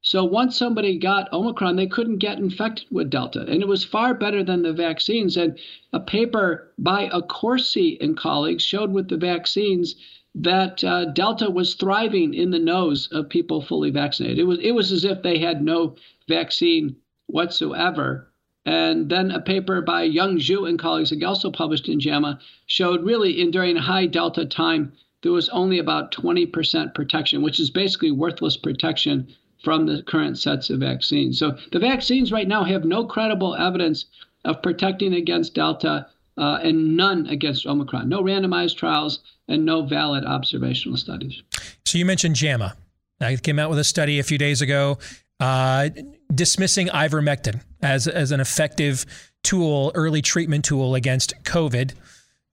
So 0.07 0.23
once 0.23 0.55
somebody 0.55 0.99
got 0.99 1.33
Omicron, 1.33 1.77
they 1.77 1.87
couldn't 1.87 2.19
get 2.19 2.37
infected 2.37 2.85
with 2.91 3.09
Delta. 3.09 3.41
And 3.41 3.63
it 3.63 3.67
was 3.67 3.83
far 3.83 4.13
better 4.13 4.43
than 4.43 4.61
the 4.61 4.71
vaccines. 4.71 5.35
And 5.35 5.57
a 5.93 5.99
paper 5.99 6.71
by 6.77 7.09
Accorsi 7.09 7.97
and 7.99 8.15
colleagues 8.15 8.63
showed 8.63 8.91
with 8.91 9.07
the 9.09 9.17
vaccines 9.17 9.95
that 10.35 10.83
uh, 10.83 11.05
Delta 11.05 11.49
was 11.49 11.73
thriving 11.73 12.35
in 12.35 12.51
the 12.51 12.59
nose 12.59 13.07
of 13.11 13.29
people 13.29 13.61
fully 13.61 13.89
vaccinated. 13.89 14.37
It 14.37 14.43
was, 14.43 14.59
it 14.59 14.73
was 14.73 14.91
as 14.91 15.05
if 15.05 15.23
they 15.23 15.39
had 15.39 15.63
no 15.63 15.95
vaccine 16.27 16.97
whatsoever. 17.25 18.31
And 18.63 19.09
then 19.09 19.31
a 19.31 19.41
paper 19.41 19.81
by 19.81 20.03
Young 20.03 20.37
Zhu 20.37 20.69
and 20.69 20.77
colleagues, 20.77 21.11
also 21.23 21.49
published 21.49 21.89
in 21.89 21.99
JAMA, 21.99 22.39
showed 22.67 23.03
really 23.03 23.41
in 23.41 23.49
during 23.49 23.75
high 23.75 24.05
Delta 24.05 24.45
time, 24.45 24.93
there 25.23 25.31
was 25.31 25.49
only 25.49 25.79
about 25.79 26.11
20% 26.11 26.93
protection, 26.93 27.41
which 27.41 27.59
is 27.59 27.71
basically 27.71 28.11
worthless 28.11 28.55
protection 28.55 29.33
from 29.65 29.85
the 29.87 30.03
current 30.03 30.37
sets 30.37 30.69
of 30.69 30.79
vaccines. 30.79 31.39
So 31.39 31.57
the 31.71 31.79
vaccines 31.79 32.31
right 32.31 32.47
now 32.47 32.63
have 32.63 32.85
no 32.85 33.03
credible 33.05 33.55
evidence 33.55 34.05
of 34.45 34.61
protecting 34.61 35.15
against 35.15 35.55
Delta 35.55 36.07
uh, 36.37 36.59
and 36.63 36.95
none 36.95 37.25
against 37.27 37.65
Omicron. 37.65 38.07
No 38.07 38.21
randomized 38.21 38.77
trials 38.77 39.19
and 39.47 39.65
no 39.65 39.81
valid 39.81 40.23
observational 40.23 40.97
studies. 40.97 41.41
So 41.85 41.97
you 41.97 42.05
mentioned 42.05 42.35
JAMA. 42.35 42.77
I 43.19 43.35
came 43.37 43.59
out 43.59 43.69
with 43.69 43.79
a 43.79 43.83
study 43.83 44.19
a 44.19 44.23
few 44.23 44.37
days 44.37 44.61
ago 44.61 44.99
uh, 45.39 45.89
dismissing 46.33 46.87
ivermectin 46.87 47.61
as, 47.81 48.07
as 48.07 48.31
an 48.31 48.39
effective 48.39 49.05
tool, 49.43 49.91
early 49.95 50.21
treatment 50.21 50.65
tool 50.65 50.95
against 50.95 51.33
COVID. 51.43 51.93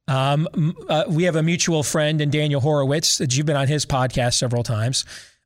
Um, 0.08 0.74
uh, 0.88 1.04
we 1.08 1.24
have 1.24 1.36
a 1.36 1.42
mutual 1.42 1.82
friend 1.82 2.20
in 2.20 2.30
Daniel 2.30 2.60
Horowitz 2.60 3.18
that 3.18 3.36
you've 3.36 3.46
been 3.46 3.56
on 3.56 3.68
his 3.68 3.86
podcast 3.86 4.34
several 4.34 4.62
times. 4.62 5.04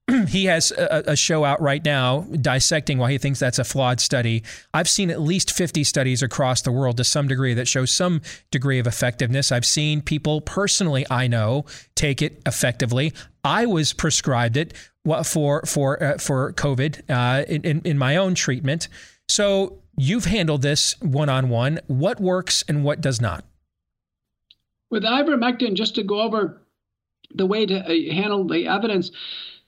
he 0.28 0.44
has 0.44 0.70
a, 0.70 1.02
a, 1.09 1.16
show 1.16 1.44
out 1.44 1.61
right 1.61 1.84
now 1.84 2.20
dissecting 2.40 2.98
why 2.98 3.11
he 3.11 3.18
thinks 3.18 3.40
that's 3.40 3.59
a 3.59 3.64
flawed 3.64 3.98
study. 3.98 4.44
I've 4.72 4.88
seen 4.88 5.11
at 5.11 5.20
least 5.20 5.50
50 5.50 5.82
studies 5.82 6.22
across 6.22 6.62
the 6.62 6.70
world 6.70 6.96
to 6.98 7.04
some 7.04 7.26
degree 7.26 7.54
that 7.54 7.66
show 7.66 7.84
some 7.84 8.22
degree 8.52 8.78
of 8.78 8.86
effectiveness. 8.86 9.50
I've 9.50 9.64
seen 9.64 10.00
people 10.00 10.40
personally 10.40 11.04
I 11.11 11.26
know 11.26 11.64
take 11.96 12.22
it 12.22 12.40
effectively. 12.46 13.12
I 13.42 13.66
was 13.66 13.92
prescribed 13.92 14.57
it 14.57 14.74
for 15.24 15.62
for 15.62 16.02
uh, 16.02 16.18
for 16.18 16.52
COVID 16.52 17.02
uh, 17.09 17.44
in, 17.48 17.80
in 17.82 17.98
my 17.98 18.16
own 18.16 18.34
treatment. 18.34 18.88
So 19.28 19.82
you've 19.96 20.26
handled 20.26 20.62
this 20.62 21.00
one 21.00 21.28
on 21.28 21.48
one. 21.48 21.80
What 21.88 22.20
works 22.20 22.64
and 22.68 22.84
what 22.84 23.00
does 23.00 23.20
not? 23.20 23.44
With 24.90 25.02
ivermectin, 25.02 25.74
just 25.74 25.96
to 25.96 26.04
go 26.04 26.20
over 26.20 26.62
the 27.34 27.46
way 27.46 27.66
to 27.66 27.80
uh, 27.80 28.14
handle 28.14 28.46
the 28.46 28.68
evidence 28.68 29.11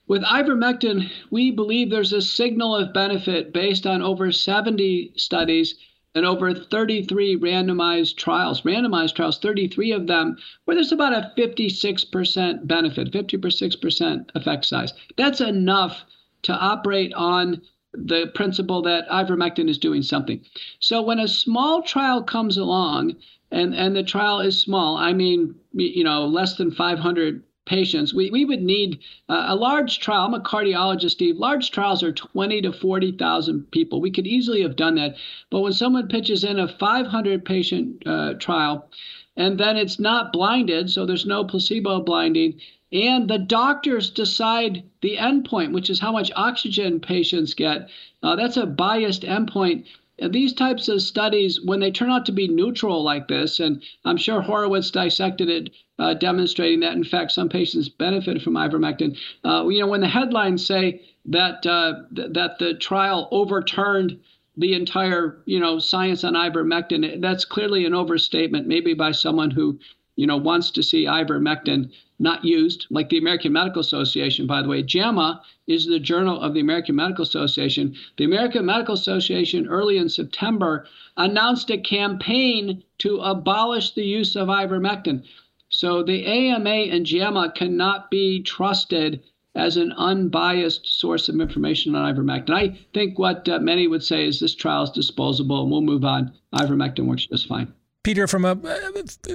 with 0.09 0.23
ivermectin, 0.23 1.09
we 1.29 1.51
believe 1.51 1.89
there's 1.89 2.13
a 2.13 2.21
signal 2.21 2.75
of 2.75 2.93
benefit 2.93 3.53
based 3.53 3.85
on 3.85 4.01
over 4.01 4.31
70 4.31 5.13
studies 5.15 5.75
and 6.15 6.25
over 6.25 6.53
33 6.53 7.37
randomized 7.37 8.17
trials. 8.17 8.63
Randomized 8.63 9.15
trials, 9.15 9.37
33 9.37 9.91
of 9.91 10.07
them, 10.07 10.35
where 10.65 10.73
there's 10.73 10.91
about 10.91 11.13
a 11.13 11.31
56% 11.37 12.67
benefit, 12.67 13.11
56% 13.11 14.29
effect 14.33 14.65
size. 14.65 14.93
That's 15.15 15.41
enough 15.41 16.03
to 16.41 16.53
operate 16.53 17.13
on 17.13 17.61
the 17.93 18.31
principle 18.33 18.81
that 18.81 19.07
ivermectin 19.09 19.69
is 19.69 19.77
doing 19.77 20.01
something. 20.01 20.43
So 20.79 21.03
when 21.03 21.19
a 21.19 21.27
small 21.27 21.83
trial 21.83 22.23
comes 22.23 22.57
along, 22.57 23.15
and, 23.51 23.73
and 23.75 23.95
the 23.95 24.03
trial 24.03 24.39
is 24.39 24.59
small, 24.59 24.97
I 24.97 25.13
mean, 25.13 25.55
you 25.73 26.03
know, 26.03 26.25
less 26.25 26.55
than 26.55 26.71
500 26.71 27.43
patients. 27.69 28.13
We, 28.13 28.31
we 28.31 28.43
would 28.45 28.63
need 28.63 28.99
uh, 29.29 29.45
a 29.47 29.55
large 29.55 29.99
trial. 29.99 30.25
I'm 30.25 30.33
a 30.33 30.39
cardiologist, 30.39 31.11
Steve. 31.11 31.37
Large 31.37 31.69
trials 31.69 32.01
are 32.03 32.11
20 32.11 32.63
to 32.63 32.73
40,000 32.73 33.71
people. 33.71 34.01
We 34.01 34.11
could 34.11 34.27
easily 34.27 34.63
have 34.63 34.75
done 34.75 34.95
that. 34.95 35.15
But 35.51 35.61
when 35.61 35.73
someone 35.73 36.07
pitches 36.07 36.43
in 36.43 36.59
a 36.59 36.67
500 36.67 37.45
patient 37.45 38.03
uh, 38.07 38.33
trial, 38.33 38.89
and 39.37 39.57
then 39.59 39.77
it's 39.77 39.99
not 39.99 40.33
blinded, 40.33 40.89
so 40.89 41.05
there's 41.05 41.27
no 41.27 41.45
placebo 41.45 42.01
blinding, 42.01 42.59
and 42.91 43.29
the 43.29 43.37
doctors 43.37 44.09
decide 44.09 44.83
the 45.01 45.17
endpoint, 45.17 45.71
which 45.71 45.91
is 45.91 45.99
how 45.99 46.11
much 46.11 46.31
oxygen 46.35 46.99
patients 46.99 47.53
get. 47.53 47.87
Uh, 48.23 48.35
that's 48.35 48.57
a 48.57 48.65
biased 48.65 49.21
endpoint 49.21 49.85
these 50.27 50.53
types 50.53 50.87
of 50.87 51.01
studies, 51.01 51.61
when 51.63 51.79
they 51.79 51.91
turn 51.91 52.09
out 52.11 52.25
to 52.25 52.31
be 52.31 52.47
neutral 52.47 53.03
like 53.03 53.27
this, 53.27 53.59
and 53.59 53.81
I'm 54.05 54.17
sure 54.17 54.41
Horowitz 54.41 54.91
dissected 54.91 55.49
it, 55.49 55.69
uh, 55.97 56.13
demonstrating 56.13 56.79
that 56.81 56.93
in 56.93 57.03
fact 57.03 57.31
some 57.31 57.49
patients 57.49 57.89
benefit 57.89 58.41
from 58.41 58.53
ivermectin. 58.53 59.17
Uh, 59.43 59.67
you 59.67 59.79
know, 59.79 59.87
when 59.87 60.01
the 60.01 60.07
headlines 60.07 60.65
say 60.65 61.01
that 61.25 61.65
uh, 61.65 62.03
th- 62.15 62.33
that 62.33 62.59
the 62.59 62.73
trial 62.73 63.27
overturned 63.31 64.19
the 64.59 64.73
entire, 64.73 65.41
you 65.45 65.59
know, 65.59 65.79
science 65.79 66.23
on 66.23 66.33
ivermectin. 66.33 67.21
That's 67.21 67.45
clearly 67.45 67.85
an 67.85 67.93
overstatement, 67.93 68.67
maybe 68.67 68.93
by 68.93 69.11
someone 69.13 69.51
who, 69.51 69.79
you 70.19 70.27
know, 70.27 70.35
wants 70.35 70.69
to 70.69 70.83
see 70.83 71.05
ivermectin 71.05 71.89
not 72.19 72.43
used, 72.43 72.87
like 72.89 73.07
the 73.07 73.17
American 73.17 73.53
Medical 73.53 73.79
Association, 73.79 74.45
by 74.45 74.61
the 74.61 74.67
way. 74.67 74.83
JAMA 74.83 75.41
is 75.65 75.85
the 75.85 75.97
journal 75.97 76.41
of 76.41 76.53
the 76.53 76.59
American 76.59 76.97
Medical 76.97 77.23
Association. 77.23 77.95
The 78.17 78.25
American 78.25 78.65
Medical 78.65 78.95
Association, 78.95 79.65
early 79.67 79.97
in 79.97 80.09
September, 80.09 80.85
announced 81.15 81.71
a 81.71 81.77
campaign 81.77 82.83
to 82.97 83.19
abolish 83.19 83.91
the 83.91 84.03
use 84.03 84.35
of 84.35 84.49
ivermectin. 84.49 85.23
So 85.69 86.03
the 86.03 86.25
AMA 86.25 86.91
and 86.93 87.05
JAMA 87.05 87.53
cannot 87.55 88.11
be 88.11 88.43
trusted 88.43 89.23
as 89.55 89.77
an 89.77 89.93
unbiased 89.93 90.99
source 90.99 91.29
of 91.29 91.39
information 91.39 91.95
on 91.95 92.13
ivermectin. 92.13 92.53
I 92.53 92.77
think 92.93 93.17
what 93.17 93.47
uh, 93.47 93.59
many 93.59 93.87
would 93.87 94.03
say 94.03 94.27
is 94.27 94.41
this 94.41 94.53
trial 94.53 94.83
is 94.83 94.89
disposable 94.89 95.61
and 95.61 95.71
we'll 95.71 95.79
move 95.79 96.03
on. 96.03 96.33
Ivermectin 96.53 97.05
works 97.05 97.25
just 97.25 97.47
fine. 97.47 97.73
Peter, 98.03 98.27
from 98.27 98.45
a, 98.45 98.57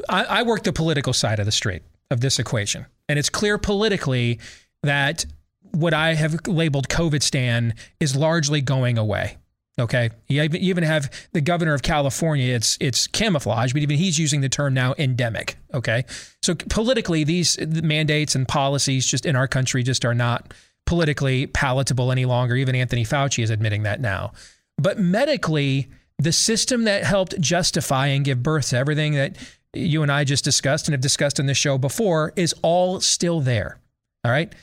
I, 0.09 0.25
I 0.25 0.43
work 0.43 0.63
the 0.63 0.73
political 0.73 1.13
side 1.13 1.39
of 1.39 1.47
the 1.47 1.53
street 1.53 1.83
of 2.11 2.21
this 2.21 2.39
equation, 2.39 2.87
and 3.09 3.19
it's 3.19 3.29
clear 3.29 3.59
politically 3.59 4.41
that 4.83 5.27
what 5.73 5.93
I 5.93 6.15
have 6.15 6.47
labeled 6.47 6.89
COVIDstan 6.89 7.77
is 8.01 8.17
largely 8.17 8.61
going 8.61 8.97
away. 8.99 9.39
Okay, 9.77 10.11
you 10.29 10.41
even 10.43 10.85
have 10.85 11.11
the 11.33 11.41
governor 11.41 11.75
of 11.75 11.83
California. 11.83 12.55
It's 12.55 12.79
it's 12.81 13.09
camouflage, 13.09 13.73
but 13.73 13.83
even 13.83 13.99
he's 13.99 14.21
using 14.21 14.41
the 14.41 14.49
term 14.49 14.73
now 14.73 14.95
endemic. 14.99 15.57
Okay, 15.73 16.05
so 16.43 16.55
politically, 16.55 17.25
these 17.25 17.59
mandates 17.59 18.37
and 18.37 18.47
policies 18.47 19.05
just 19.05 19.27
in 19.27 19.35
our 19.35 19.49
country 19.49 19.83
just 19.83 20.05
are 20.05 20.15
not 20.15 20.55
politically 20.87 21.49
palatable 21.49 22.13
any 22.13 22.25
longer. 22.25 22.55
Even 22.55 22.77
Anthony 22.77 23.05
Fauci 23.05 23.43
is 23.43 23.51
admitting 23.51 23.83
that 23.83 24.01
now. 24.01 24.33
But 24.79 25.01
medically, 25.01 25.89
the 26.19 26.33
system 26.33 26.85
that 26.85 27.05
helped 27.05 27.41
justify 27.41 28.09
and 28.09 28.25
give 28.25 28.43
birth 28.43 28.71
to 28.71 28.77
everything 28.77 29.15
that 29.15 29.37
you 29.73 30.03
and 30.03 30.13
I 30.13 30.25
just 30.25 30.45
discussed 30.45 30.87
and 30.87 30.93
have 30.93 31.01
discussed 31.01 31.41
in 31.41 31.47
the 31.47 31.55
show 31.55 31.79
before 31.79 32.33
is 32.37 32.55
all 32.63 33.01
still 33.01 33.41
there. 33.41 33.79
All 34.25 34.31
right. 34.31 34.55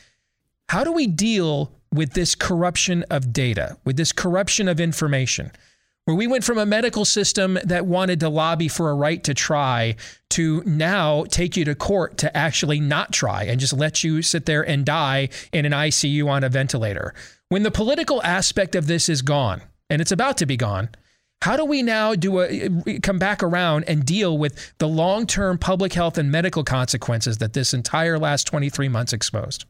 How 0.70 0.84
do 0.84 0.92
we 0.92 1.08
deal 1.08 1.72
with 1.94 2.14
this 2.14 2.36
corruption 2.36 3.04
of 3.10 3.34
data, 3.34 3.78
with 3.84 3.98
this 3.98 4.14
corruption 4.14 4.70
of 4.70 4.80
information, 4.80 5.52
where 6.06 6.16
we 6.16 6.28
went 6.28 6.44
from 6.44 6.58
a 6.58 6.66
medical 6.66 7.06
system 7.06 7.60
that 7.64 7.86
wanted 7.86 8.20
to 8.22 8.30
lobby 8.30 8.68
for 8.68 8.90
a 8.90 8.96
right 8.96 9.24
to 9.24 9.34
try 9.34 9.96
to 10.30 10.64
now 10.66 11.26
take 11.26 11.58
you 11.58 11.66
to 11.66 11.76
court 11.76 12.18
to 12.18 12.36
actually 12.36 12.80
not 12.80 13.12
try 13.12 13.44
and 13.44 13.60
just 13.60 13.74
let 13.74 14.04
you 14.04 14.22
sit 14.22 14.46
there 14.46 14.68
and 14.68 14.86
die 14.86 15.30
in 15.52 15.66
an 15.66 15.74
ICU 15.74 16.28
on 16.28 16.44
a 16.44 16.50
ventilator. 16.50 17.14
When 17.50 17.64
the 17.64 17.72
political 17.72 18.24
aspect 18.24 18.76
of 18.76 18.88
this 18.88 19.10
is 19.10 19.22
gone, 19.22 19.62
and 19.90 20.02
it's 20.02 20.12
about 20.12 20.38
to 20.38 20.46
be 20.46 20.56
gone, 20.56 20.90
how 21.42 21.58
do 21.58 21.66
we 21.66 21.84
now 21.84 22.16
do 22.16 22.40
a 22.40 23.00
come 23.02 23.20
back 23.20 23.42
around 23.44 23.86
and 23.88 24.06
deal 24.06 24.38
with 24.38 24.74
the 24.78 24.88
long-term 24.88 25.58
public 25.58 25.94
health 25.94 26.18
and 26.18 26.32
medical 26.32 26.64
consequences 26.64 27.40
that 27.40 27.54
this 27.54 27.74
entire 27.74 28.20
last 28.20 28.46
23 28.48 28.88
months 28.90 29.14
exposed? 29.14 29.66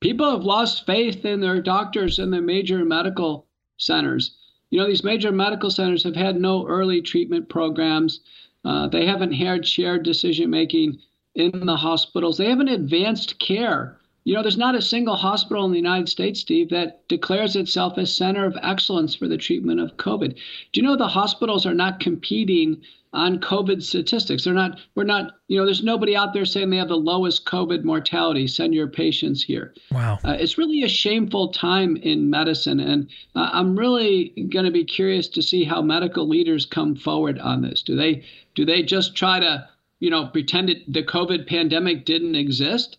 people 0.00 0.30
have 0.30 0.42
lost 0.42 0.86
faith 0.86 1.24
in 1.24 1.40
their 1.40 1.60
doctors 1.60 2.18
and 2.18 2.32
the 2.32 2.40
major 2.40 2.84
medical 2.84 3.46
centers. 3.76 4.36
You 4.70 4.80
know, 4.80 4.86
these 4.86 5.04
major 5.04 5.30
medical 5.30 5.70
centers 5.70 6.04
have 6.04 6.16
had 6.16 6.40
no 6.40 6.66
early 6.66 7.02
treatment 7.02 7.48
programs. 7.48 8.20
Uh, 8.64 8.88
they 8.88 9.06
haven't 9.06 9.32
had 9.32 9.66
shared 9.66 10.02
decision 10.02 10.50
making 10.50 10.98
in 11.34 11.66
the 11.66 11.76
hospitals. 11.76 12.38
They 12.38 12.48
haven't 12.48 12.68
advanced 12.68 13.38
care. 13.38 13.98
You 14.24 14.34
know, 14.34 14.42
there's 14.42 14.58
not 14.58 14.74
a 14.74 14.82
single 14.82 15.16
hospital 15.16 15.64
in 15.64 15.70
the 15.70 15.78
United 15.78 16.08
States, 16.08 16.40
Steve, 16.40 16.70
that 16.70 17.08
declares 17.08 17.56
itself 17.56 17.96
a 17.96 18.06
center 18.06 18.44
of 18.44 18.56
excellence 18.62 19.14
for 19.14 19.28
the 19.28 19.38
treatment 19.38 19.80
of 19.80 19.96
COVID. 19.96 20.34
Do 20.34 20.80
you 20.80 20.82
know 20.82 20.96
the 20.96 21.08
hospitals 21.08 21.64
are 21.64 21.74
not 21.74 22.00
competing 22.00 22.82
on 23.12 23.40
COVID 23.40 23.82
statistics. 23.82 24.44
They're 24.44 24.54
not, 24.54 24.78
we're 24.94 25.04
not, 25.04 25.32
you 25.48 25.58
know, 25.58 25.64
there's 25.64 25.82
nobody 25.82 26.14
out 26.14 26.32
there 26.32 26.44
saying 26.44 26.70
they 26.70 26.76
have 26.76 26.88
the 26.88 26.96
lowest 26.96 27.44
COVID 27.44 27.82
mortality. 27.82 28.46
Send 28.46 28.72
your 28.72 28.86
patients 28.86 29.42
here. 29.42 29.74
Wow. 29.90 30.18
Uh, 30.24 30.36
it's 30.38 30.58
really 30.58 30.84
a 30.84 30.88
shameful 30.88 31.48
time 31.48 31.96
in 31.96 32.30
medicine. 32.30 32.78
And 32.78 33.10
uh, 33.34 33.50
I'm 33.52 33.76
really 33.76 34.28
going 34.50 34.64
to 34.64 34.70
be 34.70 34.84
curious 34.84 35.28
to 35.28 35.42
see 35.42 35.64
how 35.64 35.82
medical 35.82 36.28
leaders 36.28 36.66
come 36.66 36.94
forward 36.94 37.38
on 37.40 37.62
this. 37.62 37.82
Do 37.82 37.96
they, 37.96 38.24
do 38.54 38.64
they 38.64 38.82
just 38.82 39.16
try 39.16 39.40
to, 39.40 39.68
you 39.98 40.10
know, 40.10 40.28
pretend 40.28 40.70
it, 40.70 40.92
the 40.92 41.02
COVID 41.02 41.48
pandemic 41.48 42.04
didn't 42.04 42.36
exist? 42.36 42.96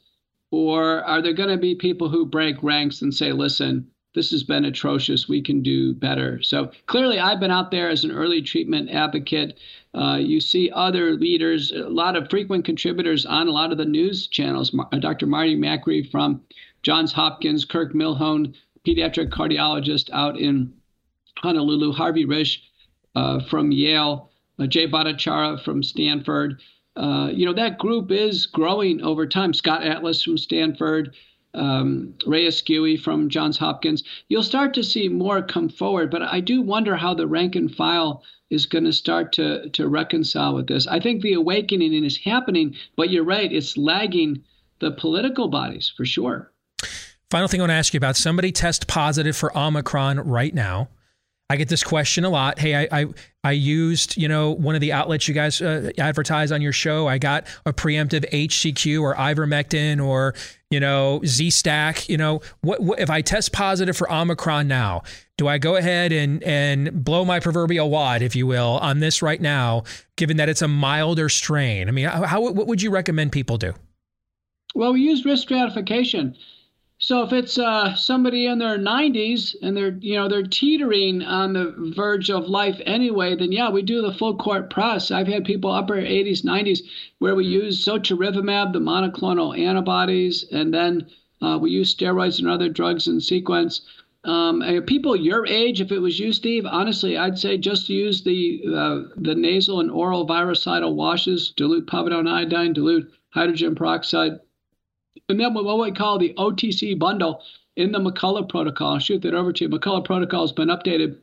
Or 0.52 1.04
are 1.04 1.22
there 1.22 1.34
going 1.34 1.50
to 1.50 1.58
be 1.58 1.76
people 1.76 2.10
who 2.10 2.26
break 2.26 2.62
ranks 2.62 3.02
and 3.02 3.14
say, 3.14 3.32
listen, 3.32 3.90
this 4.14 4.32
has 4.32 4.44
been 4.44 4.66
atrocious. 4.66 5.30
We 5.30 5.42
can 5.42 5.62
do 5.64 5.94
better. 5.94 6.42
So 6.42 6.72
clearly, 6.86 7.20
I've 7.20 7.40
been 7.40 7.52
out 7.52 7.72
there 7.72 7.90
as 7.90 8.04
an 8.04 8.12
early 8.12 8.42
treatment 8.42 8.90
advocate. 8.90 9.58
Uh, 9.94 10.18
you 10.20 10.42
see 10.42 10.70
other 10.70 11.14
leaders, 11.14 11.72
a 11.72 11.88
lot 11.90 12.18
of 12.18 12.30
frequent 12.30 12.66
contributors 12.66 13.26
on 13.26 13.48
a 13.48 13.52
lot 13.52 13.72
of 13.72 13.78
the 13.78 13.86
news 13.86 14.28
channels. 14.28 14.76
Uh, 14.78 15.00
Dr. 15.00 15.28
Marty 15.28 15.56
Makary 15.56 16.10
from 16.12 16.42
Johns 16.84 17.14
Hopkins, 17.14 17.64
Kirk 17.64 17.94
Milhoan, 17.94 18.54
pediatric 18.86 19.30
cardiologist 19.30 20.10
out 20.12 20.38
in 20.38 20.74
Honolulu, 21.38 21.94
Harvey 21.94 22.26
Risch 22.26 22.58
uh, 23.16 23.40
from 23.40 23.72
Yale, 23.72 24.30
uh, 24.60 24.68
Jay 24.68 24.88
Bhattacharya 24.88 25.64
from 25.64 25.84
Stanford. 25.84 26.62
Uh, 26.96 27.30
you 27.32 27.46
know, 27.46 27.54
that 27.54 27.78
group 27.78 28.12
is 28.12 28.46
growing 28.46 29.02
over 29.02 29.26
time. 29.26 29.54
Scott 29.54 29.84
Atlas 29.84 30.24
from 30.24 30.38
Stanford 30.38 31.16
um, 31.54 32.14
Ray 32.26 32.48
Askewy 32.48 33.00
from 33.00 33.30
Johns 33.30 33.58
Hopkins, 33.58 34.04
you'll 34.30 34.44
start 34.44 34.74
to 34.76 34.84
see 34.84 35.10
more 35.10 35.42
come 35.42 35.70
forward. 35.70 36.12
But 36.12 36.22
I 36.22 36.40
do 36.40 36.62
wonder 36.62 36.96
how 36.96 37.14
the 37.14 37.28
rank 37.28 37.56
and 37.56 37.74
file 37.74 38.24
is 38.50 38.66
going 38.66 38.84
to 38.84 38.94
start 38.94 39.34
to 39.34 39.70
to 39.70 39.88
reconcile 39.88 40.56
with 40.56 40.68
this. 40.68 40.88
I 40.88 41.00
think 41.00 41.22
the 41.22 41.34
awakening 41.34 42.04
is 42.04 42.18
happening, 42.18 42.76
but 42.96 43.10
you're 43.10 43.24
right, 43.24 43.52
it's 43.52 43.78
lagging 43.78 44.44
the 44.80 44.92
political 44.92 45.48
bodies 45.48 45.92
for 45.96 46.06
sure. 46.06 46.52
Final 47.30 47.48
thing 47.48 47.62
I 47.62 47.64
want 47.64 47.72
to 47.72 47.76
ask 47.76 47.94
you 47.94 47.98
about: 47.98 48.16
somebody 48.16 48.52
test 48.52 48.88
positive 48.88 49.36
for 49.36 49.56
Omicron 49.58 50.20
right 50.20 50.54
now. 50.54 50.90
I 51.52 51.58
get 51.58 51.68
this 51.68 51.84
question 51.84 52.24
a 52.24 52.30
lot. 52.30 52.60
Hey, 52.60 52.88
I, 52.88 53.02
I, 53.02 53.06
I 53.44 53.52
used, 53.52 54.16
you 54.16 54.30
know, 54.30 54.52
one 54.52 54.74
of 54.74 54.80
the 54.80 54.94
outlets 54.94 55.28
you 55.28 55.34
guys 55.34 55.62
uh, 55.62 55.92
advertise 55.98 56.50
on 56.50 56.62
your 56.62 56.72
show. 56.72 57.08
I 57.08 57.18
got 57.18 57.46
a 57.66 57.74
preemptive 57.74 58.24
HCQ 58.32 59.02
or 59.02 59.16
ivermectin 59.16 60.02
or, 60.02 60.34
you 60.70 60.80
know, 60.80 61.20
Z-Stack. 61.26 62.08
You 62.08 62.16
know, 62.16 62.40
what, 62.62 62.80
what 62.82 63.00
if 63.02 63.10
I 63.10 63.20
test 63.20 63.52
positive 63.52 63.98
for 63.98 64.10
Omicron 64.10 64.70
now? 64.70 65.02
Do 65.38 65.50
I 65.50 65.58
go 65.58 65.76
ahead 65.76 66.14
and 66.14 66.42
and 66.44 67.04
blow 67.04 67.26
my 67.26 67.42
proverbial 67.42 67.90
wad, 67.90 68.22
if 68.22 68.34
you 68.34 68.48
will, 68.48 68.78
on 68.78 69.02
this 69.02 69.22
right 69.22 69.42
now, 69.42 69.84
given 70.16 70.38
that 70.38 70.48
it's 70.48 70.62
a 70.62 70.70
milder 70.70 71.28
strain? 71.28 71.90
I 71.90 71.92
mean, 71.92 72.06
how 72.06 72.40
what 72.40 72.66
would 72.68 72.82
you 72.82 72.92
recommend 72.92 73.34
people 73.34 73.58
do? 73.58 73.74
Well, 74.74 74.94
we 74.94 75.02
use 75.02 75.26
risk 75.26 75.44
stratification. 75.44 76.38
So 77.04 77.24
if 77.24 77.34
it's 77.34 77.58
uh, 77.58 77.96
somebody 77.96 78.46
in 78.46 78.60
their 78.60 78.78
90s 78.78 79.56
and 79.60 79.76
they're 79.76 79.98
you 80.02 80.14
know 80.14 80.28
they're 80.28 80.44
teetering 80.44 81.24
on 81.24 81.54
the 81.54 81.74
verge 81.96 82.30
of 82.30 82.48
life 82.48 82.80
anyway, 82.86 83.36
then 83.36 83.52
yeah, 83.52 83.72
we 83.72 83.82
do 83.82 84.04
the 84.04 84.14
full 84.14 84.38
court 84.38 84.70
press. 84.70 85.10
I've 85.10 85.26
had 85.28 85.44
people 85.44 85.72
upper 85.72 85.96
80s, 85.96 86.44
90s 86.44 86.82
where 87.18 87.34
we 87.34 87.46
use 87.46 87.84
sotrovimab, 87.84 88.72
the 88.72 88.80
monoclonal 88.80 89.58
antibodies, 89.58 90.46
and 90.52 90.72
then 90.72 91.08
uh, 91.42 91.58
we 91.60 91.72
use 91.72 91.96
steroids 91.96 92.38
and 92.38 92.48
other 92.48 92.70
drugs 92.70 93.08
in 93.08 93.20
sequence. 93.20 93.82
Um, 94.24 94.62
people 94.86 95.16
your 95.16 95.48
age, 95.48 95.82
if 95.82 95.92
it 95.92 95.98
was 95.98 96.20
you, 96.20 96.32
Steve, 96.32 96.68
honestly, 96.68 97.18
I'd 97.18 97.40
say 97.40 97.58
just 97.58 97.90
use 97.90 98.22
the 98.22 98.62
uh, 98.68 99.00
the 99.18 99.34
nasal 99.34 99.80
and 99.80 99.90
oral 99.90 100.26
virucidal 100.26 100.96
washes, 100.96 101.50
dilute 101.50 101.88
povidone 101.88 102.30
iodine, 102.30 102.74
dilute 102.74 103.12
hydrogen 103.32 103.74
peroxide 103.74 104.40
and 105.32 105.40
then 105.40 105.54
what 105.54 105.80
we 105.80 105.92
call 105.92 106.20
the 106.20 106.34
OTC 106.38 107.00
bundle 107.00 107.42
in 107.76 107.92
the 107.92 108.00
McCullough 108.00 108.50
protocol. 108.50 108.94
I'll 108.94 109.00
shoot 109.00 109.22
that 109.24 109.34
over 109.34 109.52
to 109.54 109.64
you. 109.64 109.70
McCullough 109.70 110.06
protocol 110.06 110.42
has 110.42 110.52
been 110.52 110.68
updated. 110.68 111.18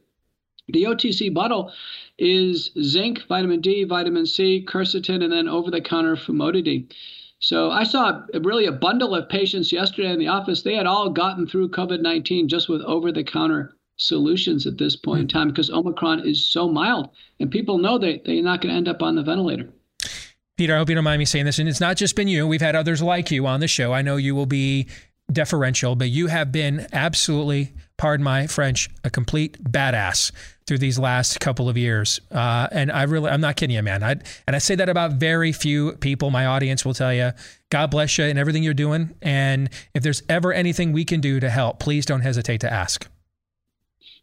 The 0.69 0.85
OTC 0.85 1.33
bundle 1.33 1.73
is 2.19 2.71
zinc, 2.83 3.27
vitamin 3.27 3.61
D, 3.61 3.85
vitamin 3.85 4.27
C, 4.27 4.65
quercetin, 4.67 5.23
and 5.23 5.33
then 5.33 5.49
over-the-counter 5.49 6.17
famotidine. 6.17 6.93
So 7.41 7.71
I 7.71 7.85
saw 7.85 8.23
really 8.35 8.67
a 8.67 8.73
bundle 8.73 9.15
of 9.15 9.29
patients 9.29 9.73
yesterday 9.73 10.13
in 10.13 10.19
the 10.19 10.29
office. 10.29 10.63
They 10.63 10.75
had 10.75 10.87
all 10.87 11.11
gotten 11.11 11.47
through 11.47 11.71
COVID-19 11.71 12.49
just 12.49 12.69
with 12.69 12.83
over-the-counter 12.83 13.77
solutions 13.97 14.67
at 14.67 14.79
this 14.79 14.97
point 14.97 15.21
in 15.21 15.27
hmm. 15.27 15.39
time 15.39 15.49
because 15.49 15.71
Omicron 15.71 16.27
is 16.27 16.45
so 16.45 16.69
mild, 16.69 17.11
and 17.41 17.51
people 17.51 17.79
know 17.79 17.99
that 17.99 18.25
they're 18.25 18.43
not 18.43 18.61
going 18.61 18.73
to 18.73 18.77
end 18.77 18.89
up 18.89 19.03
on 19.03 19.17
the 19.17 19.23
ventilator. 19.23 19.69
Peter, 20.59 20.75
I 20.75 20.79
hope 20.79 20.89
you 20.89 20.97
don't 20.97 21.05
mind 21.05 21.21
me 21.21 21.25
saying 21.25 21.45
this. 21.45 21.61
And 21.61 21.69
it's 21.69 21.81
not 21.81 21.97
just 21.97 22.17
been 22.17 22.27
you. 22.27 22.45
We've 22.45 22.61
had 22.61 22.75
others 22.75 23.01
like 23.01 23.31
you 23.31 23.47
on 23.47 23.61
the 23.61 23.69
show. 23.69 23.93
I 23.93 24.03
know 24.03 24.17
you 24.17 24.35
will 24.35 24.45
be 24.45 24.89
deferential, 25.31 25.95
but 25.95 26.09
you 26.09 26.27
have 26.27 26.51
been 26.51 26.89
absolutely, 26.93 27.75
pardon 27.97 28.25
my 28.25 28.49
French, 28.49 28.91
a 29.05 29.11
complete 29.11 29.63
badass 29.63 30.33
through 30.67 30.79
these 30.79 30.99
last 30.99 31.39
couple 31.39 31.69
of 31.69 31.77
years. 31.77 32.21
Uh, 32.33 32.67
and 32.73 32.91
I 32.91 33.05
really, 33.05 33.31
I'm 33.31 33.41
not 33.41 33.55
kidding 33.55 33.77
you, 33.77 33.83
man. 33.85 34.03
I, 34.03 34.17
and 34.49 34.57
I 34.57 34.59
say 34.59 34.75
that 34.75 34.89
about 34.89 35.13
very 35.13 35.53
few 35.53 35.93
people. 35.93 36.33
My 36.33 36.47
audience 36.47 36.85
will 36.85 36.95
tell 36.95 37.15
you, 37.15 37.31
God 37.71 37.93
bless 37.93 38.19
you 38.19 38.25
and 38.25 38.37
everything 38.37 38.65
you're 38.65 38.75
doing. 38.75 39.15
And 39.23 39.71
if 39.95 40.03
there's 40.03 40.25
ever 40.29 40.53
anything 40.53 40.93
we 40.93 41.05
can 41.05 41.21
do 41.21 41.39
to 41.39 41.51
help, 41.51 41.79
please 41.79 42.05
don't 42.05 42.23
hesitate 42.23 42.63
to 42.63 42.73
ask. 42.73 43.09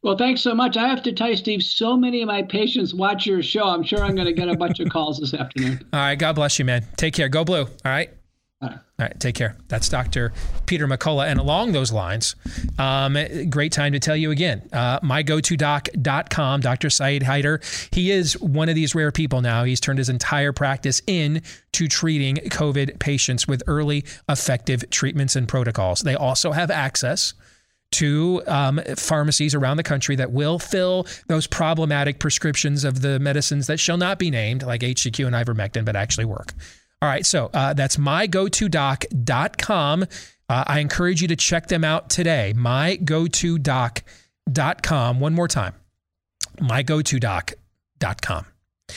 Well, 0.06 0.16
thanks 0.16 0.42
so 0.42 0.54
much. 0.54 0.78
I 0.78 0.88
have 0.88 1.02
to 1.02 1.12
tell 1.12 1.32
you, 1.32 1.36
Steve, 1.36 1.64
so 1.64 1.98
many 1.98 2.22
of 2.22 2.28
my 2.28 2.44
patients 2.44 2.94
watch 2.94 3.26
your 3.26 3.42
show. 3.42 3.64
I'm 3.64 3.82
sure 3.82 4.04
I'm 4.04 4.14
going 4.14 4.28
to 4.28 4.34
get 4.34 4.48
a 4.48 4.56
bunch 4.56 4.80
of 4.80 4.88
calls 4.90 5.18
this 5.18 5.34
afternoon. 5.34 5.84
All 5.94 6.00
right. 6.00 6.14
God 6.14 6.34
bless 6.34 6.60
you, 6.60 6.66
man. 6.66 6.86
Take 6.96 7.16
care. 7.16 7.28
Go 7.28 7.44
blue. 7.44 7.64
All 7.64 7.70
right. 7.86 8.12
All 8.62 8.70
right, 9.00 9.20
take 9.20 9.36
care. 9.36 9.58
That's 9.68 9.90
Dr. 9.90 10.32
Peter 10.66 10.88
McCullough. 10.88 11.28
And 11.28 11.40
along 11.40 11.74
those 11.74 11.92
lines, 11.92 12.36
um, 12.80 13.18
great 13.50 13.72
time 13.72 13.92
to 13.94 14.00
tell 14.00 14.16
you 14.16 14.32
again, 14.32 14.68
uh, 14.72 15.00
mygotodoc.com, 15.02 16.62
Dr. 16.62 16.90
Syed 16.90 17.24
Haider. 17.24 17.94
He 17.94 18.12
is 18.12 18.40
one 18.40 18.70
of 18.70 18.76
these 18.76 18.96
rare 18.96 19.12
people 19.12 19.42
now. 19.42 19.66
He's 19.66 19.82
turned 19.82 20.00
his 20.00 20.10
entire 20.10 20.54
practice 20.54 21.02
in 21.06 21.42
to 21.74 21.88
treating 21.88 22.38
COVID 22.38 23.00
patients 23.00 23.48
with 23.48 23.62
early 23.68 24.06
effective 24.30 24.90
treatments 24.90 25.36
and 25.36 25.48
protocols. 25.48 26.02
They 26.02 26.16
also 26.16 26.54
have 26.54 26.72
access 26.72 27.34
to 27.96 28.42
um, 28.48 28.82
pharmacies 28.98 29.54
around 29.56 29.78
the 29.78 29.84
country 29.84 30.16
that 30.16 30.32
will 30.32 30.60
fill 30.60 31.08
those 31.28 31.48
problematic 31.48 32.20
prescriptions 32.20 32.84
of 32.84 33.02
the 33.02 33.18
medicines 33.20 33.66
that 33.68 33.80
shall 33.80 33.98
not 33.98 34.20
be 34.20 34.30
named, 34.30 34.64
like 34.64 34.82
HCQ 34.82 35.26
and 35.26 35.34
ivermectin, 35.36 35.86
but 35.86 35.96
actually 35.96 36.26
work. 36.26 36.54
All 37.02 37.10
right, 37.10 37.26
so 37.26 37.50
uh, 37.54 37.74
that's 37.74 37.98
mygotodoc.com. 37.98 40.04
Uh, 40.48 40.64
I 40.68 40.80
encourage 40.80 41.22
you 41.22 41.28
to 41.30 41.36
check 41.36 41.68
them 41.68 41.84
out 41.84 42.10
today. 42.10 42.54
Mygotodoc.com. 42.56 45.20
One 45.20 45.34
more 45.34 45.48
time. 45.48 45.74
Mygotodoc.com. 46.58 48.46
All 48.46 48.96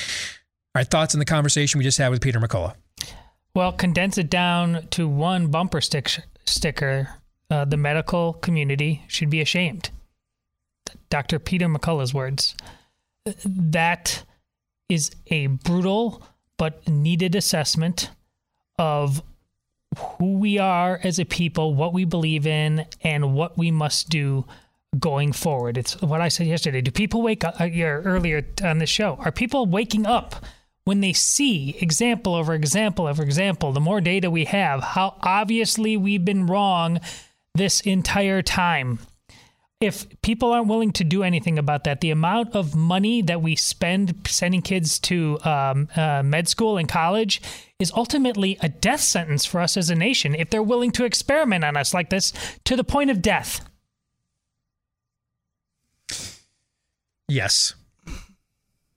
right, 0.74 0.88
thoughts 0.88 1.14
on 1.14 1.18
the 1.18 1.24
conversation 1.24 1.78
we 1.78 1.84
just 1.84 1.96
had 1.98 2.10
with 2.10 2.20
Peter 2.20 2.38
McCullough? 2.38 2.74
Well, 3.54 3.72
condense 3.72 4.18
it 4.18 4.30
down 4.30 4.86
to 4.90 5.08
one 5.08 5.48
bumper 5.48 5.80
stick 5.80 6.10
sticker. 6.44 7.17
Uh, 7.50 7.64
the 7.64 7.76
medical 7.76 8.34
community 8.34 9.02
should 9.08 9.30
be 9.30 9.40
ashamed. 9.40 9.90
Dr. 11.10 11.38
Peter 11.38 11.66
McCullough's 11.66 12.12
words. 12.12 12.54
That 13.44 14.24
is 14.88 15.10
a 15.28 15.46
brutal 15.46 16.22
but 16.56 16.86
needed 16.88 17.34
assessment 17.34 18.10
of 18.78 19.22
who 19.96 20.34
we 20.38 20.58
are 20.58 21.00
as 21.02 21.18
a 21.18 21.24
people, 21.24 21.74
what 21.74 21.92
we 21.92 22.04
believe 22.04 22.46
in, 22.46 22.86
and 23.02 23.34
what 23.34 23.56
we 23.56 23.70
must 23.70 24.08
do 24.08 24.44
going 24.98 25.32
forward. 25.32 25.76
It's 25.78 26.00
what 26.02 26.20
I 26.20 26.28
said 26.28 26.46
yesterday. 26.46 26.80
Do 26.80 26.90
people 26.90 27.22
wake 27.22 27.44
up 27.44 27.60
uh, 27.60 27.68
earlier 27.74 28.46
on 28.62 28.78
the 28.78 28.86
show? 28.86 29.16
Are 29.20 29.32
people 29.32 29.66
waking 29.66 30.06
up 30.06 30.44
when 30.84 31.00
they 31.00 31.12
see 31.12 31.76
example 31.80 32.34
over 32.34 32.54
example 32.54 33.06
over 33.06 33.22
example? 33.22 33.72
The 33.72 33.80
more 33.80 34.00
data 34.00 34.30
we 34.30 34.44
have, 34.46 34.82
how 34.82 35.16
obviously 35.22 35.96
we've 35.96 36.24
been 36.24 36.46
wrong 36.46 37.00
this 37.58 37.80
entire 37.82 38.40
time 38.40 38.98
if 39.80 40.06
people 40.22 40.50
aren't 40.52 40.66
willing 40.66 40.92
to 40.92 41.04
do 41.04 41.22
anything 41.22 41.58
about 41.58 41.84
that, 41.84 42.00
the 42.00 42.10
amount 42.10 42.54
of 42.54 42.74
money 42.74 43.22
that 43.22 43.40
we 43.40 43.54
spend 43.54 44.26
sending 44.26 44.60
kids 44.60 44.98
to 44.98 45.38
um, 45.44 45.88
uh, 45.94 46.22
med 46.24 46.48
school 46.48 46.78
and 46.78 46.88
college 46.88 47.40
is 47.78 47.92
ultimately 47.92 48.58
a 48.60 48.68
death 48.68 49.00
sentence 49.00 49.44
for 49.44 49.60
us 49.60 49.76
as 49.76 49.88
a 49.88 49.94
nation 49.94 50.34
if 50.34 50.50
they're 50.50 50.62
willing 50.62 50.90
to 50.90 51.04
experiment 51.04 51.64
on 51.64 51.76
us 51.76 51.94
like 51.94 52.10
this 52.10 52.32
to 52.64 52.74
the 52.74 52.82
point 52.82 53.10
of 53.10 53.22
death. 53.22 53.64
Yes. 57.28 57.74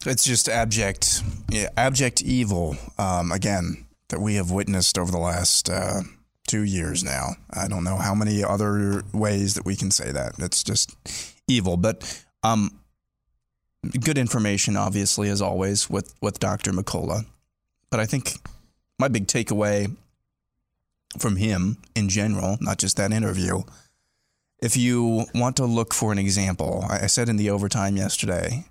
It's 0.03 0.23
just 0.23 0.49
abject, 0.49 1.21
yeah, 1.51 1.69
abject 1.77 2.23
evil, 2.23 2.75
um, 2.97 3.31
again, 3.31 3.85
that 4.07 4.19
we 4.19 4.33
have 4.35 4.49
witnessed 4.49 4.97
over 4.97 5.11
the 5.11 5.19
last. 5.19 5.69
Uh, 5.69 6.01
two 6.51 6.63
years 6.63 7.01
now. 7.01 7.29
I 7.49 7.69
don't 7.69 7.85
know 7.85 7.95
how 7.95 8.13
many 8.13 8.43
other 8.43 9.03
ways 9.13 9.53
that 9.53 9.65
we 9.65 9.77
can 9.77 9.89
say 9.89 10.11
that. 10.11 10.33
It's 10.37 10.63
just 10.63 10.93
evil. 11.47 11.77
But 11.77 12.25
um, 12.43 12.77
good 14.03 14.17
information, 14.17 14.75
obviously, 14.75 15.29
as 15.29 15.41
always, 15.41 15.89
with, 15.89 16.13
with 16.21 16.39
Dr. 16.39 16.73
McCullough. 16.73 17.25
But 17.89 18.01
I 18.01 18.05
think 18.05 18.33
my 18.99 19.07
big 19.07 19.27
takeaway 19.27 19.95
from 21.17 21.37
him 21.37 21.77
in 21.95 22.09
general, 22.09 22.57
not 22.59 22.77
just 22.79 22.97
that 22.97 23.13
interview, 23.13 23.61
if 24.61 24.75
you 24.75 25.25
want 25.33 25.55
to 25.55 25.65
look 25.65 25.93
for 25.93 26.11
an 26.11 26.17
example, 26.17 26.85
I 26.89 27.07
said 27.07 27.29
in 27.29 27.37
the 27.37 27.49
overtime 27.49 27.95
yesterday, 27.95 28.65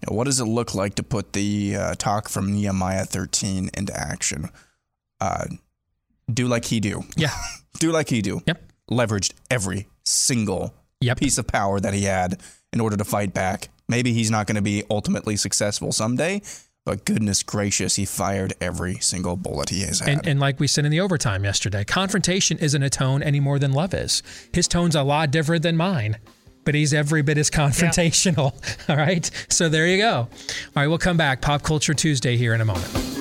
you 0.00 0.06
know, 0.08 0.16
what 0.16 0.24
does 0.24 0.38
it 0.38 0.44
look 0.44 0.76
like 0.76 0.94
to 0.94 1.02
put 1.02 1.32
the 1.32 1.74
uh, 1.74 1.94
talk 1.96 2.28
from 2.28 2.52
Nehemiah 2.52 3.04
13 3.04 3.70
into 3.74 3.92
action? 3.94 4.48
Uh, 5.20 5.46
do 6.34 6.46
like 6.46 6.64
he 6.64 6.80
do. 6.80 7.02
Yeah. 7.16 7.30
do 7.78 7.92
like 7.92 8.08
he 8.08 8.22
do. 8.22 8.42
Yep. 8.46 8.62
Leveraged 8.90 9.32
every 9.50 9.88
single 10.04 10.74
yep. 11.00 11.18
piece 11.18 11.38
of 11.38 11.46
power 11.46 11.80
that 11.80 11.94
he 11.94 12.04
had 12.04 12.40
in 12.72 12.80
order 12.80 12.96
to 12.96 13.04
fight 13.04 13.34
back. 13.34 13.68
Maybe 13.88 14.12
he's 14.12 14.30
not 14.30 14.46
going 14.46 14.56
to 14.56 14.62
be 14.62 14.84
ultimately 14.90 15.36
successful 15.36 15.92
someday, 15.92 16.42
but 16.84 17.04
goodness 17.04 17.42
gracious, 17.42 17.96
he 17.96 18.04
fired 18.04 18.54
every 18.60 18.96
single 18.96 19.36
bullet 19.36 19.70
he 19.70 19.82
has 19.82 20.00
had. 20.00 20.08
And, 20.08 20.26
and, 20.26 20.40
like 20.40 20.60
we 20.60 20.66
said 20.66 20.84
in 20.84 20.90
the 20.90 21.00
overtime 21.00 21.44
yesterday, 21.44 21.84
confrontation 21.84 22.58
isn't 22.58 22.82
a 22.82 22.90
tone 22.90 23.22
any 23.22 23.40
more 23.40 23.58
than 23.58 23.72
love 23.72 23.92
is. 23.92 24.22
His 24.52 24.68
tone's 24.68 24.94
a 24.94 25.02
lot 25.02 25.30
different 25.30 25.62
than 25.62 25.76
mine, 25.76 26.18
but 26.64 26.74
he's 26.74 26.94
every 26.94 27.22
bit 27.22 27.36
as 27.38 27.50
confrontational. 27.50 28.54
All 28.88 28.96
right. 28.96 29.28
So 29.48 29.68
there 29.68 29.86
you 29.86 29.98
go. 29.98 30.14
All 30.14 30.28
right. 30.76 30.86
We'll 30.86 30.98
come 30.98 31.16
back. 31.16 31.40
Pop 31.40 31.62
Culture 31.62 31.94
Tuesday 31.94 32.36
here 32.36 32.54
in 32.54 32.60
a 32.60 32.64
moment. 32.64 33.19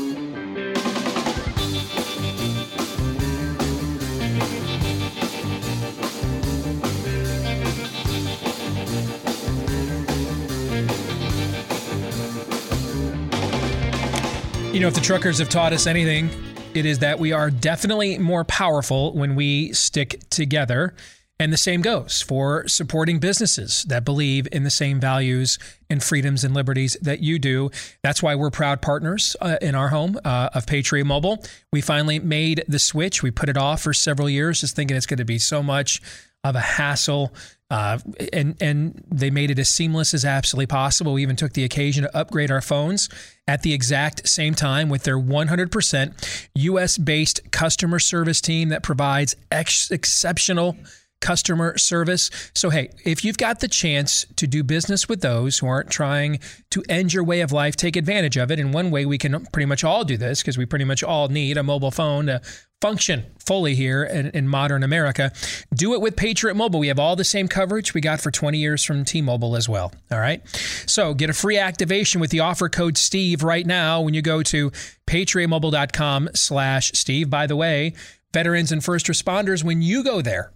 You 14.71 14.79
know, 14.79 14.87
if 14.87 14.93
the 14.93 15.01
truckers 15.01 15.39
have 15.39 15.49
taught 15.49 15.73
us 15.73 15.87
anything, 15.87 16.29
it 16.75 16.85
is 16.85 16.99
that 16.99 17.17
we 17.17 17.31
are 17.31 17.49
definitely 17.49 18.19
more 18.19 18.43
powerful 18.43 19.13
when 19.13 19.35
we 19.35 19.73
stick 19.73 20.21
together. 20.29 20.93
And 21.39 21.51
the 21.51 21.57
same 21.57 21.81
goes 21.81 22.21
for 22.21 22.67
supporting 22.67 23.17
businesses 23.17 23.83
that 23.85 24.05
believe 24.05 24.47
in 24.51 24.63
the 24.63 24.69
same 24.69 24.99
values 24.99 25.57
and 25.89 26.03
freedoms 26.03 26.43
and 26.43 26.53
liberties 26.53 26.95
that 27.01 27.19
you 27.19 27.39
do. 27.39 27.71
That's 28.03 28.21
why 28.21 28.35
we're 28.35 28.51
proud 28.51 28.79
partners 28.79 29.35
uh, 29.41 29.57
in 29.59 29.73
our 29.73 29.87
home 29.87 30.19
uh, 30.23 30.49
of 30.53 30.67
Patriot 30.67 31.05
Mobile. 31.05 31.43
We 31.73 31.81
finally 31.81 32.19
made 32.19 32.63
the 32.67 32.79
switch. 32.79 33.23
We 33.23 33.31
put 33.31 33.49
it 33.49 33.57
off 33.57 33.81
for 33.81 33.93
several 33.93 34.29
years, 34.29 34.61
just 34.61 34.75
thinking 34.75 34.95
it's 34.95 35.07
going 35.07 35.17
to 35.17 35.25
be 35.25 35.39
so 35.39 35.63
much 35.63 35.99
of 36.43 36.55
a 36.55 36.61
hassle. 36.61 37.33
Uh, 37.71 37.99
and 38.33 38.55
and 38.61 39.03
they 39.11 39.29
made 39.29 39.51
it 39.51 39.59
as 39.59 39.69
seamless 39.69 40.13
as 40.13 40.25
absolutely 40.25 40.65
possible. 40.67 41.13
We 41.13 41.21
even 41.21 41.35
took 41.35 41.53
the 41.53 41.63
occasion 41.63 42.03
to 42.03 42.17
upgrade 42.17 42.49
our 42.49 42.61
phones 42.61 43.09
at 43.49 43.63
the 43.63 43.73
exact 43.73 44.29
same 44.29 44.53
time 44.53 44.89
with 44.89 45.01
their 45.05 45.17
100% 45.17 46.39
U.S. 46.53 46.99
based 46.99 47.51
customer 47.51 47.97
service 47.97 48.41
team 48.41 48.69
that 48.69 48.83
provides 48.83 49.35
ex- 49.49 49.89
exceptional 49.89 50.77
customer 51.19 51.75
service. 51.75 52.29
So, 52.53 52.69
hey, 52.69 52.91
if 53.05 53.25
you've 53.25 53.39
got 53.39 53.59
the 53.59 53.67
chance 53.67 54.27
to 54.35 54.45
do 54.45 54.63
business 54.63 55.09
with 55.09 55.21
those 55.21 55.57
who 55.57 55.65
aren't 55.65 55.89
trying 55.89 56.39
to 56.69 56.83
end 56.87 57.11
your 57.11 57.23
way 57.23 57.41
of 57.41 57.51
life, 57.51 57.75
take 57.75 57.95
advantage 57.95 58.37
of 58.37 58.51
it. 58.51 58.59
And 58.59 58.71
one 58.71 58.91
way 58.91 59.07
we 59.07 59.17
can 59.17 59.43
pretty 59.47 59.65
much 59.65 59.83
all 59.83 60.03
do 60.03 60.15
this, 60.15 60.43
because 60.43 60.55
we 60.55 60.67
pretty 60.67 60.85
much 60.85 61.03
all 61.03 61.27
need 61.27 61.57
a 61.57 61.63
mobile 61.63 61.91
phone 61.91 62.27
to 62.27 62.41
function 62.81 63.25
fully 63.45 63.75
here 63.75 64.03
in, 64.03 64.27
in, 64.27 64.47
modern 64.47 64.83
America. 64.83 65.31
Do 65.73 65.93
it 65.93 66.01
with 66.01 66.15
Patriot 66.15 66.55
Mobile. 66.55 66.79
We 66.79 66.87
have 66.87 66.99
all 66.99 67.15
the 67.15 67.23
same 67.23 67.47
coverage 67.47 67.93
we 67.93 68.01
got 68.01 68.21
for 68.21 68.31
20 68.31 68.57
years 68.57 68.83
from 68.83 69.03
T-Mobile 69.03 69.55
as 69.55 69.67
well. 69.67 69.91
All 70.11 70.19
right. 70.19 70.47
So 70.85 71.13
get 71.13 71.29
a 71.29 71.33
free 71.33 71.57
activation 71.57 72.21
with 72.21 72.29
the 72.29 72.41
offer 72.41 72.69
code 72.69 72.97
Steve 72.97 73.43
right 73.43 73.65
now 73.65 74.01
when 74.01 74.13
you 74.13 74.21
go 74.21 74.43
to 74.43 74.71
patriotmobile.com 75.07 76.29
slash 76.35 76.91
Steve. 76.93 77.29
By 77.29 77.47
the 77.47 77.55
way, 77.55 77.93
veterans 78.33 78.71
and 78.71 78.83
first 78.83 79.07
responders, 79.07 79.63
when 79.63 79.81
you 79.81 80.03
go 80.03 80.21
there, 80.21 80.53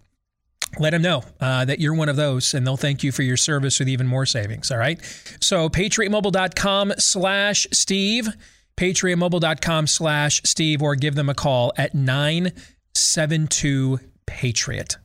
let 0.80 0.92
them 0.92 1.02
know 1.02 1.24
uh, 1.40 1.66
that 1.66 1.80
you're 1.80 1.94
one 1.94 2.10
of 2.10 2.16
those 2.16 2.54
and 2.54 2.66
they'll 2.66 2.78
thank 2.78 3.04
you 3.04 3.12
for 3.12 3.24
your 3.24 3.38
service 3.38 3.80
with 3.80 3.90
even 3.90 4.08
more 4.08 4.26
savings. 4.26 4.72
All 4.72 4.78
right. 4.78 5.00
So 5.40 5.70
patriotmobile.com 5.70 6.94
slash 6.98 7.68
Steve 7.72 8.30
patriotmobile.com 8.78 9.88
slash 9.88 10.42
Steve 10.46 10.82
or 10.82 10.96
give 10.96 11.16
them 11.16 11.30
a 11.30 11.36
call 11.36 11.74
at 11.78 11.94
972 11.94 14.00
Patriot. 14.26 14.98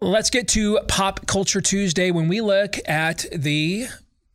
Let's 0.00 0.30
get 0.30 0.48
to 0.48 0.80
Pop 0.88 1.26
Culture 1.26 1.60
Tuesday 1.60 2.10
when 2.10 2.28
we 2.28 2.40
look 2.40 2.76
at 2.88 3.26
the 3.34 3.88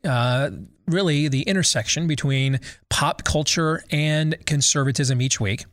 uh, 0.04 0.50
really 0.88 1.30
the 1.30 1.44
intersection 1.44 2.08
between 2.08 2.60
pop 2.90 3.24
culture 3.24 3.84
and 3.90 4.36
conservatism 4.46 5.22
each 5.22 5.40
week. 5.40 5.64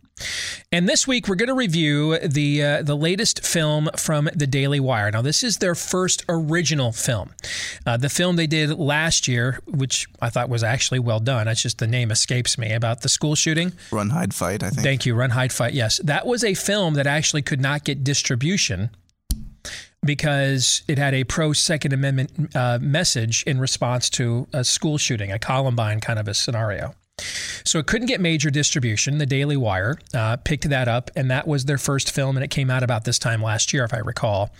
And 0.73 0.89
this 0.89 1.07
week 1.07 1.29
we're 1.29 1.37
going 1.37 1.49
to 1.49 1.55
review 1.55 2.19
the 2.19 2.63
uh, 2.63 2.83
the 2.83 2.97
latest 2.97 3.45
film 3.45 3.89
from 3.97 4.29
the 4.35 4.47
Daily 4.47 4.81
Wire. 4.81 5.11
Now 5.11 5.23
this 5.23 5.43
is 5.43 5.59
their 5.59 5.75
first 5.75 6.25
original 6.29 6.93
film. 6.93 7.31
Uh, 7.87 7.97
the 7.97 8.09
film 8.09 8.37
they 8.37 8.47
did 8.47 8.79
last 8.79 9.29
year, 9.29 9.61
which 9.67 10.07
I 10.21 10.31
thought 10.31 10.49
was 10.49 10.63
actually 10.63 11.01
well 11.01 11.21
done. 11.21 11.49
It's 11.49 11.63
just 11.63 11.79
the 11.79 11.87
name 11.87 12.11
escapes 12.11 12.59
me 12.59 12.73
about 12.73 13.03
the 13.03 13.09
school 13.09 13.35
shooting. 13.35 13.73
Run 13.91 14.11
Hide 14.11 14.35
Fight. 14.35 14.63
I 14.63 14.71
think. 14.71 14.83
Thank 14.83 15.07
you. 15.07 15.15
Run 15.15 15.31
Hide 15.31 15.53
Fight. 15.53 15.75
Yes, 15.75 15.99
that 16.05 16.27
was 16.27 16.45
a 16.45 16.55
film 16.55 16.95
that 16.95 17.07
actually 17.07 17.43
could 17.43 17.61
not 17.61 17.85
get 17.85 18.05
distribution 18.05 18.91
because 20.05 20.83
it 20.89 20.99
had 20.99 21.15
a 21.15 21.25
pro 21.25 21.53
Second 21.53 21.93
Amendment 21.93 22.55
uh, 22.57 22.79
message 22.81 23.43
in 23.45 23.61
response 23.61 24.09
to 24.11 24.47
a 24.53 24.65
school 24.65 24.99
shooting, 24.99 25.31
a 25.31 25.39
Columbine 25.39 26.01
kind 26.01 26.19
of 26.19 26.29
a 26.29 26.35
scenario. 26.35 26.95
So 27.65 27.79
it 27.79 27.87
couldn't 27.87 28.07
get 28.07 28.21
major 28.21 28.51
distribution. 28.51 29.19
The 29.19 29.27
Daily 29.27 29.57
Wire 29.57 29.99
uh, 30.15 30.37
picked 30.37 30.69
that 30.69 30.89
up, 30.89 31.11
and 31.17 31.31
that 31.31 31.47
was 31.47 31.65
their 31.65 31.79
first 31.79 32.11
film, 32.13 32.37
and 32.37 32.45
it 32.45 32.51
came 32.51 32.71
out 32.71 32.83
about 32.83 33.05
this 33.05 33.19
time 33.19 33.43
last 33.43 33.73
year, 33.73 33.85
if 33.85 33.95
I 33.95 33.99
recall. 33.99 34.51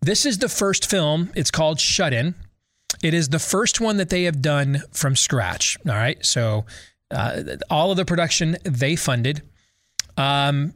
This 0.00 0.26
is 0.26 0.38
the 0.38 0.48
first 0.48 0.88
film. 0.88 1.30
It's 1.34 1.50
called 1.50 1.80
Shut 1.80 2.12
In. 2.12 2.34
It 3.02 3.14
is 3.14 3.28
the 3.28 3.38
first 3.38 3.80
one 3.80 3.96
that 3.96 4.10
they 4.10 4.24
have 4.24 4.42
done 4.42 4.82
from 4.92 5.16
scratch. 5.16 5.78
All 5.86 5.94
right. 5.94 6.24
So 6.24 6.66
uh, 7.10 7.42
all 7.70 7.90
of 7.90 7.96
the 7.96 8.04
production 8.04 8.56
they 8.64 8.96
funded. 8.96 9.42
Um, 10.16 10.74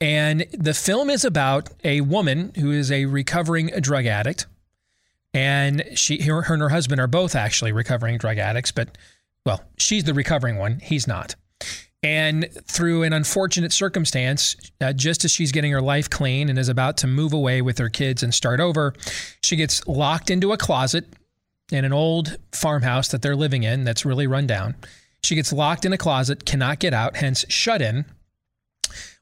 and 0.00 0.46
the 0.52 0.74
film 0.74 1.10
is 1.10 1.24
about 1.24 1.70
a 1.82 2.00
woman 2.02 2.52
who 2.58 2.70
is 2.70 2.92
a 2.92 3.06
recovering 3.06 3.68
drug 3.80 4.06
addict. 4.06 4.46
And 5.32 5.84
she, 5.94 6.22
her, 6.22 6.42
her 6.42 6.54
and 6.54 6.62
her 6.62 6.68
husband 6.68 7.00
are 7.00 7.06
both 7.06 7.34
actually 7.34 7.72
recovering 7.72 8.18
drug 8.18 8.38
addicts, 8.38 8.70
but 8.70 8.96
well, 9.44 9.62
she's 9.76 10.04
the 10.04 10.14
recovering 10.14 10.56
one, 10.56 10.80
he's 10.80 11.06
not. 11.06 11.34
And 12.02 12.48
through 12.66 13.02
an 13.02 13.14
unfortunate 13.14 13.72
circumstance, 13.72 14.56
uh, 14.82 14.92
just 14.92 15.24
as 15.24 15.30
she's 15.30 15.52
getting 15.52 15.72
her 15.72 15.80
life 15.80 16.10
clean 16.10 16.50
and 16.50 16.58
is 16.58 16.68
about 16.68 16.98
to 16.98 17.06
move 17.06 17.32
away 17.32 17.62
with 17.62 17.78
her 17.78 17.88
kids 17.88 18.22
and 18.22 18.34
start 18.34 18.60
over, 18.60 18.92
she 19.42 19.56
gets 19.56 19.86
locked 19.86 20.28
into 20.28 20.52
a 20.52 20.58
closet 20.58 21.06
in 21.72 21.84
an 21.86 21.94
old 21.94 22.36
farmhouse 22.52 23.08
that 23.08 23.22
they're 23.22 23.34
living 23.34 23.62
in 23.62 23.84
that's 23.84 24.04
really 24.04 24.26
run 24.26 24.46
down. 24.46 24.74
She 25.22 25.34
gets 25.34 25.50
locked 25.50 25.86
in 25.86 25.94
a 25.94 25.98
closet, 25.98 26.44
cannot 26.44 26.78
get 26.78 26.92
out, 26.92 27.16
hence 27.16 27.46
shut 27.48 27.80
in. 27.80 28.04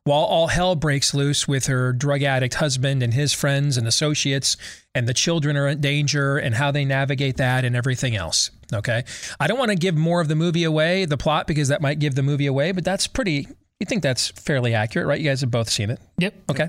While 0.05 0.23
all 0.25 0.49
hell 0.49 0.75
breaks 0.75 1.15
loose 1.15 1.47
with 1.47 1.67
her 1.67 1.93
drug 1.93 2.23
addict 2.25 2.55
husband 2.55 3.05
and 3.05 3.15
his 3.15 3.33
friends 3.33 3.77
and 3.77 3.87
associates, 3.87 4.57
and 4.97 5.07
the 5.09 5.15
children 5.15 5.57
are 5.57 5.69
in 5.69 5.81
danger 5.81 6.39
and 6.39 6.57
how 6.57 6.73
they 6.73 6.85
navigate 6.85 7.37
that 7.37 7.65
and 7.65 7.77
everything 7.77 8.17
else. 8.17 8.51
Okay. 8.73 9.05
I 9.39 9.47
don't 9.47 9.59
want 9.59 9.71
to 9.71 9.77
give 9.77 9.95
more 9.97 10.21
of 10.21 10.27
the 10.27 10.35
movie 10.35 10.65
away, 10.65 11.05
the 11.05 11.17
plot, 11.17 11.47
because 11.47 11.69
that 11.69 11.81
might 11.81 12.01
give 12.01 12.17
the 12.17 12.23
movie 12.23 12.47
away, 12.47 12.73
but 12.73 12.85
that's 12.85 13.07
pretty, 13.07 13.47
you 13.79 13.87
think 13.87 14.03
that's 14.03 14.31
fairly 14.31 14.75
accurate, 14.75 15.07
right? 15.07 15.21
You 15.21 15.29
guys 15.31 15.41
have 15.43 15.53
both 15.53 15.69
seen 15.71 15.89
it. 15.91 16.01
Yep. 16.19 16.35
Okay. 16.51 16.69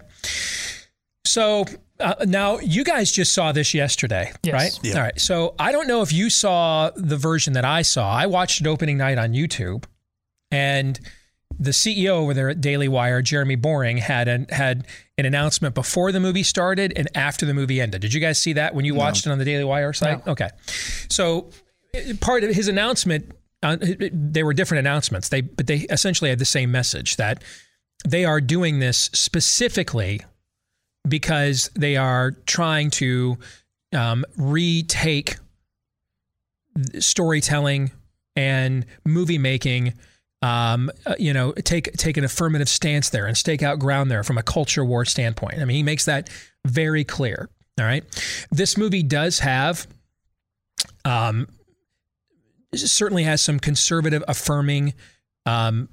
So 1.25 1.65
uh, 1.99 2.15
now 2.27 2.59
you 2.59 2.83
guys 2.83 3.11
just 3.11 3.33
saw 3.33 3.51
this 3.51 3.73
yesterday, 3.73 4.31
Yes. 4.43 4.53
right? 4.53 4.79
Yeah. 4.83 4.95
All 4.95 5.01
right. 5.01 5.19
So 5.19 5.55
I 5.57 5.71
don't 5.71 5.87
know 5.87 6.01
if 6.03 6.13
you 6.13 6.29
saw 6.29 6.91
the 6.95 7.17
version 7.17 7.53
that 7.53 7.65
I 7.65 7.81
saw. 7.81 8.13
I 8.13 8.27
watched 8.27 8.61
it 8.61 8.67
opening 8.67 8.97
night 8.97 9.17
on 9.17 9.31
YouTube, 9.33 9.85
and 10.51 10.99
the 11.59 11.71
CEO 11.71 12.09
over 12.09 12.33
there 12.33 12.49
at 12.49 12.61
Daily 12.61 12.87
Wire, 12.87 13.21
Jeremy 13.21 13.55
Boring, 13.55 13.97
had 13.97 14.27
an 14.27 14.47
had 14.49 14.87
an 15.17 15.25
announcement 15.25 15.75
before 15.75 16.11
the 16.11 16.19
movie 16.19 16.43
started 16.43 16.93
and 16.95 17.07
after 17.15 17.45
the 17.45 17.53
movie 17.53 17.79
ended. 17.81 18.01
Did 18.01 18.13
you 18.13 18.19
guys 18.19 18.39
see 18.39 18.53
that 18.53 18.75
when 18.75 18.85
you 18.85 18.95
watched 18.95 19.25
it 19.25 19.31
on 19.31 19.37
the 19.39 19.45
Daily 19.45 19.63
Wire 19.63 19.93
site? 19.93 20.25
Okay. 20.27 20.49
So 21.09 21.49
part 22.19 22.43
of 22.43 22.55
his 22.55 22.67
announcement, 22.67 23.31
uh, 23.61 23.77
they 24.11 24.43
were 24.43 24.53
different 24.53 24.79
announcements. 24.79 25.29
They 25.29 25.41
but 25.41 25.67
they 25.67 25.79
essentially 25.89 26.29
had 26.29 26.39
the 26.39 26.45
same 26.45 26.71
message 26.71 27.17
that 27.17 27.43
they 28.05 28.25
are 28.25 28.41
doing 28.41 28.79
this 28.79 29.09
specifically 29.13 30.21
because 31.07 31.69
they 31.75 31.97
are 31.97 32.31
trying 32.45 32.89
to 32.89 33.37
um, 33.93 34.25
retake 34.37 35.37
storytelling 36.99 37.91
and 38.35 38.85
movie 39.05 39.37
making. 39.37 39.93
Um, 40.43 40.91
uh, 41.05 41.15
you 41.17 41.31
know, 41.31 41.53
take 41.53 41.93
take 41.93 42.17
an 42.17 42.25
affirmative 42.25 42.67
stance 42.67 43.09
there 43.09 43.27
and 43.27 43.37
stake 43.37 43.63
out 43.63 43.79
ground 43.79 44.11
there 44.11 44.25
from 44.25 44.37
a 44.37 44.43
culture 44.43 44.83
war 44.83 45.05
standpoint. 45.05 45.59
I 45.59 45.65
mean, 45.65 45.77
he 45.77 45.83
makes 45.83 46.03
that 46.03 46.29
very 46.67 47.05
clear. 47.05 47.49
All 47.79 47.85
right, 47.85 48.03
this 48.51 48.77
movie 48.77 49.03
does 49.03 49.39
have, 49.39 49.87
um, 51.05 51.47
certainly 52.75 53.23
has 53.23 53.41
some 53.41 53.57
conservative 53.57 54.21
affirming 54.27 54.93
um, 55.45 55.87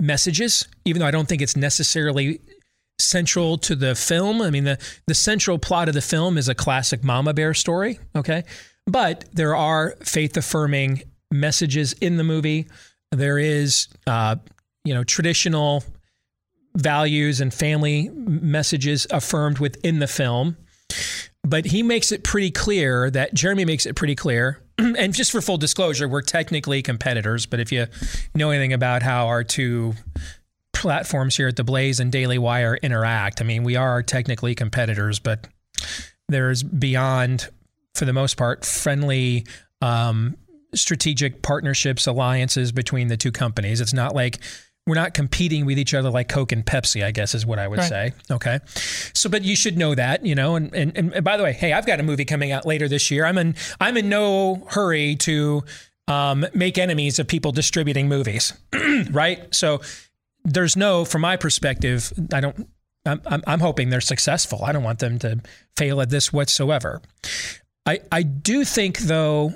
messages, 0.00 0.66
even 0.84 0.98
though 0.98 1.06
I 1.06 1.12
don't 1.12 1.28
think 1.28 1.40
it's 1.40 1.56
necessarily 1.56 2.40
central 2.98 3.56
to 3.58 3.76
the 3.76 3.94
film. 3.94 4.42
I 4.42 4.50
mean, 4.50 4.64
the 4.64 4.78
the 5.06 5.14
central 5.14 5.60
plot 5.60 5.88
of 5.88 5.94
the 5.94 6.02
film 6.02 6.38
is 6.38 6.48
a 6.48 6.56
classic 6.56 7.04
mama 7.04 7.32
bear 7.32 7.54
story, 7.54 8.00
okay? 8.16 8.42
But 8.84 9.26
there 9.32 9.54
are 9.54 9.94
faith 10.02 10.36
affirming 10.36 11.02
messages 11.30 11.92
in 11.94 12.16
the 12.16 12.24
movie. 12.24 12.66
There 13.14 13.38
is 13.38 13.88
uh, 14.06 14.36
you 14.84 14.94
know, 14.94 15.04
traditional 15.04 15.82
values 16.76 17.40
and 17.40 17.52
family 17.52 18.10
messages 18.10 19.06
affirmed 19.10 19.58
within 19.58 19.98
the 19.98 20.06
film. 20.06 20.56
But 21.42 21.66
he 21.66 21.82
makes 21.82 22.10
it 22.12 22.24
pretty 22.24 22.50
clear 22.50 23.10
that 23.10 23.34
Jeremy 23.34 23.64
makes 23.64 23.86
it 23.86 23.94
pretty 23.94 24.14
clear. 24.14 24.62
and 24.78 25.12
just 25.12 25.30
for 25.30 25.40
full 25.40 25.58
disclosure, 25.58 26.08
we're 26.08 26.22
technically 26.22 26.82
competitors, 26.82 27.46
but 27.46 27.60
if 27.60 27.70
you 27.70 27.86
know 28.34 28.50
anything 28.50 28.72
about 28.72 29.02
how 29.02 29.26
our 29.26 29.44
two 29.44 29.94
platforms 30.72 31.36
here 31.36 31.48
at 31.48 31.56
the 31.56 31.64
Blaze 31.64 32.00
and 32.00 32.10
Daily 32.10 32.38
Wire 32.38 32.76
interact. 32.82 33.40
I 33.40 33.44
mean, 33.44 33.62
we 33.62 33.76
are 33.76 34.02
technically 34.02 34.54
competitors, 34.54 35.18
but 35.18 35.46
there's 36.28 36.62
beyond, 36.62 37.48
for 37.94 38.04
the 38.04 38.12
most 38.12 38.36
part, 38.36 38.64
friendly 38.64 39.46
um, 39.80 40.36
strategic 40.74 41.42
partnerships, 41.42 42.06
alliances 42.06 42.72
between 42.72 43.08
the 43.08 43.16
two 43.16 43.32
companies. 43.32 43.80
It's 43.80 43.92
not 43.92 44.14
like 44.14 44.38
we're 44.86 44.94
not 44.94 45.14
competing 45.14 45.64
with 45.64 45.78
each 45.78 45.94
other 45.94 46.10
like 46.10 46.28
Coke 46.28 46.52
and 46.52 46.64
Pepsi, 46.64 47.02
I 47.02 47.10
guess 47.10 47.34
is 47.34 47.46
what 47.46 47.58
I 47.58 47.66
would 47.66 47.78
Right. 47.78 47.88
say. 47.88 48.12
Okay. 48.30 48.58
So, 49.14 49.30
but 49.30 49.42
you 49.42 49.56
should 49.56 49.78
know 49.78 49.94
that, 49.94 50.26
you 50.26 50.34
know, 50.34 50.56
and, 50.56 50.74
and, 50.74 50.94
and 51.14 51.24
by 51.24 51.38
the 51.38 51.42
way, 51.42 51.52
hey, 51.54 51.72
I've 51.72 51.86
got 51.86 52.00
a 52.00 52.02
movie 52.02 52.26
coming 52.26 52.52
out 52.52 52.66
later 52.66 52.86
this 52.86 53.10
year. 53.10 53.24
I'm 53.24 53.38
in, 53.38 53.54
I'm 53.80 53.96
in 53.96 54.10
no 54.10 54.66
hurry 54.70 55.16
to 55.20 55.64
um, 56.06 56.44
make 56.54 56.76
enemies 56.76 57.18
of 57.18 57.26
people 57.26 57.50
distributing 57.50 58.08
movies. 58.08 58.52
right. 59.10 59.54
So 59.54 59.80
there's 60.44 60.76
no, 60.76 61.06
from 61.06 61.22
my 61.22 61.38
perspective, 61.38 62.12
I 62.30 62.40
don't, 62.42 62.68
I'm, 63.06 63.22
I'm, 63.24 63.42
I'm 63.46 63.60
hoping 63.60 63.88
they're 63.88 64.02
successful. 64.02 64.64
I 64.64 64.72
don't 64.72 64.82
want 64.82 64.98
them 64.98 65.18
to 65.20 65.40
fail 65.78 66.02
at 66.02 66.10
this 66.10 66.30
whatsoever. 66.30 67.00
I, 67.86 68.00
I 68.12 68.22
do 68.22 68.64
think 68.64 68.98
though 68.98 69.54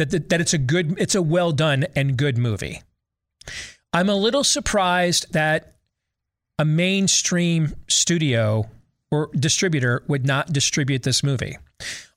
that, 0.00 0.10
that, 0.10 0.28
that 0.30 0.40
it's 0.40 0.54
a 0.54 0.58
good, 0.58 0.98
it's 0.98 1.14
a 1.14 1.22
well 1.22 1.52
done 1.52 1.86
and 1.94 2.16
good 2.16 2.38
movie. 2.38 2.82
I'm 3.92 4.08
a 4.08 4.14
little 4.14 4.44
surprised 4.44 5.32
that 5.32 5.74
a 6.58 6.64
mainstream 6.64 7.74
studio 7.88 8.68
or 9.10 9.30
distributor 9.34 10.02
would 10.08 10.24
not 10.24 10.52
distribute 10.52 11.02
this 11.02 11.22
movie. 11.22 11.58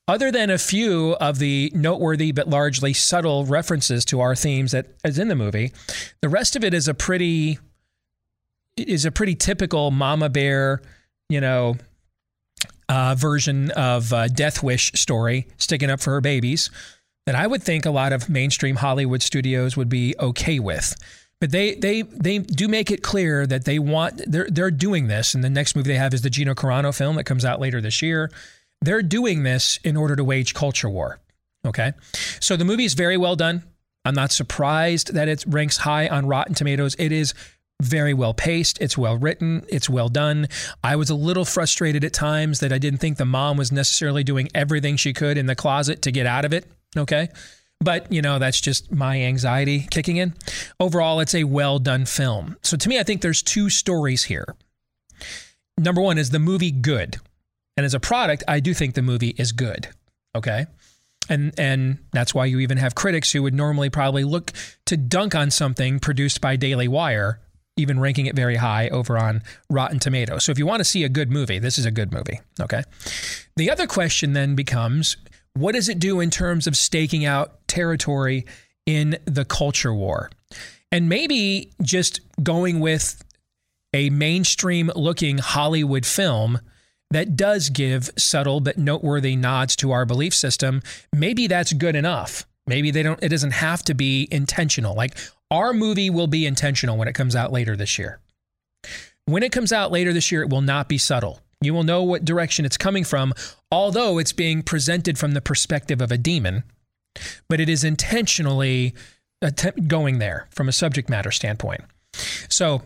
Other 0.08 0.32
than 0.32 0.50
a 0.50 0.58
few 0.58 1.14
of 1.14 1.40
the 1.40 1.72
noteworthy 1.74 2.32
but 2.32 2.50
largely 2.50 2.94
subtle 2.94 3.46
references 3.46 4.06
to 4.06 4.20
our 4.22 4.36
themes 4.36 4.72
that 4.72 4.88
is 5.04 5.20
in 5.20 5.28
the 5.28 5.36
movie, 5.36 5.72
the 6.22 6.30
rest 6.30 6.56
of 6.56 6.64
it 6.64 6.74
is 6.74 6.88
a 6.88 6.94
pretty 6.94 7.60
is 8.76 9.06
a 9.06 9.12
pretty 9.12 9.36
typical 9.36 9.92
mama 9.92 10.30
bear, 10.30 10.82
you 11.30 11.40
know, 11.40 11.76
uh, 12.90 13.16
version 13.18 13.72
of 13.72 14.12
uh, 14.12 14.28
Death 14.28 14.64
Wish 14.64 14.92
story, 14.94 15.48
sticking 15.58 15.90
up 15.90 16.02
for 16.02 16.12
her 16.12 16.22
babies, 16.22 16.70
that 17.26 17.36
I 17.36 17.48
would 17.48 17.64
think 17.64 17.86
a 17.86 17.92
lot 17.92 18.14
of 18.14 18.30
mainstream 18.30 18.76
Hollywood 18.76 19.22
studios 19.22 19.78
would 19.78 19.90
be 19.90 20.16
okay 20.20 20.60
with. 20.60 20.96
But 21.40 21.52
they 21.52 21.76
they 21.76 22.04
they 22.04 22.40
do 22.40 22.68
make 22.68 22.90
it 22.90 23.04
clear 23.04 23.46
that 23.46 23.66
they 23.66 23.78
want 23.78 24.22
they're 24.28 24.48
they're 24.50 24.72
doing 24.72 25.08
this, 25.08 25.34
and 25.36 25.44
the 25.44 25.50
next 25.50 25.76
movie 25.76 25.92
they 25.92 25.98
have 25.98 26.14
is 26.14 26.22
the 26.22 26.30
Gina 26.30 26.56
Carano 26.56 26.96
film 26.96 27.18
that 27.18 27.26
comes 27.26 27.44
out 27.44 27.60
later 27.60 27.82
this 27.82 28.02
year. 28.02 28.32
They're 28.82 29.02
doing 29.02 29.44
this 29.44 29.78
in 29.84 29.98
order 29.98 30.16
to 30.16 30.24
wage 30.24 30.54
culture 30.54 30.90
war. 30.90 31.20
Okay, 31.66 31.94
so 32.40 32.56
the 32.56 32.66
movie 32.66 32.86
is 32.86 32.94
very 32.94 33.18
well 33.18 33.36
done. 33.36 33.64
I'm 34.06 34.16
not 34.16 34.32
surprised 34.32 35.14
that 35.14 35.28
it 35.28 35.44
ranks 35.48 35.78
high 35.78 36.08
on 36.08 36.28
Rotten 36.28 36.56
Tomatoes. 36.56 36.96
It 37.00 37.12
is 37.12 37.34
very 37.82 38.14
well 38.14 38.34
paced. 38.34 38.82
It's 38.82 38.98
well 38.98 39.18
written. 39.18 39.66
It's 39.70 39.90
well 39.90 40.10
done. 40.10 40.48
I 40.84 40.96
was 40.96 41.10
a 41.10 41.16
little 41.16 41.46
frustrated 41.46 42.04
at 42.04 42.14
times 42.14 42.60
that 42.60 42.72
I 42.72 42.78
didn't 42.78 43.00
think 43.00 43.18
the 43.18 43.26
mom 43.26 43.58
was 43.58 43.72
necessarily 43.72 44.24
doing 44.24 44.50
everything 44.56 44.96
she 44.96 45.14
could 45.14 45.38
in 45.38 45.46
the 45.46 45.56
closet 45.56 46.02
to 46.04 46.12
get 46.12 46.26
out 46.26 46.46
of 46.46 46.54
it. 46.54 46.66
Okay. 46.96 47.30
But, 47.80 48.12
you 48.12 48.22
know, 48.22 48.40
that's 48.40 48.62
just 48.62 48.92
my 48.92 49.22
anxiety 49.22 49.88
kicking 49.92 50.18
in. 50.18 50.34
Overall, 50.80 51.20
it's 51.20 51.36
a 51.36 51.44
well 51.44 51.80
done 51.80 52.06
film. 52.06 52.58
So 52.62 52.78
to 52.78 52.90
me, 52.90 53.00
I 53.00 53.04
think 53.04 53.22
there's 53.22 53.42
two 53.42 53.70
stories 53.70 54.24
here. 54.24 54.56
Number 55.78 56.02
one, 56.02 56.18
is 56.18 56.30
the 56.30 56.40
movie 56.40 56.72
good? 56.72 57.18
And 57.76 57.86
as 57.86 57.94
a 57.94 58.00
product, 58.00 58.44
I 58.48 58.60
do 58.60 58.74
think 58.74 58.94
the 58.94 59.02
movie 59.02 59.36
is 59.38 59.52
good. 59.52 59.90
Okay. 60.36 60.68
And 61.30 61.58
and 61.58 62.00
that's 62.12 62.36
why 62.36 62.46
you 62.46 62.60
even 62.60 62.78
have 62.78 62.96
critics 62.96 63.32
who 63.32 63.44
would 63.44 63.54
normally 63.54 63.90
probably 63.90 64.24
look 64.24 64.52
to 64.86 64.98
dunk 64.98 65.36
on 65.36 65.52
something 65.52 66.00
produced 66.00 66.42
by 66.42 66.56
Daily 66.58 66.88
Wire, 66.88 67.40
even 67.78 68.00
ranking 68.00 68.26
it 68.26 68.36
very 68.36 68.58
high 68.58 68.90
over 68.90 69.18
on 69.18 69.42
Rotten 69.70 70.00
Tomatoes. 70.00 70.44
So 70.44 70.52
if 70.52 70.60
you 70.60 70.66
want 70.66 70.82
to 70.82 70.86
see 70.86 71.04
a 71.04 71.10
good 71.10 71.32
movie, 71.32 71.60
this 71.60 71.78
is 71.78 71.86
a 71.86 71.92
good 71.92 72.12
movie. 72.12 72.42
Okay. 72.60 72.84
The 73.56 73.72
other 73.72 73.88
question 73.88 74.34
then 74.34 74.56
becomes 74.56 75.18
what 75.54 75.74
does 75.74 75.90
it 75.90 76.00
do 76.00 76.20
in 76.20 76.30
terms 76.30 76.68
of 76.68 76.76
staking 76.76 77.26
out 77.26 77.68
territory 77.68 78.46
in 78.86 79.18
the 79.26 79.46
culture 79.46 79.94
war? 79.94 80.30
And 80.92 81.10
maybe 81.10 81.72
just 81.82 82.22
going 82.42 82.80
with 82.80 83.24
a 83.94 84.10
mainstream 84.10 84.92
looking 84.96 85.38
Hollywood 85.38 86.06
film 86.06 86.60
that 87.12 87.36
does 87.36 87.70
give 87.70 88.10
subtle 88.18 88.60
but 88.60 88.78
noteworthy 88.78 89.36
nods 89.36 89.76
to 89.78 89.92
our 89.92 90.06
belief 90.06 90.34
system, 90.34 90.82
maybe 91.14 91.48
that's 91.48 91.74
good 91.74 91.96
enough. 91.96 92.46
Maybe 92.66 92.92
they 92.92 93.04
don't 93.04 93.22
it 93.22 93.30
doesn't 93.30 93.52
have 93.52 93.84
to 93.84 93.94
be 93.94 94.28
intentional. 94.32 94.96
Like 94.96 95.18
our 95.52 95.74
movie 95.74 96.10
will 96.10 96.28
be 96.28 96.46
intentional 96.46 96.98
when 96.98 97.08
it 97.08 97.14
comes 97.14 97.36
out 97.36 97.52
later 97.52 97.76
this 97.76 98.00
year. 98.00 98.20
When 99.26 99.44
it 99.44 99.52
comes 99.52 99.72
out 99.72 99.92
later 99.92 100.12
this 100.12 100.32
year, 100.32 100.42
it 100.42 100.50
will 100.50 100.62
not 100.62 100.90
be 100.90 100.98
subtle. 100.98 101.40
You 101.64 101.74
will 101.74 101.84
know 101.84 102.04
what 102.04 102.26
direction 102.26 102.66
it's 102.66 102.78
coming 102.78 103.04
from, 103.04 103.34
although 103.72 104.18
it's 104.18 104.34
being 104.34 104.64
presented 104.64 105.18
from 105.18 105.34
the 105.34 105.42
perspective 105.42 106.02
of 106.02 106.12
a 106.12 106.18
demon, 106.18 106.64
but 107.50 107.60
it 107.60 107.70
is 107.70 107.84
intentionally 107.84 108.94
going 109.88 110.20
there 110.20 110.48
from 110.52 110.70
a 110.70 110.72
subject 110.72 111.10
matter 111.10 111.32
standpoint. 111.32 111.82
So 112.50 112.82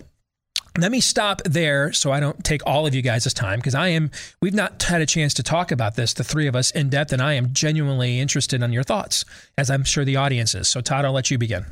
let 0.77 0.91
me 0.91 1.01
stop 1.01 1.41
there 1.43 1.91
so 1.91 2.11
I 2.11 2.19
don't 2.19 2.43
take 2.43 2.61
all 2.65 2.85
of 2.85 2.93
you 2.93 3.01
guys' 3.01 3.33
time 3.33 3.59
because 3.59 3.75
I 3.75 3.89
am, 3.89 4.11
we've 4.41 4.53
not 4.53 4.81
had 4.83 5.01
a 5.01 5.05
chance 5.05 5.33
to 5.35 5.43
talk 5.43 5.71
about 5.71 5.95
this, 5.95 6.13
the 6.13 6.23
three 6.23 6.47
of 6.47 6.55
us 6.55 6.71
in 6.71 6.89
depth, 6.89 7.11
and 7.11 7.21
I 7.21 7.33
am 7.33 7.53
genuinely 7.53 8.19
interested 8.19 8.61
in 8.61 8.71
your 8.71 8.83
thoughts, 8.83 9.25
as 9.57 9.69
I'm 9.69 9.83
sure 9.83 10.05
the 10.05 10.15
audience 10.15 10.53
is. 10.53 10.67
So, 10.67 10.81
Todd, 10.81 11.05
I'll 11.05 11.13
let 11.13 11.31
you 11.31 11.37
begin. 11.37 11.65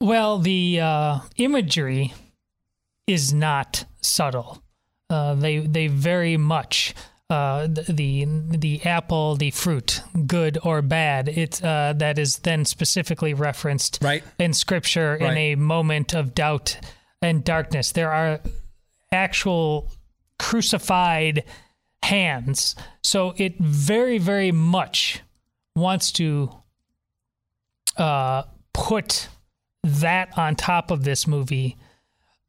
Well, 0.00 0.38
the 0.38 0.80
uh, 0.80 1.20
imagery 1.36 2.14
is 3.06 3.32
not 3.32 3.84
subtle. 4.00 4.62
Uh, 5.10 5.34
they 5.34 5.58
they 5.58 5.86
very 5.86 6.36
much 6.36 6.94
uh, 7.30 7.66
the 7.66 8.26
the 8.26 8.84
apple, 8.84 9.36
the 9.36 9.50
fruit, 9.50 10.02
good 10.26 10.58
or 10.62 10.82
bad. 10.82 11.28
It 11.28 11.62
uh, 11.62 11.94
that 11.96 12.18
is 12.18 12.38
then 12.38 12.64
specifically 12.64 13.34
referenced 13.34 13.98
right. 14.02 14.22
in 14.38 14.52
Scripture 14.52 15.18
right. 15.20 15.30
in 15.30 15.38
a 15.38 15.54
moment 15.54 16.14
of 16.14 16.34
doubt 16.34 16.78
and 17.22 17.44
darkness. 17.44 17.92
There 17.92 18.12
are 18.12 18.40
actual 19.12 19.90
crucified 20.38 21.44
hands. 22.02 22.76
So 23.02 23.34
it 23.36 23.58
very, 23.58 24.18
very 24.18 24.52
much 24.52 25.20
wants 25.74 26.12
to 26.12 26.50
uh, 27.96 28.44
put 28.72 29.28
that 29.82 30.36
on 30.38 30.56
top 30.56 30.90
of 30.90 31.04
this 31.04 31.26
movie. 31.26 31.76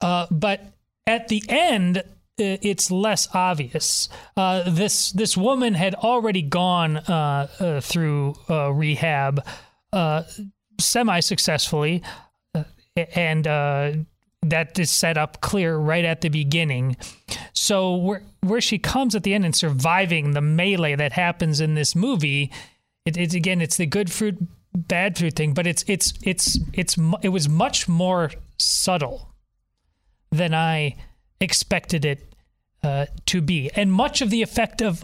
Uh, 0.02 0.28
but 0.32 0.62
at 1.06 1.28
the 1.28 1.44
end, 1.50 2.04
it's 2.40 2.92
less 2.92 3.28
obvious. 3.34 4.10
Uh, 4.36 4.70
this 4.70 5.12
this 5.12 5.36
woman 5.36 5.74
had 5.74 5.96
already 5.96 6.42
gone 6.42 6.98
uh, 6.98 7.48
uh, 7.60 7.82
through 7.82 8.36
uh, 8.50 8.72
rehab 8.72 9.46
uh, 9.94 10.24
semi 10.80 11.20
successfully, 11.20 12.02
uh, 12.56 12.64
and 12.96 13.46
that 14.42 14.80
is 14.80 14.90
set 14.90 15.18
up 15.18 15.42
clear 15.42 15.78
right 15.78 16.06
at 16.06 16.22
the 16.22 16.30
beginning. 16.30 16.96
So 17.54 17.96
where 17.96 18.24
where 18.42 18.62
she 18.62 18.80
comes 18.80 19.16
at 19.16 19.24
the 19.24 19.34
end 19.34 19.46
and 19.46 19.56
surviving 19.56 20.32
the 20.32 20.42
melee 20.42 20.96
that 20.96 21.12
happens 21.14 21.60
in 21.60 21.76
this 21.76 21.96
movie, 21.96 22.52
it, 23.06 23.18
it's 23.18 23.34
again 23.34 23.62
it's 23.62 23.78
the 23.78 23.86
good 23.86 24.12
fruit 24.12 24.38
bad 24.74 25.18
fruit 25.18 25.36
thing, 25.36 25.54
but 25.54 25.68
it's 25.68 25.84
it's 25.88 26.14
it's 26.24 26.60
it's 26.74 26.98
it 27.22 27.30
was 27.30 27.50
much 27.50 27.88
more 27.88 28.32
subtle 28.58 29.34
than 30.32 30.54
I 30.54 30.96
expected 31.42 32.06
it 32.06 32.29
uh, 32.84 33.06
to 33.28 33.42
be, 33.42 33.70
and 33.76 33.92
much 33.92 34.22
of 34.22 34.30
the 34.30 34.42
effect 34.42 34.82
of 34.82 35.04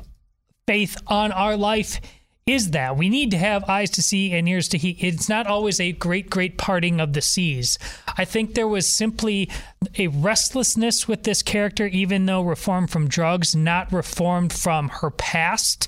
faith 0.68 0.98
on 1.08 1.32
our 1.32 1.56
life 1.56 2.00
is 2.46 2.72
that 2.72 2.96
we 2.96 3.10
need 3.10 3.32
to 3.32 3.38
have 3.38 3.64
eyes 3.68 3.90
to 3.90 4.04
see 4.04 4.32
and 4.32 4.48
ears 4.48 4.68
to 4.68 4.78
hear. 4.78 4.94
It's 5.00 5.28
not 5.28 5.48
always 5.48 5.80
a 5.80 5.94
great, 5.94 6.30
great 6.30 6.60
parting 6.60 7.00
of 7.00 7.14
the 7.14 7.22
seas. 7.22 7.80
I 8.18 8.26
think 8.26 8.54
there 8.54 8.68
was 8.68 8.86
simply 8.86 9.50
a 9.98 10.08
restlessness 10.08 11.08
with 11.08 11.24
this 11.24 11.42
character, 11.42 11.88
even 11.88 12.28
though 12.28 12.44
reformed 12.44 12.92
from 12.92 13.08
drugs, 13.08 13.56
not 13.56 13.92
reformed 13.92 14.54
from 14.54 14.90
her 14.90 15.10
past 15.10 15.88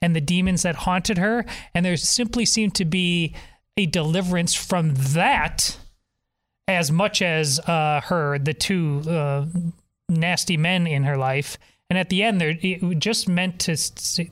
and 0.00 0.16
the 0.16 0.20
demons 0.20 0.62
that 0.62 0.76
haunted 0.76 1.18
her. 1.18 1.44
And 1.74 1.84
there 1.84 1.96
simply 1.98 2.46
seemed 2.46 2.74
to 2.76 2.86
be 2.86 3.34
a 3.76 3.84
deliverance 3.84 4.54
from 4.54 4.94
that 4.94 5.76
as 6.66 6.90
much 6.90 7.20
as 7.20 7.60
uh, 7.60 8.00
her, 8.04 8.38
the 8.38 8.54
two 8.54 9.02
uh, 9.06 9.46
nasty 10.08 10.56
men 10.56 10.86
in 10.86 11.04
her 11.04 11.16
life 11.16 11.58
and 11.90 11.98
at 11.98 12.10
the 12.10 12.22
end, 12.22 12.40
there 12.40 12.54
it 12.60 12.98
just 12.98 13.28
meant 13.28 13.60
to 13.60 13.76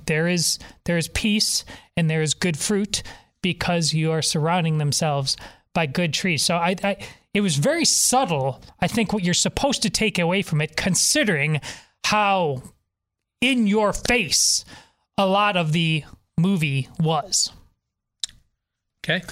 there 0.07 0.29
is 0.29 0.59
there 0.85 0.99
is 0.99 1.09
peace 1.09 1.65
and 1.97 2.11
there 2.11 2.23
is 2.23 2.35
good 2.35 2.59
fruit 2.59 3.03
because 3.41 3.95
you 3.95 4.13
are 4.13 4.23
surrounding 4.23 4.79
themselves 4.79 5.37
by 5.73 5.87
good 5.87 6.13
trees. 6.13 6.43
So 6.43 6.57
I, 6.57 6.77
I 6.83 6.97
it 7.33 7.41
was 7.41 7.57
very 7.57 7.87
subtle. 7.87 8.63
I 8.81 8.89
think 8.89 9.13
what 9.13 9.25
you're 9.25 9.35
supposed 9.35 9.83
to 9.83 9.91
take 9.91 10.19
away 10.19 10.43
from 10.43 10.61
it, 10.61 10.77
considering 10.77 11.61
how 12.05 12.63
in 13.41 13.67
your 13.67 13.93
face 13.95 14.65
a 15.17 15.27
lot 15.27 15.57
of 15.57 15.73
the 15.73 16.05
movie 16.37 16.89
was. 17.01 17.53
Okay. 19.03 19.23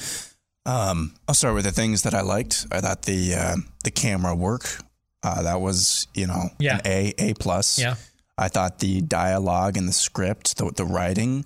Um, 0.64 1.14
I'll 1.28 1.34
start 1.34 1.54
with 1.54 1.64
the 1.64 1.72
things 1.72 2.02
that 2.02 2.14
I 2.14 2.22
liked. 2.22 2.66
I 2.72 2.80
thought 2.80 3.02
the 3.02 3.34
uh, 3.34 3.56
the 3.84 3.90
camera 3.90 4.34
work 4.34 4.78
uh, 5.24 5.42
that 5.42 5.60
was 5.60 6.06
you 6.14 6.26
know 6.26 6.51
yeah. 6.59 6.76
an 6.76 6.80
A 6.84 7.14
A 7.18 7.34
plus. 7.34 7.78
Yeah. 7.78 7.96
I 8.36 8.48
thought 8.48 8.80
the 8.80 9.01
dialogue 9.01 9.76
and 9.76 9.86
the 9.88 9.92
script, 9.92 10.59
the, 10.59 10.70
the 10.70 10.84
writing, 10.84 11.44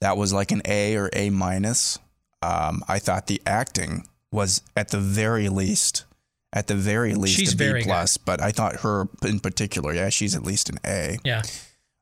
that 0.00 0.16
was 0.16 0.32
like 0.32 0.50
an 0.50 0.62
A 0.64 0.96
or 0.96 1.08
A 1.12 1.30
minus. 1.30 1.98
Um, 2.42 2.82
I 2.88 2.98
thought 2.98 3.28
the 3.28 3.40
acting 3.46 4.06
was 4.32 4.60
at 4.76 4.88
the 4.88 4.98
very 4.98 5.48
least, 5.48 6.04
at 6.52 6.66
the 6.66 6.74
very 6.74 7.14
least, 7.14 7.38
she's 7.38 7.54
a 7.54 7.56
B 7.56 7.64
very 7.64 7.82
plus. 7.84 8.16
But 8.16 8.42
I 8.42 8.50
thought 8.50 8.80
her 8.80 9.08
in 9.24 9.38
particular, 9.38 9.94
yeah, 9.94 10.08
she's 10.08 10.34
at 10.34 10.42
least 10.42 10.68
an 10.68 10.78
A. 10.84 11.18
Yeah. 11.24 11.42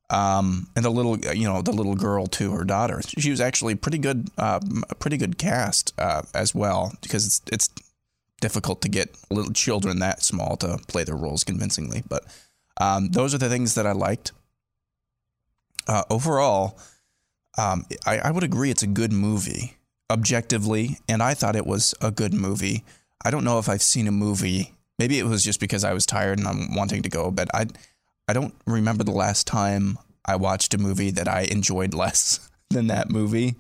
Um, 0.09 0.69
and 0.77 0.85
the 0.85 0.91
little, 0.91 1.19
you 1.19 1.47
know, 1.47 1.61
the 1.61 1.73
little 1.73 1.95
girl 1.95 2.27
to 2.27 2.53
her 2.53 2.65
daughter, 2.65 3.03
she 3.07 3.31
was 3.31 3.41
actually 3.41 3.75
pretty 3.75 3.99
good, 3.99 4.31
uh, 4.39 4.61
a 4.89 4.95
pretty 4.95 5.19
good 5.19 5.37
cast 5.37 5.93
uh, 5.99 6.23
as 6.35 6.55
well, 6.55 6.93
because 7.03 7.27
it's 7.27 7.43
it's 7.53 7.69
difficult 8.43 8.83
to 8.83 8.89
get 8.89 9.17
little 9.31 9.53
children 9.53 10.01
that 10.01 10.23
small 10.23 10.57
to 10.59 10.79
play 10.89 11.05
their 11.05 11.17
roles 11.17 11.45
convincingly. 11.45 12.03
But 12.07 12.25
um, 12.79 13.09
those 13.09 13.35
are 13.35 13.39
the 13.39 13.49
things 13.49 13.75
that 13.77 13.87
I 13.87 13.93
liked. 13.93 14.33
Uh, 15.89 16.03
overall, 16.11 16.79
um, 17.57 17.87
I, 18.05 18.19
I 18.19 18.31
would 18.31 18.45
agree 18.45 18.71
it's 18.71 18.83
a 18.83 18.87
good 18.87 19.13
movie 19.13 19.79
objectively, 20.11 20.99
and 21.09 21.23
I 21.23 21.33
thought 21.33 21.57
it 21.57 21.67
was 21.67 21.95
a 22.03 22.11
good 22.11 22.35
movie. 22.35 22.85
I 23.25 23.31
don't 23.31 23.45
know 23.45 23.59
if 23.59 23.69
I've 23.69 23.83
seen 23.83 24.07
a 24.07 24.13
movie. 24.13 24.75
Maybe 24.99 25.19
it 25.19 25.25
was 25.25 25.43
just 25.43 25.61
because 25.61 25.85
I 25.85 25.95
was 25.95 26.05
tired 26.05 26.39
and 26.39 26.47
I'm 26.47 26.75
wanting 26.75 27.03
to 27.03 27.09
go, 27.09 27.31
but 27.31 27.49
I, 27.55 27.67
I 28.29 28.33
don't 28.33 28.55
remember 28.67 29.05
the 29.05 29.13
last 29.13 29.47
time 29.47 29.99
I 30.25 30.37
watched 30.37 30.75
a 30.75 30.79
movie 30.79 31.11
that 31.13 31.29
I 31.29 31.43
enjoyed 31.43 31.95
less 31.95 32.51
than 32.71 32.89
that 32.89 33.09
movie. 33.09 33.55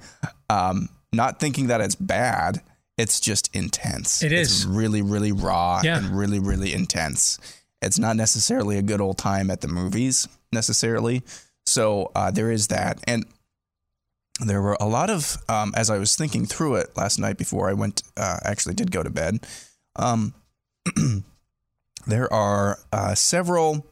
Um, 0.50 0.88
not 1.12 1.40
thinking 1.40 1.68
that 1.68 1.80
it's 1.80 1.94
bad, 1.94 2.60
it's 2.98 3.20
just 3.20 3.54
intense. 3.54 4.22
It 4.22 4.32
is 4.32 4.50
it's 4.50 4.64
really, 4.64 5.02
really 5.02 5.32
raw 5.32 5.80
yeah. 5.82 5.98
and 5.98 6.16
really, 6.16 6.38
really 6.38 6.72
intense. 6.72 7.38
It's 7.80 7.98
not 7.98 8.16
necessarily 8.16 8.78
a 8.78 8.82
good 8.82 9.00
old 9.00 9.18
time 9.18 9.50
at 9.50 9.60
the 9.60 9.68
movies 9.68 10.28
necessarily. 10.52 11.22
So 11.66 12.12
uh, 12.14 12.30
there 12.30 12.50
is 12.50 12.68
that, 12.68 13.02
and 13.06 13.24
there 14.40 14.62
were 14.62 14.76
a 14.80 14.86
lot 14.86 15.10
of 15.10 15.36
um, 15.48 15.72
as 15.76 15.90
I 15.90 15.98
was 15.98 16.16
thinking 16.16 16.46
through 16.46 16.76
it 16.76 16.96
last 16.96 17.18
night 17.18 17.38
before 17.38 17.68
I 17.68 17.72
went 17.72 18.02
uh, 18.16 18.38
actually 18.44 18.74
did 18.74 18.90
go 18.90 19.02
to 19.02 19.10
bed. 19.10 19.40
Um, 19.96 20.34
there 22.06 22.32
are 22.32 22.78
uh, 22.92 23.14
several. 23.14 23.86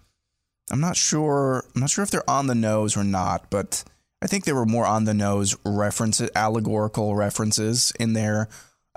I'm 0.70 0.80
not 0.80 0.96
sure. 0.96 1.64
I'm 1.74 1.80
not 1.80 1.90
sure 1.90 2.04
if 2.04 2.10
they're 2.10 2.28
on 2.28 2.46
the 2.46 2.54
nose 2.54 2.96
or 2.96 3.04
not, 3.04 3.50
but 3.50 3.84
I 4.22 4.26
think 4.26 4.44
there 4.44 4.54
were 4.54 4.66
more 4.66 4.86
on 4.86 5.04
the 5.04 5.14
nose 5.14 5.56
references, 5.64 6.30
allegorical 6.34 7.14
references 7.14 7.92
in 7.98 8.12
there. 8.12 8.48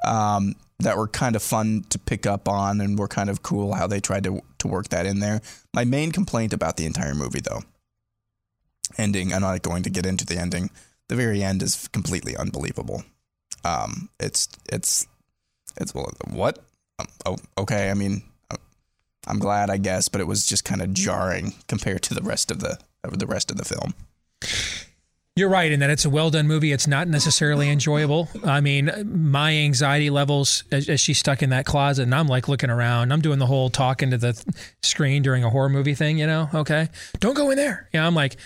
Um, 0.04 0.56
that 0.80 0.98
were 0.98 1.08
kind 1.08 1.36
of 1.36 1.42
fun 1.42 1.86
to 1.90 1.98
pick 1.98 2.26
up 2.26 2.48
on 2.48 2.82
and 2.82 3.00
were 3.00 3.08
kind 3.08 3.30
of 3.30 3.42
cool 3.42 3.74
how 3.74 3.88
they 3.88 4.00
tried 4.00 4.24
to 4.26 4.42
to 4.60 4.68
work 4.68 4.90
that 4.90 5.06
in 5.06 5.20
there. 5.20 5.42
My 5.74 5.86
main 5.86 6.12
complaint 6.12 6.54
about 6.54 6.78
the 6.78 6.86
entire 6.86 7.14
movie 7.14 7.42
though, 7.42 7.62
ending, 8.98 9.34
I'm 9.34 9.42
not 9.42 9.62
going 9.62 9.84
to 9.84 9.90
get 9.90 10.06
into 10.06 10.26
the 10.26 10.38
ending. 10.38 10.70
The 11.10 11.16
very 11.16 11.44
end 11.44 11.62
is 11.62 11.88
completely 11.90 12.36
unbelievable. 12.36 13.04
Um, 13.64 14.10
it's 14.20 14.48
it's 14.72 15.08
it's 15.80 15.94
well, 15.94 16.12
what? 16.30 16.60
Um, 17.00 17.08
oh, 17.26 17.38
okay. 17.58 17.90
I 17.90 17.94
mean, 17.94 18.24
uh, 18.52 18.58
I'm 19.28 19.40
glad, 19.40 19.70
I 19.70 19.78
guess, 19.78 20.08
but 20.08 20.22
it 20.22 20.28
was 20.28 20.46
just 20.46 20.66
kind 20.66 20.82
of 20.82 20.94
jarring 20.94 21.54
compared 21.68 22.04
to 22.04 22.14
the 22.14 22.22
rest 22.22 22.52
of 22.52 22.60
the 22.60 22.78
of 23.04 23.20
the 23.20 23.28
rest 23.28 23.52
of 23.52 23.58
the 23.58 23.66
film. 23.66 23.94
You're 25.36 25.50
right 25.50 25.72
in 25.72 25.80
that 25.80 25.90
it's 25.90 26.06
a 26.06 26.12
well 26.12 26.30
done 26.30 26.48
movie. 26.48 26.72
It's 26.72 26.86
not 26.86 27.08
necessarily 27.08 27.68
enjoyable. 27.68 28.30
I 28.46 28.62
mean, 28.62 28.92
my 29.32 29.52
anxiety 29.52 30.12
levels 30.12 30.64
as, 30.72 30.88
as, 30.88 31.00
she's 31.02 31.18
stuck 31.18 31.42
in 31.42 31.50
that 31.50 31.66
closet, 31.66 32.04
and 32.04 32.14
I'm 32.14 32.28
like 32.28 32.48
looking 32.48 32.70
around. 32.70 33.12
I'm 33.12 33.22
doing 33.22 33.40
the 33.40 33.48
whole 33.48 33.72
talking 33.72 34.12
to 34.12 34.18
the 34.20 34.40
screen 34.84 35.24
during 35.24 35.44
a 35.44 35.50
horror 35.50 35.70
movie 35.70 35.96
thing, 35.96 36.20
you 36.20 36.28
know? 36.28 36.50
Okay, 36.54 36.88
don't 37.20 37.34
go 37.34 37.50
in 37.50 37.58
there. 37.58 37.90
Yeah, 37.92 38.06
I'm 38.06 38.14
like, 38.14 38.38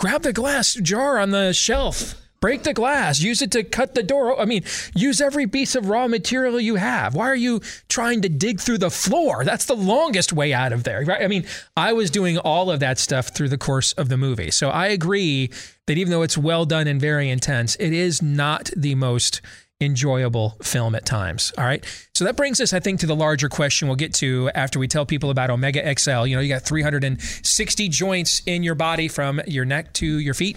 grab 0.00 0.22
the 0.22 0.32
glass 0.32 0.74
jar 0.74 1.18
on 1.18 1.30
the 1.30 1.52
shelf. 1.52 2.16
Break 2.42 2.64
the 2.64 2.74
glass. 2.74 3.20
Use 3.20 3.40
it 3.40 3.52
to 3.52 3.62
cut 3.62 3.94
the 3.94 4.02
door. 4.02 4.38
I 4.38 4.46
mean, 4.46 4.64
use 4.96 5.20
every 5.20 5.46
piece 5.46 5.76
of 5.76 5.88
raw 5.88 6.08
material 6.08 6.60
you 6.60 6.74
have. 6.74 7.14
Why 7.14 7.26
are 7.26 7.36
you 7.36 7.60
trying 7.88 8.20
to 8.22 8.28
dig 8.28 8.60
through 8.60 8.78
the 8.78 8.90
floor? 8.90 9.44
That's 9.44 9.66
the 9.66 9.76
longest 9.76 10.32
way 10.32 10.52
out 10.52 10.72
of 10.72 10.82
there, 10.82 11.04
right? 11.04 11.22
I 11.22 11.28
mean, 11.28 11.46
I 11.76 11.92
was 11.92 12.10
doing 12.10 12.38
all 12.38 12.68
of 12.68 12.80
that 12.80 12.98
stuff 12.98 13.28
through 13.28 13.48
the 13.50 13.58
course 13.58 13.92
of 13.92 14.08
the 14.08 14.16
movie. 14.16 14.50
So 14.50 14.70
I 14.70 14.88
agree 14.88 15.50
that 15.86 15.96
even 15.96 16.10
though 16.10 16.22
it's 16.22 16.36
well 16.36 16.64
done 16.64 16.88
and 16.88 17.00
very 17.00 17.30
intense, 17.30 17.76
it 17.76 17.92
is 17.92 18.20
not 18.20 18.70
the 18.76 18.96
most 18.96 19.40
enjoyable 19.82 20.56
film 20.62 20.94
at 20.94 21.04
times. 21.04 21.52
All 21.58 21.64
right. 21.64 21.84
So 22.14 22.24
that 22.24 22.36
brings 22.36 22.60
us, 22.60 22.72
I 22.72 22.80
think, 22.80 23.00
to 23.00 23.06
the 23.06 23.16
larger 23.16 23.48
question 23.48 23.88
we'll 23.88 23.96
get 23.96 24.14
to 24.14 24.50
after 24.54 24.78
we 24.78 24.88
tell 24.88 25.04
people 25.04 25.30
about 25.30 25.50
Omega 25.50 25.94
XL. 25.98 26.26
You 26.26 26.36
know, 26.36 26.42
you 26.42 26.48
got 26.48 26.62
360 26.62 27.88
joints 27.88 28.42
in 28.46 28.62
your 28.62 28.74
body 28.74 29.08
from 29.08 29.40
your 29.46 29.64
neck 29.64 29.92
to 29.94 30.06
your 30.06 30.34
feet. 30.34 30.56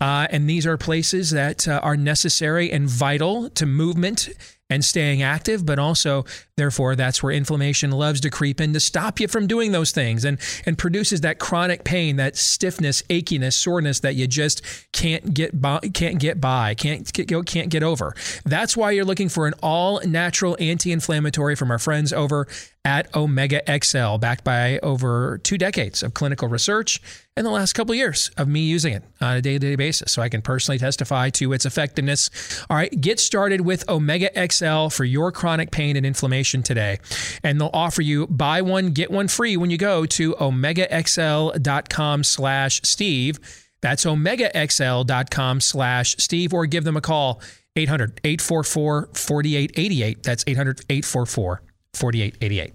Uh, 0.00 0.26
and 0.30 0.48
these 0.48 0.66
are 0.66 0.76
places 0.76 1.30
that 1.30 1.68
uh, 1.68 1.80
are 1.82 1.96
necessary 1.96 2.70
and 2.70 2.88
vital 2.88 3.50
to 3.50 3.66
movement 3.66 4.28
and 4.70 4.84
staying 4.84 5.22
active, 5.22 5.66
but 5.66 5.78
also, 5.78 6.24
therefore, 6.56 6.96
that's 6.96 7.22
where 7.22 7.32
inflammation 7.32 7.90
loves 7.90 8.20
to 8.20 8.30
creep 8.30 8.60
in 8.60 8.72
to 8.72 8.80
stop 8.80 9.20
you 9.20 9.28
from 9.28 9.46
doing 9.46 9.72
those 9.72 9.90
things 9.90 10.24
and, 10.24 10.38
and 10.64 10.78
produces 10.78 11.20
that 11.20 11.38
chronic 11.38 11.84
pain, 11.84 12.16
that 12.16 12.36
stiffness, 12.36 13.02
achiness, 13.02 13.52
soreness 13.52 14.00
that 14.00 14.14
you 14.14 14.26
just 14.26 14.62
can't 14.92 15.34
get 15.34 15.60
by, 15.60 15.78
can't 15.92 16.18
get 16.18 16.40
by, 16.40 16.74
can't 16.74 17.12
get, 17.12 17.46
can't 17.46 17.68
get 17.68 17.82
over. 17.82 18.14
That's 18.44 18.76
why 18.76 18.92
you're 18.92 19.04
looking 19.04 19.28
for 19.28 19.46
an 19.46 19.54
all 19.62 20.00
natural 20.06 20.56
anti 20.58 20.90
inflammatory 20.90 21.54
from 21.54 21.70
our 21.70 21.78
friends 21.78 22.12
over 22.12 22.46
at 22.84 23.14
Omega 23.14 23.62
XL, 23.80 24.16
backed 24.16 24.42
by 24.42 24.78
over 24.80 25.38
two 25.38 25.56
decades 25.56 26.02
of 26.02 26.14
clinical 26.14 26.48
research 26.48 27.00
and 27.36 27.46
the 27.46 27.50
last 27.50 27.72
couple 27.72 27.92
of 27.92 27.96
years 27.96 28.30
of 28.36 28.48
me 28.48 28.60
using 28.60 28.92
it 28.92 29.04
on 29.20 29.36
a 29.36 29.42
day 29.42 29.52
to 29.52 29.58
day 29.58 29.76
basis. 29.76 30.12
So 30.12 30.20
I 30.20 30.28
can 30.28 30.42
personally 30.42 30.78
testify 30.78 31.30
to 31.30 31.52
its 31.52 31.64
effectiveness. 31.64 32.64
All 32.68 32.76
right, 32.76 33.00
get 33.00 33.20
started 33.20 33.62
with 33.62 33.88
Omega 33.88 34.30
XL 34.50 34.61
for 34.90 35.04
your 35.04 35.32
chronic 35.32 35.70
pain 35.70 35.96
and 35.96 36.06
inflammation 36.06 36.62
today. 36.62 36.98
And 37.42 37.60
they'll 37.60 37.70
offer 37.72 38.02
you 38.02 38.26
buy 38.26 38.62
one, 38.62 38.90
get 38.92 39.10
one 39.10 39.28
free 39.28 39.56
when 39.56 39.70
you 39.70 39.78
go 39.78 40.06
to 40.06 40.34
omegaxl.com 40.34 42.24
slash 42.24 42.80
Steve. 42.84 43.38
That's 43.80 44.04
omegaxl.com 44.04 45.60
slash 45.60 46.16
Steve, 46.18 46.54
or 46.54 46.66
give 46.66 46.84
them 46.84 46.96
a 46.96 47.00
call 47.00 47.40
800 47.76 48.20
844 48.24 49.08
4888. 49.12 50.22
That's 50.22 50.44
800 50.46 50.80
844 50.88 51.62
4888. 51.94 52.74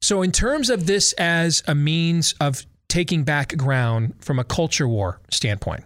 So, 0.00 0.22
in 0.22 0.30
terms 0.30 0.70
of 0.70 0.86
this 0.86 1.12
as 1.14 1.62
a 1.66 1.74
means 1.74 2.34
of 2.40 2.64
taking 2.88 3.24
back 3.24 3.56
ground 3.56 4.14
from 4.20 4.38
a 4.38 4.44
culture 4.44 4.86
war 4.86 5.20
standpoint, 5.30 5.84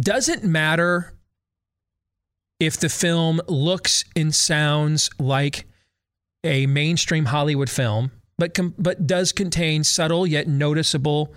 doesn't 0.00 0.44
matter 0.44 1.12
if 2.60 2.78
the 2.78 2.90
film 2.90 3.40
looks 3.48 4.04
and 4.14 4.34
sounds 4.34 5.10
like 5.18 5.66
a 6.44 6.66
mainstream 6.66 7.24
Hollywood 7.24 7.70
film, 7.70 8.12
but 8.38 8.54
com- 8.54 8.74
but 8.78 9.06
does 9.06 9.32
contain 9.32 9.82
subtle 9.82 10.26
yet 10.26 10.46
noticeable 10.46 11.34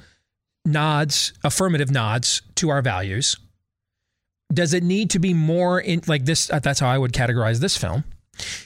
nods, 0.65 1.33
affirmative 1.43 1.89
nods 1.89 2.41
to 2.55 2.69
our 2.69 2.81
values. 2.81 3.37
Does 4.53 4.73
it 4.73 4.83
need 4.83 5.09
to 5.11 5.19
be 5.19 5.33
more 5.33 5.79
in 5.79 6.01
like 6.07 6.25
this? 6.25 6.51
Uh, 6.51 6.59
that's 6.59 6.79
how 6.79 6.89
I 6.89 6.97
would 6.97 7.13
categorize 7.13 7.59
this 7.59 7.77
film. 7.77 8.03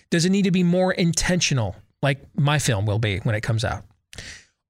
Does 0.09 0.25
it 0.25 0.31
need 0.31 0.43
to 0.43 0.51
be 0.51 0.63
more 0.63 0.91
intentional, 0.93 1.75
like 2.01 2.19
my 2.35 2.59
film 2.59 2.85
will 2.85 2.99
be 2.99 3.19
when 3.19 3.35
it 3.35 3.41
comes 3.41 3.63
out? 3.63 3.84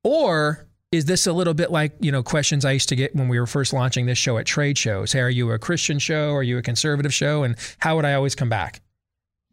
Or 0.03 0.67
is 0.97 1.05
this 1.05 1.27
a 1.27 1.33
little 1.33 1.53
bit 1.53 1.71
like, 1.71 1.93
you 1.99 2.11
know, 2.11 2.23
questions 2.23 2.65
I 2.65 2.71
used 2.71 2.89
to 2.89 2.95
get 2.95 3.15
when 3.15 3.27
we 3.27 3.39
were 3.39 3.45
first 3.45 3.71
launching 3.71 4.07
this 4.07 4.17
show 4.17 4.37
at 4.39 4.47
trade 4.47 4.77
shows? 4.77 5.11
Hey, 5.11 5.19
are 5.19 5.29
you 5.29 5.51
a 5.51 5.59
Christian 5.59 5.99
show? 5.99 6.33
Are 6.33 6.41
you 6.41 6.57
a 6.57 6.61
conservative 6.63 7.13
show? 7.13 7.43
And 7.43 7.55
how 7.77 7.95
would 7.95 8.05
I 8.05 8.15
always 8.15 8.33
come 8.33 8.49
back? 8.49 8.81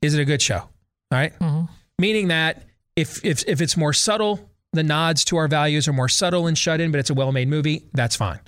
Is 0.00 0.14
it 0.14 0.20
a 0.20 0.24
good 0.24 0.40
show? 0.40 0.56
All 0.56 0.70
right? 1.12 1.38
Mm-hmm. 1.38 1.72
Meaning 1.98 2.28
that 2.28 2.62
if, 2.96 3.22
if, 3.24 3.46
if 3.46 3.60
it's 3.60 3.76
more 3.76 3.92
subtle, 3.92 4.50
the 4.72 4.82
nods 4.82 5.24
to 5.26 5.36
our 5.36 5.46
values 5.46 5.86
are 5.86 5.92
more 5.92 6.08
subtle 6.08 6.46
and 6.46 6.56
shut 6.56 6.80
in, 6.80 6.90
but 6.90 6.98
it's 6.98 7.10
a 7.10 7.14
well 7.14 7.30
made 7.30 7.48
movie, 7.48 7.84
that's 7.92 8.16
fine. 8.16 8.40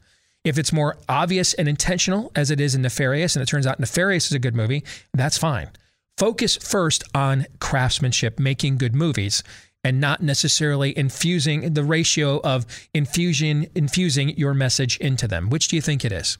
If 0.42 0.58
it's 0.58 0.72
more 0.72 0.96
obvious 1.08 1.52
and 1.54 1.68
intentional, 1.68 2.32
as 2.34 2.50
it 2.50 2.60
is 2.60 2.74
in 2.74 2.82
Nefarious, 2.82 3.36
and 3.36 3.42
it 3.42 3.46
turns 3.46 3.66
out 3.66 3.78
Nefarious 3.78 4.26
is 4.26 4.32
a 4.32 4.38
good 4.38 4.54
movie, 4.54 4.84
that's 5.12 5.36
fine. 5.36 5.68
Focus 6.16 6.56
first 6.56 7.04
on 7.14 7.46
craftsmanship, 7.60 8.38
making 8.38 8.78
good 8.78 8.94
movies, 8.94 9.42
and 9.86 10.00
not 10.00 10.20
necessarily 10.20 10.98
infusing 10.98 11.74
the 11.74 11.84
ratio 11.84 12.40
of 12.40 12.66
infusion 12.92 13.68
infusing 13.76 14.30
your 14.30 14.52
message 14.52 14.96
into 14.96 15.28
them. 15.28 15.48
Which 15.48 15.68
do 15.68 15.76
you 15.76 15.82
think 15.82 16.04
it 16.04 16.10
is? 16.10 16.38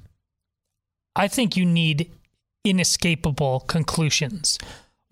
I 1.15 1.29
think 1.29 1.57
you 1.57 1.65
need 1.65 2.11
inescapable 2.65 3.61
conclusions, 3.61 4.59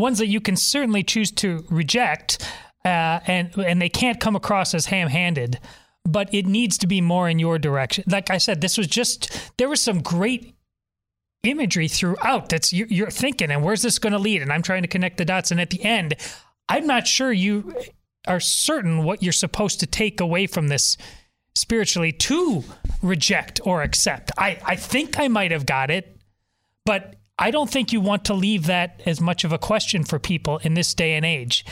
ones 0.01 0.19
that 0.19 0.27
you 0.27 0.41
can 0.41 0.57
certainly 0.57 1.05
choose 1.05 1.31
to 1.31 1.65
reject, 1.71 2.43
uh, 2.85 3.21
and 3.29 3.57
and 3.57 3.81
they 3.81 3.89
can't 3.89 4.19
come 4.19 4.35
across 4.35 4.75
as 4.75 4.87
ham-handed. 4.87 5.61
But 6.05 6.35
it 6.35 6.45
needs 6.45 6.77
to 6.79 6.89
be 6.89 7.01
more 7.01 7.29
in 7.29 7.39
your 7.39 7.61
direction. 7.61 8.03
Like 8.09 8.31
I 8.31 8.39
said, 8.39 8.61
this 8.61 8.77
was 8.77 8.89
just 8.89 9.31
there 9.59 9.69
was 9.69 9.81
some 9.81 10.03
great 10.03 10.57
imagery 11.45 11.87
throughout 11.87 12.49
that's 12.49 12.73
you're, 12.73 12.89
you're 12.89 13.11
thinking 13.11 13.53
and 13.53 13.63
where's 13.63 13.83
this 13.83 13.99
going 13.99 14.15
to 14.15 14.19
lead 14.19 14.41
and 14.41 14.51
i'm 14.51 14.63
trying 14.63 14.81
to 14.81 14.89
connect 14.89 15.19
the 15.19 15.27
dots 15.27 15.51
and 15.51 15.61
at 15.61 15.69
the 15.69 15.85
end 15.85 16.15
i'm 16.71 16.87
not 16.87 17.07
sure 17.07 17.31
you 17.31 17.71
are 18.27 18.41
certain 18.41 19.05
what 19.05 19.23
you're 19.23 19.33
supposed 19.33 19.81
to 19.81 19.87
take 19.87 20.21
away 20.21 20.47
from 20.47 20.69
this 20.69 20.97
spiritually 21.55 22.13
to 22.13 22.65
reject 23.03 23.61
or 23.65 23.83
accept. 23.83 24.33
I, 24.37 24.59
I 24.65 24.77
think 24.77 25.19
i 25.19 25.29
might 25.29 25.53
have 25.53 25.67
got 25.67 25.91
it 25.91 26.17
but 26.85 27.17
i 27.39 27.51
don't 27.51 27.71
think 27.71 27.93
you 27.93 28.01
want 28.01 28.25
to 28.25 28.35
leave 28.35 28.67
that 28.67 29.01
as 29.07 29.21
much 29.21 29.45
of 29.45 29.53
a 29.53 29.59
question 29.59 30.05
for 30.05 30.19
people 30.19 30.59
in 30.59 30.75
this 30.75 30.95
day 30.95 31.15
and 31.15 31.25
age. 31.25 31.65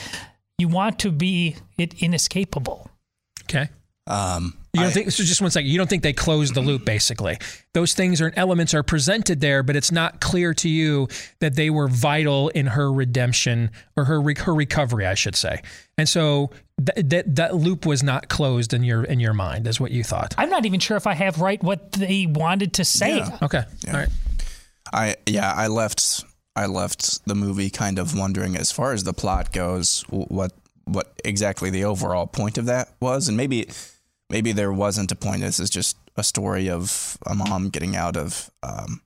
You 0.59 0.69
want 0.69 1.01
to 1.01 1.11
be 1.11 1.57
it 1.77 2.01
inescapable. 2.03 2.89
Okay. 3.45 3.69
Um, 4.07 4.57
You 4.75 4.81
don't 4.81 4.89
I- 4.89 4.93
think 4.93 5.11
so? 5.11 5.23
Just 5.23 5.43
one 5.43 5.51
second. 5.51 5.69
You 5.71 5.77
don't 5.77 5.89
think 5.91 6.03
they 6.03 6.15
closed 6.15 6.55
the 6.55 6.63
loop? 6.63 6.87
Basically, 6.87 7.37
those 7.75 7.93
things 7.93 8.23
are 8.23 8.33
elements 8.37 8.73
are 8.73 8.83
presented 8.83 9.41
there, 9.43 9.63
but 9.63 9.77
it's 9.77 9.93
not 9.93 10.21
clear 10.23 10.55
to 10.55 10.69
you 10.69 11.09
that 11.41 11.57
they 11.57 11.69
were 11.69 11.89
vital 11.89 12.49
in 12.51 12.69
her 12.69 12.91
redemption 12.91 13.71
or 13.97 14.07
her 14.07 14.23
her 14.39 14.55
recovery, 14.55 15.05
I 15.07 15.13
should 15.15 15.37
say. 15.37 15.61
And 15.99 16.09
so 16.09 16.51
th- 16.83 17.07
that 17.11 17.37
that 17.37 17.55
loop 17.55 17.85
was 17.85 18.03
not 18.03 18.29
closed 18.31 18.73
in 18.73 18.83
your 18.83 19.05
in 19.05 19.21
your 19.21 19.35
mind, 19.35 19.67
is 19.67 19.79
what 19.79 19.91
you 19.91 20.03
thought. 20.03 20.35
i'm 20.39 20.49
not 20.49 20.65
even 20.65 20.81
sure 20.81 20.97
if 20.97 21.07
i 21.07 21.13
have 21.13 21.39
right 21.39 21.63
what 21.63 21.93
they 21.93 22.25
wanted 22.27 22.73
to 22.75 22.85
say 22.85 23.19
Yeah. 23.19 23.39
Okay. 23.43 23.63
All 23.89 23.93
right. 23.93 24.09
I 24.91 25.17
yeah, 25.27 25.53
I 25.55 25.67
left 25.67 26.25
I 26.57 26.65
left 26.65 27.27
the 27.27 27.35
movie 27.35 27.69
kind 27.69 27.99
of 27.99 28.17
wondering 28.17 28.57
as 28.57 28.73
far 28.73 28.95
as 28.95 29.05
the 29.05 29.13
plot 29.13 29.53
goes 29.53 30.03
what 30.09 30.53
what 30.85 31.13
exactly 31.27 31.69
the 31.69 31.85
overall 31.85 32.27
point 32.27 32.57
of 32.57 32.65
that 32.67 32.89
was 33.01 33.29
and 33.29 33.37
maybe 33.37 33.69
maybe 34.33 34.53
there 34.53 34.73
wasn't 34.73 35.13
a 35.13 35.17
point 35.17 35.41
this 35.43 35.61
is 35.61 35.71
just 35.71 35.97
a 36.17 36.25
story 36.25 36.69
of 36.69 37.17
a 37.27 37.35
mom 37.35 37.69
getting 37.71 37.95
out 37.97 38.17
of 38.17 38.51
um 38.63 39.01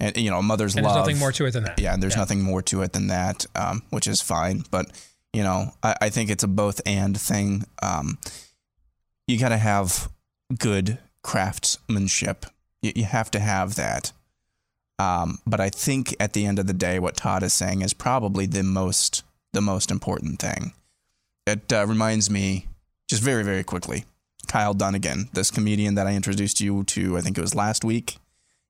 and 0.00 0.16
you 0.16 0.30
know 0.30 0.38
a 0.38 0.42
mother's 0.42 0.74
And 0.76 0.84
love 0.84 0.94
there's 0.94 1.02
nothing 1.06 1.18
more 1.18 1.32
to 1.32 1.46
it 1.46 1.52
than 1.52 1.64
that. 1.64 1.78
yeah 1.80 1.92
and 1.94 2.02
there's 2.02 2.14
Yeah. 2.14 2.20
nothing 2.20 2.42
more 2.42 2.62
to 2.62 2.82
it 2.82 2.92
than 2.92 3.06
that 3.08 3.46
um 3.56 3.82
which 3.90 4.06
is 4.06 4.20
fine 4.20 4.64
but 4.70 4.86
you 5.32 5.42
know 5.42 5.72
I, 5.82 5.94
I 6.02 6.08
think 6.10 6.30
it's 6.30 6.44
a 6.44 6.48
both 6.48 6.80
and 6.86 7.18
thing 7.20 7.64
um 7.82 8.18
you 9.26 9.38
got 9.38 9.50
to 9.50 9.58
have 9.58 10.08
good 10.58 10.98
craftsmanship 11.22 12.46
you, 12.82 12.92
you 12.94 13.04
have 13.04 13.30
to 13.32 13.40
have 13.40 13.74
that 13.76 14.12
um, 15.00 15.38
but 15.46 15.60
I 15.60 15.68
think 15.70 16.16
at 16.18 16.32
the 16.32 16.44
end 16.44 16.58
of 16.58 16.66
the 16.66 16.72
day, 16.72 16.98
what 16.98 17.16
Todd 17.16 17.44
is 17.44 17.52
saying 17.52 17.82
is 17.82 17.94
probably 17.94 18.46
the 18.46 18.64
most 18.64 19.22
the 19.52 19.60
most 19.60 19.92
important 19.92 20.40
thing. 20.40 20.72
It 21.46 21.72
uh, 21.72 21.86
reminds 21.86 22.28
me, 22.28 22.66
just 23.08 23.22
very 23.22 23.44
very 23.44 23.62
quickly, 23.62 24.06
Kyle 24.48 24.74
Dunnigan, 24.74 25.28
this 25.32 25.50
comedian 25.50 25.94
that 25.94 26.06
I 26.06 26.14
introduced 26.14 26.60
you 26.60 26.84
to. 26.84 27.16
I 27.16 27.20
think 27.20 27.38
it 27.38 27.42
was 27.42 27.54
last 27.54 27.84
week. 27.84 28.16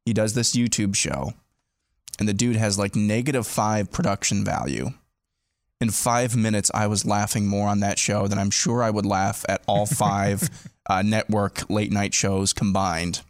He 0.04 0.12
does 0.12 0.34
this 0.34 0.56
YouTube 0.56 0.94
show, 0.94 1.32
and 2.18 2.28
the 2.28 2.34
dude 2.34 2.56
has 2.56 2.78
like 2.78 2.96
negative 2.96 3.46
five 3.46 3.90
production 3.90 4.44
value. 4.44 4.90
In 5.80 5.90
five 5.90 6.34
minutes, 6.34 6.70
I 6.74 6.88
was 6.88 7.06
laughing 7.06 7.46
more 7.46 7.68
on 7.68 7.80
that 7.80 7.98
show 7.98 8.26
than 8.26 8.38
I'm 8.38 8.50
sure 8.50 8.82
I 8.82 8.90
would 8.90 9.06
laugh 9.06 9.44
at 9.48 9.62
all 9.66 9.86
five 9.86 10.50
uh, 10.88 11.02
network 11.02 11.70
late 11.70 11.92
night 11.92 12.14
shows 12.14 12.52
combined. 12.52 13.22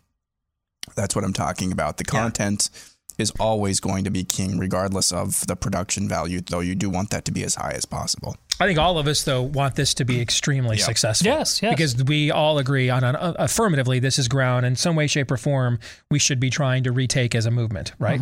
That's 0.96 1.14
what 1.14 1.24
I'm 1.24 1.34
talking 1.34 1.72
about. 1.72 1.98
The 1.98 2.04
content 2.04 2.70
is 3.18 3.32
always 3.38 3.80
going 3.80 4.04
to 4.04 4.10
be 4.10 4.24
king, 4.24 4.58
regardless 4.58 5.12
of 5.12 5.46
the 5.46 5.56
production 5.56 6.08
value, 6.08 6.40
though 6.40 6.60
you 6.60 6.74
do 6.74 6.88
want 6.88 7.10
that 7.10 7.24
to 7.26 7.32
be 7.32 7.42
as 7.42 7.56
high 7.56 7.72
as 7.72 7.84
possible. 7.84 8.36
I 8.60 8.66
think 8.66 8.78
all 8.78 8.98
of 8.98 9.06
us, 9.06 9.22
though, 9.22 9.42
want 9.42 9.76
this 9.76 9.94
to 9.94 10.04
be 10.04 10.20
extremely 10.20 10.76
Yeah. 10.78 10.84
successful. 10.84 11.26
Yes, 11.26 11.62
yes. 11.62 11.70
Because 11.72 12.04
we 12.04 12.30
all 12.30 12.58
agree 12.58 12.90
on, 12.90 13.04
on 13.04 13.14
uh, 13.16 13.34
affirmatively, 13.38 13.98
this 14.00 14.18
is 14.18 14.26
ground 14.28 14.66
in 14.66 14.76
some 14.76 14.96
way, 14.96 15.06
shape, 15.06 15.30
or 15.30 15.36
form 15.36 15.78
we 16.10 16.18
should 16.18 16.40
be 16.40 16.50
trying 16.50 16.82
to 16.84 16.92
retake 16.92 17.34
as 17.34 17.46
a 17.46 17.50
movement, 17.50 17.92
right? 17.98 18.20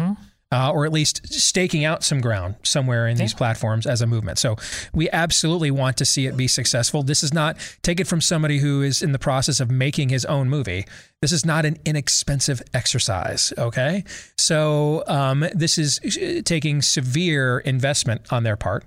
uh, 0.53 0.71
or 0.71 0.85
at 0.87 0.93
least 0.93 1.27
staking 1.33 1.85
out 1.85 2.05
some 2.05 2.21
ground 2.21 2.55
somewhere 2.63 3.09
in 3.09 3.17
these 3.17 3.35
platforms 3.35 3.85
as 3.85 4.01
a 4.01 4.07
movement. 4.07 4.39
So 4.39 4.57
we 4.95 5.11
absolutely 5.11 5.73
want 5.73 5.97
to 5.97 6.05
see 6.05 6.27
it 6.27 6.37
be 6.37 6.47
successful. 6.47 7.03
This 7.03 7.25
is 7.25 7.35
not, 7.35 7.57
take 7.83 7.99
it 7.99 8.07
from 8.07 8.21
somebody 8.21 8.59
who 8.59 8.81
is 8.83 9.03
in 9.03 9.11
the 9.13 9.19
process 9.19 9.59
of 9.59 9.71
making 9.73 10.11
his 10.11 10.25
own 10.27 10.49
movie. 10.49 10.87
This 11.21 11.33
is 11.33 11.45
not 11.45 11.65
an 11.65 11.79
inexpensive 11.85 12.63
exercise, 12.73 13.53
okay? 13.59 14.05
So 14.39 15.03
um, 15.09 15.47
this 15.53 15.79
is 15.79 15.99
uh, 16.05 16.43
taking 16.45 16.81
severe 16.81 17.59
investment 17.59 18.33
on 18.33 18.45
their 18.45 18.57
part. 18.57 18.85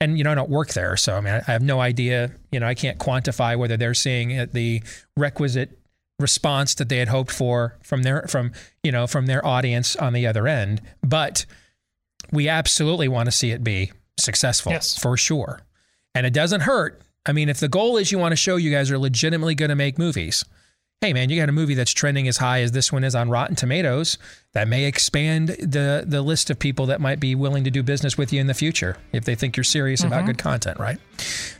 And, 0.00 0.18
you 0.18 0.24
know, 0.24 0.32
I 0.32 0.34
don't 0.34 0.50
work 0.50 0.70
there. 0.74 0.96
So, 0.96 1.16
I 1.16 1.20
mean, 1.20 1.32
I 1.46 1.50
have 1.52 1.62
no 1.62 1.80
idea, 1.80 2.32
you 2.52 2.60
know, 2.60 2.66
I 2.66 2.74
can't 2.74 2.98
quantify 2.98 3.56
whether 3.56 3.76
they're 3.76 3.94
seeing 3.94 4.48
the 4.52 4.82
requisite 5.16 5.78
response 6.18 6.74
that 6.76 6.88
they 6.88 6.98
had 6.98 7.08
hoped 7.08 7.30
for 7.32 7.76
from 7.82 8.04
their 8.04 8.22
from 8.28 8.52
you 8.84 8.92
know 8.92 9.04
from 9.04 9.26
their 9.26 9.44
audience 9.44 9.96
on 9.96 10.12
the 10.12 10.28
other 10.28 10.46
end 10.46 10.80
but 11.02 11.44
we 12.30 12.48
absolutely 12.48 13.08
want 13.08 13.26
to 13.26 13.32
see 13.32 13.50
it 13.50 13.64
be 13.64 13.90
successful 14.16 14.70
Yes. 14.70 14.96
for 14.96 15.16
sure 15.16 15.62
and 16.14 16.24
it 16.24 16.32
doesn't 16.32 16.60
hurt 16.60 17.02
i 17.26 17.32
mean 17.32 17.48
if 17.48 17.58
the 17.58 17.66
goal 17.66 17.96
is 17.96 18.12
you 18.12 18.18
want 18.20 18.30
to 18.30 18.36
show 18.36 18.54
you 18.54 18.70
guys 18.70 18.92
are 18.92 18.98
legitimately 18.98 19.56
going 19.56 19.70
to 19.70 19.74
make 19.74 19.98
movies 19.98 20.44
hey 21.00 21.12
man 21.12 21.28
you 21.28 21.38
got 21.38 21.48
a 21.48 21.52
movie 21.52 21.74
that's 21.74 21.92
trending 21.92 22.26
as 22.28 22.38
high 22.38 22.60
as 22.62 22.72
this 22.72 22.90
one 22.92 23.04
is 23.04 23.14
on 23.14 23.28
rotten 23.28 23.54
tomatoes 23.56 24.16
that 24.52 24.68
may 24.68 24.84
expand 24.84 25.48
the 25.48 26.04
the 26.06 26.22
list 26.22 26.48
of 26.50 26.58
people 26.58 26.86
that 26.86 27.00
might 27.00 27.20
be 27.20 27.34
willing 27.34 27.64
to 27.64 27.70
do 27.70 27.82
business 27.82 28.16
with 28.16 28.32
you 28.32 28.40
in 28.40 28.46
the 28.46 28.54
future 28.54 28.96
if 29.12 29.24
they 29.24 29.34
think 29.34 29.56
you're 29.56 29.64
serious 29.64 30.02
about 30.02 30.22
Mhm. 30.22 30.26
good 30.28 30.38
content 30.38 30.78
right 30.78 30.98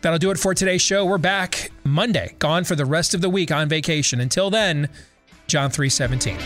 that'll 0.00 0.18
do 0.18 0.30
it 0.30 0.38
for 0.38 0.54
today's 0.54 0.82
show 0.82 1.04
we're 1.04 1.18
back 1.18 1.70
monday 1.84 2.34
gone 2.38 2.64
for 2.64 2.74
the 2.76 2.86
rest 2.86 3.12
of 3.14 3.20
the 3.20 3.28
week 3.30 3.50
on 3.50 3.68
vacation 3.68 4.20
until 4.20 4.48
then 4.50 4.88
john 5.46 5.70
317 5.70 6.38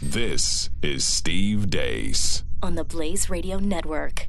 This 0.00 0.70
is 0.82 1.04
Steve 1.04 1.70
Deace. 1.70 2.44
on 2.62 2.74
the 2.76 2.84
Blaze 2.84 3.28
Radio 3.28 3.58
Network. 3.58 4.26